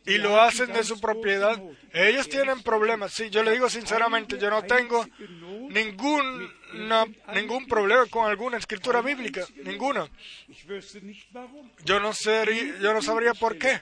y 0.08 0.16
lo 0.16 0.40
hacen 0.40 0.72
de 0.72 0.84
su 0.84 1.00
propiedad, 1.00 1.60
ellos 1.92 2.28
tienen 2.28 2.62
problemas. 2.62 3.12
Sí, 3.12 3.28
yo 3.28 3.42
le 3.42 3.52
digo 3.52 3.68
sinceramente, 3.68 4.38
yo 4.38 4.48
no 4.50 4.62
tengo 4.62 5.06
ningún, 5.68 6.50
na- 6.74 7.06
ningún 7.34 7.66
problema 7.66 8.04
con 8.06 8.28
alguna 8.28 8.58
escritura 8.58 9.00
bíblica, 9.00 9.46
ninguna. 9.64 10.08
Yo 11.84 11.98
no, 12.00 12.12
sería, 12.12 12.78
yo 12.78 12.92
no 12.92 13.00
sabría 13.02 13.34
por 13.34 13.56
qué. 13.58 13.80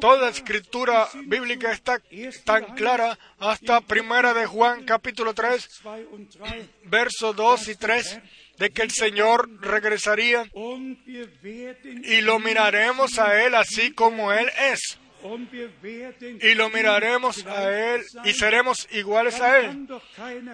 Toda 0.00 0.28
escritura 0.30 1.08
bíblica 1.26 1.72
está 1.72 2.00
tan 2.44 2.74
clara 2.74 3.18
hasta 3.38 3.80
primera 3.80 4.34
de 4.34 4.46
Juan 4.46 4.84
capítulo 4.84 5.34
3, 5.34 5.68
versos 6.84 7.36
2 7.36 7.68
y 7.68 7.74
3, 7.76 8.20
de 8.58 8.70
que 8.70 8.82
el 8.82 8.90
Señor 8.90 9.48
regresaría 9.60 10.44
y 12.04 12.20
lo 12.22 12.38
miraremos 12.38 13.18
a 13.18 13.42
Él 13.44 13.54
así 13.54 13.92
como 13.92 14.32
Él 14.32 14.50
es. 14.72 14.98
Y 16.40 16.54
lo 16.54 16.70
miraremos 16.70 17.46
a 17.46 17.70
Él 17.70 18.02
y 18.24 18.32
seremos 18.32 18.88
iguales 18.92 19.40
a 19.40 19.58
Él. 19.58 19.86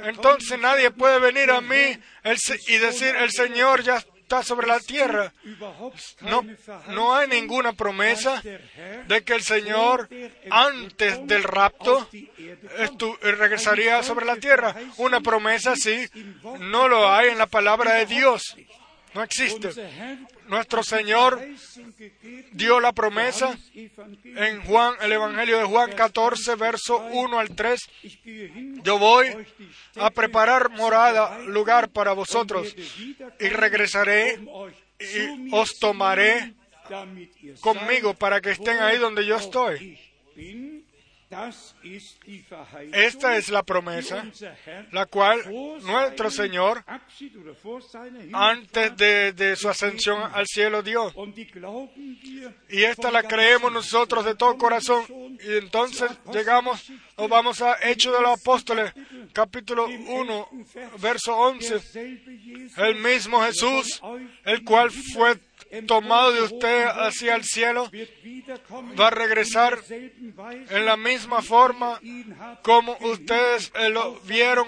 Entonces 0.05 0.59
nadie 0.59 0.91
puede 0.91 1.19
venir 1.19 1.51
a 1.51 1.61
mí 1.61 1.99
y 2.69 2.77
decir, 2.79 3.15
el 3.17 3.31
Señor 3.31 3.83
ya 3.83 3.97
está 4.27 4.43
sobre 4.43 4.67
la 4.67 4.81
tierra. 4.81 5.33
No, 6.23 6.45
no 6.89 7.15
hay 7.15 7.29
ninguna 7.29 7.75
promesa 7.75 8.43
de 9.07 9.23
que 9.23 9.35
el 9.35 9.43
Señor 9.43 10.09
antes 10.51 11.25
del 11.29 11.45
rapto 11.45 12.09
regresaría 13.23 14.03
sobre 14.03 14.27
la 14.27 14.37
tierra. 14.37 14.75
Una 14.97 15.21
promesa 15.21 15.73
así 15.73 16.09
no 16.59 16.89
lo 16.89 17.09
hay 17.09 17.29
en 17.29 17.39
la 17.39 17.47
palabra 17.47 17.95
de 17.95 18.07
Dios. 18.07 18.57
No 19.17 19.23
existe. 19.23 19.71
Nuestro 20.47 20.83
Señor 20.83 21.43
dio 22.53 22.81
la 22.81 22.93
promesa 22.93 23.59
en 23.75 24.61
Juan, 24.63 24.95
el 25.01 25.13
Evangelio 25.13 25.57
de 25.57 25.65
Juan 25.65 25.93
14, 25.93 26.55
verso 26.57 26.99
1 26.99 27.39
al 27.39 27.57
3. 27.57 27.81
Yo 28.83 28.99
voy 28.99 29.29
a 29.95 30.11
preparar 30.11 30.69
morada, 30.71 31.39
lugar 31.39 31.89
para 31.89 32.13
vosotros, 32.13 32.77
y 33.41 33.49
regresaré 33.49 34.39
y 35.01 35.49
os 35.51 35.79
tomaré 35.79 36.53
conmigo 37.61 38.13
para 38.13 38.43
que 38.43 38.51
estén 38.51 38.81
ahí 38.81 38.99
donde 38.99 39.25
yo 39.25 39.37
estoy. 39.37 39.99
Esta 42.93 43.37
es 43.37 43.49
la 43.49 43.63
promesa, 43.65 44.25
la 44.93 45.07
cual 45.07 45.43
nuestro 45.83 46.31
Señor, 46.31 46.85
antes 48.33 48.97
de, 48.97 49.33
de 49.33 49.57
su 49.57 49.69
ascensión 49.69 50.23
al 50.33 50.47
cielo, 50.47 50.83
dio. 50.83 51.13
Y 52.69 52.85
esta 52.85 53.11
la 53.11 53.25
creemos 53.25 53.73
nosotros 53.73 54.25
de 54.25 54.37
todo 54.37 54.57
corazón. 54.57 55.05
Y 55.45 55.57
entonces 55.57 56.11
llegamos, 56.33 56.91
o 57.17 57.29
vamos 57.29 57.61
a 57.61 57.77
Hechos 57.83 58.17
de 58.17 58.23
los 58.23 58.41
Apóstoles, 58.41 58.93
capítulo 59.33 59.91
im 59.91 60.09
1, 60.09 60.49
11. 60.53 60.81
Vers. 60.81 61.01
verso 61.01 61.37
11. 61.37 61.71
Derselbe 61.71 62.39
Jesus, 62.39 62.79
El 62.79 62.95
mismo 62.97 63.43
Jesús, 63.43 64.01
el 64.45 64.65
cual 64.65 64.91
fue 64.91 65.39
tomado 65.87 66.33
de 66.33 66.43
usted 66.43 66.85
hacia 66.87 67.35
el 67.35 67.45
cielo, 67.45 67.91
va 68.99 69.09
a 69.09 69.11
regresar 69.11 69.79
en 69.89 70.85
la 70.85 70.97
misma 70.97 71.43
forma 71.43 72.01
como 72.63 72.97
ustedes 73.01 73.73
eh, 73.75 73.91
lo 73.91 74.19
vieron 74.21 74.67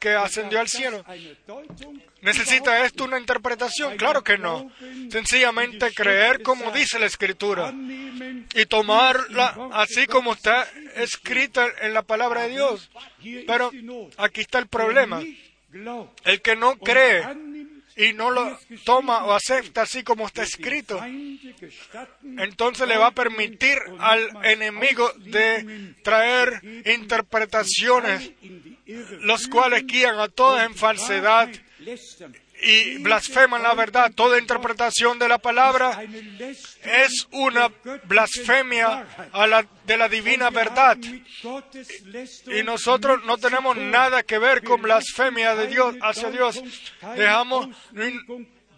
que 0.00 0.10
ascendió 0.14 0.58
al 0.58 0.68
cielo. 0.68 1.04
¿Necesita 2.22 2.84
esto 2.84 3.04
una 3.04 3.18
interpretación? 3.18 3.96
Claro 3.96 4.24
que 4.24 4.38
no. 4.38 4.72
Sencillamente 5.10 5.92
creer 5.92 6.42
como 6.42 6.72
dice 6.72 6.98
la 6.98 7.06
Escritura 7.06 7.72
y 8.54 8.66
tomarla 8.66 9.68
así 9.72 10.06
como 10.06 10.32
está 10.32 10.66
escrita 10.96 11.66
en 11.82 11.92
la 11.94 12.02
palabra 12.02 12.42
de 12.42 12.50
Dios. 12.50 12.90
Pero 13.46 13.70
aquí 14.16 14.40
está 14.40 14.58
el 14.58 14.66
problema. 14.66 15.22
El 16.24 16.42
que 16.42 16.56
no 16.56 16.78
cree 16.78 17.22
y 18.00 18.14
no 18.14 18.30
lo 18.30 18.58
toma 18.84 19.24
o 19.24 19.32
acepta 19.32 19.82
así 19.82 20.02
como 20.02 20.26
está 20.26 20.42
escrito, 20.42 20.98
entonces 22.38 22.88
le 22.88 22.96
va 22.96 23.08
a 23.08 23.14
permitir 23.14 23.76
al 23.98 24.30
enemigo 24.44 25.12
de 25.18 25.94
traer 26.02 26.62
interpretaciones, 26.86 28.32
los 29.20 29.46
cuales 29.48 29.86
guían 29.86 30.18
a 30.18 30.28
todos 30.28 30.62
en 30.62 30.74
falsedad. 30.74 31.50
Y 32.62 32.98
blasfeman 32.98 33.62
la 33.62 33.74
verdad. 33.74 34.12
Toda 34.14 34.38
interpretación 34.38 35.18
de 35.18 35.28
la 35.28 35.38
palabra 35.38 36.02
es 36.82 37.28
una 37.32 37.70
blasfemia 38.04 39.06
de 39.86 39.96
la 39.96 40.08
divina 40.08 40.50
verdad. 40.50 40.96
Y 42.46 42.62
nosotros 42.62 43.24
no 43.24 43.38
tenemos 43.38 43.76
nada 43.76 44.22
que 44.22 44.38
ver 44.38 44.62
con 44.62 44.82
blasfemia 44.82 45.54
de 45.54 45.66
Dios 45.68 45.96
hacia 46.00 46.30
Dios. 46.30 46.62
Dejamos. 47.16 47.68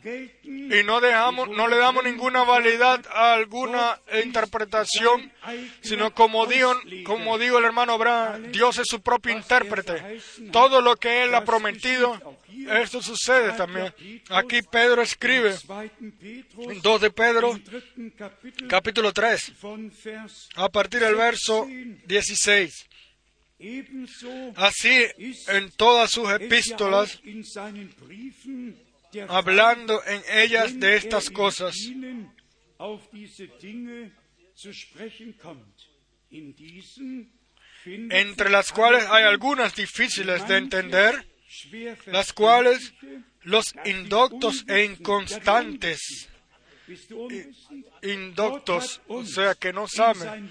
Y 0.04 0.82
no 0.84 1.00
dejamos, 1.00 1.48
no 1.50 1.68
le 1.68 1.76
damos 1.76 2.02
ninguna 2.04 2.42
validad 2.42 3.04
a 3.12 3.34
alguna 3.34 4.00
interpretación, 4.24 5.32
sino 5.80 6.12
como 6.12 6.46
dijo, 6.46 6.74
como 7.04 7.38
dijo 7.38 7.58
el 7.58 7.64
hermano 7.64 7.92
Abraham, 7.92 8.50
Dios 8.50 8.78
es 8.78 8.88
su 8.88 9.00
propio 9.00 9.32
intérprete. 9.32 10.20
Todo 10.50 10.80
lo 10.80 10.96
que 10.96 11.22
él 11.22 11.34
ha 11.34 11.44
prometido, 11.44 12.20
esto 12.82 13.00
sucede 13.00 13.52
también. 13.52 13.94
Aquí 14.30 14.62
Pedro 14.62 15.02
escribe, 15.02 15.50
2. 15.50 15.62
Petrus, 16.18 16.68
en 16.68 16.80
2 16.80 17.00
de 17.00 17.10
Pedro, 17.10 17.60
capítulo 18.68 19.12
3, 19.12 19.60
von 19.60 19.92
Vers 20.04 20.48
a 20.56 20.68
partir 20.68 21.00
del 21.00 21.14
verso 21.14 21.66
16. 22.06 22.88
ebenso 23.58 24.52
Así, 24.56 25.06
en 25.48 25.70
todas 25.72 26.10
sus 26.10 26.28
epístolas, 26.32 27.20
hablando 29.28 30.02
en 30.04 30.22
ellas 30.30 30.78
de 30.78 30.94
er 30.94 31.04
estas 31.04 31.28
in 31.28 31.34
cosas, 31.34 31.76
entre 38.10 38.50
las 38.50 38.72
cuales 38.72 39.04
hay 39.08 39.24
algunas 39.24 39.74
difíciles 39.74 40.46
de 40.48 40.56
entender, 40.56 41.26
las 42.06 42.32
cuales 42.32 42.94
los 43.42 43.74
indoctos 43.84 44.64
e 44.68 44.84
inconstantes, 44.84 46.28
unwissend? 47.10 47.86
indoctos, 48.02 49.00
o 49.08 49.24
sea, 49.24 49.54
que 49.54 49.72
no 49.72 49.86
saben. 49.88 50.50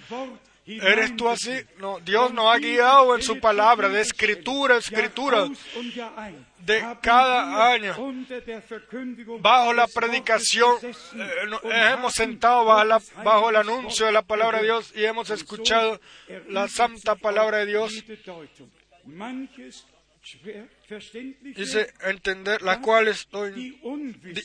¿Eres 0.65 1.15
tú 1.17 1.27
así? 1.27 1.51
No, 1.79 1.99
Dios 1.99 2.31
nos 2.33 2.53
ha 2.53 2.57
guiado 2.59 3.15
en 3.15 3.21
su 3.23 3.39
palabra, 3.39 3.89
de 3.89 4.01
escritura, 4.01 4.77
escritura, 4.77 5.47
de 6.59 6.85
cada 7.01 7.71
año, 7.73 7.95
bajo 9.39 9.73
la 9.73 9.87
predicación, 9.87 10.75
eh, 10.83 11.47
und 11.63 11.71
hemos 11.73 12.13
sentado 12.13 12.63
bajo, 12.65 12.83
la- 12.85 13.01
bajo 13.23 13.49
el 13.49 13.55
anuncio 13.55 14.05
de 14.05 14.11
la 14.11 14.21
palabra 14.21 14.59
de. 14.59 14.65
Dios 14.65 14.93
y 14.95 15.03
hemos 15.03 15.29
escuchado 15.31 15.99
la 16.47 16.67
santa 16.67 17.15
palabra 17.15 17.57
de 17.59 17.65
Dios. 17.65 18.03
Dice 21.55 21.93
entender 22.01 22.61
las 22.61 22.77
cuales 22.77 23.27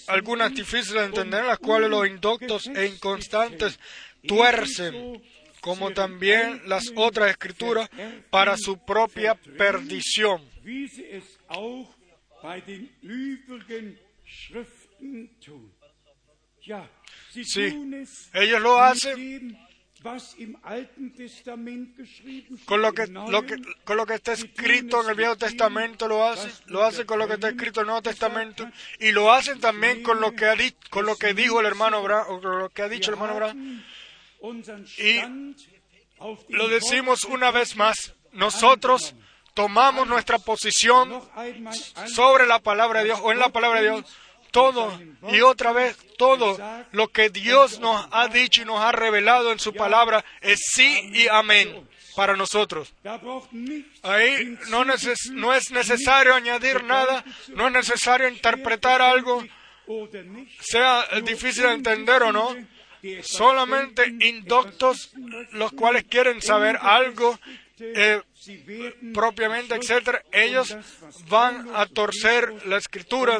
algunas 0.07 0.55
difíciles 0.55 0.95
de 1.03 1.05
entender, 1.05 1.45
las 1.45 1.59
cuales 1.59 1.91
los 1.91 2.07
indoctos 2.07 2.67
e 2.69 2.87
inconstantes 2.87 3.79
tuercen, 4.27 5.23
como 5.67 5.91
también 5.91 6.62
las 6.67 6.93
otras 6.95 7.29
escrituras, 7.29 7.91
para 8.31 8.57
su 8.57 8.79
propia 8.79 9.35
perdición. 9.35 10.41
Sí, 17.33 17.67
ellos 18.33 18.62
lo 18.62 18.81
hacen 18.81 19.59
con 22.64 22.81
lo 22.81 22.93
que, 22.93 23.09
lo 23.09 23.43
que, 23.45 23.57
con 23.83 23.97
lo 23.97 24.07
que 24.07 24.14
está 24.14 24.35
escrito 24.35 25.03
en 25.03 25.11
el 25.11 25.17
Viejo 25.17 25.35
Testamento 25.35 26.07
lo 26.07 26.29
hacen, 26.29 26.53
lo 26.67 26.85
hacen 26.85 27.07
con 27.07 27.19
lo 27.19 27.27
que 27.27 27.35
está 27.35 27.49
escrito 27.49 27.81
en 27.81 27.87
el 27.87 27.87
Nuevo 27.89 28.03
Testamento 28.03 28.71
y 29.01 29.11
lo 29.11 29.33
hacen 29.33 29.59
también 29.59 30.05
con 30.05 30.21
lo 30.21 30.31
que 30.37 30.45
ha 30.47 30.55
con 30.91 31.07
lo 31.07 31.17
que 31.17 31.35
dijo 31.35 31.59
el 31.59 31.67
hermano 31.67 31.97
Abraham, 31.97 32.27
o 32.29 32.41
con 32.41 32.59
lo 32.61 32.69
que 32.69 32.83
ha 32.83 32.89
dicho 32.89 33.11
el 33.11 33.14
hermano 33.14 33.33
Abraham. 33.33 33.83
Y 34.99 35.18
Lo 36.49 36.68
decimos 36.68 37.24
una 37.24 37.51
vez 37.51 37.76
más, 37.76 38.14
nosotros 38.32 39.14
tomamos 39.55 40.07
nuestra 40.07 40.39
posición 40.39 41.11
sobre 42.14 42.46
la 42.46 42.58
palabra 42.58 43.00
de 43.00 43.07
Dios 43.07 43.21
o 43.22 43.33
en 43.33 43.38
la 43.38 43.49
palabra 43.50 43.80
de 43.80 43.87
Dios. 43.91 44.04
Todo 44.50 44.99
y 45.30 45.41
otra 45.42 45.72
vez, 45.72 45.99
todo 46.17 46.57
lo 46.92 47.08
que 47.08 47.29
Dios 47.29 47.79
nos 47.80 48.07
ha 48.13 48.29
dicho 48.29 48.63
y 48.63 48.64
nos 48.64 48.80
ha 48.80 48.92
revelado 48.92 49.53
en 49.53 49.58
su 49.58 49.75
palabra 49.75 50.25
es 50.41 50.61
sí 50.72 51.11
y 51.13 51.29
amén 51.29 51.87
para 52.14 52.34
nosotros. 52.37 52.95
Ahí 54.03 54.57
no, 54.68 54.84
neces- 54.87 55.30
no 55.33 55.53
es 55.53 55.71
necesario 55.71 56.34
añadir 56.34 56.83
nada, 56.84 57.22
no 57.49 57.67
es 57.67 57.72
necesario 57.72 58.29
interpretar 58.29 59.03
algo, 59.03 59.45
sea 60.61 61.04
eh, 61.13 61.21
difícil 61.22 61.64
de 61.64 61.72
entender 61.72 62.22
o 62.22 62.33
no. 62.33 62.57
Solamente 63.22 64.07
indoctos, 64.20 65.11
los 65.53 65.72
cuales 65.72 66.04
quieren 66.04 66.41
saber 66.42 66.78
algo 66.80 67.38
eh, 67.78 68.22
propiamente, 69.12 69.74
etcétera, 69.74 70.22
ellos 70.33 70.74
van 71.28 71.68
a 71.74 71.87
torcer 71.87 72.66
la 72.66 72.78
escritura 72.78 73.38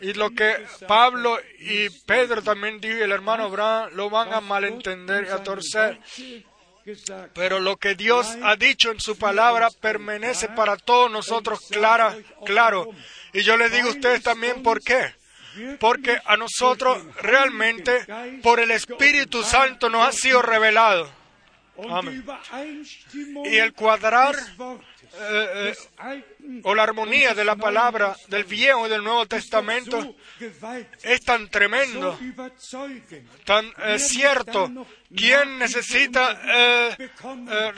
y 0.00 0.14
lo 0.14 0.30
que 0.30 0.64
Pablo 0.88 1.38
y 1.58 1.90
Pedro 2.06 2.42
también 2.42 2.80
dijo 2.80 2.96
y 2.96 3.02
el 3.02 3.12
hermano 3.12 3.44
Abraham 3.44 3.90
lo 3.94 4.08
van 4.08 4.32
a 4.32 4.40
malentender 4.40 5.26
y 5.26 5.28
a 5.28 5.42
torcer. 5.42 6.00
Pero 7.34 7.60
lo 7.60 7.76
que 7.76 7.94
Dios 7.94 8.36
ha 8.42 8.56
dicho 8.56 8.90
en 8.90 9.00
su 9.00 9.18
palabra 9.18 9.68
permanece 9.70 10.48
para 10.48 10.76
todos 10.76 11.10
nosotros 11.10 11.60
clara, 11.70 12.16
claro. 12.44 12.88
Y 13.32 13.42
yo 13.42 13.56
les 13.56 13.72
digo 13.72 13.88
a 13.88 13.92
ustedes 13.92 14.22
también 14.22 14.62
por 14.62 14.82
qué. 14.82 15.14
Porque 15.78 16.18
a 16.24 16.36
nosotros 16.36 17.02
realmente 17.16 18.06
por 18.42 18.60
el 18.60 18.70
Espíritu 18.70 19.42
Santo 19.42 19.88
nos 19.88 20.06
ha 20.08 20.12
sido 20.12 20.42
revelado. 20.42 21.10
Amén. 21.90 22.24
Y 23.44 23.56
el 23.56 23.72
cuadrar 23.72 24.36
eh, 25.16 25.74
eh, 26.00 26.60
o 26.64 26.74
la 26.74 26.82
armonía 26.82 27.34
de 27.34 27.44
la 27.44 27.56
palabra 27.56 28.16
del 28.28 28.44
Viejo 28.44 28.86
y 28.86 28.90
del 28.90 29.02
Nuevo 29.04 29.26
Testamento 29.26 30.14
es 31.02 31.20
tan 31.22 31.48
tremendo, 31.48 32.18
tan 33.44 33.72
eh, 33.84 33.98
cierto. 33.98 34.86
¿Quién 35.14 35.58
necesita 35.60 36.40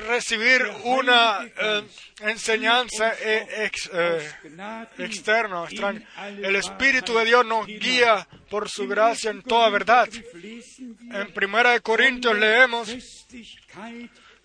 recibir 0.08 0.62
una 0.84 1.40
enseñanza 2.20 3.12
ex- 3.20 3.90
externa, 4.98 5.64
extraña? 5.64 6.08
El 6.42 6.56
Espíritu 6.56 7.14
de 7.18 7.24
Dios 7.26 7.44
nos 7.44 7.66
guía 7.66 8.26
por 8.48 8.70
su 8.70 8.88
gracia 8.88 9.30
en 9.30 9.42
toda 9.42 9.68
verdad. 9.68 10.08
En 11.12 11.32
Primera 11.34 11.72
de 11.72 11.80
Corintios 11.82 12.38
leemos 12.38 12.88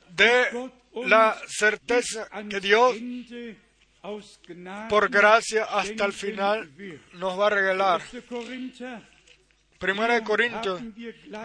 de 0.10 0.70
la 0.94 1.38
certeza 1.48 2.28
que 2.50 2.60
Dios 2.60 2.96
por 4.90 5.10
gracia 5.10 5.66
hasta 5.66 6.06
el 6.06 6.14
final 6.14 6.72
nos 7.14 7.40
va 7.40 7.48
a 7.48 7.50
regalar. 7.50 8.02
Primera 9.82 10.14
de 10.14 10.24
Corintios. 10.24 10.80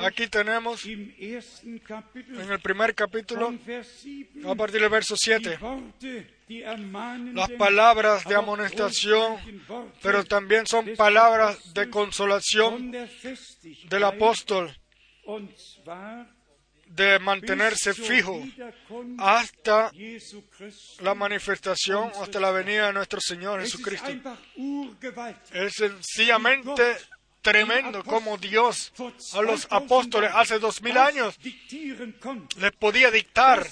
Aquí 0.05 0.29
tenemos 0.29 0.85
en 0.85 2.51
el 2.51 2.61
primer 2.61 2.95
capítulo, 2.95 3.47
von 3.47 3.61
Vers 3.65 3.89
7 4.03 4.47
a 4.47 4.55
partir 4.55 4.81
del 4.83 4.91
verso 4.91 5.15
die 5.15 5.39
7, 5.39 5.59
Worte, 5.59 6.27
die 6.47 6.63
ermahnenden, 6.63 7.35
las 7.35 7.51
palabras 7.53 8.25
de 8.25 8.35
amonestación, 8.35 9.39
pero 10.03 10.23
también 10.25 10.67
son 10.67 10.87
palabras 10.99 11.73
de 11.73 11.89
consolación 11.89 12.93
del 13.89 14.05
apóstol, 14.05 14.71
de 16.97 17.19
mantenerse 17.19 17.93
fijo 17.93 18.43
hasta 19.19 19.91
la 21.01 21.15
manifestación, 21.15 22.11
hasta 22.21 22.41
la 22.41 22.51
venida 22.51 22.87
de 22.87 22.93
nuestro 22.95 23.21
Señor 23.21 23.61
Es 23.61 23.67
ist 23.67 23.85
Jesucristo. 23.85 24.09
Es 25.53 25.73
sencillamente 25.75 26.97
tremendo 27.47 28.03
como 28.03 28.37
Dios 28.39 28.93
a 29.35 29.41
los 29.41 29.69
apóstoles 29.71 30.33
hace 30.35 30.59
dos 30.59 30.83
mil 30.83 30.97
años 30.99 31.39
les 32.59 32.73
podía 32.73 33.13
dictar, 33.13 33.65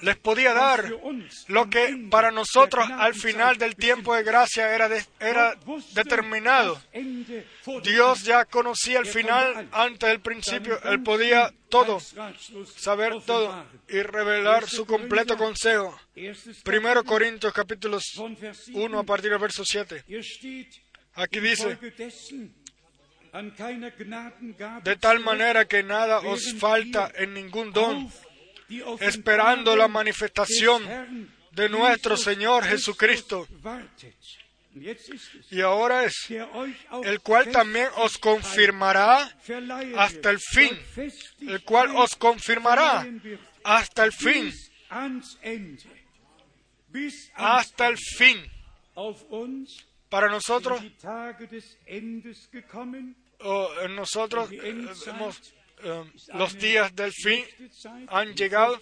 les 0.00 0.16
podía 0.16 0.52
dar 0.52 0.92
lo 1.46 1.70
que 1.70 2.08
para 2.10 2.32
nosotros 2.32 2.84
al 2.90 3.14
final 3.14 3.58
del 3.58 3.76
tiempo 3.76 4.16
de 4.16 4.24
gracia 4.24 4.74
era, 4.74 4.90
era 5.20 5.56
determinado. 5.94 6.82
Dios 7.84 8.24
ya 8.24 8.44
conocía 8.44 8.98
el 8.98 9.06
final 9.06 9.68
antes 9.70 10.08
del 10.08 10.20
principio. 10.20 10.82
Él 10.82 11.00
podía 11.02 11.52
todo, 11.68 12.00
saber 12.76 13.22
todo 13.24 13.64
y 13.88 14.02
revelar 14.02 14.68
su 14.68 14.84
completo 14.84 15.36
consejo. 15.36 15.96
Primero 16.64 17.04
Corintios 17.04 17.54
7. 17.54 17.88
1 18.74 18.98
a 18.98 19.04
partir 19.04 19.30
del 19.30 19.38
verso 19.38 19.64
7. 19.64 20.04
Aquí 21.14 21.40
dice, 21.40 21.78
de 24.82 24.96
tal 24.96 25.20
manera 25.20 25.66
que 25.66 25.82
nada 25.82 26.20
os 26.20 26.54
falta 26.54 27.10
en 27.14 27.34
ningún 27.34 27.72
don, 27.72 28.10
esperando 29.00 29.76
la 29.76 29.88
manifestación 29.88 31.28
de 31.50 31.68
nuestro 31.68 32.16
Señor 32.16 32.64
Jesucristo. 32.64 33.46
Y 35.50 35.60
ahora 35.60 36.04
es, 36.04 36.14
el 37.04 37.20
cual 37.20 37.50
también 37.50 37.88
os 37.96 38.16
confirmará 38.16 39.30
hasta 39.96 40.30
el 40.30 40.38
fin, 40.40 40.78
el 41.40 41.62
cual 41.62 41.94
os 41.94 42.16
confirmará 42.16 43.06
hasta 43.64 44.04
el 44.04 44.12
fin, 44.12 44.52
hasta 47.34 47.88
el 47.88 47.98
fin. 47.98 48.50
Para 50.12 50.28
nosotros, 50.28 50.78
die 50.82 50.90
Tage 50.90 51.46
des 51.46 51.78
Endes 51.86 52.46
gekommen. 52.52 53.16
o 53.40 53.70
en 53.82 53.96
nosotros 53.96 54.52
eh, 54.52 54.86
hemos, 55.06 55.54
eh, 55.82 56.04
los 56.34 56.58
días 56.58 56.94
del 56.94 57.12
fin 57.12 57.42
han 58.08 58.34
llegado 58.34 58.78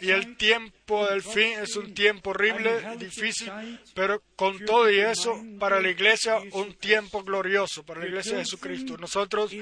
y 0.00 0.10
el 0.10 0.36
tiempo 0.36 1.06
del 1.06 1.22
fin 1.22 1.52
es 1.60 1.76
un 1.76 1.94
tiempo 1.94 2.30
horrible, 2.30 2.96
difícil, 2.98 3.52
pero 3.94 4.24
con 4.34 4.58
todo 4.64 4.90
y 4.90 4.98
eso, 4.98 5.40
para 5.60 5.80
la 5.80 5.88
iglesia, 5.88 6.40
un 6.50 6.74
tiempo 6.74 7.22
glorioso, 7.22 7.84
para 7.84 8.00
la 8.00 8.06
iglesia 8.06 8.38
de 8.38 8.44
Jesucristo. 8.44 8.96
Nosotros 8.96 9.54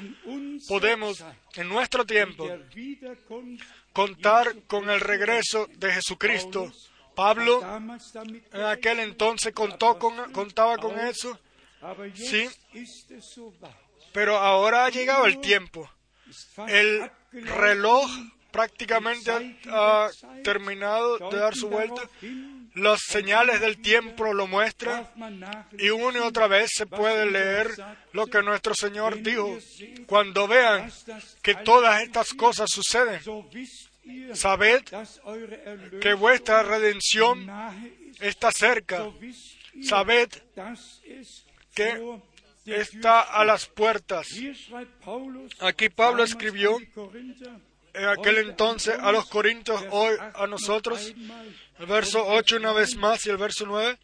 podemos, 0.69 1.23
en 1.55 1.69
nuestro 1.69 2.07
tiempo, 2.07 2.49
contar 3.93 4.57
con 4.67 4.89
el 4.89 5.01
regreso 5.01 5.69
de 5.77 5.93
Jesucristo. 5.93 6.73
Pablo 7.21 7.61
en 8.51 8.63
aquel 8.63 9.01
entonces 9.01 9.53
contó 9.53 9.99
con, 9.99 10.33
contaba 10.33 10.79
con 10.79 10.99
eso, 10.99 11.39
sí, 12.15 12.49
pero 14.11 14.39
ahora 14.39 14.87
ha 14.87 14.89
llegado 14.89 15.27
el 15.27 15.39
tiempo. 15.39 15.87
El 16.67 17.11
reloj 17.31 18.11
prácticamente 18.51 19.31
ha, 19.31 20.07
ha 20.07 20.11
terminado 20.43 21.19
de 21.31 21.37
dar 21.37 21.55
su 21.55 21.69
vuelta. 21.69 22.01
Las 22.75 23.01
señales 23.03 23.61
del 23.61 23.83
tiempo 23.83 24.33
lo 24.33 24.47
muestran 24.47 25.07
y 25.77 25.91
una 25.91 26.21
y 26.21 26.23
otra 26.23 26.47
vez 26.47 26.71
se 26.73 26.87
puede 26.87 27.31
leer 27.31 27.69
lo 28.13 28.29
que 28.29 28.41
nuestro 28.43 28.75
Señor 28.75 29.21
dijo. 29.21 29.59
Cuando 30.07 30.49
vean 30.49 30.91
que 31.43 31.55
todas 31.55 32.01
estas 32.01 32.33
cosas 32.33 32.71
suceden, 32.71 33.21
sabed 34.35 34.83
que 36.01 36.15
vuestra 36.15 36.63
redención 36.63 37.49
está 38.21 38.51
cerca. 38.53 39.11
Sabed 39.83 40.29
que 41.75 42.21
está 42.67 43.21
a 43.21 43.45
las 43.45 43.67
puertas. 43.67 44.29
Aquí 45.61 45.89
Pablo 45.89 46.25
escribió 46.25 46.79
en 47.93 48.05
aquel 48.05 48.39
entonces 48.39 48.97
a 48.99 49.13
los 49.13 49.27
Corintios, 49.27 49.83
hoy 49.91 50.17
a 50.35 50.47
nosotros, 50.47 51.13
el 51.79 51.87
verso 51.87 52.25
8 52.27 52.57
una 52.57 52.73
vez 52.73 52.97
más 52.97 53.27
y 53.27 53.31
el 53.31 53.37
verso 53.37 53.67
9, 53.67 53.99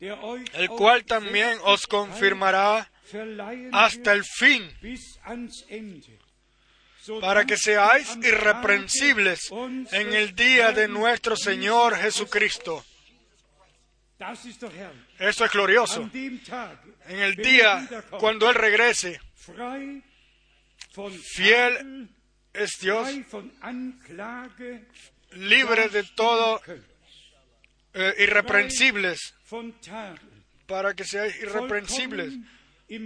el 0.00 0.68
cual 0.68 1.04
también 1.04 1.58
os 1.64 1.86
confirmará 1.86 2.90
hasta 3.72 4.12
el 4.12 4.24
fin, 4.24 4.62
para 7.20 7.44
que 7.44 7.56
seáis 7.56 8.16
irreprensibles 8.22 9.50
en 9.92 10.12
el 10.12 10.34
día 10.34 10.72
de 10.72 10.88
nuestro 10.88 11.36
Señor 11.36 11.96
Jesucristo. 11.96 12.84
Eso 15.18 15.44
es 15.44 15.52
glorioso. 15.52 16.10
En 16.12 17.18
el 17.18 17.36
día 17.36 17.88
cuando 18.18 18.50
Él 18.50 18.54
regrese, 18.54 19.20
fiel 21.34 22.08
es 22.52 22.70
Dios, 22.80 23.08
libre 25.32 25.88
de 25.88 26.02
todo, 26.14 26.60
eh, 27.94 28.14
irreprensibles, 28.18 29.34
para 30.66 30.94
que 30.94 31.04
seáis 31.04 31.34
irreprensibles, 31.40 32.34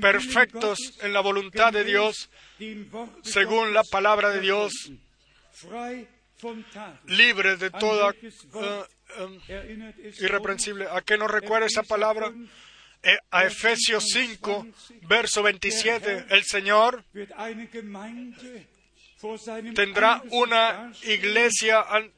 perfectos 0.01 0.79
en 1.03 1.13
la 1.13 1.21
voluntad 1.21 1.73
de 1.73 1.85
Dios, 1.85 2.31
según 3.23 3.75
la 3.75 3.85
palabra 3.85 4.31
de 4.31 4.41
Dios, 4.41 4.91
libres 7.07 7.59
de 7.59 7.71
toda 7.71 8.11
uh, 8.11 9.23
um, 9.23 9.41
irreprensible. 10.21 10.87
¿A 10.91 11.01
qué 11.03 11.17
nos 11.17 11.31
recuerda 11.31 11.67
esa 11.67 11.83
palabra? 11.83 12.33
Eh, 13.03 13.19
a 13.31 13.45
Efesios 13.45 14.05
5, 14.13 14.67
verso 15.03 15.43
27, 15.43 16.27
el 16.31 16.43
Señor 16.45 17.05
tendrá 19.75 20.23
una 20.31 20.91
iglesia 21.03 21.83
an, 21.83 22.11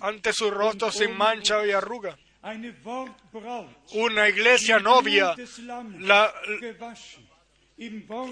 ante 0.00 0.32
su 0.32 0.50
rostro 0.50 0.90
sin 0.90 1.16
mancha 1.16 1.64
y 1.64 1.70
arruga. 1.70 2.18
Una 3.92 4.28
iglesia 4.28 4.78
novia, 4.78 5.34
la, 5.98 6.32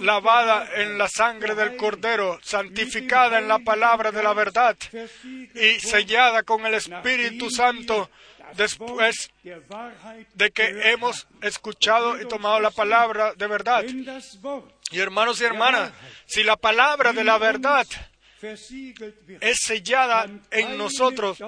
lavada 0.00 0.68
en 0.76 0.96
la 0.96 1.08
sangre 1.08 1.54
del 1.54 1.76
Cordero, 1.76 2.38
santificada 2.42 3.38
en 3.38 3.48
la 3.48 3.58
palabra 3.58 4.10
de 4.10 4.22
la 4.22 4.32
verdad 4.32 4.76
y 5.54 5.80
sellada 5.80 6.42
con 6.42 6.64
el 6.64 6.74
Espíritu 6.74 7.50
Santo 7.50 8.10
después 8.56 9.30
de 10.34 10.50
que 10.50 10.92
hemos 10.92 11.26
escuchado 11.42 12.20
y 12.20 12.26
tomado 12.26 12.60
la 12.60 12.70
palabra 12.70 13.34
de 13.34 13.46
verdad. 13.46 13.84
Y 14.90 14.98
hermanos 14.98 15.40
y 15.40 15.44
hermanas, 15.44 15.92
si 16.26 16.42
la 16.42 16.56
palabra 16.56 17.12
de 17.12 17.24
la 17.24 17.38
verdad 17.38 17.86
es 18.42 19.56
sellada 19.62 20.28
en 20.50 20.78
nosotros, 20.78 21.38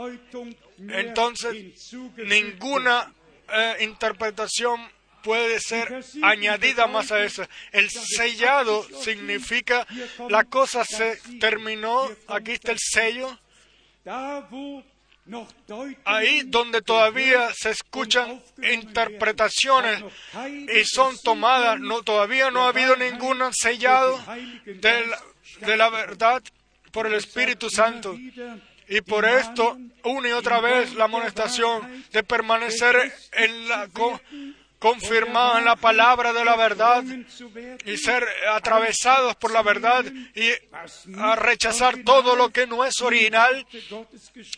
entonces 0.78 1.92
ninguna 2.16 3.12
eh, 3.52 3.76
interpretación 3.80 4.80
puede 5.22 5.58
ser 5.58 6.04
añadida 6.22 6.86
más 6.86 7.10
a 7.10 7.24
eso. 7.24 7.44
El 7.72 7.90
sellado 7.90 8.86
significa 9.02 9.86
la 10.28 10.44
cosa 10.44 10.84
se 10.84 11.18
terminó, 11.40 12.08
aquí 12.28 12.52
está 12.52 12.72
el 12.72 12.78
sello. 12.78 13.36
Ahí 16.04 16.42
donde 16.44 16.80
todavía 16.82 17.52
se 17.52 17.70
escuchan 17.70 18.40
interpretaciones 18.62 20.04
y 20.72 20.84
son 20.84 21.16
tomadas, 21.24 21.80
no, 21.80 22.02
todavía 22.02 22.52
no 22.52 22.62
ha 22.62 22.68
habido 22.68 22.94
ningún 22.94 23.42
sellado 23.52 24.22
de 24.64 25.06
la, 25.08 25.22
de 25.66 25.76
la 25.76 25.90
verdad 25.90 26.40
por 26.92 27.08
el 27.08 27.14
Espíritu 27.14 27.68
Santo. 27.68 28.16
Y 28.88 29.00
por 29.00 29.24
esto, 29.24 29.76
una 30.04 30.28
y 30.28 30.32
otra 30.32 30.60
vez, 30.60 30.94
la 30.94 31.04
amonestación 31.04 32.04
de 32.12 32.22
permanecer 32.22 33.12
en 33.32 33.68
la, 33.68 33.88
confirmados 34.78 35.58
en 35.58 35.64
la 35.64 35.76
palabra 35.76 36.32
de 36.32 36.44
la 36.44 36.56
verdad 36.56 37.02
y 37.84 37.96
ser 37.96 38.24
atravesados 38.50 39.34
por 39.36 39.50
la 39.52 39.62
verdad 39.62 40.04
y 40.34 40.50
a 41.18 41.36
rechazar 41.36 42.04
todo 42.04 42.36
lo 42.36 42.50
que 42.50 42.66
no 42.66 42.84
es 42.84 43.00
original, 43.00 43.66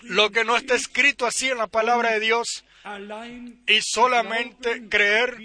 lo 0.02 0.30
que 0.30 0.44
no 0.44 0.56
está 0.56 0.74
escrito 0.74 1.26
así 1.26 1.48
en 1.48 1.59
la 1.59 1.66
palabra 1.66 2.12
de 2.12 2.20
Dios. 2.20 2.64
Y 3.66 3.81
solamente 3.82 4.89
creer 4.89 5.36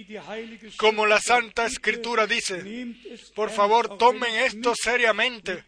como 0.78 1.06
la 1.06 1.20
Santa 1.20 1.66
Escritura 1.66 2.28
dice. 2.28 2.96
Por 3.36 3.50
favor, 3.50 3.98
tomen 3.98 4.36
esto 4.36 4.74
seriamente, 4.76 5.66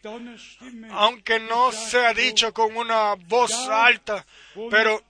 aunque 0.92 1.40
no 1.40 1.72
sea 1.72 2.14
dicho 2.14 2.54
con 2.54 2.76
una 2.78 3.16
voz 3.16 3.54
alta, 3.68 4.26
pero 4.69 5.02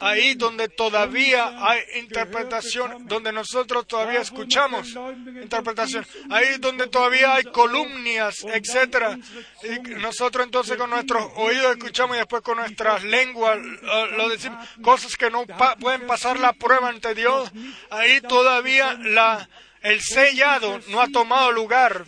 ahí 0.00 0.34
donde 0.34 0.68
todavía 0.68 1.54
hay 1.66 1.80
interpretación, 1.96 3.06
donde 3.06 3.32
nosotros 3.32 3.86
todavía 3.86 4.20
escuchamos 4.20 4.88
interpretación, 5.42 6.06
ahí 6.30 6.58
donde 6.58 6.86
todavía 6.88 7.34
hay 7.34 7.44
columnias, 7.44 8.44
etcétera, 8.44 9.18
nosotros 9.98 10.44
entonces 10.44 10.76
con 10.76 10.90
nuestros 10.90 11.24
oídos 11.36 11.76
escuchamos 11.76 12.16
y 12.16 12.18
después 12.18 12.42
con 12.42 12.58
nuestras 12.58 13.04
lenguas 13.04 13.58
lo 14.16 14.28
decimos, 14.28 14.66
cosas 14.82 15.16
que 15.16 15.30
no 15.30 15.44
pueden 15.80 16.06
pasar 16.06 16.38
la 16.38 16.52
prueba 16.52 16.88
ante 16.88 17.14
Dios, 17.14 17.50
ahí 17.90 18.20
todavía 18.20 18.94
la 18.94 19.48
el 19.84 20.00
sellado 20.00 20.80
no 20.88 21.00
ha 21.00 21.08
tomado 21.08 21.52
lugar. 21.52 22.04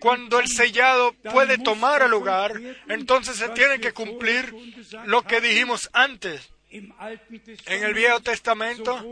Cuando 0.00 0.40
el 0.40 0.48
sellado 0.48 1.12
puede 1.12 1.58
tomar 1.58 2.08
lugar, 2.08 2.58
entonces 2.88 3.36
se 3.36 3.50
tiene 3.50 3.78
que 3.78 3.92
cumplir 3.92 4.52
lo 5.04 5.22
que 5.22 5.40
dijimos 5.40 5.90
antes 5.92 6.50
en 6.70 7.84
el 7.84 7.94
Viejo 7.94 8.20
Testamento 8.20 9.04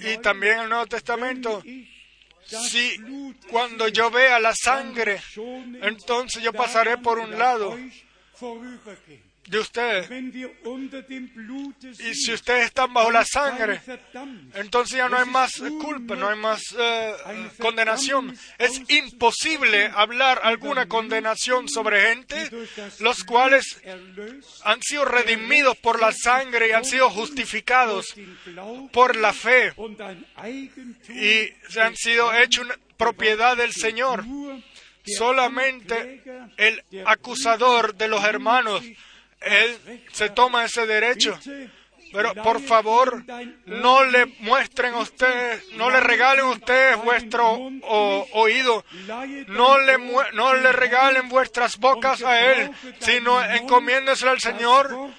y 0.00 0.18
también 0.18 0.54
en 0.54 0.60
el 0.62 0.68
Nuevo 0.68 0.86
Testamento. 0.86 1.62
Si 2.44 3.00
cuando 3.48 3.86
yo 3.86 4.10
vea 4.10 4.40
la 4.40 4.54
sangre, 4.54 5.20
entonces 5.82 6.42
yo 6.42 6.52
pasaré 6.52 6.98
por 6.98 7.20
un 7.20 7.38
lado. 7.38 7.78
De 9.48 11.20
Blute 11.34 11.90
Y 11.98 12.14
si 12.14 12.32
ustedes 12.32 12.66
están 12.66 12.92
bajo 12.92 13.10
la 13.10 13.24
sangre, 13.24 13.80
entonces 14.54 14.98
ya 14.98 15.08
no 15.08 15.18
hay 15.18 15.26
más 15.26 15.52
culpa, 15.80 16.16
no 16.16 16.28
hay 16.28 16.38
más 16.38 16.62
eh, 16.78 17.14
condenación. 17.58 18.36
Es 18.58 18.80
imposible 18.88 19.90
hablar 19.94 20.40
alguna 20.42 20.86
condenación 20.86 21.68
sobre 21.68 22.14
gente, 22.14 22.50
los 23.00 23.24
cuales 23.24 23.80
han 24.64 24.82
sido 24.82 25.04
redimidos 25.04 25.76
por 25.78 26.00
la 26.00 26.12
sangre 26.12 26.68
y 26.68 26.72
han 26.72 26.84
sido 26.84 27.10
justificados 27.10 28.14
por 28.92 29.16
la 29.16 29.32
fe. 29.32 29.72
Y 31.08 31.52
se 31.68 31.80
han 31.80 31.96
sido 31.96 32.34
hechos 32.34 32.64
una 32.64 32.78
propiedad 32.96 33.56
del 33.56 33.72
Señor. 33.72 34.24
Solamente 35.06 36.22
el 36.56 36.82
acusador 37.04 37.94
de 37.94 38.08
los 38.08 38.24
hermanos, 38.24 38.82
él 39.40 40.04
se 40.12 40.30
toma 40.30 40.64
ese 40.64 40.86
derecho. 40.86 41.38
Pero 42.12 42.34
por 42.34 42.60
favor, 42.60 43.24
no 43.66 44.04
le 44.04 44.26
muestren 44.38 44.94
a 44.94 44.98
ustedes, 44.98 45.68
no 45.72 45.90
le 45.90 46.00
regalen 46.00 46.44
a 46.46 46.50
ustedes 46.50 46.96
vuestro 47.02 47.70
oído, 47.82 48.84
no 49.48 49.78
le, 49.78 49.98
no 50.32 50.54
le 50.54 50.72
regalen 50.72 51.28
vuestras 51.28 51.78
bocas 51.78 52.22
a 52.22 52.52
Él, 52.52 52.70
sino 53.00 53.44
encomiéndeselo 53.44 54.30
al 54.30 54.40
Señor, 54.40 55.10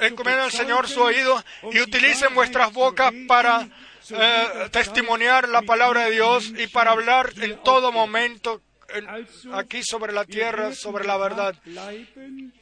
encomienden 0.00 0.44
al 0.44 0.52
Señor 0.52 0.88
su 0.88 1.00
oído 1.00 1.42
y 1.72 1.80
utilicen 1.80 2.34
vuestras 2.34 2.72
bocas 2.72 3.12
para 3.26 3.66
eh, 4.10 4.68
testimoniar 4.70 5.48
la 5.48 5.62
palabra 5.62 6.04
de 6.04 6.12
Dios 6.12 6.52
y 6.56 6.66
para 6.66 6.92
hablar 6.92 7.32
en 7.40 7.60
todo 7.62 7.92
momento 7.92 8.60
en- 8.94 9.08
aquí 9.54 9.82
sobre 9.82 10.12
la 10.12 10.24
tierra, 10.24 10.74
sobre 10.74 11.06
la 11.06 11.16
verdad. 11.16 11.54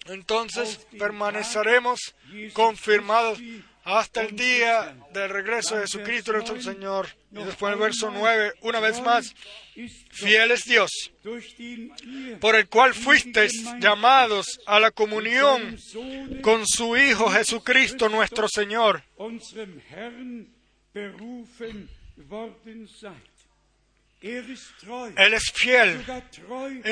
Entonces 0.06 0.86
permaneceremos 0.98 2.14
confirmados 2.52 3.38
hasta 3.84 4.22
el 4.22 4.36
día 4.36 4.96
del 5.14 5.30
regreso 5.30 5.74
de 5.76 5.82
Jesucristo 5.82 6.32
nuestro 6.32 6.60
Señor. 6.60 7.08
Y 7.32 7.36
después 7.44 7.72
el 7.72 7.78
verso 7.78 8.10
9, 8.10 8.52
una 8.62 8.80
vez 8.80 9.00
más, 9.02 9.34
fiel 10.10 10.50
es 10.50 10.64
Dios, 10.64 10.90
por 12.40 12.54
el 12.56 12.68
cual 12.68 12.92
fuisteis 12.94 13.64
llamados 13.80 14.60
a 14.66 14.78
la 14.80 14.90
comunión 14.90 15.78
con 16.42 16.66
su 16.66 16.96
Hijo 16.96 17.30
Jesucristo 17.30 18.08
nuestro 18.08 18.46
Señor. 18.48 19.02
Él 24.20 25.34
es 25.34 25.52
fiel, 25.52 26.04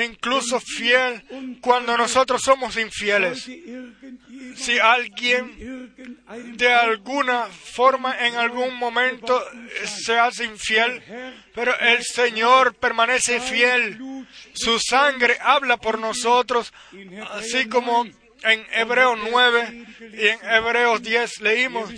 incluso 0.05 0.61
fiel 0.61 1.21
cuando 1.59 1.97
nosotros 1.97 2.41
somos 2.41 2.77
infieles. 2.77 3.49
Si 4.55 4.79
alguien 4.79 5.93
de 6.55 6.73
alguna 6.73 7.47
forma 7.47 8.25
en 8.25 8.35
algún 8.35 8.75
momento 8.75 9.43
se 9.85 10.17
hace 10.17 10.45
infiel, 10.45 11.03
pero 11.53 11.77
el 11.79 12.03
Señor 12.03 12.75
permanece 12.75 13.41
fiel. 13.41 13.99
Su 14.53 14.79
sangre 14.79 15.37
habla 15.41 15.77
por 15.77 15.99
nosotros, 15.99 16.73
así 17.31 17.67
como 17.67 18.05
en 18.43 18.65
Hebreos 18.71 19.17
9 19.29 19.85
y 20.13 20.27
en 20.27 20.39
Hebreos 20.43 21.01
10 21.01 21.41
leímos. 21.41 21.91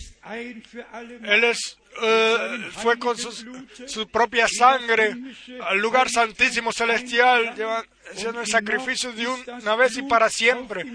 Él 1.24 1.44
es, 1.44 1.78
eh, 2.02 2.70
fue 2.72 2.98
con 3.00 3.16
su 3.18 4.08
propia 4.10 4.48
sangre 4.48 5.16
al 5.68 5.78
lugar 5.80 6.10
santísimo 6.10 6.72
celestial, 6.72 7.54
lleva- 7.56 7.86
haciendo 8.12 8.42
el 8.42 8.48
sacrificio 8.48 9.12
de 9.14 9.28
un- 9.28 9.44
una 9.62 9.76
vez 9.76 9.96
y 9.98 10.02
para 10.04 10.30
siempre. 10.30 10.86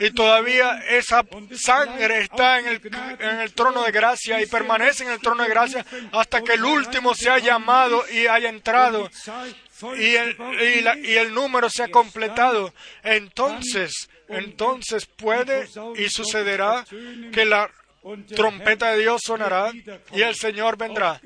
Y 0.00 0.10
todavía 0.10 0.80
esa 0.88 1.24
sangre 1.54 2.22
está 2.22 2.58
en 2.58 2.66
el, 2.66 2.80
en 3.20 3.40
el 3.40 3.52
trono 3.54 3.82
de 3.84 3.92
gracia 3.92 4.40
y 4.42 4.46
permanece 4.46 5.04
en 5.04 5.10
el 5.10 5.20
trono 5.20 5.42
de 5.44 5.48
gracia 5.50 5.86
hasta 6.12 6.42
que 6.42 6.54
el 6.54 6.64
último 6.64 7.14
sea 7.14 7.38
llamado 7.38 8.04
y 8.10 8.26
haya 8.26 8.48
entrado 8.48 9.08
y 9.96 10.14
el, 10.16 10.36
y, 10.60 10.80
la- 10.80 10.98
y 10.98 11.12
el 11.16 11.32
número 11.34 11.68
se 11.70 11.82
ha 11.84 11.88
completado, 11.88 12.72
entonces, 13.02 14.08
entonces 14.28 15.06
puede 15.06 15.68
y 15.96 16.08
sucederá 16.08 16.84
que 17.32 17.44
la 17.44 17.70
trompeta 18.34 18.92
de 18.92 19.00
Dios 19.00 19.22
sonará 19.24 19.72
y 20.12 20.22
el 20.22 20.34
Señor 20.34 20.76
vendrá. 20.76 21.20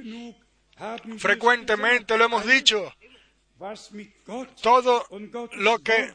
Frecuentemente 1.18 2.16
lo 2.16 2.24
hemos 2.24 2.46
dicho, 2.46 2.92
todo 4.62 5.06
lo 5.52 5.78
que 5.80 6.14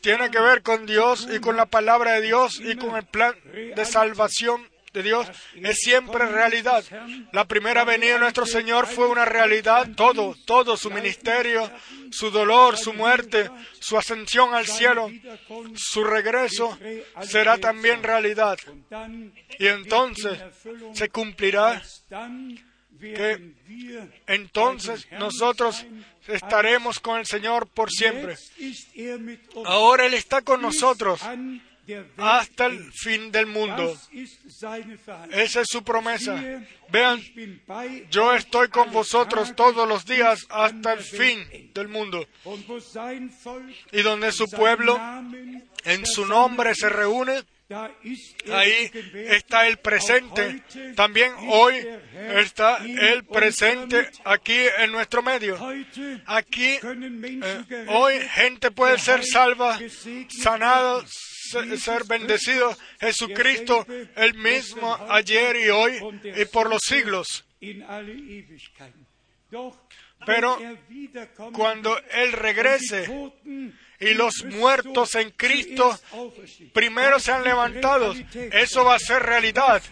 tiene 0.00 0.30
que 0.30 0.40
ver 0.40 0.62
con 0.62 0.86
Dios 0.86 1.28
y 1.30 1.40
con 1.40 1.56
la 1.56 1.66
palabra 1.66 2.12
de 2.12 2.22
Dios 2.22 2.60
y 2.60 2.76
con 2.76 2.96
el 2.96 3.04
plan 3.04 3.34
de 3.44 3.84
salvación 3.84 4.68
de 4.94 5.02
Dios 5.02 5.26
es 5.56 5.76
siempre 5.78 6.24
realidad. 6.24 6.84
La 7.32 7.44
primera 7.44 7.84
venida 7.84 8.14
de 8.14 8.20
nuestro 8.20 8.46
Señor 8.46 8.86
fue 8.86 9.08
una 9.08 9.24
realidad, 9.24 9.90
todo, 9.96 10.36
todo, 10.46 10.76
su 10.76 10.90
ministerio, 10.90 11.70
su 12.10 12.30
dolor, 12.30 12.78
su 12.78 12.92
muerte, 12.92 13.50
su 13.80 13.98
ascensión 13.98 14.54
al 14.54 14.66
cielo, 14.66 15.10
su 15.74 16.04
regreso 16.04 16.78
será 17.22 17.58
también 17.58 18.02
realidad. 18.04 18.56
Y 19.58 19.66
entonces 19.66 20.38
se 20.92 21.08
cumplirá 21.10 21.82
wir 23.00 23.52
entonces 24.26 25.06
nosotros 25.18 25.84
estaremos 26.28 27.00
con 27.00 27.18
el 27.18 27.26
Señor 27.26 27.66
por 27.66 27.90
siempre. 27.90 28.36
Ahora 29.64 30.06
Él 30.06 30.14
está 30.14 30.42
con 30.42 30.62
nosotros 30.62 31.20
hasta 32.16 32.66
el 32.66 32.92
fin 32.92 33.30
del 33.30 33.46
mundo. 33.46 33.96
Esa 35.30 35.60
es 35.60 35.66
su 35.68 35.82
promesa. 35.82 36.40
Vean, 36.90 37.20
yo 38.10 38.34
estoy 38.34 38.68
con 38.68 38.90
vosotros 38.92 39.54
todos 39.56 39.88
los 39.88 40.04
días 40.04 40.46
hasta 40.48 40.92
el 40.92 41.00
fin 41.00 41.70
del 41.74 41.88
mundo. 41.88 42.26
Y 43.92 44.02
donde 44.02 44.32
su 44.32 44.48
pueblo 44.50 45.00
en 45.84 46.06
su 46.06 46.26
nombre 46.26 46.74
se 46.74 46.88
reúne, 46.88 47.42
er 47.68 47.90
ahí 48.52 48.90
está 49.30 49.66
el 49.66 49.78
presente. 49.78 50.62
También 50.94 51.32
hoy 51.48 51.86
está 52.34 52.78
el 52.84 53.24
presente 53.24 54.10
aquí 54.24 54.58
en 54.78 54.92
nuestro 54.92 55.22
medio. 55.22 55.58
Aquí, 56.26 56.78
eh, 56.82 57.86
hoy 57.88 58.20
gente 58.34 58.70
puede 58.70 58.98
ser 58.98 59.24
salva, 59.24 59.78
sanada, 60.28 61.04
ser 61.78 62.04
bendecido. 62.04 62.76
Jesucristo, 63.00 63.86
el 64.16 64.34
mismo 64.34 64.94
ayer 65.08 65.56
y 65.56 65.68
hoy 65.70 66.20
y 66.36 66.44
por 66.46 66.68
los 66.68 66.82
siglos. 66.82 67.44
Pero 70.26 70.58
er 70.58 71.28
Cuando 71.52 71.98
Él 72.10 72.32
regrese 72.32 73.32
y 74.00 74.14
los 74.14 74.44
muertos 74.44 75.14
en 75.14 75.30
Cristo 75.30 75.98
primero 76.72 77.20
sean 77.20 77.44
levantados, 77.44 78.16
eso 78.34 78.84
va 78.84 78.96
a 78.96 78.98
ser 78.98 79.22
realidad. 79.22 79.82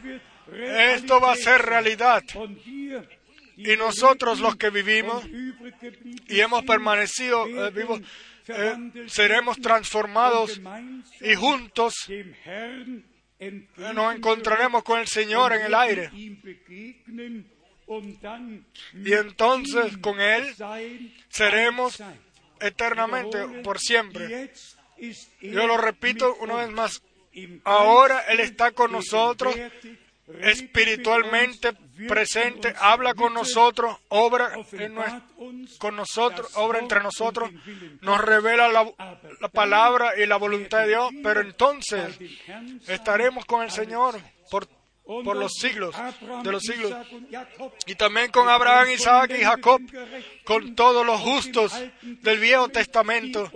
Esto 0.53 1.21
va 1.21 1.33
a 1.33 1.37
ser 1.37 1.63
realidad. 1.63 2.23
Y 3.65 3.77
nosotros 3.77 4.41
los 4.41 4.57
que 4.57 4.71
vivimos 4.71 5.25
y 6.29 6.41
hemos 6.41 6.65
permanecido 6.65 7.47
eh, 7.47 7.71
vivos, 7.71 8.01
eh, 8.49 8.75
seremos 9.07 9.59
transformados 9.59 10.61
y 11.21 11.35
juntos 11.35 11.95
entgegen 12.09 13.13
nos 13.95 14.15
encontraremos 14.15 14.83
con 14.85 15.01
el 15.01 15.09
Señor 15.09 15.53
en 15.53 15.63
el 15.63 15.75
aire. 15.75 16.11
Y 18.95 19.13
entonces 19.13 19.99
con 19.99 20.21
Él 20.21 20.45
seremos 21.29 22.03
eternamente, 22.61 23.63
por 23.65 23.81
siempre. 23.81 24.53
Yo 25.41 25.67
lo 25.67 25.77
repito 25.77 26.37
una 26.37 26.57
vez 26.57 26.71
más. 26.71 27.03
Ahora 27.65 28.21
Él 28.29 28.41
está 28.41 28.71
con 28.71 28.93
nosotros, 28.93 29.57
espiritualmente 30.41 31.73
presente, 32.09 32.75
habla 32.79 33.15
con 33.15 33.35
nosotros, 33.35 33.97
obra 34.09 34.53
con 35.79 35.97
nosotros, 35.97 36.49
obra 36.55 36.79
entre 36.79 37.03
nosotros, 37.03 37.51
nos 38.01 38.21
revela 38.21 38.69
la, 38.69 39.49
palabra 39.49 40.13
y 40.17 40.27
la 40.27 40.37
voluntad 40.37 40.83
de 40.83 40.89
Dios, 40.89 41.11
pero 41.23 41.41
entonces 41.41 42.19
estaremos 42.89 43.45
con 43.45 43.63
el 43.63 43.71
Señor. 43.71 44.21
Por, 45.25 45.37
los 45.37 45.53
siglos 45.55 45.95
de 46.43 46.53
los 46.53 46.63
siglos. 46.63 46.93
Y 47.87 47.95
también 47.95 48.31
con 48.31 48.49
Abraham, 48.49 48.91
Isaac 48.91 49.33
y 49.39 49.43
Jacob, 49.43 49.81
con 50.45 50.75
todos 50.75 51.05
los 51.05 51.21
justos 51.21 51.73
del 52.03 52.39
Viejo 52.39 52.69
Testamento, 52.69 53.51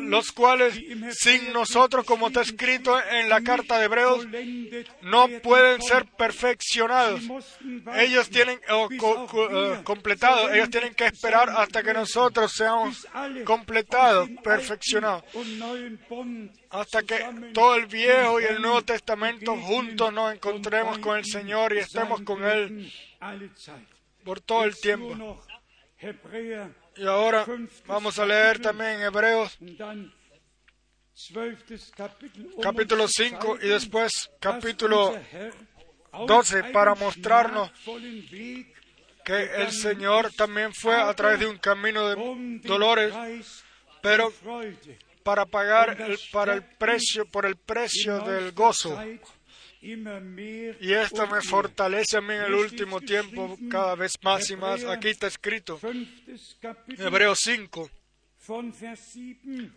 los 0.00 0.32
cuales 0.32 0.80
sin 1.12 1.52
nosotros, 1.52 2.04
como 2.04 2.28
está 2.28 2.42
escrito 2.42 2.96
en 3.10 3.28
la 3.28 3.40
carta 3.42 3.78
de 3.78 3.84
Hebreos, 3.86 4.26
no 5.02 5.28
pueden 5.42 5.80
ser 5.82 6.06
perfeccionados. 6.06 7.22
Ellos 7.96 8.28
tienen 8.30 8.60
eh, 8.68 9.82
ellos 10.52 10.70
tienen 10.70 10.94
que 10.94 11.06
esperar 11.06 11.50
hasta 11.50 11.82
que 11.82 11.92
nosotros 11.92 12.52
seamos 12.52 13.06
completados, 13.44 14.28
perfeccionados, 14.42 15.24
hasta 16.74 17.02
que 17.04 17.24
todo 17.52 17.76
el 17.76 17.86
Viejo 17.86 18.40
y 18.40 18.44
el 18.44 18.60
Nuevo 18.60 18.82
Testamento 18.82 19.56
juntos 19.56 20.12
nos 20.12 20.34
encontremos 20.34 20.98
con 20.98 21.16
el 21.16 21.24
Señor 21.24 21.72
y 21.72 21.78
estemos 21.78 22.20
con 22.22 22.44
Él 22.44 22.92
por 24.24 24.40
todo 24.40 24.64
el 24.64 24.76
tiempo. 24.76 25.40
Y 26.96 27.06
ahora 27.06 27.46
vamos 27.86 28.18
a 28.18 28.26
leer 28.26 28.60
también 28.60 28.90
en 28.90 29.02
Hebreos 29.02 29.56
capítulo 32.60 33.06
5 33.06 33.58
y 33.62 33.68
después 33.68 34.30
capítulo 34.40 35.16
12 36.26 36.64
para 36.64 36.96
mostrarnos 36.96 37.70
que 39.24 39.62
el 39.62 39.70
Señor 39.70 40.32
también 40.34 40.74
fue 40.74 40.96
a 40.96 41.14
través 41.14 41.38
de 41.38 41.46
un 41.46 41.58
camino 41.58 42.08
de 42.08 42.60
dolores, 42.64 43.14
pero 44.02 44.32
para 45.24 45.46
pagar 45.46 46.00
el, 46.00 46.18
para 46.30 46.54
el 46.54 46.62
precio, 46.62 47.26
por 47.26 47.46
el 47.46 47.56
precio 47.56 48.20
del 48.20 48.52
gozo. 48.52 48.96
Y 49.80 50.92
esto 50.92 51.26
me 51.26 51.40
fortalece 51.40 52.18
a 52.18 52.20
mí 52.20 52.34
en 52.34 52.42
el 52.42 52.54
último 52.54 53.00
tiempo 53.00 53.58
cada 53.70 53.96
vez 53.96 54.12
más 54.22 54.48
y 54.50 54.56
más. 54.56 54.84
Aquí 54.84 55.08
está 55.08 55.26
escrito, 55.26 55.80
Hebreos 56.88 57.40
5, 57.42 57.90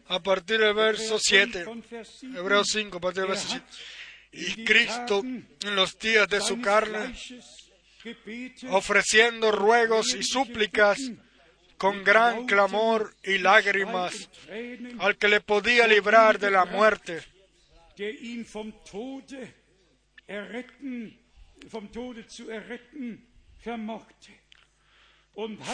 a 0.07 0.21
partir 0.21 0.59
del 0.59 0.73
verso 0.73 1.17
7. 1.19 1.65
Hebreos 2.35 2.67
5, 2.71 2.97
a 2.97 3.01
partir 3.01 3.21
del 3.21 3.31
verso 3.31 3.47
7. 3.49 3.65
Y 4.33 4.65
Cristo 4.65 5.21
en 5.23 5.75
los 5.75 5.97
días 5.97 6.27
de 6.27 6.41
su 6.41 6.61
carne, 6.61 7.15
ofreciendo 8.69 9.51
ruegos 9.51 10.13
y 10.13 10.23
súplicas 10.23 10.99
con 11.77 12.03
gran 12.03 12.45
clamor 12.45 13.13
y 13.23 13.37
lágrimas 13.37 14.29
al 14.99 15.17
que 15.17 15.27
le 15.27 15.41
podía 15.41 15.87
librar 15.87 16.39
de 16.39 16.51
la 16.51 16.65
muerte, 16.65 17.21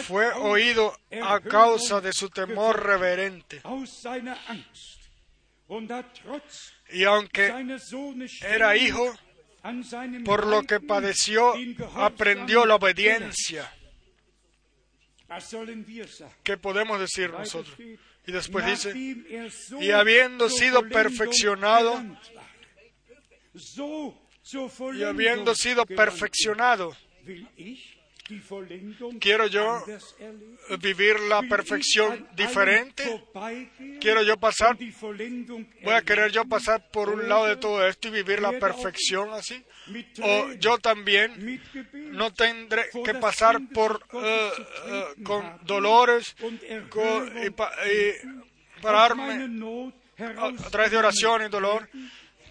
fue 0.07 0.31
oído 0.33 0.97
a 1.21 1.39
causa 1.39 2.01
de 2.01 2.11
su 2.11 2.29
temor 2.29 2.83
reverente. 2.85 3.61
Y 6.91 7.03
aunque 7.05 7.53
era 8.41 8.75
hijo, 8.75 9.13
por 10.25 10.47
lo 10.47 10.63
que 10.63 10.79
padeció, 10.81 11.53
aprendió 11.95 12.65
la 12.65 12.75
obediencia. 12.75 13.71
¿Qué 16.43 16.57
podemos 16.57 16.99
decir 16.99 17.31
nosotros? 17.31 17.73
steht, 17.73 17.99
Y 18.25 18.31
después 18.31 18.65
dice, 18.65 18.93
y 19.79 19.91
habiendo 19.91 20.49
sido 20.49 20.87
perfeccionado, 20.87 22.01
y 24.93 25.03
habiendo 25.03 25.55
sido 25.55 25.85
perfeccionado, 25.85 26.95
Quiero 29.19 29.47
yo 29.47 29.83
vivir 30.79 31.19
la 31.21 31.41
perfección 31.41 32.27
diferente. 32.35 33.21
Quiero 33.99 34.23
yo 34.23 34.37
pasar, 34.37 34.77
voy 34.77 35.93
a 35.93 36.01
querer 36.03 36.31
yo 36.31 36.45
pasar 36.45 36.89
por 36.89 37.09
un 37.09 37.27
lado 37.27 37.47
de 37.47 37.57
todo 37.57 37.85
esto 37.85 38.07
y 38.07 38.11
vivir 38.11 38.41
la 38.41 38.57
perfección 38.59 39.31
así. 39.33 39.61
O 40.21 40.53
yo 40.53 40.77
también 40.77 41.61
no 42.11 42.33
tendré 42.33 42.85
que 43.03 43.13
pasar 43.15 43.59
por 43.73 44.05
eh, 44.13 44.51
eh, 44.85 45.05
con 45.23 45.59
dolores 45.63 46.35
y, 46.41 47.49
pararme 48.81 49.49
a, 50.17 50.45
a 50.45 50.69
través 50.69 50.91
de 50.91 50.97
oración 50.97 51.41
y 51.45 51.49
dolor 51.49 51.89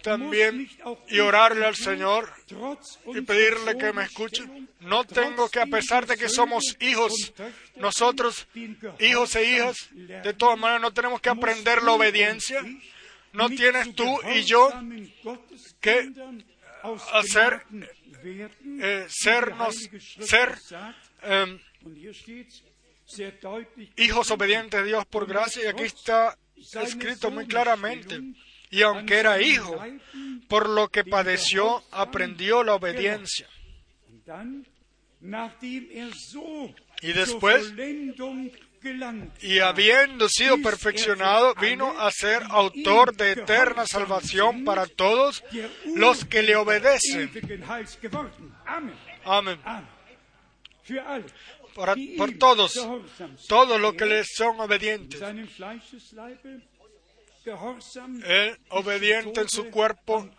también 0.03 0.69
y 1.07 1.19
orarle 1.19 1.65
al 1.65 1.75
Señor 1.75 2.31
y 3.07 3.21
pedirle 3.21 3.77
que 3.77 3.91
me 3.93 4.03
escuche. 4.03 4.43
No 4.81 5.05
tengo 5.05 5.49
que, 5.49 5.61
a 5.61 5.65
pesar 5.65 6.05
de 6.05 6.17
que 6.17 6.29
somos 6.29 6.75
hijos, 6.79 7.33
nosotros, 7.77 8.47
hijos 8.99 9.35
e 9.35 9.43
hijas, 9.45 9.89
de 9.91 10.33
todas 10.33 10.59
maneras 10.59 10.81
no 10.81 10.93
tenemos 10.93 11.21
que 11.21 11.29
aprender 11.29 11.81
la 11.81 11.93
obediencia. 11.93 12.61
No 13.31 13.49
tienes 13.49 13.95
tú 13.95 14.19
y 14.35 14.43
yo 14.43 14.69
que 15.79 16.11
hacer, 17.13 17.63
eh, 18.81 19.05
sernos, 19.07 19.89
ser 20.19 20.55
em, 21.23 21.59
hijos 23.95 24.29
obedientes 24.29 24.81
de 24.81 24.87
Dios 24.87 25.05
por 25.07 25.25
gracia. 25.25 25.63
Y 25.63 25.67
aquí 25.67 25.83
está 25.83 26.37
escrito 26.83 27.31
muy 27.31 27.47
claramente. 27.47 28.21
Y 28.73 28.81
aunque 28.81 29.19
era 29.19 29.39
hijo, 29.39 29.79
por 30.47 30.67
lo 30.67 30.89
que 30.89 31.03
padeció, 31.03 31.83
aprendió 31.91 32.63
la 32.63 32.73
obediencia. 32.73 33.47
Y 37.03 37.13
después, 37.13 37.71
y 39.41 39.59
habiendo 39.59 40.27
sido 40.27 40.59
perfeccionado, 40.63 41.53
vino 41.53 41.99
a 41.99 42.09
ser 42.09 42.41
autor 42.49 43.15
de 43.15 43.33
eterna 43.33 43.85
salvación 43.85 44.65
para 44.65 44.87
todos 44.87 45.43
los 45.95 46.25
que 46.25 46.41
le 46.41 46.55
obedecen. 46.55 47.31
Amén. 49.23 49.59
Por 52.17 52.37
todos, 52.39 52.73
todos 53.47 53.79
los 53.79 53.93
que 53.93 54.05
le 54.07 54.23
son 54.23 54.59
obedientes. 54.59 55.21
Él 58.25 58.59
obediente 58.69 59.41
en 59.41 59.49
su 59.49 59.69
cuerpo, 59.69 60.29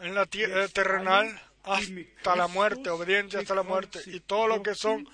en 0.00 0.14
la 0.14 0.26
tierra 0.26 0.68
terrenal, 0.68 1.40
hasta 1.62 2.36
la 2.36 2.48
muerte, 2.48 2.90
obediente 2.90 3.38
hasta 3.38 3.54
la 3.54 3.62
muerte. 3.62 4.00
Y 4.06 4.20
todos 4.20 4.48
los 4.48 4.60
que 4.62 4.74
son 4.74 5.08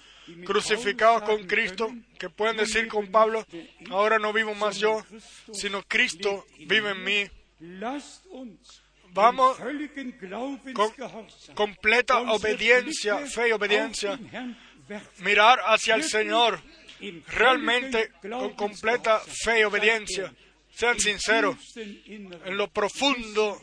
crucificados 0.44 1.22
con 1.22 1.46
Cristo, 1.46 1.90
que 2.18 2.28
pueden 2.28 2.56
decir 2.56 2.88
con 2.88 3.10
Pablo, 3.10 3.46
ahora 3.90 4.18
no 4.18 4.32
vivo 4.32 4.54
más 4.54 4.78
yo, 4.78 5.04
sino 5.52 5.82
Cristo 5.82 6.46
vive 6.66 6.90
en 6.90 7.04
mí. 7.04 7.30
Vamos 9.10 9.58
con 10.74 10.92
completa 11.54 12.18
obediencia, 12.18 13.26
fe 13.26 13.48
y 13.48 13.52
obediencia, 13.52 14.18
mirar 15.18 15.60
hacia 15.64 15.94
el 15.94 16.04
Señor, 16.04 16.60
realmente 17.28 18.10
con 18.22 18.54
completa 18.54 19.20
fe 19.20 19.60
y 19.60 19.64
obediencia. 19.64 20.32
Sean 20.78 21.00
sinceros, 21.00 21.76
en 21.76 22.56
lo 22.56 22.68
profundo 22.68 23.60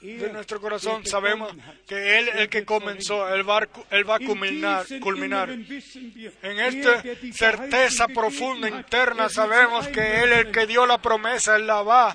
de 0.00 0.32
nuestro 0.32 0.60
corazón 0.60 1.04
sabemos 1.04 1.52
que 1.84 2.16
Él 2.16 2.28
el 2.28 2.48
que 2.48 2.64
comenzó, 2.64 3.28
Él 3.34 3.42
va, 3.42 3.64
a 3.64 4.18
culminar, 4.20 4.86
culminar. 5.00 5.50
En 5.50 6.60
esta 6.60 7.02
certeza 7.32 8.06
profunda 8.06 8.68
interna 8.68 9.28
sabemos 9.28 9.88
que 9.88 10.22
Él 10.22 10.32
el 10.32 10.52
que 10.52 10.68
dio 10.68 10.86
la 10.86 11.02
promesa, 11.02 11.56
Él 11.56 11.66
la 11.66 11.82
va 11.82 12.14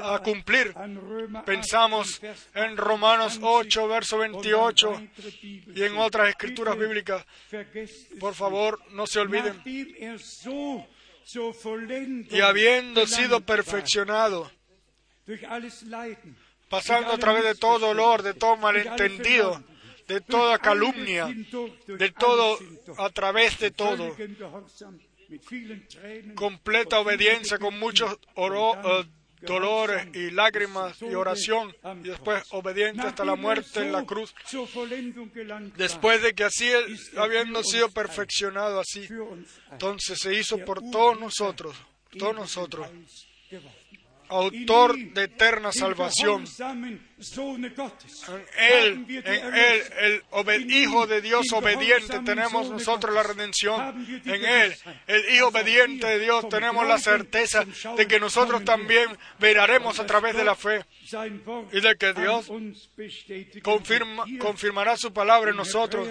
a 0.00 0.18
cumplir. 0.18 0.74
Pensamos 1.46 2.20
en 2.54 2.76
Romanos 2.76 3.38
8, 3.40 3.88
verso 3.88 4.18
28 4.18 5.02
y 5.74 5.82
en 5.82 5.96
otras 5.96 6.28
escrituras 6.28 6.76
bíblicas. 6.76 7.24
Por 8.20 8.34
favor, 8.34 8.82
no 8.90 9.06
se 9.06 9.20
olviden. 9.20 9.62
Y 12.30 12.40
habiendo 12.40 13.06
sido 13.06 13.40
perfeccionado 13.40 14.50
pasando 16.68 17.12
a 17.12 17.18
través 17.18 17.44
de 17.44 17.54
todo 17.56 17.78
dolor, 17.80 18.22
de 18.22 18.34
todo 18.34 18.56
malentendido, 18.56 19.62
de 20.06 20.20
toda 20.20 20.58
calumnia, 20.58 21.26
de 21.98 22.10
todo, 22.12 22.58
a 22.98 23.10
través 23.10 23.58
de 23.58 23.70
todo, 23.72 24.14
completa 26.36 27.00
obediencia 27.00 27.58
con 27.58 27.76
muchos 27.78 28.16
oro- 28.34 28.76
dolores 29.46 30.08
y 30.14 30.30
lágrimas 30.30 31.00
y 31.00 31.14
oración, 31.14 31.74
y 32.02 32.08
después 32.08 32.42
obediente 32.50 33.02
hasta 33.02 33.24
la 33.24 33.36
muerte 33.36 33.80
en 33.80 33.92
la 33.92 34.04
cruz, 34.04 34.34
después 35.76 36.22
de 36.22 36.34
que 36.34 36.44
así, 36.44 36.70
habiendo 37.16 37.62
sido 37.62 37.90
perfeccionado 37.90 38.80
así, 38.80 39.08
entonces 39.72 40.18
se 40.18 40.34
hizo 40.34 40.58
por 40.58 40.82
todos 40.90 41.18
nosotros, 41.18 41.76
todos 42.18 42.34
nosotros, 42.34 42.88
autor 44.28 44.96
de 44.98 45.24
eterna 45.24 45.72
salvación. 45.72 46.44
En 46.58 47.00
Él, 48.58 49.06
en 49.08 49.54
Él, 49.54 50.22
el 50.32 50.70
Hijo 50.70 51.06
de 51.06 51.20
Dios 51.20 51.46
obediente, 51.52 52.20
tenemos 52.20 52.70
nosotros 52.70 53.14
la 53.14 53.22
redención. 53.22 54.06
En 54.24 54.44
Él, 54.44 54.74
el 55.06 55.34
Hijo 55.34 55.48
obediente 55.48 56.06
de 56.06 56.18
Dios, 56.18 56.48
tenemos 56.48 56.86
la 56.86 56.98
certeza 56.98 57.64
de 57.96 58.06
que 58.06 58.20
nosotros 58.20 58.64
también 58.64 59.16
veraremos 59.38 59.98
a 59.98 60.06
través 60.06 60.36
de 60.36 60.44
la 60.44 60.54
fe 60.54 60.84
y 61.72 61.80
de 61.80 61.96
que 61.98 62.12
Dios 62.12 62.50
confirma, 63.62 64.24
confirmará 64.38 64.96
su 64.96 65.12
palabra 65.12 65.50
en 65.50 65.56
nosotros. 65.56 66.08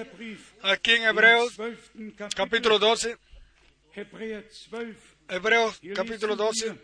Aquí 0.63 0.91
en 0.91 1.03
Hebreos, 1.03 1.55
capítulo 2.35 2.79
12, 2.79 3.17
Hebreos, 5.27 5.79
capítulo 5.95 6.35
12, 6.35 6.75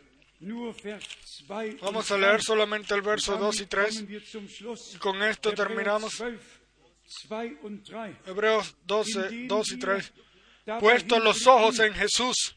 vamos 1.81 2.11
a 2.11 2.17
leer 2.17 2.41
solamente 2.41 2.93
el 2.95 3.01
verso 3.01 3.37
2 3.37 3.61
y 3.61 3.65
3. 3.67 4.05
Y 4.93 4.97
con 4.97 5.21
esto 5.23 5.51
terminamos. 5.53 6.21
Hebreos 8.25 8.75
12, 8.85 9.45
2 9.47 9.71
y 9.71 9.79
3. 9.79 10.13
Puestos 10.79 11.23
los 11.23 11.47
ojos 11.47 11.79
en 11.79 11.93
Jesús, 11.93 12.55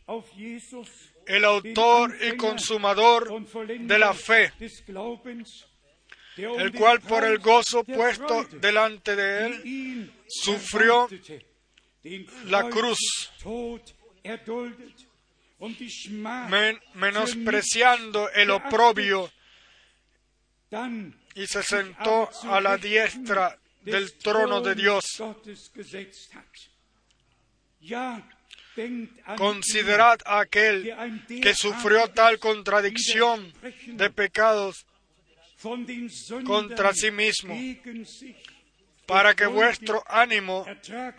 el 1.27 1.45
autor 1.45 2.17
y 2.23 2.37
consumador 2.37 3.33
de 3.81 3.99
la 3.99 4.13
fe, 4.13 4.53
el 6.37 6.73
cual 6.73 7.01
por 7.01 7.25
el 7.25 7.39
gozo 7.39 7.83
puesto 7.83 8.45
delante 8.61 9.17
de 9.17 9.47
él 9.47 10.13
sufrió 10.29 11.09
la 12.47 12.69
cruz, 12.69 12.99
men- 16.51 16.81
menospreciando 16.95 18.29
el 18.31 18.51
oprobio, 18.51 19.31
y 21.37 21.47
se 21.47 21.63
sentó 21.63 22.29
a 22.45 22.61
la 22.61 22.77
diestra 22.77 23.57
del 23.83 24.13
trono 24.19 24.61
de 24.61 24.75
Dios. 24.75 25.05
Considerad 29.37 30.19
a 30.27 30.41
aquel 30.41 30.83
que 31.41 31.55
sufrió 31.55 32.09
tal 32.11 32.39
contradicción 32.41 33.53
de 33.87 34.11
pecados 34.11 34.85
contra 36.45 36.93
sí 36.93 37.11
mismo, 37.11 37.55
para 39.07 39.35
que 39.35 39.47
vuestro 39.47 40.03
ánimo 40.09 40.67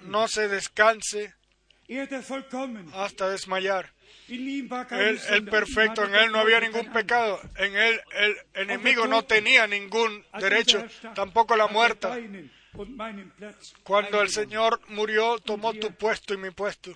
no 0.02 0.28
se 0.28 0.48
descanse 0.50 1.34
hasta 2.94 3.30
desmayar. 3.30 3.94
Él, 4.28 5.20
el 5.30 5.46
perfecto, 5.46 6.04
en 6.04 6.16
él 6.16 6.32
no 6.32 6.40
había 6.40 6.60
ningún 6.60 6.92
pecado, 6.92 7.40
en 7.58 7.76
él 7.76 8.00
el 8.14 8.36
enemigo 8.56 9.06
no 9.08 9.24
tenía 9.24 9.68
ningún 9.68 10.26
derecho, 10.40 10.84
tampoco 11.14 11.56
la 11.56 11.68
muerte. 11.68 12.08
Cuando 13.84 14.22
el 14.22 14.30
Señor 14.30 14.82
murió, 14.90 15.38
tomó 15.40 15.74
tu 15.74 15.92
puesto 15.94 16.34
y 16.34 16.38
mi 16.38 16.50
puesto. 16.52 16.92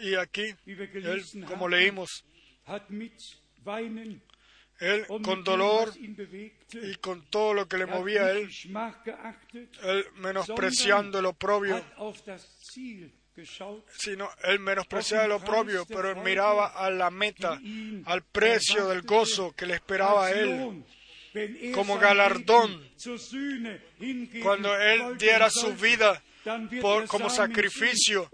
Y 0.00 0.14
aquí, 0.14 0.54
él, 0.66 1.24
como 1.46 1.68
leímos, 1.68 2.24
él 4.80 5.06
con 5.22 5.42
dolor 5.44 5.92
y 6.72 6.94
con 6.96 7.24
todo 7.30 7.52
lo 7.52 7.68
que 7.68 7.76
le 7.78 7.86
movía 7.86 8.24
a 8.26 8.30
él, 8.32 8.48
él 9.82 10.06
menospreciando 10.16 11.18
el 11.18 11.26
oprobio, 11.26 11.84
sino 13.96 14.30
él 14.44 14.58
menospreciaba 14.58 15.24
el 15.24 15.32
oprobio, 15.32 15.86
pero 15.86 16.10
él 16.10 16.16
miraba 16.16 16.68
a 16.68 16.90
la 16.90 17.10
meta, 17.10 17.60
al 18.04 18.22
precio 18.22 18.88
del 18.88 19.02
gozo 19.02 19.52
que 19.52 19.66
le 19.66 19.74
esperaba 19.74 20.26
a 20.26 20.30
él 20.32 20.84
como 21.74 21.98
galardón. 21.98 22.88
cuando 24.42 24.76
él 24.76 25.18
diera 25.18 25.50
su 25.50 25.74
vida 25.74 26.22
por, 26.80 27.06
como 27.06 27.30
sacrificio, 27.30 28.30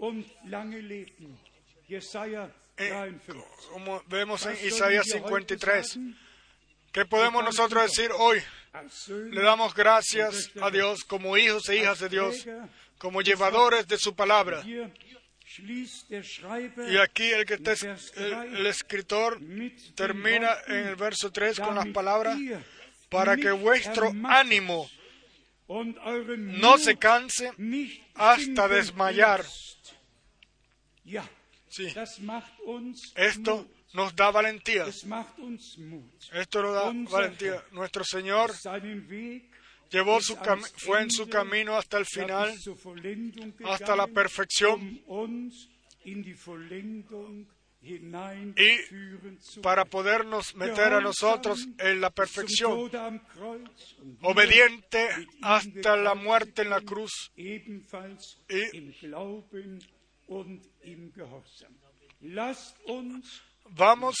eh, 2.77 3.13
como 3.71 4.03
vemos 4.07 4.45
en 4.45 4.67
Isaías 4.67 5.07
53. 5.07 5.99
¿Qué 6.91 7.05
podemos 7.05 7.43
nosotros 7.43 7.83
decir 7.83 8.09
hoy? 8.17 8.41
Le 9.31 9.41
damos 9.41 9.73
gracias 9.73 10.51
a 10.61 10.69
Dios 10.69 11.03
como 11.03 11.37
hijos 11.37 11.67
e 11.69 11.77
hijas 11.77 11.99
de 11.99 12.09
Dios, 12.09 12.45
como 12.97 13.21
llevadores 13.21 13.87
de 13.87 13.97
su 13.97 14.15
palabra. 14.15 14.61
Y 16.91 16.97
aquí 16.97 17.23
el, 17.31 17.45
que 17.45 17.57
te- 17.57 17.75
el, 18.17 18.55
el 18.55 18.65
escritor 18.67 19.39
termina 19.95 20.49
en 20.67 20.87
el 20.87 20.95
verso 20.95 21.31
3 21.31 21.59
con 21.59 21.75
las 21.75 21.85
palabras, 21.93 22.37
para 23.09 23.35
que 23.37 23.51
vuestro 23.51 24.11
ánimo 24.25 24.89
no 26.59 26.77
se 26.77 26.95
canse 26.97 27.51
hasta 28.15 28.67
desmayar. 28.67 29.45
Sí, 31.69 31.87
esto 33.15 33.67
nos 33.93 34.15
da 34.15 34.31
valentía. 34.31 34.85
Esto 36.33 36.61
nos 36.61 36.73
da 36.73 36.81
valentía. 37.11 37.63
Nuestro 37.71 38.03
Señor 38.03 38.51
llevó 39.95 40.19
su 40.19 40.35
fue 40.75 41.01
en 41.03 41.09
su 41.09 41.29
camino 41.29 41.77
hasta 41.77 41.97
el 41.97 42.05
final, 42.05 42.53
hasta 43.63 43.95
la 43.95 44.07
perfección, 44.07 45.01
y 48.57 48.81
para 49.61 49.85
podernos 49.85 50.53
meter 50.55 50.93
a 50.93 50.99
nosotros 50.99 51.65
en 51.77 52.01
la 52.01 52.09
perfección, 52.09 52.91
obediente 54.21 55.07
hasta 55.41 55.95
la 55.95 56.13
muerte 56.13 56.63
en 56.63 56.71
la 56.71 56.81
cruz. 56.81 57.31
y 57.37 57.61
vamos, 63.69 64.15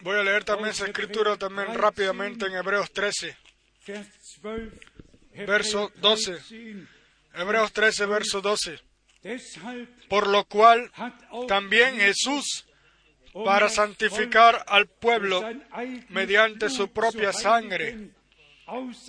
voy 0.00 0.16
a 0.16 0.22
leer 0.24 0.44
también 0.44 0.70
esa 0.70 0.86
escritura 0.86 1.36
también 1.36 1.74
rápidamente 1.74 2.46
en 2.46 2.54
Hebreos 2.54 2.90
13, 2.92 3.36
verso 5.46 5.92
12. 5.96 6.38
Hebreos 7.34 7.72
13, 7.72 8.06
verso 8.06 8.40
12. 8.40 8.80
Por 10.08 10.26
lo 10.26 10.44
cual 10.44 10.90
también 11.48 11.96
Jesús, 11.96 12.66
para 13.32 13.68
santificar 13.68 14.64
al 14.66 14.86
pueblo 14.86 15.42
mediante 16.08 16.68
su 16.68 16.88
propia 16.88 17.32
sangre, 17.32 18.10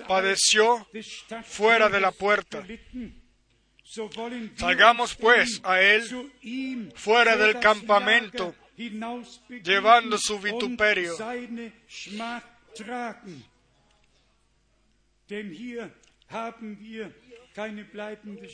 padeció 0.07 0.87
fuera 1.45 1.89
de 1.89 1.99
la 1.99 2.11
puerta. 2.11 2.65
Salgamos 4.55 5.15
pues 5.15 5.61
a 5.63 5.81
él 5.81 6.91
fuera 6.95 7.35
del 7.35 7.59
campamento, 7.59 8.55
llevando 9.63 10.17
su 10.17 10.39
vituperio. 10.39 11.15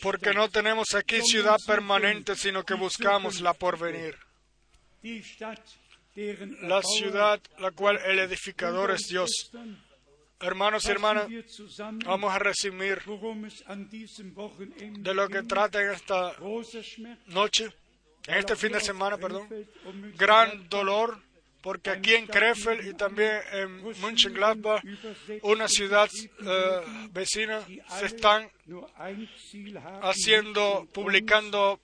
Porque 0.01 0.33
no 0.33 0.49
tenemos 0.49 0.93
aquí 0.93 1.21
ciudad 1.21 1.57
permanente, 1.65 2.35
sino 2.35 2.63
que 2.63 2.73
buscamos 2.73 3.39
la 3.41 3.53
porvenir. 3.53 4.15
La 6.61 6.81
ciudad 6.81 7.39
la 7.59 7.71
cual 7.71 7.99
el 8.05 8.19
edificador 8.19 8.91
es 8.91 9.07
Dios. 9.07 9.51
Hermanos 10.41 10.85
y 10.85 10.91
hermanas, 10.91 11.27
vamos 12.05 12.33
a 12.33 12.39
resumir 12.39 13.01
de 14.99 15.13
lo 15.13 15.27
que 15.27 15.43
trata 15.43 15.81
en 15.81 15.91
esta 15.91 16.33
noche, 17.27 17.69
en 18.27 18.37
este 18.37 18.55
fin 18.55 18.71
de 18.71 18.79
semana, 18.79 19.17
perdón. 19.17 19.49
Gran 20.17 20.67
dolor, 20.69 21.21
porque 21.61 21.90
aquí 21.90 22.15
en 22.15 22.26
Krefeld 22.27 22.88
y 22.88 22.94
también 22.94 23.40
en 23.52 23.81
Mönchengladbach, 24.02 24.81
una 25.44 25.68
ciudad 25.68 26.10
eh, 26.45 26.81
vecina, 27.11 27.61
se 27.99 28.06
están 28.06 28.49
haciendo, 30.02 30.88
publicando 30.94 31.80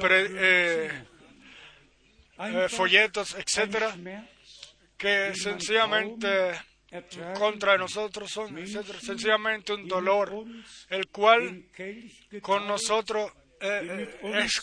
pre- 0.00 0.28
eh, 0.34 0.90
eh, 2.38 2.68
folletos, 2.68 3.34
etcétera, 3.34 3.96
que 4.96 5.34
sencillamente 5.34 6.52
contra 7.38 7.76
nosotros 7.76 8.30
son 8.30 8.56
etcétera. 8.58 9.00
sencillamente 9.00 9.72
un 9.72 9.88
dolor, 9.88 10.32
el 10.90 11.08
cual 11.08 11.64
con 12.42 12.66
nosotros 12.68 13.32
eh, 13.64 14.18
eh, 14.22 14.44
es 14.44 14.60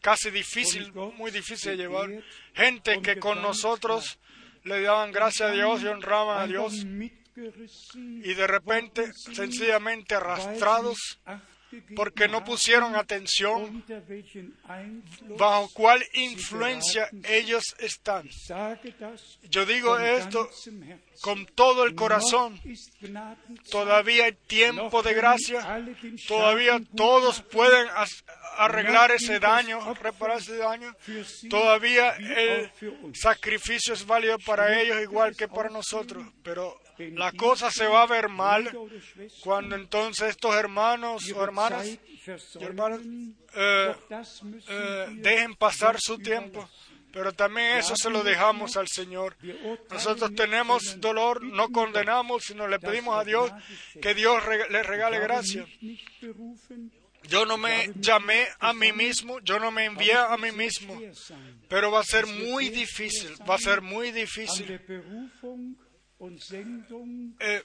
casi 0.00 0.30
difícil, 0.30 0.92
muy 0.92 1.30
difícil 1.30 1.72
de 1.72 1.76
llevar. 1.76 2.10
Gente 2.54 3.00
que 3.00 3.18
con 3.18 3.40
nosotros 3.40 4.18
le 4.64 4.82
daban 4.82 5.12
gracias 5.12 5.50
a 5.50 5.52
Dios 5.52 5.82
y 5.82 5.86
honraban 5.86 6.42
a 6.42 6.46
Dios 6.46 6.84
y 7.34 8.34
de 8.34 8.46
repente 8.46 9.12
sencillamente 9.14 10.14
arrastrados 10.14 11.20
porque 11.94 12.28
no 12.28 12.44
pusieron 12.44 12.96
atención 12.96 13.84
bajo 15.38 15.70
cuál 15.72 16.02
influencia 16.14 17.08
ellos 17.24 17.74
están. 17.78 18.28
Yo 19.50 19.66
digo 19.66 19.98
esto 19.98 20.48
con 21.20 21.46
todo 21.46 21.84
el 21.84 21.94
corazón. 21.94 22.60
Todavía 23.70 24.24
hay 24.24 24.32
tiempo 24.46 25.02
de 25.02 25.14
gracia. 25.14 25.84
Todavía 26.26 26.80
todos 26.96 27.42
pueden 27.42 27.88
arreglar 28.56 29.10
ese 29.10 29.38
daño, 29.38 29.94
reparar 29.94 30.38
ese 30.38 30.56
daño. 30.56 30.94
Todavía 31.48 32.10
el 32.16 32.70
sacrificio 33.14 33.94
es 33.94 34.06
válido 34.06 34.38
para 34.38 34.80
ellos 34.80 35.00
igual 35.02 35.36
que 35.36 35.48
para 35.48 35.68
nosotros. 35.68 36.26
Pero 36.42 36.80
la 36.98 37.32
cosa 37.32 37.70
se 37.70 37.86
va 37.86 38.02
a 38.02 38.06
ver 38.06 38.28
mal 38.28 38.70
cuando 39.42 39.76
entonces 39.76 40.30
estos 40.30 40.54
hermanos 40.54 41.30
o 41.32 41.44
hermanas 41.44 41.86
eh, 43.54 43.94
eh, 44.68 45.06
dejen 45.12 45.54
pasar 45.54 45.98
su 46.00 46.18
tiempo. 46.18 46.68
Pero 47.12 47.32
también 47.32 47.76
eso 47.76 47.94
se 47.94 48.08
lo 48.08 48.22
dejamos 48.22 48.78
al 48.78 48.88
Señor. 48.88 49.36
Nosotros 49.90 50.34
tenemos 50.34 50.98
dolor, 50.98 51.44
no 51.44 51.68
condenamos, 51.68 52.44
sino 52.44 52.66
le 52.66 52.78
pedimos 52.78 53.18
a 53.18 53.24
Dios 53.24 53.52
que 54.00 54.14
Dios 54.14 54.42
le 54.70 54.82
regale 54.82 55.18
gracia. 55.18 55.66
Yo 57.28 57.46
no 57.46 57.56
me 57.56 57.92
llamé 57.96 58.46
a 58.58 58.72
mí 58.72 58.92
mismo, 58.92 59.38
yo 59.40 59.58
no 59.58 59.70
me 59.70 59.84
envié 59.84 60.14
a 60.14 60.36
mí 60.36 60.52
mismo, 60.52 61.00
pero 61.68 61.90
va 61.90 62.00
a 62.00 62.04
ser 62.04 62.26
muy 62.26 62.68
difícil, 62.68 63.34
va 63.48 63.54
a 63.54 63.58
ser 63.58 63.80
muy 63.80 64.10
difícil 64.10 64.80
Sendung 66.40 67.34
eh, 67.40 67.62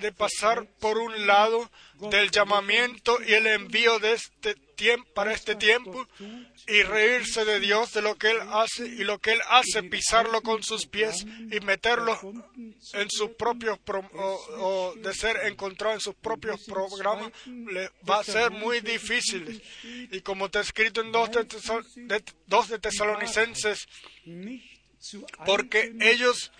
de 0.00 0.12
pasar 0.12 0.64
por 0.80 0.96
un 0.98 1.26
lado 1.26 1.70
del 2.10 2.30
llamamiento 2.30 3.18
y 3.26 3.34
el 3.34 3.46
envío 3.46 3.98
de 3.98 4.12
este 4.14 4.54
tiempo 4.76 5.08
para 5.12 5.32
este 5.32 5.54
tiempo 5.56 6.06
y 6.68 6.82
reírse 6.82 7.44
de 7.44 7.58
Dios 7.58 7.92
de 7.94 8.02
lo 8.02 8.14
que 8.16 8.30
él 8.30 8.38
hace 8.52 8.86
y 8.86 9.02
lo 9.04 9.18
que 9.18 9.32
él 9.32 9.40
hace 9.48 9.82
pisarlo 9.84 10.40
con 10.42 10.62
sus 10.62 10.86
pies 10.86 11.24
y 11.50 11.58
meterlo 11.64 12.16
en 12.92 13.10
sus 13.10 13.30
propios 13.30 13.78
pro- 13.80 14.08
o, 14.14 14.34
o 14.60 14.94
de 14.96 15.12
ser 15.14 15.36
encontrado 15.46 15.94
en 15.94 16.00
sus 16.00 16.14
propios 16.14 16.60
programas 16.64 17.32
le 17.46 17.90
va 18.08 18.20
a 18.20 18.24
ser 18.24 18.50
muy 18.52 18.80
difícil. 18.80 19.60
Y 20.12 20.20
como 20.20 20.46
está 20.46 20.60
escrito 20.60 21.00
en 21.00 21.10
dos 21.10 21.30
de, 21.32 21.44
Tesal- 21.46 21.84
de- 21.94 22.22
dos 22.46 22.68
de 22.68 22.78
Tesalonicenses 22.78 23.86
porque 25.46 25.92
ellos 26.00 26.50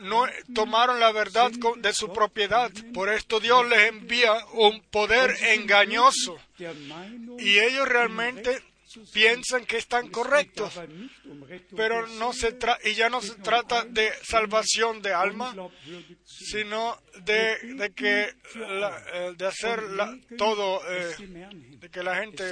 no 0.00 0.26
tomaron 0.54 0.98
la 1.00 1.12
verdad 1.12 1.50
de 1.78 1.92
su 1.92 2.12
propiedad. 2.12 2.70
Por 2.92 3.08
esto 3.08 3.40
Dios 3.40 3.66
les 3.68 3.88
envía 3.88 4.32
un 4.54 4.82
poder 4.82 5.36
engañoso. 5.52 6.36
Y 7.38 7.58
ellos 7.58 7.88
realmente 7.88 8.62
piensan 9.12 9.66
que 9.66 9.76
están 9.76 10.08
correctos. 10.10 10.72
Pero 11.76 12.06
no 12.06 12.32
se 12.32 12.56
y 12.84 12.94
ya 12.94 13.10
no 13.10 13.20
se 13.20 13.34
trata 13.34 13.84
de 13.84 14.10
salvación 14.22 15.02
de 15.02 15.12
alma, 15.12 15.52
sino 16.24 16.98
de, 17.24 17.58
de 17.74 17.90
que 17.92 18.32
la- 18.54 19.02
eh, 19.12 19.34
de 19.36 19.46
hacer 19.46 19.80
todo, 20.38 20.80
eh, 20.88 21.14
de 21.78 21.90
que 21.90 22.02
la 22.02 22.16
gente 22.16 22.44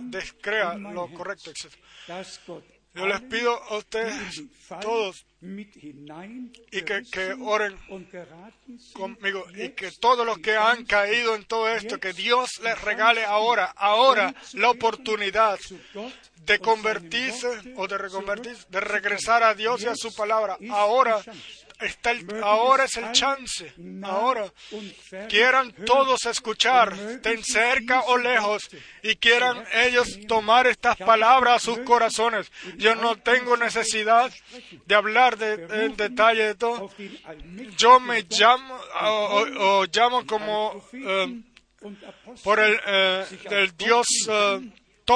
descrea 0.00 0.74
lo 0.74 1.12
correcto, 1.12 1.50
etc. 1.50 1.72
Yo 2.94 3.06
les 3.06 3.20
pido 3.22 3.52
a 3.52 3.78
ustedes 3.78 4.42
todos 4.82 5.24
y 5.40 6.82
que, 6.82 7.02
que 7.10 7.34
oren 7.40 7.76
conmigo 8.92 9.46
y 9.54 9.70
que 9.70 9.90
todos 9.92 10.26
los 10.26 10.38
que 10.38 10.56
han 10.56 10.84
caído 10.84 11.34
en 11.34 11.44
todo 11.44 11.68
esto, 11.70 11.98
que 11.98 12.12
Dios 12.12 12.60
les 12.62 12.80
regale 12.82 13.24
ahora, 13.24 13.72
ahora 13.76 14.34
la 14.52 14.70
oportunidad 14.70 15.58
de 16.44 16.58
convertirse 16.58 17.74
o 17.76 17.88
de 17.88 17.98
reconvertirse, 17.98 18.66
de 18.68 18.80
regresar 18.80 19.42
a 19.42 19.54
Dios 19.54 19.82
y 19.82 19.86
a 19.86 19.96
su 19.96 20.14
palabra. 20.14 20.58
Ahora. 20.70 21.22
Está 21.84 22.10
el, 22.12 22.24
Mögen 22.24 22.42
ahora 22.44 22.84
es 22.84 22.96
el 22.96 23.12
chance. 23.12 23.72
Ahora 24.02 24.52
quieran 25.28 25.72
todos 25.86 26.26
escuchar, 26.26 26.92
estén 26.92 27.42
cerca 27.44 28.00
o 28.02 28.16
lejos, 28.16 28.68
y 29.02 29.16
quieran 29.16 29.64
ellos 29.72 30.18
tomar 30.26 30.66
estas 30.66 30.96
palabras 30.96 31.56
a 31.56 31.64
sus 31.64 31.78
corazones. 31.80 32.50
Yo 32.76 32.94
no 32.94 33.16
tengo 33.16 33.56
necesidad 33.56 34.32
de 34.86 34.94
hablar 34.94 35.36
de, 35.38 35.84
en 35.84 35.96
detalle 35.96 36.44
de 36.48 36.54
todo. 36.54 36.90
Yo 37.76 38.00
me 38.00 38.22
llamo 38.28 38.74
o, 39.02 39.08
o- 39.08 39.80
o 39.80 39.84
llamo 39.86 40.26
como 40.26 40.84
eh, 40.92 41.40
por 42.44 42.60
el 42.60 42.78
eh, 42.86 43.24
Dios 43.76 44.06
eh, 44.28 44.60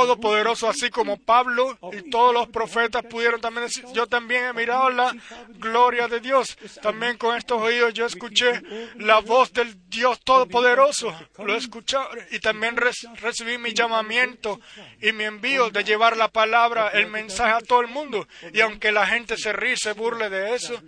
todopoderoso, 0.01 0.69
así 0.69 0.91
como 0.91 1.17
Pablo 1.19 1.79
y 1.93 2.11
todos 2.11 2.35
los 2.35 2.49
profetas 2.49 3.03
pudieron 3.05 3.41
también 3.41 3.67
decir, 3.67 3.85
yo 3.95 4.07
también 4.07 4.45
he 4.45 4.53
mirado 4.53 4.91
la 4.91 5.15
gloria 5.59 6.07
de 6.07 6.21
Dios. 6.21 6.57
También 6.83 7.17
con 7.17 7.37
estos 7.37 7.61
oídos 7.63 7.95
yo 7.95 8.05
escuché 8.05 8.61
la 8.97 9.21
voz 9.21 9.53
del 9.53 9.89
Dios 9.89 10.21
todopoderoso. 10.21 11.15
Lo 11.39 11.55
he 11.55 11.57
escuchado 11.59 12.09
y 12.31 12.39
también 12.41 12.77
re- 12.77 12.91
recibí 13.21 13.57
mi 13.57 13.73
llamamiento 13.73 14.61
y 15.01 15.13
mi 15.13 15.25
envío 15.25 15.71
de 15.71 15.83
llevar 15.83 16.17
la 16.17 16.29
palabra, 16.29 16.89
el 16.89 17.07
mensaje 17.07 17.53
a 17.53 17.61
todo 17.61 17.81
el 17.81 17.89
mundo. 17.89 18.29
Y 18.53 18.61
aunque 18.61 18.93
la 18.93 19.07
gente 19.07 19.37
se 19.39 19.53
ríe, 19.53 19.77
se 19.77 19.93
burle 19.93 20.29
de 20.29 20.55
eso, 20.55 20.83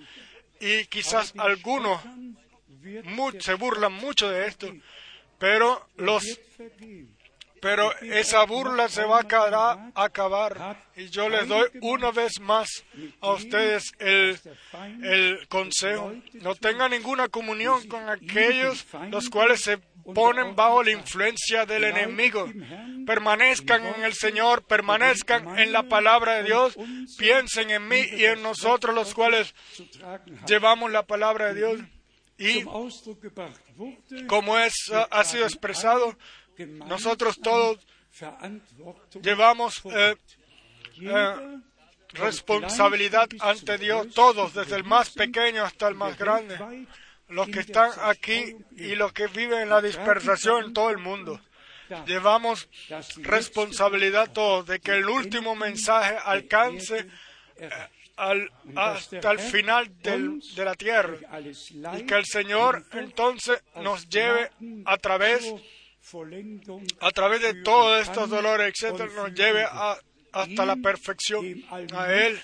y 0.60 0.84
quizás 0.86 1.32
algunos 1.38 2.00
se 3.40 3.54
burlan 3.54 3.92
mucho 3.92 4.28
de 4.28 4.46
esto, 4.46 4.70
pero 5.38 5.88
los. 5.96 6.24
Pero 7.60 7.92
esa 8.00 8.44
burla 8.44 8.88
se 8.88 9.04
va 9.04 9.18
a 9.18 9.90
acabar. 9.94 10.84
Y 10.96 11.08
yo 11.08 11.28
les 11.28 11.46
doy 11.48 11.68
una 11.80 12.10
vez 12.10 12.40
más 12.40 12.68
a 13.20 13.32
ustedes 13.32 13.92
el, 13.98 14.38
el 15.02 15.48
consejo. 15.48 16.12
No 16.34 16.54
tengan 16.54 16.90
ninguna 16.90 17.28
comunión 17.28 17.86
con 17.88 18.08
aquellos 18.08 18.86
los 19.10 19.28
cuales 19.28 19.60
se 19.60 19.78
ponen 20.14 20.56
bajo 20.56 20.82
la 20.82 20.90
influencia 20.92 21.66
del 21.66 21.84
enemigo. 21.84 22.50
Permanezcan 23.06 23.86
en 23.86 24.04
el 24.04 24.14
Señor, 24.14 24.64
permanezcan 24.64 25.58
en 25.58 25.72
la 25.72 25.84
palabra 25.84 26.36
de 26.36 26.44
Dios, 26.44 26.76
piensen 27.18 27.70
en 27.70 27.86
mí 27.88 28.02
y 28.12 28.24
en 28.24 28.42
nosotros 28.42 28.94
los 28.94 29.14
cuales 29.14 29.54
llevamos 30.46 30.90
la 30.90 31.04
palabra 31.06 31.52
de 31.52 31.54
Dios. 31.54 31.80
Y 32.38 32.64
como 34.26 34.58
es, 34.58 34.92
ha 35.10 35.24
sido 35.24 35.44
expresado, 35.44 36.16
nosotros 36.66 37.38
todos 37.40 37.78
llevamos 39.22 39.80
eh. 39.92 40.16
Jeder, 40.94 41.60
responsabilidad 42.12 43.28
ante 43.40 43.78
Dios, 43.78 44.08
todos, 44.14 44.54
desde 44.54 44.76
el 44.76 44.84
más 44.84 45.10
pequeño 45.10 45.64
hasta 45.64 45.88
el 45.88 45.94
más 45.94 46.16
grande, 46.18 46.56
los 47.28 47.48
que 47.48 47.60
están 47.60 47.90
aquí 48.02 48.56
y 48.76 48.94
los 48.94 49.12
que 49.12 49.26
viven 49.28 49.60
en 49.60 49.68
la 49.68 49.80
dispersación 49.82 50.64
en 50.64 50.72
todo 50.72 50.90
el 50.90 50.98
mundo. 50.98 51.40
Llevamos 52.06 52.68
responsabilidad 53.22 54.30
todos 54.32 54.66
de 54.66 54.80
que 54.80 54.92
el 54.92 55.08
último 55.08 55.54
mensaje 55.54 56.16
alcance 56.24 57.06
al- 58.16 58.50
hasta 58.76 59.30
el 59.30 59.38
final 59.38 60.02
del- 60.02 60.40
de 60.56 60.64
la 60.64 60.74
tierra 60.74 61.16
y 61.98 62.02
que 62.06 62.14
el 62.14 62.24
Señor 62.26 62.84
entonces 62.92 63.62
nos 63.76 64.08
lleve 64.08 64.50
a 64.86 64.96
través 64.96 65.42
Vollendung 65.42 65.77
a 67.00 67.10
través 67.10 67.40
de 67.42 67.54
todos 67.62 68.02
estos 68.02 68.28
dolores, 68.30 68.72
etcétera, 68.74 69.10
nos 69.14 69.32
lleve 69.34 69.62
a- 69.64 69.96
hasta 70.32 70.66
la 70.66 70.76
perfección. 70.76 71.44
A 71.94 72.12
Él, 72.12 72.40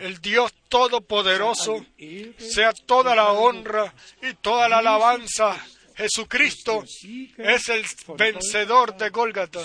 el 0.00 0.18
Dios 0.20 0.52
Todopoderoso, 0.68 1.84
sea 2.38 2.72
toda 2.72 3.14
la 3.14 3.32
honra 3.32 3.92
y 4.22 4.34
toda 4.34 4.68
la 4.68 4.78
alabanza. 4.78 5.56
Jesucristo 5.94 6.82
es 7.36 7.68
el 7.68 7.84
vencedor 8.16 8.96
de 8.96 9.10
Gólgata 9.10 9.60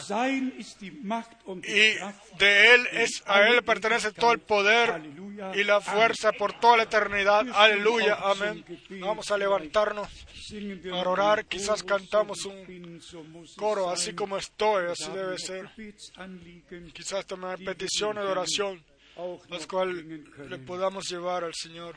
y 1.63 1.95
de 2.37 2.75
Él 2.75 2.87
es 2.91 3.23
a 3.25 3.47
Él 3.47 3.63
pertenece 3.63 4.11
todo 4.11 4.33
el 4.33 4.39
poder 4.39 5.01
y 5.55 5.63
la 5.63 5.79
fuerza 5.79 6.33
por 6.33 6.51
toda 6.59 6.77
la 6.77 6.83
eternidad. 6.83 7.45
Aleluya, 7.53 8.17
amén. 8.21 8.65
Vamos 8.99 9.31
a 9.31 9.37
levantarnos 9.37 10.09
para 10.89 11.09
orar. 11.09 11.45
Quizás 11.45 11.83
cantamos 11.83 12.45
un 12.45 12.99
coro 13.55 13.89
así 13.89 14.13
como 14.13 14.37
estoy, 14.37 14.87
así 14.87 15.09
debe 15.11 15.37
ser. 15.37 15.69
Quizás 16.93 17.25
también 17.25 17.63
peticiones 17.65 18.23
de 18.23 18.29
oración, 18.29 18.83
las 19.49 19.67
cuales 19.67 20.03
le 20.05 20.57
podamos 20.59 21.09
llevar 21.09 21.43
al 21.43 21.53
Señor. 21.53 21.95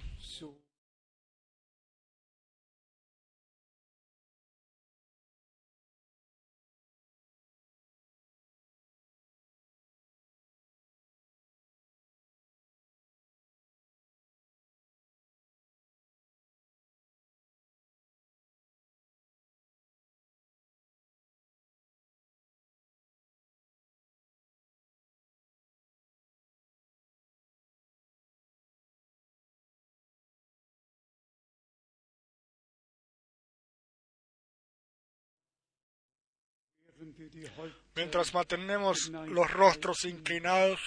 Mientras 37.94 38.35
mantenemos 38.35 39.09
los 39.09 39.51
rostros 39.51 40.05
inclinados, 40.05 40.81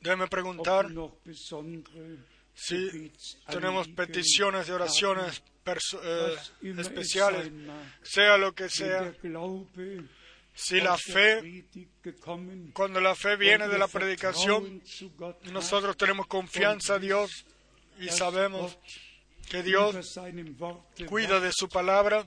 déjeme 0.00 0.28
preguntar 0.28 0.86
si 2.54 3.12
tenemos 3.48 3.88
peticiones 3.88 4.66
de 4.66 4.72
oraciones 4.72 5.42
eh, 6.02 6.36
especiales, 6.78 7.50
sea 8.02 8.36
lo 8.36 8.54
que 8.54 8.68
sea, 8.68 9.14
si 10.52 10.80
la 10.80 10.96
fe, 10.98 11.64
cuando 12.72 13.00
la 13.00 13.14
fe 13.14 13.36
viene 13.36 13.68
de 13.68 13.78
la 13.78 13.88
predicación, 13.88 14.82
nosotros 15.52 15.96
tenemos 15.96 16.26
confianza 16.26 16.94
a 16.94 16.98
Dios 16.98 17.46
y 17.98 18.08
sabemos 18.08 18.78
que 19.48 19.62
Dios 19.62 20.18
cuida 21.06 21.40
de 21.40 21.52
su 21.52 21.68
palabra 21.68 22.26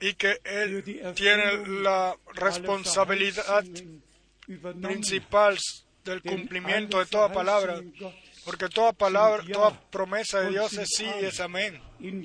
y 0.00 0.14
que 0.14 0.40
Él 0.44 1.14
tiene 1.14 1.66
la 1.82 2.16
responsabilidad 2.34 3.64
principal 4.82 5.58
del 6.04 6.22
cumplimiento 6.22 6.98
de 6.98 7.06
toda 7.06 7.32
palabra, 7.32 7.80
porque 8.44 8.68
toda 8.68 8.92
palabra, 8.92 9.44
toda 9.52 9.78
promesa 9.90 10.40
de 10.40 10.50
Dios 10.50 10.72
es 10.74 10.88
sí 10.96 11.06
y 11.20 11.24
es 11.24 11.40
amén. 11.40 11.80
En 12.00 12.24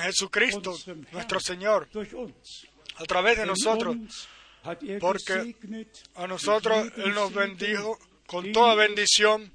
Jesucristo, 0.00 0.76
nuestro 1.12 1.40
Señor, 1.40 1.88
a 2.96 3.04
través 3.04 3.38
de 3.38 3.46
nosotros, 3.46 3.96
er 4.82 4.98
porque 4.98 5.56
a 6.14 6.26
nosotros 6.26 6.88
Él 6.96 7.14
nos 7.14 7.32
bendijo 7.32 7.98
con 8.26 8.52
toda 8.52 8.74
bendición, 8.74 9.52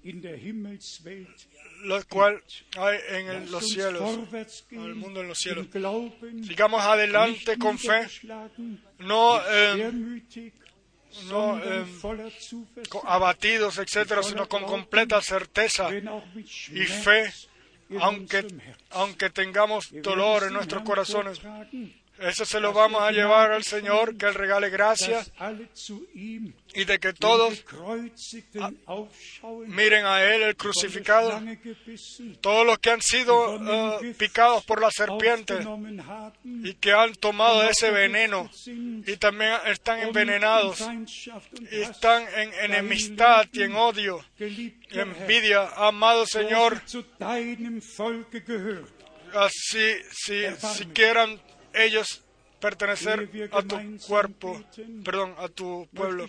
lo 1.84 2.04
cual 2.08 2.44
hay 2.78 3.00
en 3.10 3.28
el- 3.30 3.52
los 3.52 3.68
cielos. 3.68 4.02
gehen, 4.70 4.84
el 4.86 4.96
mundo 4.96 5.22
en 5.22 5.28
los 5.30 5.38
cielos. 5.40 5.68
Sigamos 6.46 6.82
adelante 6.82 7.58
con 7.58 7.78
fe, 7.80 8.08
no 9.00 9.40
eh, 9.50 9.74
schwermütig, 9.76 10.54
no, 11.30 11.58
eh, 11.64 11.86
co- 12.90 13.02
abatidos, 13.08 13.78
etcétera, 13.80 14.22
sino 14.24 14.48
con 14.48 14.64
completa 14.66 15.22
certeza 15.22 15.90
y 16.76 16.86
fe, 16.86 17.34
aunque, 18.00 18.46
aunque 18.92 19.30
tengamos 19.32 19.90
dolor 20.04 20.44
en 20.44 20.54
nuestros 20.54 20.84
corazones. 20.84 21.40
Eso 22.22 22.46
se 22.46 22.60
lo 22.60 22.74
vamos 22.74 23.02
a 23.02 23.12
llevar 23.12 23.52
al 23.52 23.64
Señor, 23.64 24.18
que 24.18 24.26
Él 24.26 24.34
regale 24.34 24.70
gracia 24.70 25.26
y 26.74 26.86
de 26.86 27.00
que 27.00 27.14
todos 27.14 27.64
aufschauen, 28.86 29.74
miren 29.74 30.06
a 30.06 30.24
Él, 30.24 30.44
el 30.44 30.56
crucificado, 30.58 31.42
todos 32.42 32.66
los 32.66 32.78
que 32.80 32.92
han 32.92 33.02
sido 33.02 33.56
eh, 34.02 34.14
picados 34.18 34.66
por 34.66 34.82
la 34.82 34.92
serpiente 34.92 35.60
y 36.44 36.74
que 36.74 36.92
han 36.92 37.16
tomado 37.16 37.64
ese 37.64 37.90
veneno 37.92 38.50
y 38.66 39.16
también 39.18 39.54
están 39.68 40.00
envenenados 40.00 40.82
y 41.72 41.82
están 41.82 42.26
en 42.36 42.54
enemistad 42.72 43.48
y 43.54 43.64
en 43.64 43.76
odio, 43.76 44.24
envidia. 44.90 45.70
Amado 45.76 46.26
Señor, 46.26 46.82
así 49.34 49.96
si, 50.12 50.44
si 50.58 50.86
quieran 50.88 51.40
ellos 51.80 52.24
pertenecer 52.60 53.50
a 53.52 53.62
tu 53.62 53.78
cuerpo, 54.08 54.62
perdón, 55.04 55.36
a 55.38 55.48
tu 55.48 55.88
pueblo, 55.94 56.28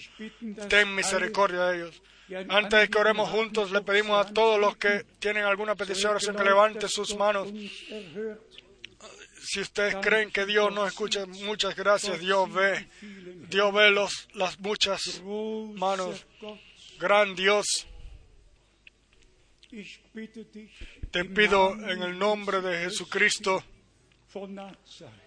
ten 0.68 0.94
misericordia 0.94 1.66
de 1.66 1.76
ellos. 1.76 2.02
Antes 2.48 2.80
de 2.80 2.88
que 2.88 2.98
oremos 2.98 3.28
juntos, 3.28 3.72
le 3.72 3.80
pedimos 3.80 4.24
a 4.24 4.32
todos 4.32 4.60
los 4.60 4.76
que 4.76 5.04
tienen 5.18 5.44
alguna 5.44 5.74
petición, 5.74 6.12
oración, 6.12 6.36
que 6.36 6.78
dass 6.78 6.92
sus 6.92 7.16
manos. 7.16 7.48
Si 9.42 9.60
ustedes 9.60 9.96
creen 9.96 10.30
que 10.30 10.46
Dios 10.46 10.72
nos 10.72 10.88
escucha, 10.88 11.26
muchas 11.26 11.74
gracias. 11.74 12.20
Dios 12.20 12.52
ve, 12.52 12.88
Dios 13.48 13.74
ve 13.74 13.90
los, 13.90 14.28
las 14.34 14.60
muchas 14.60 15.22
manos. 15.74 16.24
Gran 17.00 17.34
Dios, 17.34 17.88
te 21.10 21.24
pido 21.24 21.72
en 21.72 22.02
el 22.02 22.18
nombre 22.18 22.60
de 22.60 22.78
Jesucristo 22.84 23.64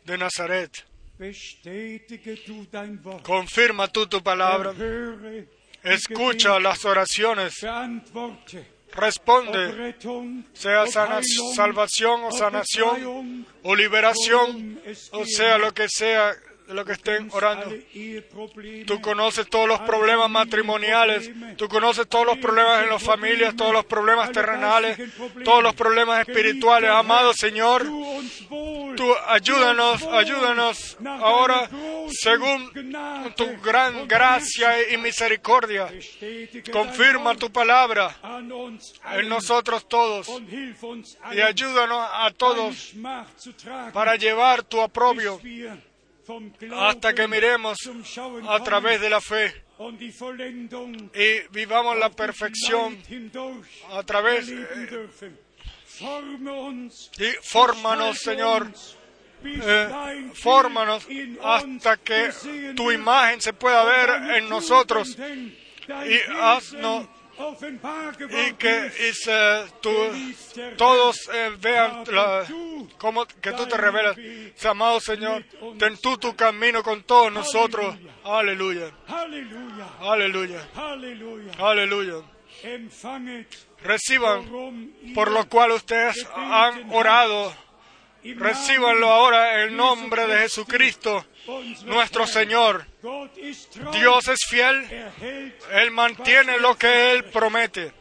de 0.05 0.17
Nazaret, 0.17 0.85
confirma 3.23 3.88
tú 3.88 4.07
tu 4.07 4.21
palabra, 4.21 4.73
escucha 5.84 6.59
las 6.59 6.85
oraciones, 6.85 7.65
responde, 8.93 9.95
sea 10.53 10.85
salvación 10.88 12.23
o 12.23 12.31
sanación 12.31 13.45
o 13.63 13.75
liberación, 13.75 14.81
o 15.11 15.25
sea 15.25 15.57
lo 15.57 15.73
que 15.73 15.88
sea 15.89 16.34
de 16.68 16.73
lo 16.73 16.85
que 16.85 16.94
estén 16.94 17.30
orando. 17.31 17.72
Tú 18.85 19.02
conoces 19.02 19.48
todos 19.48 19.68
los 19.68 19.80
problemas 19.81 20.30
matrimoniales, 20.30 21.30
tú 21.57 21.68
conoces 21.68 22.07
todos 22.07 22.26
los 22.26 22.38
problemas 22.38 22.84
en 22.84 22.90
las 22.90 23.03
familias, 23.03 23.56
todos 23.56 23.73
los 23.73 23.85
problemas 23.85 24.31
terrenales, 24.31 24.98
todos 25.44 25.64
los 25.64 25.73
problemas 25.73 26.27
espirituales. 26.27 26.90
Amado 26.90 27.34
Señor, 27.34 27.84
tú 28.95 29.14
ayúdanos, 29.27 30.03
ayúdanos 30.03 30.98
ahora 31.06 31.69
según 32.10 32.72
tu 33.35 33.61
gran 33.61 34.07
gracia 34.07 34.91
y 34.91 34.98
misericordia. 34.98 35.91
Confirma 36.72 37.35
tu 37.35 37.52
palabra 37.52 38.15
en 39.14 39.27
nosotros 39.27 39.88
todos 39.88 40.30
y 41.31 41.41
ayúdanos 41.41 42.07
a 42.11 42.31
todos 42.31 42.94
para 43.94 44.15
llevar 44.15 44.64
tu 44.64 44.81
aprobio 44.81 45.40
hasta 46.74 47.14
que 47.14 47.28
miremos 47.28 47.78
a 48.48 48.64
través 48.64 49.02
de 49.02 49.10
la 49.10 49.20
fe 49.22 49.54
y 51.14 51.41
vivamos 51.52 51.98
la 51.98 52.10
perfección 52.10 52.98
a 53.91 54.04
través 54.04 54.48
eh, 54.50 55.08
y 57.20 57.26
fórmanos, 57.44 58.20
Señor, 58.20 58.72
eh, 59.45 59.88
fórmanos 60.34 61.06
hasta 61.44 61.98
que 61.98 62.30
tu 62.76 62.91
imagen 62.91 63.41
se 63.41 63.54
pueda 63.54 63.84
ver 63.84 64.38
en 64.38 64.50
nosotros 64.50 65.16
y 66.08 66.18
haznos- 66.40 67.08
y 68.30 68.53
que 68.53 68.91
y 69.10 69.14
se- 69.14 69.65
todos 70.77 71.30
eh, 71.34 71.51
vean 71.60 72.03
cómo 72.97 73.26
que 73.26 73.51
tú 73.53 73.65
te 73.68 73.77
revelas. 73.77 74.15
Sea, 74.55 74.72
amado 74.72 74.99
Señor, 74.99 75.43
ten 75.80 75.97
tú 75.97 76.18
tu 76.18 76.35
camino 76.35 76.84
con 76.84 77.03
todos 77.03 77.31
nosotros. 77.31 77.95
Aleluya, 78.23 78.91
aleluya, 79.99 80.60
aleluya. 81.60 82.22
Empfanget, 82.64 83.47
Reciban 83.84 84.45
por 85.14 85.31
lo 85.31 85.47
cual 85.49 85.72
ustedes 85.72 86.26
han 86.35 86.91
orado. 86.93 87.53
Recíbanlo 88.24 89.10
ahora 89.10 89.56
en 89.56 89.70
el 89.70 89.76
nombre 89.76 90.26
de 90.28 90.40
Jesucristo, 90.40 91.26
nuestro. 91.86 92.26
Señor. 92.26 92.86
Dios 93.91 94.28
es 94.30 94.40
fiel, 94.50 94.88
Él 95.72 95.91
mantiene 95.91 96.58
lo 96.60 96.78
que 96.78 97.12
Él 97.12 97.26
promete. 97.26 97.91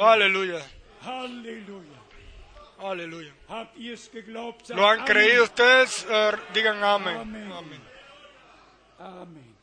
Aleluya, 0.00 0.66
aleluya. 2.78 3.34
¿Lo 4.74 4.88
han 4.88 5.04
creído 5.04 5.44
ustedes? 5.44 6.06
Eh, 6.08 6.32
digan 6.52 6.82
amén. 6.82 7.16
Amén. 7.16 7.52
Amén. 8.98 9.56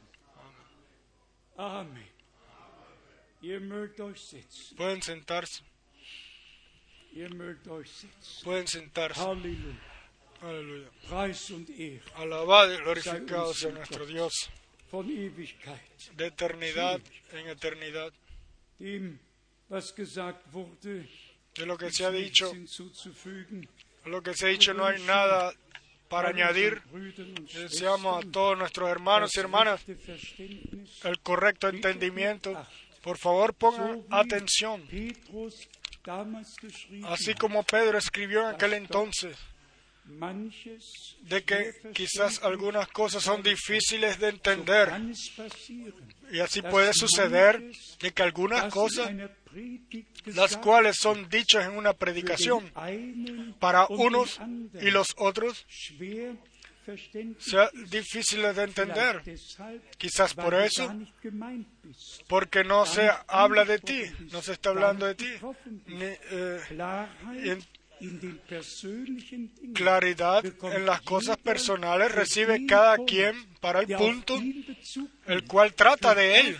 Setzen. 4.15 4.77
Pueden 4.77 5.01
sentarse, 5.01 5.63
pueden 8.43 8.67
sentarse. 8.67 9.19
Aleluya. 10.41 10.89
Alabado 12.15 12.73
y 12.73 12.77
glorificado 12.77 13.53
sea 13.53 13.71
nuestro 13.71 14.05
Dios, 14.05 14.49
de 16.15 16.27
eternidad 16.27 16.99
en 17.33 17.47
eternidad. 17.49 18.13
De 21.55 21.65
lo 21.65 21.77
que 21.77 21.91
se 21.91 22.05
ha 22.05 22.11
dicho, 22.11 22.53
a 24.05 24.09
lo 24.09 24.21
que 24.23 24.33
se 24.33 24.45
ha 24.45 24.49
dicho 24.49 24.73
no 24.73 24.85
hay 24.85 25.01
nada 25.03 25.53
para 26.07 26.29
añadir. 26.29 26.81
Deseamos 27.53 28.25
a 28.25 28.31
todos 28.31 28.57
nuestros 28.57 28.89
hermanos 28.89 29.35
y 29.35 29.39
hermanas 29.39 29.83
el 31.03 31.19
correcto 31.21 31.67
entendimiento. 31.67 32.65
Por 33.03 33.17
favor, 33.17 33.53
pongan 33.53 34.03
atención. 34.09 34.87
Así 37.05 37.33
como 37.35 37.63
Pedro 37.63 37.97
escribió 37.97 38.41
en 38.41 38.55
aquel 38.55 38.73
entonces, 38.73 39.37
de 41.21 41.43
que 41.43 41.73
quizás 41.93 42.41
algunas 42.43 42.87
cosas 42.87 43.23
son 43.23 43.43
difíciles 43.43 44.19
de 44.19 44.29
entender. 44.29 44.89
y 46.31 46.39
así 46.39 46.61
puede 46.61 46.93
suceder 46.93 47.71
de 48.01 48.11
que 48.11 48.23
algunas 48.23 48.73
cosas 48.73 49.11
las 50.25 50.57
cuales 50.57 50.97
son 50.97 51.29
dichas 51.29 51.65
en 51.65 51.77
una 51.77 51.93
predicación 51.93 52.71
para 53.59 53.87
unos 53.87 54.39
y 54.81 54.91
los 54.91 55.13
otros 55.17 55.65
sea 57.37 57.69
difícil 57.89 58.41
de 58.41 58.63
entender. 58.63 59.21
Quizás 59.97 60.33
por 60.33 60.53
eso, 60.53 60.93
porque 62.27 62.63
no 62.63 62.85
se 62.85 63.09
habla 63.27 63.65
de 63.65 63.79
ti, 63.79 64.03
no 64.31 64.41
se 64.41 64.53
está 64.53 64.69
hablando 64.69 65.05
de 65.05 65.15
ti. 65.15 65.31
Ni, 65.87 66.05
eh, 66.05 66.59
en 67.31 67.63
claridad 69.73 70.45
en 70.45 70.85
las 70.85 71.01
cosas 71.01 71.37
personales 71.37 72.11
recibe 72.13 72.65
cada 72.65 72.97
quien 73.05 73.35
para 73.59 73.81
el 73.81 73.87
punto 73.87 74.39
el 75.25 75.45
cual 75.45 75.73
trata 75.73 76.15
de 76.15 76.39
él. 76.39 76.57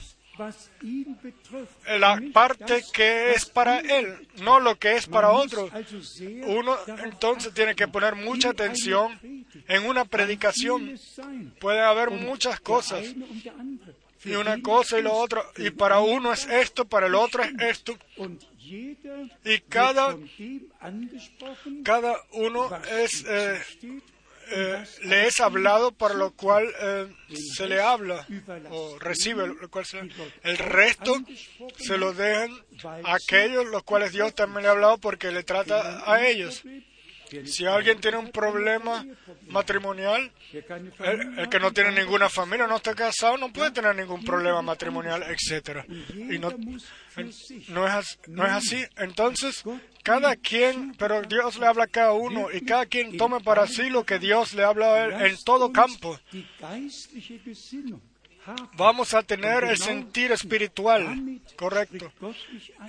La 2.00 2.22
parte 2.34 2.84
que 2.94 3.32
es 3.32 3.46
para 3.46 3.80
él, 3.80 4.28
no 4.42 4.60
lo 4.60 4.78
que 4.78 4.96
es 4.96 5.08
para 5.08 5.32
otros. 5.32 5.72
Uno 6.46 6.76
entonces 7.04 7.54
tiene 7.54 7.76
que 7.76 7.88
poner 7.88 8.16
mucha 8.16 8.50
atención 8.50 9.20
en 9.68 9.86
una 9.86 10.06
predicación. 10.06 11.00
Puede 11.60 11.82
haber 11.82 12.12
muchas 12.12 12.60
cosas 12.60 13.06
y 14.24 14.34
una 14.34 14.62
cosa 14.62 15.00
y 15.00 15.02
lo 15.02 15.14
otro, 15.14 15.44
y 15.58 15.70
para 15.70 16.00
uno 16.00 16.34
es 16.34 16.46
esto, 16.48 16.86
para 16.86 17.08
el 17.08 17.16
otro 17.16 17.44
es 17.44 17.54
esto. 17.60 17.98
Y 19.46 19.60
cada, 19.70 20.18
cada 21.84 22.16
uno 22.34 22.70
es, 23.02 23.26
eh, 23.28 23.62
eh, 24.52 24.84
le 25.04 25.28
es 25.28 25.40
hablado 25.40 25.92
para 25.92 26.14
lo 26.14 26.32
cual 26.32 26.68
eh, 26.82 27.08
se 27.56 27.68
le 27.68 27.82
habla 27.82 28.26
o 28.70 28.98
recibe 29.00 29.48
lo 29.48 29.70
cual 29.70 29.86
se, 29.86 30.00
el 30.00 30.58
resto 30.58 31.16
se 31.78 31.98
lo 31.98 32.14
dejan 32.14 32.52
a 33.04 33.16
aquellos 33.16 33.66
los 33.66 33.84
cuales 33.84 34.12
Dios 34.12 34.34
también 34.36 34.64
le 34.64 34.70
ha 34.70 34.72
hablado 34.72 34.98
porque 34.98 35.32
le 35.32 35.44
trata 35.44 36.04
a 36.12 36.28
ellos. 36.28 36.64
Si 37.46 37.66
alguien 37.66 38.00
tiene 38.02 38.18
un 38.18 38.32
problema 38.32 39.06
matrimonial, 39.50 40.32
el, 40.52 41.50
que 41.50 41.60
no 41.60 41.72
tiene 41.72 41.92
ninguna 41.92 42.28
familia, 42.28 42.66
no 42.66 42.78
está 42.78 42.96
casado, 42.96 43.38
no 43.38 43.54
puede 43.54 43.70
tener 43.70 43.96
ningún 43.96 44.26
problema 44.26 44.64
matrimonial, 44.64 45.24
etcétera. 45.24 45.86
Y 45.88 46.40
no, 46.40 46.52
no, 47.70 48.00
es, 48.00 48.20
no 48.28 48.46
es 48.46 48.52
así. 48.52 48.84
Entonces, 48.98 49.64
cada 50.04 50.36
quien, 50.36 50.94
pero 50.98 51.22
Dios 51.22 51.58
le 51.58 51.68
habla 51.68 51.86
a 51.86 51.88
cada 51.88 52.14
uno 52.14 52.48
y 52.52 52.62
cada 52.62 52.86
quien 52.86 53.18
tome 53.18 53.40
para 53.42 53.68
sí 53.68 53.90
lo 53.90 54.06
que 54.06 54.20
Dios 54.20 54.54
le 54.54 54.64
habla 54.64 54.94
a 54.94 55.06
él 55.06 55.26
en 55.28 55.44
todo 55.44 55.72
campo. 55.72 56.20
Vamos 58.76 59.14
a 59.14 59.22
tener 59.24 59.64
el 59.66 59.78
sentir 59.78 60.32
espiritual, 60.32 61.42
correcto. 61.56 62.12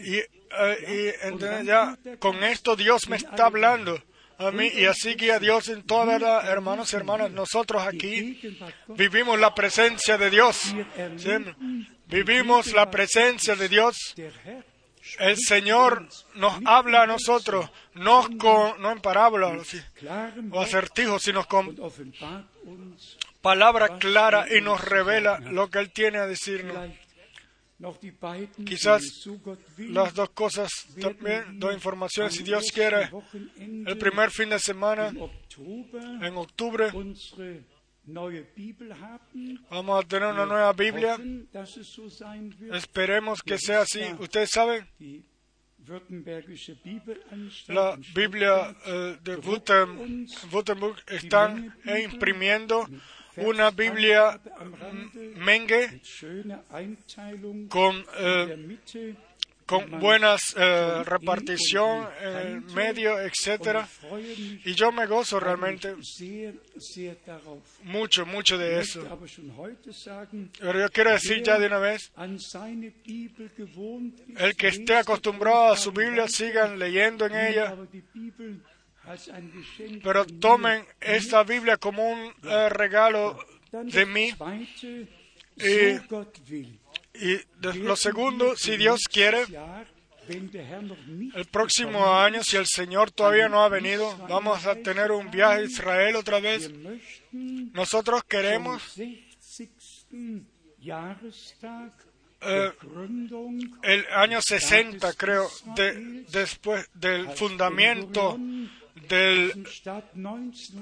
Y, 0.00 0.16
eh, 0.16 1.16
y 1.28 1.66
ya 1.66 1.98
con 2.18 2.42
esto 2.44 2.76
Dios 2.76 3.08
me 3.08 3.16
está 3.16 3.46
hablando 3.46 4.00
a 4.40 4.50
mí 4.50 4.68
y 4.74 4.86
así 4.86 5.14
guía 5.14 5.38
Dios 5.38 5.68
en 5.68 5.82
toda 5.82 6.06
verdad, 6.06 6.50
hermanos 6.50 6.92
y 6.92 6.96
hermanas. 6.96 7.30
Nosotros 7.30 7.82
aquí 7.82 8.40
vivimos 8.88 9.38
la 9.38 9.54
presencia 9.54 10.16
de 10.16 10.30
Dios. 10.30 10.74
Vivimos 12.10 12.72
la 12.72 12.90
presencia 12.90 13.54
de 13.54 13.68
Dios. 13.68 14.14
El 15.18 15.36
Señor 15.38 16.06
nos 16.34 16.60
habla 16.64 17.02
a 17.02 17.06
nosotros, 17.06 17.68
no, 17.94 18.28
con, 18.38 18.80
no 18.80 18.92
en 18.92 19.00
parábolas 19.00 19.74
o 20.50 20.60
acertijos, 20.60 21.22
sino 21.22 21.46
con 21.46 21.76
palabra 23.40 23.98
clara 23.98 24.46
y 24.54 24.60
nos 24.60 24.84
revela 24.84 25.40
lo 25.40 25.70
que 25.70 25.78
Él 25.78 25.90
tiene 25.90 26.18
a 26.18 26.26
decirnos. 26.26 26.76
Quizás 28.66 29.26
las 29.78 30.12
dos 30.12 30.30
cosas 30.30 30.70
también, 31.00 31.58
dos 31.58 31.72
informaciones, 31.72 32.34
si 32.34 32.42
Dios 32.42 32.70
quiere, 32.72 33.10
el 33.58 33.96
primer 33.96 34.30
fin 34.30 34.50
de 34.50 34.58
semana, 34.58 35.08
en 35.08 36.36
octubre, 36.36 36.92
vamos 39.70 40.04
a 40.04 40.08
tener 40.08 40.28
una 40.28 40.46
nueva 40.46 40.72
Biblia. 40.72 41.16
Esperemos 42.72 43.42
que 43.42 43.58
sea 43.58 43.82
así. 43.82 44.00
Ustedes 44.18 44.50
saben, 44.50 44.86
la 47.68 47.98
Biblia 48.14 48.76
eh, 48.86 49.16
de 49.22 49.36
Württemberg 49.36 50.96
están 51.08 51.74
imprimiendo 52.04 52.86
una 53.36 53.70
Biblia 53.70 54.40
Menge 55.36 56.00
con, 57.68 58.04
eh, 58.18 58.78
con 59.70 60.00
buenas 60.00 60.40
eh, 60.56 61.04
repartición 61.04 62.08
en 62.20 62.36
el 62.36 62.60
medio, 62.74 63.20
etcétera. 63.20 63.88
Y 64.64 64.74
yo 64.74 64.90
me 64.90 65.06
gozo 65.06 65.38
realmente 65.38 65.94
mucho, 67.84 68.26
mucho 68.26 68.58
de 68.58 68.80
eso. 68.80 69.06
Pero 70.58 70.80
yo 70.80 70.90
quiero 70.90 71.12
decir 71.12 71.42
ya 71.44 71.56
de 71.56 71.66
una 71.68 71.78
vez, 71.78 72.10
el 74.36 74.56
que 74.56 74.68
esté 74.68 74.96
acostumbrado 74.96 75.72
a 75.72 75.76
su 75.76 75.92
Biblia, 75.92 76.26
sigan 76.26 76.76
leyendo 76.76 77.26
en 77.26 77.36
ella 77.36 77.76
pero 80.02 80.24
tomen 80.26 80.84
esta 81.00 81.42
Biblia 81.42 81.76
como 81.76 82.08
un 82.08 82.32
eh, 82.44 82.68
regalo 82.68 83.38
de 83.72 84.06
mí. 84.06 84.32
Y, 85.56 85.98
lo 87.60 87.96
segundo, 87.96 88.56
si 88.56 88.76
Dios 88.76 89.02
quiere, 89.10 89.44
el 90.28 91.46
próximo 91.50 92.14
año, 92.14 92.42
si 92.42 92.56
el 92.56 92.66
Señor 92.66 93.10
todavía 93.10 93.48
no 93.48 93.62
ha 93.62 93.68
venido, 93.68 94.16
vamos 94.28 94.66
a 94.66 94.76
tener 94.76 95.10
un 95.10 95.30
viaje 95.30 95.60
a 95.60 95.64
Israel 95.64 96.16
otra 96.16 96.40
vez. 96.40 96.70
Nosotros 97.32 98.22
queremos 98.24 98.98
eh, 102.42 102.72
el 103.82 104.06
año 104.14 104.40
60, 104.40 105.12
creo, 105.14 105.48
de, 105.76 106.24
después 106.30 106.88
del 106.94 107.28
fundamento 107.30 108.38
del, 109.08 109.64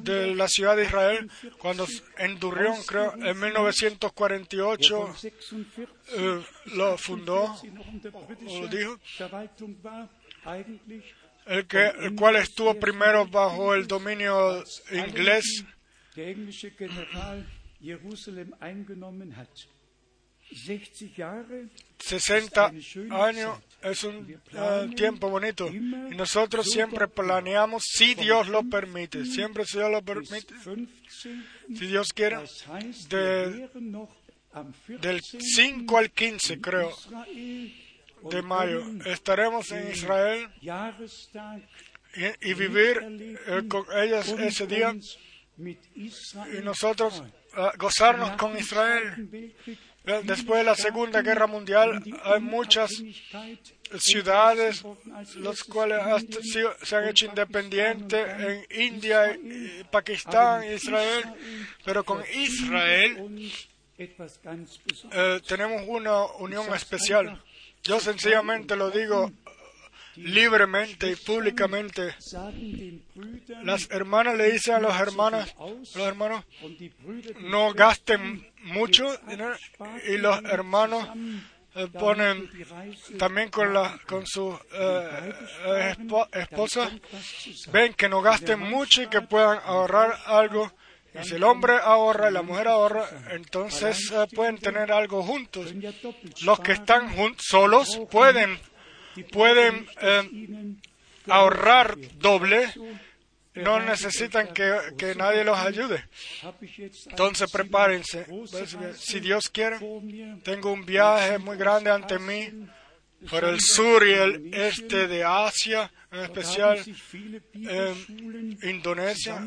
de 0.03 0.35
la 0.35 0.49
ciudad 0.49 0.77
de 0.77 0.85
Israel, 0.85 1.31
cuando 1.59 1.87
en 2.19 2.39
Durrión, 2.39 2.77
creo, 2.87 3.15
en 3.15 3.39
1948, 3.39 5.15
eh, 6.17 6.43
lo 6.75 6.99
fundó, 6.99 7.45
o 7.45 8.61
lo 8.61 8.69
dijo, 8.69 8.99
el, 11.47 11.67
que, 11.67 11.87
el 11.87 12.15
cual 12.15 12.37
estuvo 12.37 12.75
primero 12.75 13.27
bajo 13.27 13.75
el 13.75 13.87
dominio 13.87 14.63
inglés. 14.93 15.65
60 21.99 22.73
años 23.11 23.59
es 23.83 24.05
un 24.05 24.41
eh, 24.53 24.91
tiempo 24.97 25.29
bonito. 25.29 25.69
y 25.69 26.17
nosotros 26.17 26.67
siempre 26.67 27.07
planeamos 27.09 27.85
si 27.87 28.15
Dios 28.15 28.49
lo 28.49 28.63
permite, 28.65 29.25
siempre 29.25 29.65
si 29.65 29.79
Dios 29.79 29.91
lo 29.91 30.03
permite, 30.03 30.55
si 31.69 31.87
Dios 31.87 32.13
quiere, 32.13 32.39
del 35.01 35.21
5 35.23 35.99
al 35.99 36.11
15 36.11 36.61
creo 36.61 36.93
de 38.31 38.43
mayo. 38.43 38.83
estaremos 39.05 39.71
en 39.71 39.91
Israel 39.93 40.49
y, 42.41 42.55
vivir 42.55 43.39
eh, 43.47 43.63
con 43.69 43.85
ellos 43.97 44.29
ese 44.39 44.67
día 44.67 44.95
y 45.57 46.63
nosotros 46.63 47.23
eh, 47.57 47.71
gozarnos 47.79 48.33
con 48.33 48.57
Israel 48.59 49.55
Después 50.25 50.61
de 50.61 50.65
la 50.65 50.75
Segunda 50.75 51.21
Guerra 51.21 51.47
Mundial 51.47 52.03
hay 52.25 52.41
muchas 52.41 52.91
ciudades 53.99 54.83
las 55.37 55.65
cuales 55.65 56.01
se 56.83 56.97
han 56.97 57.09
hecho 57.09 57.27
independientes 57.27 58.27
en 58.39 58.67
India, 58.81 59.39
Pakistán, 59.91 60.65
Israel, 60.73 61.25
pero 61.85 62.05
con 62.05 62.23
Israel 62.35 63.51
eh, 63.99 65.41
tenemos 65.47 65.83
una 65.87 66.25
unión 66.39 66.73
especial. 66.75 67.43
Yo 67.83 68.01
sencillamente 68.01 68.77
lo 68.77 68.91
digo 68.91 69.31
libremente 70.25 71.11
y 71.11 71.17
públicamente. 71.17 72.15
Las 73.63 73.91
hermanas 73.91 74.37
le 74.37 74.53
dicen 74.53 74.75
a 74.75 74.81
los 74.81 74.99
hermanos, 74.99 75.55
los 75.95 76.07
hermanos, 76.07 76.45
no 77.41 77.73
gasten 77.73 78.47
mucho 78.65 79.07
y 80.09 80.17
los 80.19 80.45
hermanos 80.45 81.09
eh, 81.75 81.87
ponen 81.87 82.51
también 83.19 83.51
con 83.51 83.73
la 83.73 84.01
con 84.07 84.27
sus 84.27 84.57
eh, 84.73 85.33
eh, 85.67 85.97
esposas 86.33 86.91
ven 87.71 87.93
que 87.93 88.09
no 88.09 88.21
gasten 88.21 88.59
mucho 88.59 89.03
y 89.03 89.07
que 89.07 89.21
puedan 89.21 89.61
ahorrar 89.65 90.19
algo 90.27 90.73
y 91.15 91.25
si 91.25 91.35
el 91.37 91.45
hombre 91.45 91.75
ahorra 91.75 92.31
y 92.31 92.33
la 92.33 92.43
mujer 92.43 92.69
ahorra, 92.69 93.09
entonces 93.31 94.13
pueden 94.35 94.59
tener 94.59 94.93
algo 94.93 95.23
juntos. 95.23 95.73
Los 96.43 96.61
que 96.61 96.73
están 96.73 97.11
solos 97.39 98.01
pueden 98.11 98.59
pueden 99.25 99.87
eh, 100.01 100.75
ahorrar 101.27 101.97
doble, 102.19 102.69
no 103.55 103.81
necesitan 103.81 104.49
que, 104.53 105.15
nadie 105.17 105.45
los 105.45 105.59
ayude. 105.59 106.05
Entonces 107.07 107.51
prepárense. 107.51 108.27
Si 108.97 109.21
Dios 109.21 109.49
quiere, 109.49 109.79
tengo 110.43 110.73
un 110.73 110.85
viaje 110.85 111.39
muy 111.39 111.57
grande 111.57 111.91
ante 111.91 112.19
mí 112.19 112.69
por 113.31 113.45
el 113.45 113.61
sur 113.61 114.07
y 114.07 114.13
el 114.13 114.55
este 114.55 115.09
de 115.09 115.25
Asia, 115.25 115.91
en 116.13 116.21
especial 116.21 116.79
Indonesia. 118.63 119.43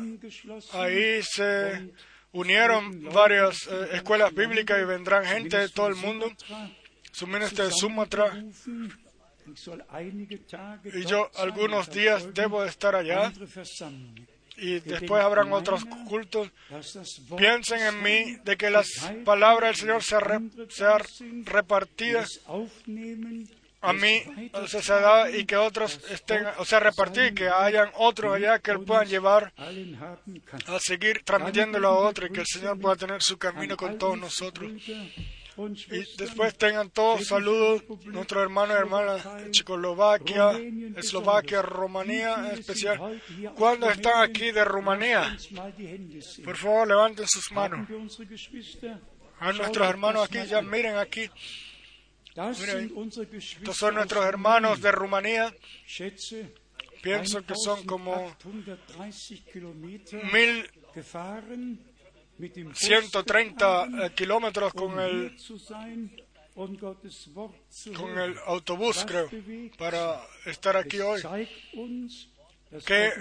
Ahí 0.72 1.22
se 1.22 1.90
unieron 2.32 3.02
varias 3.12 3.66
eh, 3.66 3.88
escuelas 3.92 4.34
bíblicas 4.34 4.80
y 4.80 4.84
vendrán 4.84 5.24
gente 5.24 5.58
de 5.58 5.68
todo 5.68 5.88
el 5.88 5.96
mundo. 5.96 6.30
Su 7.12 7.26
ministro 7.26 7.64
de 7.64 7.70
Sumatra. 7.72 8.42
Y 10.84 11.04
yo 11.04 11.30
algunos 11.36 11.90
días 11.90 12.32
debo 12.34 12.62
de 12.62 12.68
estar 12.68 12.94
allá 12.94 13.32
y 14.56 14.80
después 14.80 15.22
habrán 15.22 15.52
otros 15.52 15.84
cultos. 16.08 16.50
Piensen 17.36 17.80
en 17.80 18.02
mí 18.02 18.36
de 18.44 18.56
que 18.56 18.70
las 18.70 18.88
palabras 19.24 19.70
del 19.70 19.76
Señor 19.76 20.02
sean 20.02 20.50
sea 20.68 20.98
repartidas 21.44 22.40
a 23.82 23.92
mí 23.92 24.22
se 24.68 24.80
da 24.80 25.28
y 25.28 25.44
que 25.44 25.56
otros 25.56 26.00
estén, 26.08 26.46
o 26.58 26.64
sea, 26.64 26.78
repartir, 26.78 27.34
que 27.34 27.48
hayan 27.48 27.90
otros 27.96 28.36
allá 28.36 28.60
que 28.60 28.78
puedan 28.78 29.08
llevar 29.08 29.52
a 29.56 30.78
seguir 30.78 31.22
transmitiéndolo 31.24 31.88
a 31.88 32.08
otros 32.08 32.30
y 32.30 32.32
que 32.32 32.40
el 32.40 32.46
Señor 32.46 32.78
pueda 32.78 32.94
tener 32.96 33.22
su 33.22 33.36
camino 33.38 33.76
con 33.76 33.98
todos 33.98 34.16
nosotros. 34.16 34.70
Y 35.68 36.16
después 36.16 36.56
tengan 36.56 36.90
todos 36.90 37.26
saludos, 37.26 37.82
nuestros 38.04 38.42
hermanos 38.42 38.76
y 38.76 38.80
hermanas 38.80 39.44
de 39.44 39.50
Checoslovaquia, 39.50 40.52
Eslovaquia, 40.96 41.62
Rumanía 41.62 42.50
en 42.50 42.58
especial. 42.58 43.22
¿Cuándo 43.54 43.90
están 43.90 44.22
aquí 44.22 44.50
de 44.50 44.64
Rumanía? 44.64 45.36
Por 46.44 46.56
favor, 46.56 46.88
levanten 46.88 47.26
sus 47.26 47.50
manos. 47.52 47.88
A 49.40 49.52
nuestros 49.52 49.88
hermanos 49.88 50.28
aquí, 50.28 50.38
ya 50.48 50.62
miren 50.62 50.96
aquí. 50.96 51.28
estos 52.34 53.76
son 53.76 53.94
nuestros 53.94 54.24
hermanos 54.24 54.80
de 54.80 54.92
Rumanía. 54.92 55.54
Pienso 57.02 57.44
que 57.44 57.54
son 57.56 57.84
como 57.84 58.36
mil 60.32 60.70
130 62.74 63.84
eh, 63.84 64.10
kilómetros 64.14 64.72
con 64.74 64.98
el, 64.98 65.36
con 66.54 68.18
el 68.18 68.36
autobús, 68.46 69.04
creo, 69.06 69.30
para 69.78 70.20
estar 70.46 70.76
aquí 70.76 71.00
hoy. 71.00 71.22
¿Qué, 72.86 73.12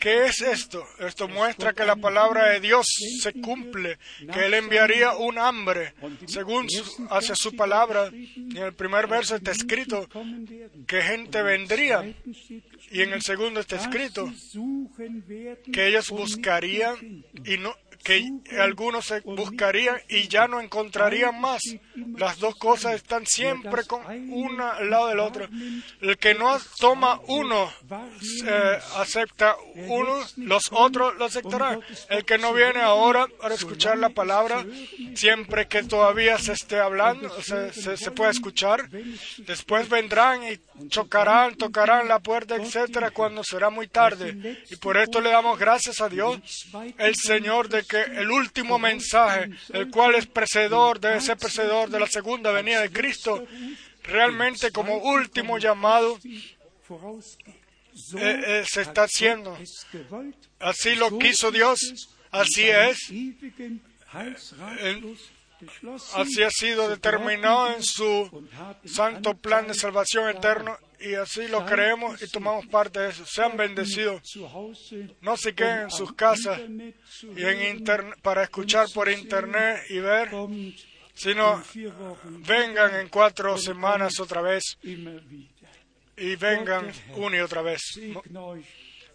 ¿Qué, 0.00 0.26
es 0.26 0.40
esto? 0.42 0.86
Esto 1.00 1.26
muestra 1.26 1.72
que 1.72 1.84
la 1.84 1.96
palabra 1.96 2.50
de 2.50 2.60
Dios 2.60 2.86
se 3.20 3.32
cumple, 3.32 3.98
que 4.32 4.46
Él 4.46 4.54
enviaría 4.54 5.16
un 5.16 5.38
hambre 5.38 5.94
según 6.26 6.68
hacia 7.10 7.34
su 7.34 7.56
palabra. 7.56 8.06
En 8.06 8.56
el 8.56 8.74
primer 8.74 9.08
verso 9.08 9.34
está 9.34 9.50
escrito 9.50 10.08
que 10.86 11.02
gente 11.02 11.42
vendría 11.42 12.14
y 12.92 13.02
en 13.02 13.12
el 13.12 13.22
segundo 13.22 13.58
está 13.58 13.74
escrito 13.74 14.32
que 15.72 15.88
ellos 15.88 16.10
buscarían 16.10 17.24
y 17.44 17.58
no, 17.58 17.74
que 17.96 18.30
algunos 18.58 19.06
se 19.06 19.20
buscarían 19.20 20.00
y 20.08 20.28
ya 20.28 20.48
no 20.48 20.60
encontrarían 20.60 21.40
más. 21.40 21.62
Las 22.16 22.38
dos 22.38 22.56
cosas 22.56 22.94
están 22.94 23.26
siempre 23.26 23.84
con 23.84 24.02
una 24.30 24.72
al 24.72 24.90
lado 24.90 25.08
del 25.08 25.20
otro. 25.20 25.48
El 26.00 26.16
que 26.18 26.34
no 26.34 26.58
toma 26.78 27.20
uno 27.26 27.72
eh, 28.46 28.78
acepta 28.96 29.56
uno, 29.74 30.18
los 30.36 30.68
otros 30.70 31.16
lo 31.16 31.24
aceptarán. 31.24 31.80
El 32.08 32.24
que 32.24 32.38
no 32.38 32.52
viene 32.52 32.80
ahora 32.80 33.26
para 33.40 33.54
escuchar 33.54 33.98
la 33.98 34.10
palabra, 34.10 34.64
siempre 35.14 35.66
que 35.66 35.82
todavía 35.82 36.38
se 36.38 36.52
esté 36.52 36.78
hablando, 36.78 37.30
se, 37.42 37.72
se, 37.72 37.96
se 37.96 38.10
puede 38.10 38.30
escuchar, 38.30 38.88
después 39.38 39.88
vendrán 39.88 40.42
y 40.42 40.58
chocarán, 40.88 41.56
tocarán 41.56 42.08
la 42.08 42.18
puerta, 42.18 42.56
etcétera, 42.56 43.10
cuando 43.10 43.42
será 43.44 43.70
muy 43.70 43.88
tarde. 43.88 44.64
Y 44.70 44.76
por 44.76 44.96
esto 44.96 45.20
le 45.20 45.30
damos 45.30 45.58
gracias 45.58 46.00
a 46.00 46.08
Dios, 46.08 46.38
el 46.98 47.14
Señor, 47.14 47.68
de 47.68 47.84
que 47.86 48.00
el 48.00 48.30
último 48.30 48.78
mensaje, 48.78 49.50
el 49.72 49.90
cual 49.90 50.14
es 50.14 50.26
precedor, 50.26 51.00
debe 51.00 51.20
ser 51.20 51.36
precedor 51.36 51.90
de 51.90 52.00
la 52.00 52.06
segunda 52.06 52.52
venida 52.52 52.80
de 52.80 52.90
Cristo, 52.90 53.46
realmente 54.02 54.70
como 54.70 54.98
último 54.98 55.58
llamado, 55.58 56.18
eh, 58.18 58.42
eh, 58.46 58.64
se 58.66 58.82
está 58.82 59.04
haciendo. 59.04 59.56
Así 60.58 60.94
lo 60.96 61.18
quiso 61.18 61.50
Dios, 61.50 62.10
así 62.30 62.64
es. 62.64 63.10
así 66.14 66.42
ha 66.42 66.50
sido 66.50 66.88
determinado 66.88 67.74
en 67.74 67.82
su 67.82 68.48
santo 68.84 69.34
plan 69.34 69.66
de 69.66 69.74
salvación 69.74 70.28
eterno 70.28 70.76
y 71.00 71.14
así 71.14 71.48
lo 71.48 71.64
creemos 71.66 72.22
y 72.22 72.28
tomamos 72.28 72.66
parte 72.66 73.00
de 73.00 73.10
eso. 73.10 73.26
Sean 73.26 73.56
bendecidos. 73.56 74.22
No 75.20 75.36
se 75.36 75.54
queden 75.54 75.82
en 75.82 75.90
sus 75.90 76.12
casas 76.12 76.60
y 76.60 77.44
en 77.44 77.84
para 78.22 78.42
escuchar 78.42 78.88
por 78.94 79.08
internet 79.08 79.82
y 79.90 79.98
ver, 79.98 80.30
sino 81.14 81.62
vengan 82.46 83.00
en 83.00 83.08
cuatro 83.08 83.56
semanas 83.58 84.20
otra 84.20 84.42
vez 84.42 84.78
y 84.82 86.36
vengan 86.36 86.90
una 87.16 87.36
y 87.36 87.40
otra 87.40 87.62
vez. 87.62 87.82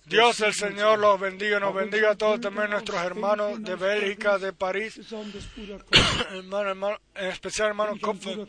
Dios 0.05 0.41
el 0.41 0.53
Señor 0.53 0.99
los 0.99 1.19
bendiga, 1.19 1.59
nos 1.59 1.73
bendiga 1.73 2.11
a 2.11 2.15
todos, 2.15 2.41
también 2.41 2.69
nuestros 2.69 3.01
hermanos 3.01 3.61
de 3.61 3.75
Bélgica, 3.75 4.37
de 4.37 4.51
París, 4.51 4.99
hermano, 6.31 6.69
hermano, 6.69 6.97
en 7.15 7.27
especial 7.27 7.69
hermano 7.69 7.93
Kopfer. 8.01 8.47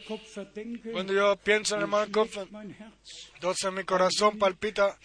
Cuando 0.93 1.13
yo 1.13 1.37
pienso 1.37 1.77
en 1.77 1.83
hermano 1.83 2.11
Kopfer, 2.11 2.49
entonces 3.35 3.73
mi 3.73 3.85
corazón 3.85 4.39
palpita 4.39 4.99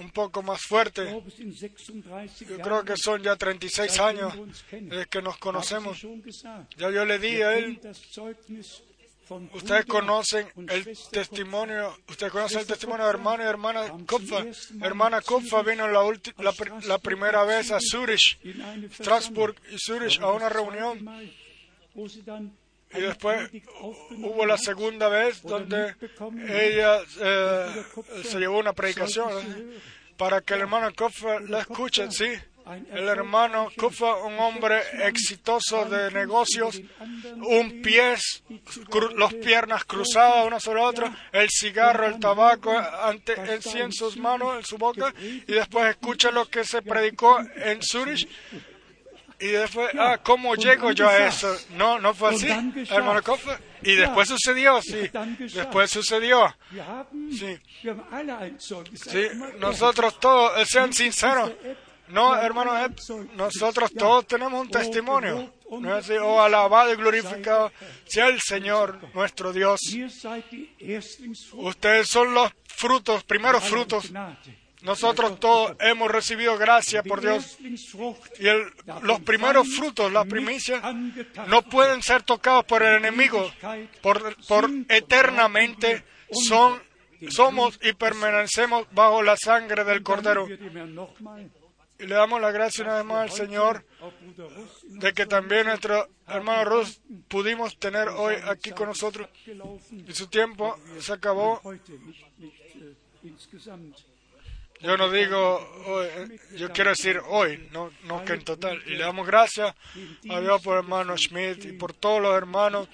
un 0.00 0.10
poco 0.10 0.42
más 0.42 0.60
fuerte. 0.60 1.22
Yo 2.48 2.58
creo 2.58 2.84
que 2.84 2.96
son 2.96 3.22
ya 3.22 3.36
36 3.36 4.00
años 4.00 4.34
desde 4.70 5.06
que 5.06 5.22
nos 5.22 5.38
conocemos. 5.38 6.04
Ya 6.76 6.90
yo 6.90 7.04
le 7.04 7.18
di 7.18 7.40
a 7.40 7.56
él 7.56 7.80
Ustedes 9.52 9.84
conocen 9.86 10.48
el 10.68 10.96
testimonio, 11.10 11.96
ustedes 12.08 12.32
conocen 12.32 12.60
el 12.60 12.66
testimonio 12.66 13.04
de 13.04 13.10
hermano 13.10 13.42
y 13.42 13.46
hermana 13.46 13.88
Kupfa. 14.06 14.44
Hermana 14.80 15.20
Kupfa 15.20 15.62
vino 15.62 15.86
la, 15.88 16.02
la, 16.38 16.54
la, 16.86 16.98
primera 16.98 17.44
vez 17.44 17.70
a 17.70 17.78
Zurich, 17.80 18.38
Strasbourg 18.92 19.54
y 19.70 19.76
Zurich 19.78 20.20
a 20.20 20.32
una 20.32 20.48
reunión. 20.48 21.06
Y 22.94 23.00
después 23.00 23.50
hubo 24.16 24.46
la 24.46 24.56
segunda 24.56 25.08
vez 25.08 25.42
donde 25.42 25.94
ella 26.48 27.00
eh, 27.20 27.84
se 28.24 28.38
llevó 28.38 28.58
una 28.58 28.72
predicación 28.72 29.30
para 30.16 30.40
que 30.40 30.54
el 30.54 30.60
hermano 30.60 30.90
Kupfa 30.96 31.40
la 31.40 31.60
escuche, 31.60 32.10
sí. 32.10 32.32
El 32.90 33.08
hermano 33.08 33.68
Kufa, 33.76 34.16
un 34.24 34.38
hombre 34.38 34.80
exitoso 35.04 35.86
de 35.86 36.10
negocios, 36.10 36.80
un 37.36 37.80
pie, 37.82 38.14
los 39.14 39.34
piernas 39.34 39.84
cruzadas 39.84 40.46
una 40.46 40.60
sobre 40.60 40.80
otra, 40.82 41.28
el 41.32 41.48
cigarro, 41.48 42.06
el 42.06 42.20
tabaco 42.20 42.76
ante, 42.76 43.34
en 43.34 43.62
sí 43.62 43.78
en 43.78 43.92
sus 43.92 44.16
manos, 44.16 44.56
en 44.56 44.64
su 44.64 44.76
boca, 44.76 45.14
y 45.20 45.52
después 45.52 45.88
escucha 45.88 46.30
lo 46.30 46.46
que 46.46 46.64
se 46.64 46.82
predicó 46.82 47.40
en 47.56 47.82
Zurich. 47.82 48.28
Y 49.40 49.46
después, 49.46 49.90
ah, 49.96 50.18
¿cómo 50.20 50.56
llego 50.56 50.90
yo 50.90 51.08
a 51.08 51.28
eso? 51.28 51.56
No, 51.76 52.00
no 52.00 52.12
fue 52.12 52.34
así, 52.34 52.48
hermano 52.90 53.22
Kufa. 53.22 53.58
Y 53.82 53.94
después 53.94 54.28
sucedió, 54.28 54.82
sí. 54.82 55.08
Después 55.54 55.90
sucedió. 55.90 56.54
Sí. 57.30 57.56
Sí, 58.94 59.28
nosotros 59.58 60.18
todos, 60.18 60.68
sean 60.68 60.92
sinceros, 60.92 61.52
no, 62.10 62.36
hermano, 62.36 62.72
nosotros 63.34 63.92
todos 63.92 64.26
tenemos 64.26 64.60
un 64.60 64.70
testimonio. 64.70 65.52
¿no 65.70 66.00
Oh, 66.22 66.40
alabado 66.40 66.92
y 66.92 66.96
glorificado 66.96 67.70
sea 68.04 68.28
el 68.28 68.40
Señor, 68.40 68.98
nuestro 69.14 69.52
Dios. 69.52 69.80
Ustedes 71.52 72.08
son 72.08 72.34
los 72.34 72.52
frutos, 72.66 73.24
primeros 73.24 73.64
frutos. 73.64 74.10
Nosotros 74.80 75.40
todos 75.40 75.76
hemos 75.80 76.10
recibido 76.10 76.56
gracia 76.56 77.02
por 77.02 77.20
Dios. 77.20 77.58
Y 77.60 78.46
los 79.02 79.20
primeros 79.20 79.68
frutos, 79.74 80.10
las 80.12 80.26
primicias, 80.26 80.82
no 81.48 81.62
pueden 81.62 82.02
ser 82.02 82.22
tocados 82.22 82.64
por 82.64 82.82
el 82.82 82.96
enemigo. 82.96 83.50
Por, 84.00 84.36
por 84.46 84.70
eternamente 84.88 86.04
son, 86.30 86.80
somos 87.28 87.78
y 87.82 87.92
permanecemos 87.92 88.86
bajo 88.92 89.22
la 89.22 89.36
sangre 89.36 89.84
del 89.84 90.02
Cordero. 90.02 90.46
Y 91.98 92.06
le 92.06 92.14
damos 92.14 92.40
la 92.40 92.52
gracia 92.52 92.84
una 92.84 92.96
vez 92.96 93.04
más 93.04 93.30
al 93.30 93.36
Señor 93.36 93.84
de 94.84 95.12
que 95.12 95.26
también 95.26 95.66
nuestro 95.66 96.08
hermano 96.28 96.64
Rus 96.64 97.00
pudimos 97.26 97.76
tener 97.78 98.08
hoy 98.08 98.36
aquí 98.46 98.70
con 98.70 98.88
nosotros 98.88 99.28
y 99.90 100.12
su 100.12 100.28
tiempo 100.28 100.78
se 101.00 101.12
acabó. 101.12 101.60
Yo 104.80 104.96
no 104.96 105.10
digo 105.10 105.58
hoy, 105.86 106.06
yo 106.56 106.70
quiero 106.70 106.90
decir 106.90 107.20
hoy, 107.26 107.68
no, 107.72 107.90
no 108.04 108.24
que 108.24 108.34
en 108.34 108.44
total. 108.44 108.80
Y 108.86 108.90
le 108.90 108.98
damos 108.98 109.26
gracias 109.26 109.74
a 110.30 110.40
Dios 110.40 110.62
por 110.62 110.78
hermano 110.78 111.16
Schmidt 111.18 111.64
y 111.64 111.72
por 111.72 111.94
todos 111.94 112.22
los 112.22 112.36
hermanos 112.36 112.88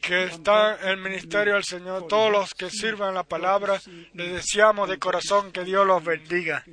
que 0.00 0.24
están 0.24 0.78
en 0.82 0.88
el 0.88 0.96
ministerio 0.98 1.54
del 1.54 1.64
Señor, 1.64 2.06
todos 2.06 2.30
los 2.30 2.54
que 2.54 2.70
sirven 2.70 3.14
la 3.14 3.24
palabra. 3.24 3.80
Les 4.14 4.32
deseamos 4.32 4.88
de 4.88 4.98
corazón 4.98 5.52
que 5.52 5.64
Dios 5.64 5.86
los 5.86 6.04
bendiga. 6.04 6.64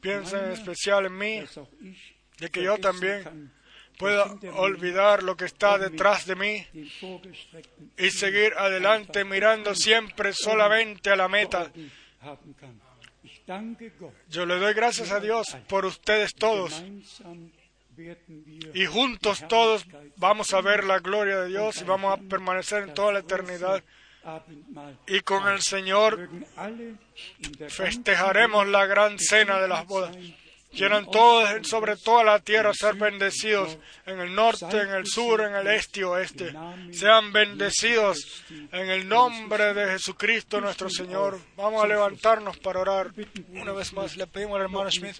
Piensen 0.00 0.44
en 0.44 0.52
especial 0.52 1.06
en 1.06 1.16
mí, 1.16 1.42
de 2.38 2.50
que 2.50 2.62
yo 2.62 2.78
también 2.78 3.52
pueda 3.98 4.24
olvidar 4.54 5.22
lo 5.22 5.36
que 5.36 5.46
está 5.46 5.76
detrás 5.76 6.26
de 6.26 6.36
mí 6.36 6.66
y 7.96 8.10
seguir 8.10 8.54
adelante 8.56 9.24
mirando 9.24 9.74
siempre 9.74 10.32
solamente 10.32 11.10
a 11.10 11.16
la 11.16 11.28
meta. 11.28 11.72
Yo 14.28 14.46
le 14.46 14.58
doy 14.58 14.74
gracias 14.74 15.10
a 15.10 15.20
Dios 15.20 15.56
por 15.68 15.84
ustedes 15.84 16.34
todos 16.34 16.82
y 18.74 18.86
juntos 18.86 19.44
todos 19.48 19.86
vamos 20.16 20.52
a 20.54 20.60
ver 20.60 20.84
la 20.84 20.98
gloria 20.98 21.40
de 21.40 21.48
Dios 21.48 21.80
y 21.80 21.84
vamos 21.84 22.18
a 22.18 22.22
permanecer 22.22 22.84
en 22.84 22.94
toda 22.94 23.12
la 23.12 23.20
eternidad 23.20 23.82
y 25.06 25.20
con 25.20 25.48
el 25.48 25.62
Señor 25.62 26.28
festejaremos 27.68 28.66
la 28.68 28.86
gran 28.86 29.18
cena 29.18 29.60
de 29.60 29.68
las 29.68 29.86
bodas. 29.86 30.16
Quieran 30.70 31.10
todos 31.10 31.66
sobre 31.66 31.96
toda 31.96 32.22
la 32.24 32.40
tierra 32.40 32.74
ser 32.74 32.94
bendecidos, 32.94 33.78
en 34.04 34.20
el 34.20 34.34
norte, 34.34 34.82
en 34.82 34.90
el 34.90 35.06
sur, 35.06 35.40
en 35.40 35.54
el 35.54 35.66
este 35.66 36.00
y 36.00 36.02
oeste. 36.02 36.54
Sean 36.92 37.32
bendecidos 37.32 38.44
en 38.50 38.90
el 38.90 39.08
nombre 39.08 39.72
de 39.72 39.92
Jesucristo 39.92 40.60
nuestro 40.60 40.90
Señor. 40.90 41.40
Vamos 41.56 41.82
a 41.82 41.88
levantarnos 41.88 42.58
para 42.58 42.80
orar. 42.80 43.12
Una 43.48 43.72
vez 43.72 43.92
más 43.94 44.16
le 44.16 44.26
pedimos 44.26 44.56
al 44.56 44.64
hermano 44.64 44.90
Schmidt. 44.90 45.16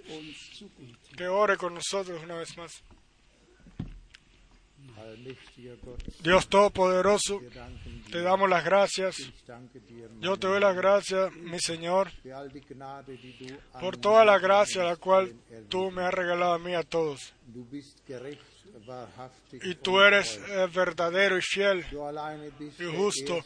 Que 1.19 1.27
ore 1.27 1.57
con 1.57 1.75
nosotros 1.75 2.23
una 2.23 2.37
vez 2.37 2.57
más. 2.57 2.71
Dios 6.23 6.49
Todopoderoso, 6.49 7.41
te 8.13 8.23
damos 8.23 8.49
las 8.49 8.65
gracias. 8.65 9.17
Yo 10.21 10.37
te 10.37 10.47
doy 10.47 10.61
las 10.61 10.77
gracias, 10.77 11.33
mi 11.35 11.59
Señor, 11.59 12.13
por 13.81 13.97
toda 13.97 14.25
la 14.25 14.39
gracia 14.39 14.85
la 14.85 14.97
cual 14.97 15.35
tú 15.69 15.91
me 15.91 16.03
has 16.03 16.15
regalado 16.15 16.53
a 16.53 16.59
mí 16.59 16.75
a 16.75 16.85
todos. 16.85 17.35
Y 19.53 19.75
tú 19.75 20.01
eres 20.01 20.41
eh, 20.49 20.69
verdadero 20.73 21.37
y 21.37 21.43
fiel. 21.43 21.85
Y 22.79 22.97
justo. 22.97 23.45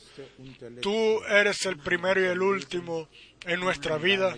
Tú 0.83 1.23
eres 1.25 1.65
el 1.65 1.79
primero 1.79 2.21
y 2.21 2.25
el 2.25 2.43
último 2.43 3.09
en 3.47 3.61
nuestra 3.61 3.97
vida, 3.97 4.37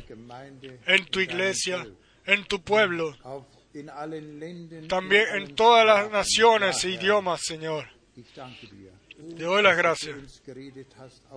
en 0.86 1.06
tu 1.06 1.19
iglesia. 1.19 1.85
En 2.27 2.45
tu 2.45 2.63
pueblo, 2.63 3.17
también 4.89 5.25
en 5.35 5.55
todas 5.55 5.87
las 5.87 6.11
naciones 6.11 6.85
e 6.85 6.91
idiomas, 6.91 7.41
Señor. 7.43 7.89
Te 9.37 9.45
doy 9.45 9.63
las 9.63 9.77
gracias. 9.77 10.43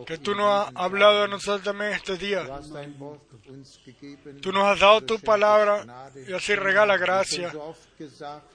Que 0.05 0.17
tú 0.17 0.35
nos 0.35 0.67
has 0.67 0.75
hablado 0.75 1.23
a 1.23 1.27
nosotros 1.27 1.63
también 1.63 1.93
este 1.93 2.17
día. 2.17 2.45
Tú 4.41 4.51
nos 4.51 4.63
has 4.63 4.79
dado 4.79 5.01
tu 5.01 5.19
palabra 5.19 6.11
y 6.27 6.33
así 6.33 6.55
regala 6.55 6.97
gracia. 6.97 7.53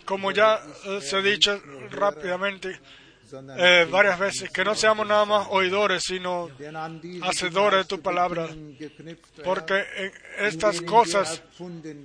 Como 0.04 0.32
ya 0.32 0.60
eh, 0.84 1.00
se 1.00 1.16
ha 1.16 1.22
dicho 1.22 1.60
rápidamente 1.90 2.80
eh, 3.56 3.86
varias 3.90 4.18
veces, 4.18 4.50
que 4.50 4.64
no 4.64 4.74
seamos 4.74 5.06
nada 5.06 5.24
más 5.24 5.46
oidores, 5.50 6.02
sino 6.04 6.50
hacedores 7.22 7.80
de 7.80 7.84
tu 7.84 8.00
palabra. 8.00 8.48
porque 9.44 9.84
en 9.96 10.12
estas 10.46 10.80
cosas 10.82 11.42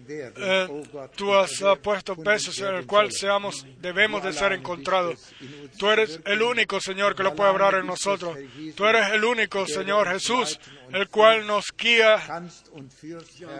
eh, 0.08 0.68
tú 1.16 1.34
has 1.34 1.52
puesto 1.82 2.16
pesos 2.16 2.60
en 2.60 2.76
el 2.76 2.86
cual 2.86 3.12
seamos, 3.12 3.66
debemos 3.80 4.24
de 4.24 4.34
ser 4.34 4.54
encontrados. 4.54 5.34
Tú 5.78 5.90
eres 5.90 6.20
el 6.26 6.42
único, 6.42 6.80
Señor, 6.80 7.16
que 7.16 7.24
lo 7.24 7.36
puede 7.36 7.50
alleine 7.50 7.80
en 7.80 7.88
nosotros. 7.88 8.38
Tú 8.76 8.86
eres 8.86 9.12
el 9.12 9.24
único, 9.24 9.66
Señor 9.66 10.10
Jesús, 10.10 10.60
el 10.92 11.08
cual 11.10 11.46
nos 11.46 11.66
guía, 11.78 12.22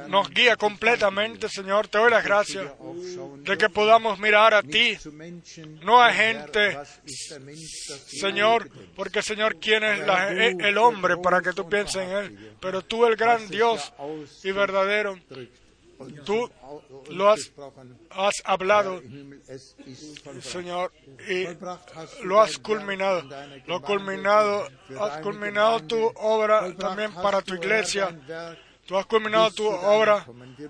nos 0.08 0.30
guía 0.30 0.56
completamente, 0.56 1.50
Señor. 1.50 1.88
Te 1.88 1.98
doy 1.98 2.12
las 2.12 2.24
gracias 2.24 2.66
de 3.40 3.58
que 3.58 3.70
podamos 3.70 4.20
mirar 4.20 4.54
a 4.54 4.64
ti, 4.64 4.98
no 5.84 6.02
a 6.02 6.14
gente, 6.14 6.78
Señor, 7.58 8.70
porque 8.96 9.22
Señor, 9.22 9.58
¿quién 9.60 9.84
es 9.84 10.00
la- 10.06 10.30
el 10.32 10.78
hombre 10.78 11.18
para 11.18 11.42
que 11.42 11.54
tú 11.54 11.68
pienses 11.68 11.96
en 12.04 12.10
él? 12.12 12.52
Pero 12.60 12.82
tú, 12.84 13.06
el 13.06 13.16
gran 13.16 13.48
Dios 13.50 13.94
y 14.44 14.52
verdadero, 14.52 15.20
tú 16.26 16.50
lo 17.10 17.30
has 17.30 18.42
hablado. 18.44 19.02
Señor, 20.42 20.92
y 21.28 21.48
lo 22.24 22.42
has 22.42 22.58
culminado. 22.58 23.24
Lo 23.66 23.82
culminado, 23.82 24.68
has 25.00 25.22
culminado 25.22 25.80
tu 25.82 26.12
obra 26.16 26.74
también 26.76 27.14
para 27.14 27.42
tu 27.42 27.56
iglesia. 27.56 28.16
Tú 28.86 28.96
has 28.98 29.06
culminado 29.06 29.52
tu 29.52 29.68
obra 29.68 30.26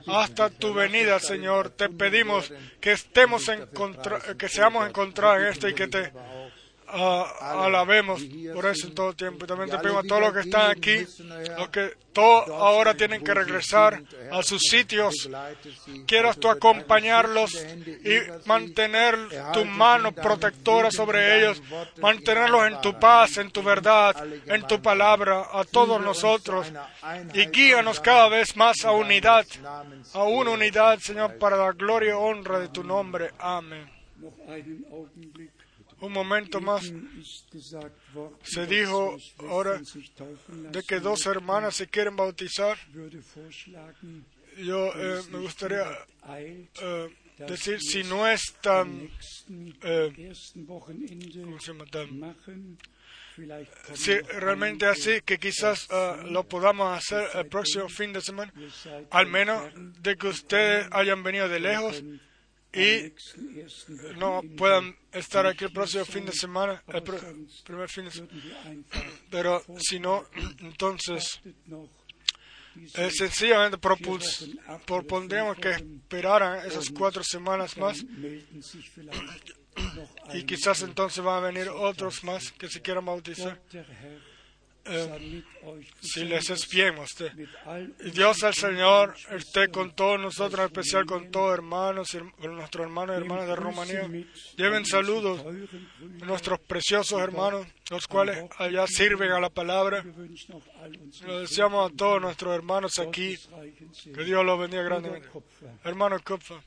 hasta 0.08 0.50
tu 0.50 0.74
venida, 0.74 1.20
Señor. 1.20 1.70
Te 1.70 1.88
pedimos 1.90 2.52
que 2.82 2.94
estemos 2.94 3.48
encontra- 3.48 4.36
que 4.36 4.50
seamos 4.50 4.88
encontrados 4.90 5.42
en 5.42 5.46
esto 5.48 5.68
y 5.70 5.76
que 5.76 5.88
te 5.88 6.12
ah, 6.88 7.64
alabemos 7.66 8.22
por 8.54 8.66
eso 8.66 8.88
en 8.88 8.96
todo 8.96 9.14
tiempo. 9.14 9.46
Y 9.46 9.48
también 9.48 9.70
te 9.70 9.78
pedimos 9.78 10.06
a 10.06 10.08
todos 10.08 10.22
los 10.22 10.34
que 10.34 10.40
están 10.42 10.72
aquí, 10.72 11.06
los 11.58 11.70
que 11.70 11.94
todos 12.14 12.50
ahora 12.50 12.96
tienen 12.96 13.24
que 13.24 13.34
regresar 13.34 14.02
a 14.32 14.42
sus 14.42 14.62
sitios. 14.62 15.30
Quieras 16.06 16.38
tú 16.40 16.50
acompañarlos 16.50 17.54
y 17.54 18.48
mantener 18.48 19.18
tu 19.54 19.66
mano 19.66 20.12
protectora 20.12 20.90
sobre 20.92 21.38
ellos, 21.38 21.62
mantenerlos 22.02 22.68
en 22.68 22.82
tu 22.82 23.00
paz, 23.00 23.38
en 23.38 23.52
tu 23.52 23.62
verdad, 23.62 24.16
en 24.48 24.66
tu 24.66 24.82
palabra, 24.82 25.48
a 25.54 25.64
todos 25.64 26.02
nosotros. 26.02 26.72
Y 27.34 27.46
guíanos 27.48 28.00
cada 28.00 28.30
vez 28.30 28.56
más 28.56 28.84
a 28.84 28.92
unidad, 28.92 29.46
a 30.14 30.24
una 30.24 30.52
unidad, 30.52 31.00
Señor, 31.00 31.38
para 31.38 31.58
la 31.58 31.72
gloria 31.72 32.10
y 32.10 32.14
honra 32.14 32.60
de 32.60 32.70
tu 32.70 32.84
nombre. 32.84 33.32
Amén. 33.38 33.88
Un 36.00 36.14
momento 36.14 36.62
más 36.62 36.92
Se 38.44 38.66
dijo 38.68 39.18
ahora 39.50 39.82
de 40.72 40.84
que 40.84 41.00
dos 41.00 41.26
hermanas 41.26 41.76
se 41.76 41.88
quieren 41.88 42.16
bautizar. 42.16 42.78
Yo 44.58 44.92
eh, 44.96 45.22
me 45.32 45.40
gustaría 45.40 45.86
eh, 46.30 47.10
decir, 47.46 47.80
si 47.80 48.04
no 48.04 48.28
es 48.28 48.56
tan, 48.62 49.10
eh, 49.84 50.34
¿cómo 50.66 51.60
se 51.60 51.74
llama? 51.74 51.86
Si 53.94 54.18
realmente 54.20 54.88
así, 54.88 55.22
que 55.24 55.38
quizás 55.38 55.88
eh, 55.92 56.16
lo 56.26 56.44
podamos 56.48 56.98
hacer 56.98 57.28
el 57.36 57.46
próximo 57.46 57.88
fin 57.88 58.12
de 58.12 58.22
semana, 58.22 58.52
al 59.12 59.28
menos 59.28 59.72
de 60.02 60.16
que 60.16 60.28
ustedes 60.28 60.88
hayan 60.92 61.22
venido 61.22 61.48
de 61.48 61.60
lejos 61.60 62.04
y 62.78 63.14
no 64.18 64.42
puedan 64.56 64.96
estar 65.12 65.46
aquí 65.46 65.66
el 65.66 65.72
próximo 65.72 66.06
fin 66.06 66.26
de 66.26 66.32
semana, 66.32 66.84
el 66.88 67.04
primer 67.66 67.90
fin 67.90 68.06
de 68.06 68.12
semana. 68.12 68.34
Pero 69.30 69.64
si 69.80 70.00
no, 70.00 70.26
entonces 70.60 71.42
eh, 72.96 73.10
sencillamente 73.12 73.78
propondríamos 73.78 75.58
que 75.58 75.72
esperaran 75.72 76.66
esas 76.66 76.90
cuatro 76.90 77.24
semanas 77.24 77.76
más 77.78 78.06
y 80.34 80.44
quizás 80.44 80.82
entonces 80.84 81.24
van 81.24 81.44
a 81.44 81.48
venir 81.48 81.70
otros 81.70 82.24
más 82.24 82.52
que 82.52 82.70
se 82.70 82.82
quieran 82.82 83.06
bautizar. 83.06 83.60
Si 86.02 86.24
les 86.26 86.50
es 86.50 86.58
besonders 86.58 86.70
bien 86.70 86.98
a 86.98 87.02
usted. 87.02 87.34
mit 87.34 87.50
all 87.66 87.96
Y 88.04 88.12
Dios 88.12 88.44
el 88.44 88.54
Señor 88.54 89.16
esté 89.32 89.70
con 89.70 89.96
todos 89.96 90.20
nosotros, 90.20 90.60
en 90.60 90.66
especial 90.66 91.06
con 91.06 91.32
todos 91.32 91.54
hermanos, 91.54 92.10
con 92.40 92.56
nuestros 92.56 92.86
hermanos 92.86 93.16
y 93.16 93.22
hermanas 93.22 93.48
de 93.48 93.56
Rumanía. 93.56 94.10
Lleven 94.56 94.86
saludos 94.86 95.42
a 95.42 96.26
nuestros 96.26 96.60
preciosos 96.60 97.20
hermanos, 97.22 97.68
los 97.90 98.08
cuales 98.08 98.46
allá 98.58 98.86
sirven 98.88 99.32
a 99.32 99.40
la 99.40 99.50
palabra. 99.50 100.04
Lo 101.26 101.40
deseamos 101.40 101.92
a 101.92 101.96
todos 101.96 102.22
nuestros 102.22 102.56
hermanos 102.56 103.00
aquí. 103.00 103.38
Que 104.04 104.24
Dios 104.24 104.46
los 104.46 104.60
bendiga 104.60 104.84
grandemente. 104.84 105.30
Hermano 105.84 106.18
Kupfer, 106.24 106.58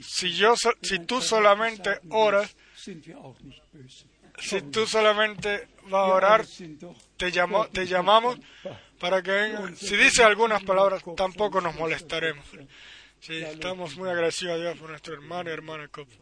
si, 0.00 0.32
yo, 0.32 0.54
si 0.82 0.98
tú 1.00 1.20
solamente 1.20 2.00
oras, 2.10 2.56
si 4.38 4.62
tú 4.62 4.86
solamente 4.86 5.68
vas 5.84 6.10
a 6.10 6.14
orar, 6.14 6.46
te, 7.16 7.30
llamo, 7.30 7.66
te 7.68 7.86
llamamos 7.86 8.38
para 8.98 9.22
que 9.22 9.30
venga. 9.30 9.74
Si 9.76 9.96
dice 9.96 10.22
algunas 10.22 10.62
palabras, 10.62 11.02
tampoco 11.16 11.60
nos 11.60 11.74
molestaremos. 11.76 12.44
Sí, 13.20 13.36
estamos 13.36 13.96
muy 13.96 14.08
agradecidos 14.08 14.54
a 14.54 14.58
Dios 14.58 14.78
por 14.78 14.90
nuestro 14.90 15.14
hermano 15.14 15.50
y 15.50 15.52
hermana 15.52 15.88
Kopf. 15.88 16.12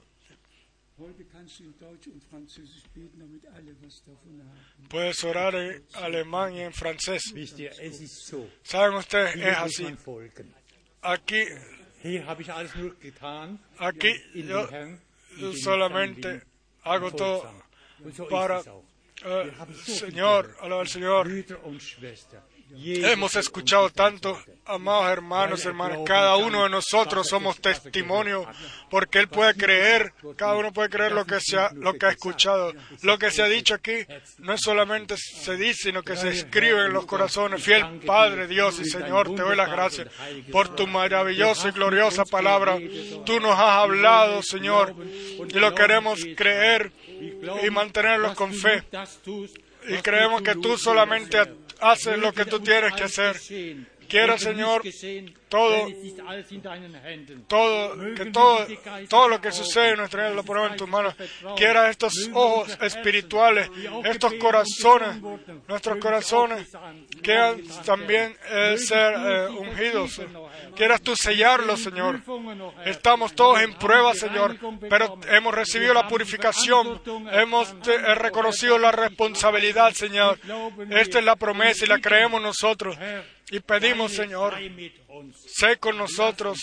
Puedes 4.88 5.24
orar 5.24 5.54
en 5.54 5.84
alemán 5.94 6.54
y 6.54 6.60
en 6.60 6.72
francés. 6.74 7.32
Saben 8.62 8.96
ustedes, 8.96 9.36
es 9.36 9.56
así. 9.56 9.86
Aquí, 11.00 11.42
aquí 13.78 14.12
yo 15.38 15.52
solamente 15.54 16.42
hago 16.82 17.12
todo 17.12 17.50
para, 18.28 18.62
eh, 19.24 19.52
Señor, 19.84 20.56
alaba 20.60 20.80
al 20.82 20.88
Señor. 20.88 21.28
Hemos 22.72 23.34
escuchado 23.34 23.90
tanto, 23.90 24.38
amados 24.64 25.10
hermanos, 25.10 25.64
hermanas, 25.64 25.98
cada 26.06 26.36
uno 26.36 26.62
de 26.62 26.70
nosotros 26.70 27.26
somos 27.26 27.60
testimonio 27.60 28.46
porque 28.88 29.18
Él 29.18 29.28
puede 29.28 29.54
creer, 29.54 30.12
cada 30.36 30.54
uno 30.54 30.72
puede 30.72 30.88
creer 30.88 31.12
lo 31.12 31.24
que, 31.24 31.40
se 31.40 31.58
ha, 31.58 31.70
lo 31.72 31.94
que 31.94 32.06
ha 32.06 32.10
escuchado. 32.10 32.72
Lo 33.02 33.18
que 33.18 33.30
se 33.30 33.42
ha 33.42 33.46
dicho 33.46 33.74
aquí 33.74 34.06
no 34.38 34.52
es 34.52 34.60
solamente 34.60 35.16
se 35.16 35.56
dice, 35.56 35.90
sino 35.90 36.02
que 36.02 36.16
se 36.16 36.28
escribe 36.28 36.86
en 36.86 36.92
los 36.92 37.06
corazones. 37.06 37.62
Fiel 37.62 38.00
Padre, 38.06 38.46
Dios 38.46 38.78
y 38.78 38.84
Señor, 38.84 39.34
te 39.34 39.42
doy 39.42 39.56
las 39.56 39.70
gracias 39.70 40.08
por 40.52 40.74
tu 40.76 40.86
maravillosa 40.86 41.68
y 41.68 41.72
gloriosa 41.72 42.24
palabra. 42.24 42.78
Tú 43.26 43.40
nos 43.40 43.52
has 43.52 43.78
hablado, 43.82 44.42
Señor, 44.42 44.94
y 45.48 45.58
lo 45.58 45.74
queremos 45.74 46.20
creer 46.36 46.92
y 47.08 47.70
mantenerlo 47.70 48.34
con 48.34 48.54
fe. 48.54 48.84
Y 49.88 49.96
creemos 50.02 50.42
que 50.42 50.54
tú 50.56 50.76
solamente 50.76 51.38
haces 51.80 52.18
lo 52.18 52.32
que 52.32 52.44
tú 52.44 52.60
tienes 52.60 52.92
que 52.94 53.04
hacer. 53.04 53.36
Quiero, 54.10 54.36
Señor, 54.38 54.82
todo, 55.48 55.88
todo, 57.46 58.14
que 58.16 58.26
todo, 58.26 58.66
todo 59.08 59.28
lo 59.28 59.40
que 59.40 59.52
sucede 59.52 59.90
en 59.90 59.98
nuestra 59.98 60.24
vida 60.24 60.34
lo 60.34 60.42
ponemos 60.42 60.72
en 60.72 60.76
tus 60.76 60.88
manos. 60.88 61.14
Quiera 61.56 61.88
estos 61.88 62.28
ojos 62.32 62.76
espirituales, 62.80 63.70
estos 64.04 64.34
corazones, 64.34 65.22
nuestros 65.68 65.98
corazones, 65.98 66.68
quieran 67.22 67.62
también 67.84 68.36
eh, 68.50 68.76
ser 68.78 69.14
eh, 69.14 69.48
ungidos. 69.48 70.20
Quieras 70.74 71.02
tú 71.02 71.14
sellarlos, 71.14 71.80
Señor. 71.80 72.20
Estamos 72.84 73.34
todos 73.34 73.60
en 73.60 73.74
prueba, 73.74 74.12
Señor, 74.14 74.56
pero 74.88 75.20
hemos 75.28 75.54
recibido 75.54 75.94
la 75.94 76.08
purificación, 76.08 77.00
hemos 77.32 77.74
eh, 77.86 78.14
reconocido 78.16 78.76
la 78.76 78.90
responsabilidad, 78.90 79.92
Señor. 79.92 80.38
Esta 80.90 81.20
es 81.20 81.24
la 81.24 81.36
promesa 81.36 81.84
y 81.84 81.88
la 81.88 82.00
creemos 82.00 82.42
nosotros. 82.42 82.96
Y 83.50 83.60
pedimos, 83.60 84.12
Señor, 84.12 84.56
sé 85.34 85.76
con 85.78 85.96
nosotros, 85.98 86.58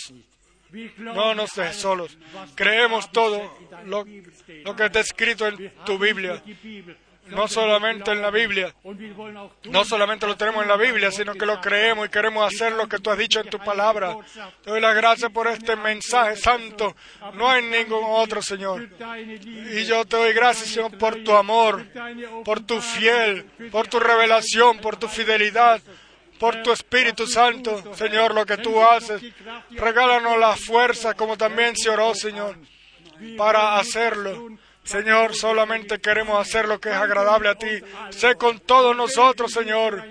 no 0.97 1.35
nos 1.35 1.53
dejes 1.53 1.75
solos. 1.75 2.17
Creemos 2.55 3.11
todo 3.11 3.57
lo, 3.85 4.05
que 4.05 4.85
está 4.85 5.01
escrito 5.01 5.47
en 5.47 5.73
tu 5.85 5.99
Biblia, 5.99 6.41
no 7.27 7.49
solamente 7.49 8.11
en 8.11 8.21
la 8.21 8.31
Biblia, 8.31 8.73
no 9.65 9.83
solamente 9.83 10.27
lo 10.27 10.37
tenemos 10.37 10.63
en 10.63 10.69
la 10.69 10.77
Biblia, 10.77 11.11
sino 11.11 11.33
que 11.33 11.45
lo 11.45 11.59
creemos 11.59 12.07
y 12.07 12.09
queremos 12.09 12.53
hacer 12.53 12.71
lo 12.71 12.87
que 12.87 12.99
tú 12.99 13.09
has 13.09 13.17
dicho 13.17 13.41
en 13.41 13.49
tu 13.49 13.59
palabra. 13.59 14.15
Te 14.63 14.69
doy 14.69 14.79
las 14.79 14.95
gracias 14.95 15.29
por 15.29 15.47
este 15.47 15.75
mensaje 15.75 16.37
santo. 16.37 16.95
No 17.33 17.49
hay 17.49 17.63
ningún 17.63 18.03
otro, 18.05 18.41
Señor. 18.41 18.87
Y 19.43 19.83
yo 19.83 20.05
te 20.05 20.15
doy 20.15 20.31
gracias, 20.31 20.69
Señor, 20.69 20.97
por 20.97 21.21
tu 21.21 21.33
amor, 21.33 21.85
por 22.45 22.61
tu 22.61 22.79
fiel, 22.79 23.43
por 23.71 23.89
tu 23.89 23.99
revelación, 23.99 24.79
por 24.79 24.95
tu 24.95 25.09
fidelidad 25.09 25.81
por 26.39 26.61
tu 26.63 26.71
Espíritu 26.71 27.27
Santo, 27.27 27.93
Señor, 27.95 28.33
lo 28.33 28.45
que 28.45 28.57
tú 28.57 28.83
haces. 28.83 29.21
Regálanos 29.71 30.37
la 30.37 30.55
fuerza, 30.55 31.13
como 31.13 31.37
también 31.37 31.75
se 31.75 31.89
oró, 31.89 32.13
Señor, 32.15 32.57
para 33.37 33.77
hacerlo. 33.77 34.49
Señor, 34.83 35.35
solamente 35.35 35.99
queremos 35.99 36.39
hacer 36.39 36.67
lo 36.67 36.79
que 36.79 36.89
es 36.89 36.95
agradable 36.95 37.49
a 37.49 37.55
ti. 37.55 37.67
Sé 38.11 38.35
con 38.35 38.59
todos 38.59 38.95
nosotros, 38.95 39.51
Señor. 39.51 40.03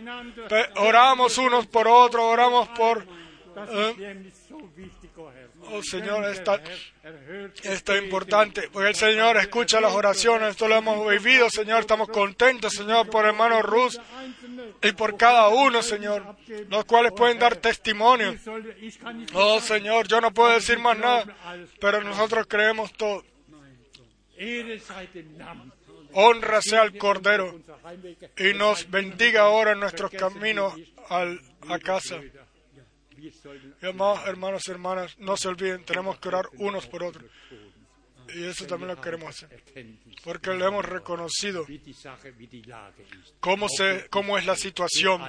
Oramos 0.77 1.39
unos 1.39 1.67
por 1.67 1.89
otros, 1.89 2.23
oramos 2.23 2.69
por... 2.71 3.07
eh, 3.71 4.31
Oh 5.69 5.83
Señor, 5.83 6.25
esta, 6.27 6.61
esto 7.65 7.93
es 7.93 8.03
importante, 8.05 8.69
porque 8.73 8.91
el 8.91 8.95
Señor 8.95 9.37
escucha 9.37 9.81
las 9.81 9.93
oraciones, 9.93 10.51
esto 10.51 10.69
lo 10.69 10.77
hemos 10.77 11.09
vivido, 11.09 11.51
Señor, 11.51 11.81
estamos 11.81 12.09
contentos, 12.09 12.73
Señor, 12.73 13.11
por 13.11 13.25
hermano 13.27 13.61
Rus 13.63 13.99
y 14.83 14.93
por 14.93 15.17
cada 15.17 15.49
uno, 15.49 15.83
Señor, 15.83 16.37
los 16.69 16.85
cuales 16.85 17.13
pueden 17.13 17.39
dar 17.39 17.57
testimonio. 17.57 18.35
Oh 19.35 19.61
Señor, 19.61 20.09
yo 20.09 20.21
no 20.21 20.33
puedo 20.33 20.53
decir 20.55 20.79
más 20.79 20.99
nada, 20.99 21.25
pero 21.81 22.03
nosotros 22.03 22.47
creemos 22.49 22.93
todo. 22.93 23.25
Honra 26.13 26.63
sea 26.63 26.83
al 26.83 26.97
Cordero 26.97 27.61
y 28.39 28.55
nos 28.55 28.91
bendiga 28.91 29.43
ahora 29.43 29.73
en 29.73 29.81
nuestros 29.81 30.11
caminos 30.11 30.75
al, 31.09 31.41
a 31.69 31.79
casa. 31.79 32.21
Y 33.19 33.33
hermanos 33.83 34.63
y 34.67 34.71
hermanas, 34.71 35.17
no 35.19 35.37
se 35.37 35.49
olviden, 35.49 35.85
tenemos 35.85 36.19
que 36.19 36.29
orar 36.29 36.47
unos 36.59 36.87
por 36.87 37.03
otros. 37.03 37.25
Y 38.35 38.45
eso 38.45 38.67
también 38.67 38.95
lo 38.95 39.01
queremos 39.01 39.31
hacer. 39.31 39.63
Porque 40.25 40.51
le 40.53 40.65
hemos 40.65 40.85
reconocido 40.85 41.67
cómo, 43.41 43.69
se, 43.69 44.09
cómo 44.11 44.39
es 44.39 44.47
la 44.47 44.57
situación. 44.57 45.23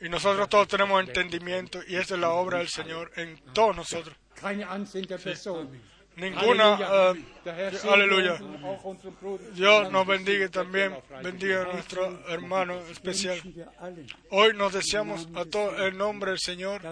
Y 0.00 0.08
nosotros 0.08 0.48
todos 0.48 0.68
tenemos 0.68 1.02
entendimiento. 1.02 1.80
Y 1.86 1.96
esa 1.96 2.14
es 2.14 2.20
la 2.20 2.30
obra 2.30 2.58
del 2.58 2.68
Señor 2.68 3.12
en 3.16 3.38
todos 3.52 3.74
nosotros. 3.74 4.16
Person. 5.22 5.70
Ninguna. 6.16 7.14
Eh, 7.44 7.70
segne 7.72 7.90
aleluya. 7.92 8.38
Bruder. 9.20 9.52
Dios 9.52 9.92
nos 9.92 10.06
bendiga 10.06 10.46
y 10.46 10.48
también 10.48 10.96
bendiga 11.22 11.62
a 11.62 11.72
nuestro 11.72 12.28
hermano 12.28 12.78
especial. 12.90 13.40
Hoy 14.30 14.52
nos 14.54 14.72
deseamos 14.72 15.28
a 15.34 15.44
todos 15.44 15.80
el 15.80 15.96
nombre 15.96 16.32
del 16.32 16.40
Señor 16.40 16.82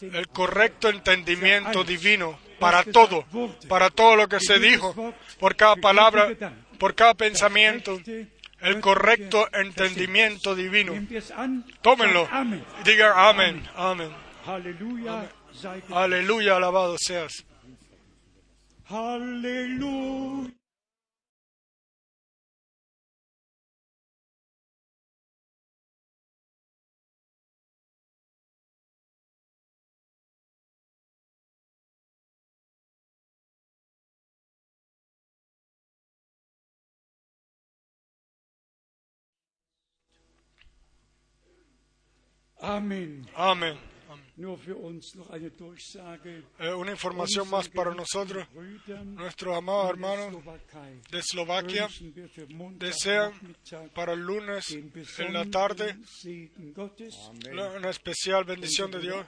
el 0.00 0.28
correcto 0.28 0.88
entendimiento 0.88 1.84
divino 1.84 2.38
para 2.58 2.84
todo, 2.84 3.24
para 3.68 3.90
todo 3.90 4.16
lo 4.16 4.28
que 4.28 4.40
se 4.40 4.58
dijo, 4.58 5.14
por 5.38 5.56
cada 5.56 5.76
palabra, 5.76 6.34
por 6.78 6.94
cada 6.94 7.14
pensamiento, 7.14 8.00
el 8.60 8.80
correcto 8.80 9.48
entendimiento 9.52 10.54
divino. 10.54 10.94
Tómenlo. 11.82 12.28
Y 12.80 12.84
digan 12.84 13.12
amén, 13.14 13.68
amén. 13.74 14.10
Aleluya, 15.90 16.56
alabado 16.56 16.96
seas. 16.98 17.44
Halleluja. 18.88 20.59
Amen. 42.62 43.26
Amén. 43.34 43.76
Durchsage. 45.56 46.42
Eh, 46.58 46.72
una 46.72 46.92
información 46.92 47.48
más 47.50 47.68
para 47.68 47.94
nosotros. 47.94 48.46
Nuestros 49.04 49.56
amados 49.56 49.90
hermanos 49.90 50.42
de 51.10 51.18
Eslovaquia 51.18 51.88
desean 52.76 53.32
para 53.94 54.14
el 54.14 54.20
lunes 54.20 54.70
en 54.70 55.32
la 55.32 55.44
tarde 55.44 55.96
una 57.76 57.90
especial 57.90 58.44
bendición 58.44 58.90
de 58.90 59.00
Dios. 59.00 59.26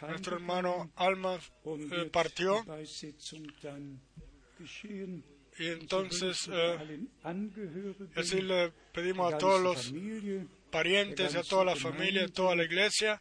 Nuestro 0.00 0.36
hermano 0.36 0.90
Alma 0.96 1.38
eh, 1.64 2.10
partió 2.10 2.64
y 5.58 5.66
entonces 5.66 6.48
eh, 6.52 7.00
así 8.14 8.40
le 8.40 8.72
pedimos 8.92 9.34
a 9.34 9.38
todos 9.38 9.60
los 9.60 9.92
parientes, 10.70 11.34
a 11.34 11.42
toda 11.42 11.64
la 11.64 11.76
familia, 11.76 12.24
a 12.24 12.28
toda 12.28 12.54
la 12.54 12.64
iglesia, 12.64 13.20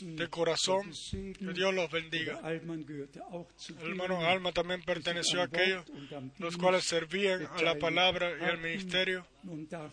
de 0.00 0.28
corazón, 0.28 0.92
que 1.10 1.52
Dios 1.52 1.74
los 1.74 1.90
bendiga. 1.90 2.40
El 2.44 3.90
hermano 3.90 4.20
Alma 4.20 4.52
también 4.52 4.82
perteneció 4.82 5.40
a 5.40 5.44
aquellos 5.44 5.84
los 6.38 6.56
cuales 6.56 6.84
servían 6.84 7.46
a 7.46 7.62
la 7.62 7.74
palabra 7.76 8.32
y 8.40 8.44
al 8.44 8.58
ministerio. 8.58 9.26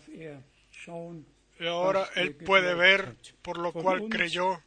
Er 0.08 0.42
Y 1.60 1.66
ahora 1.66 2.00
was 2.00 2.16
er 2.16 2.22
él 2.22 2.34
puede 2.36 2.74
ver 2.74 3.16
por 3.42 3.58
lo 3.58 3.72
cual 3.72 4.08
creyó. 4.08 4.62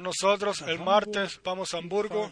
Nosotros 0.00 0.62
el 0.62 0.78
martes 0.78 1.40
vamos 1.42 1.74
a 1.74 1.78
Hamburgo 1.78 2.30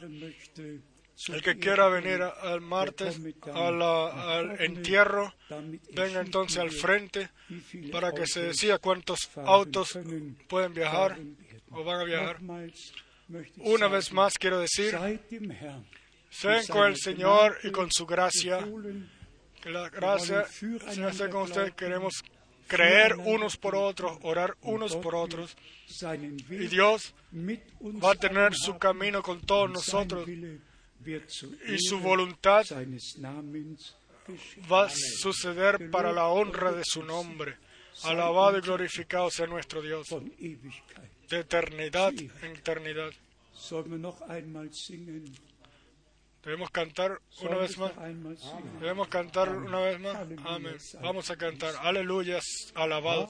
El 1.29 1.43
que 1.43 1.59
quiera 1.59 1.89
venir 1.89 2.23
al 2.23 2.61
martes 2.61 3.21
al 3.55 4.61
entierro, 4.61 5.35
venga 5.95 6.21
entonces 6.21 6.59
al 6.59 6.71
frente 6.71 7.31
para 7.93 8.13
que 8.13 8.27
se 8.27 8.43
decida 8.43 8.79
cuántos 8.79 9.31
autos 9.37 9.99
pueden 10.49 10.75
viajar 10.75 11.19
o 11.71 11.85
van 11.85 12.01
a 12.01 12.05
viajar. 12.05 12.39
Una 13.59 13.89
vez 13.89 14.13
más 14.13 14.37
quiero 14.37 14.59
decir, 14.59 14.99
sean 16.31 16.67
con 16.67 16.87
el 16.87 16.97
Señor 16.97 17.59
y 17.63 17.71
con 17.71 17.91
su 17.91 18.07
gracia, 18.07 18.67
que 19.63 19.71
la 19.71 19.91
gracia 19.91 20.47
sea 20.47 21.31
con 21.31 21.43
ustedes. 21.43 21.73
Queremos 21.75 22.15
creer 22.67 23.17
unos 23.17 23.57
por 23.57 23.77
otros, 23.77 24.19
orar 24.23 24.57
unos 24.63 24.97
por 24.97 25.15
otros, 25.15 25.57
y 26.51 26.67
Dios 26.67 27.15
va 27.33 28.13
a 28.13 28.15
tener 28.17 28.55
su 28.55 28.77
camino 28.79 29.23
con 29.23 29.41
todos 29.43 29.71
nosotros 29.71 30.27
y 31.69 31.79
su 31.79 31.99
voluntad 32.01 32.65
va 34.70 34.85
a 34.87 34.91
suceder 34.91 35.91
para 35.91 36.12
la 36.12 36.29
honra 36.29 36.73
de 36.73 36.83
su 36.85 37.03
nombre. 37.03 37.57
Alabado 38.05 38.59
y 38.59 38.61
glorificado 38.62 39.31
sea 39.31 39.47
nuestro 39.47 39.83
Dios, 39.83 40.09
de 40.09 41.39
eternidad 41.39 42.12
en 42.43 42.57
eternidad. 42.57 43.11
Debemos 46.43 46.70
cantar 46.70 47.20
una 47.43 47.57
vez 47.57 47.79
más. 47.79 47.93
Debemos 48.81 49.09
cantar 49.09 49.49
una 49.51 49.81
vez 49.81 50.01
más. 50.01 50.16
Amén. 50.45 50.77
Vamos 51.01 51.31
a 51.31 51.37
cantar. 51.37 51.74
Aleluya, 51.81 52.41
alabado. 52.74 53.29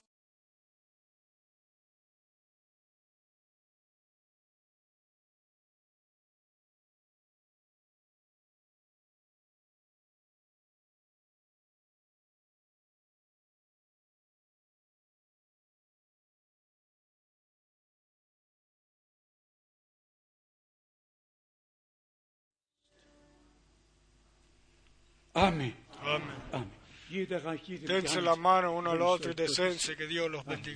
Amén. 25.35 25.75
Jedem 27.09 27.59
die 27.67 27.79
Dense 27.79 28.21
la 28.21 28.37
mano 28.37 28.73
uno 28.73 28.91
al 28.91 29.03
otro 29.03 29.31
y 29.33 29.35
decense 29.35 29.97
que 29.97 30.07
Dios 30.07 30.31
los 30.31 30.45
bendiga. 30.45 30.71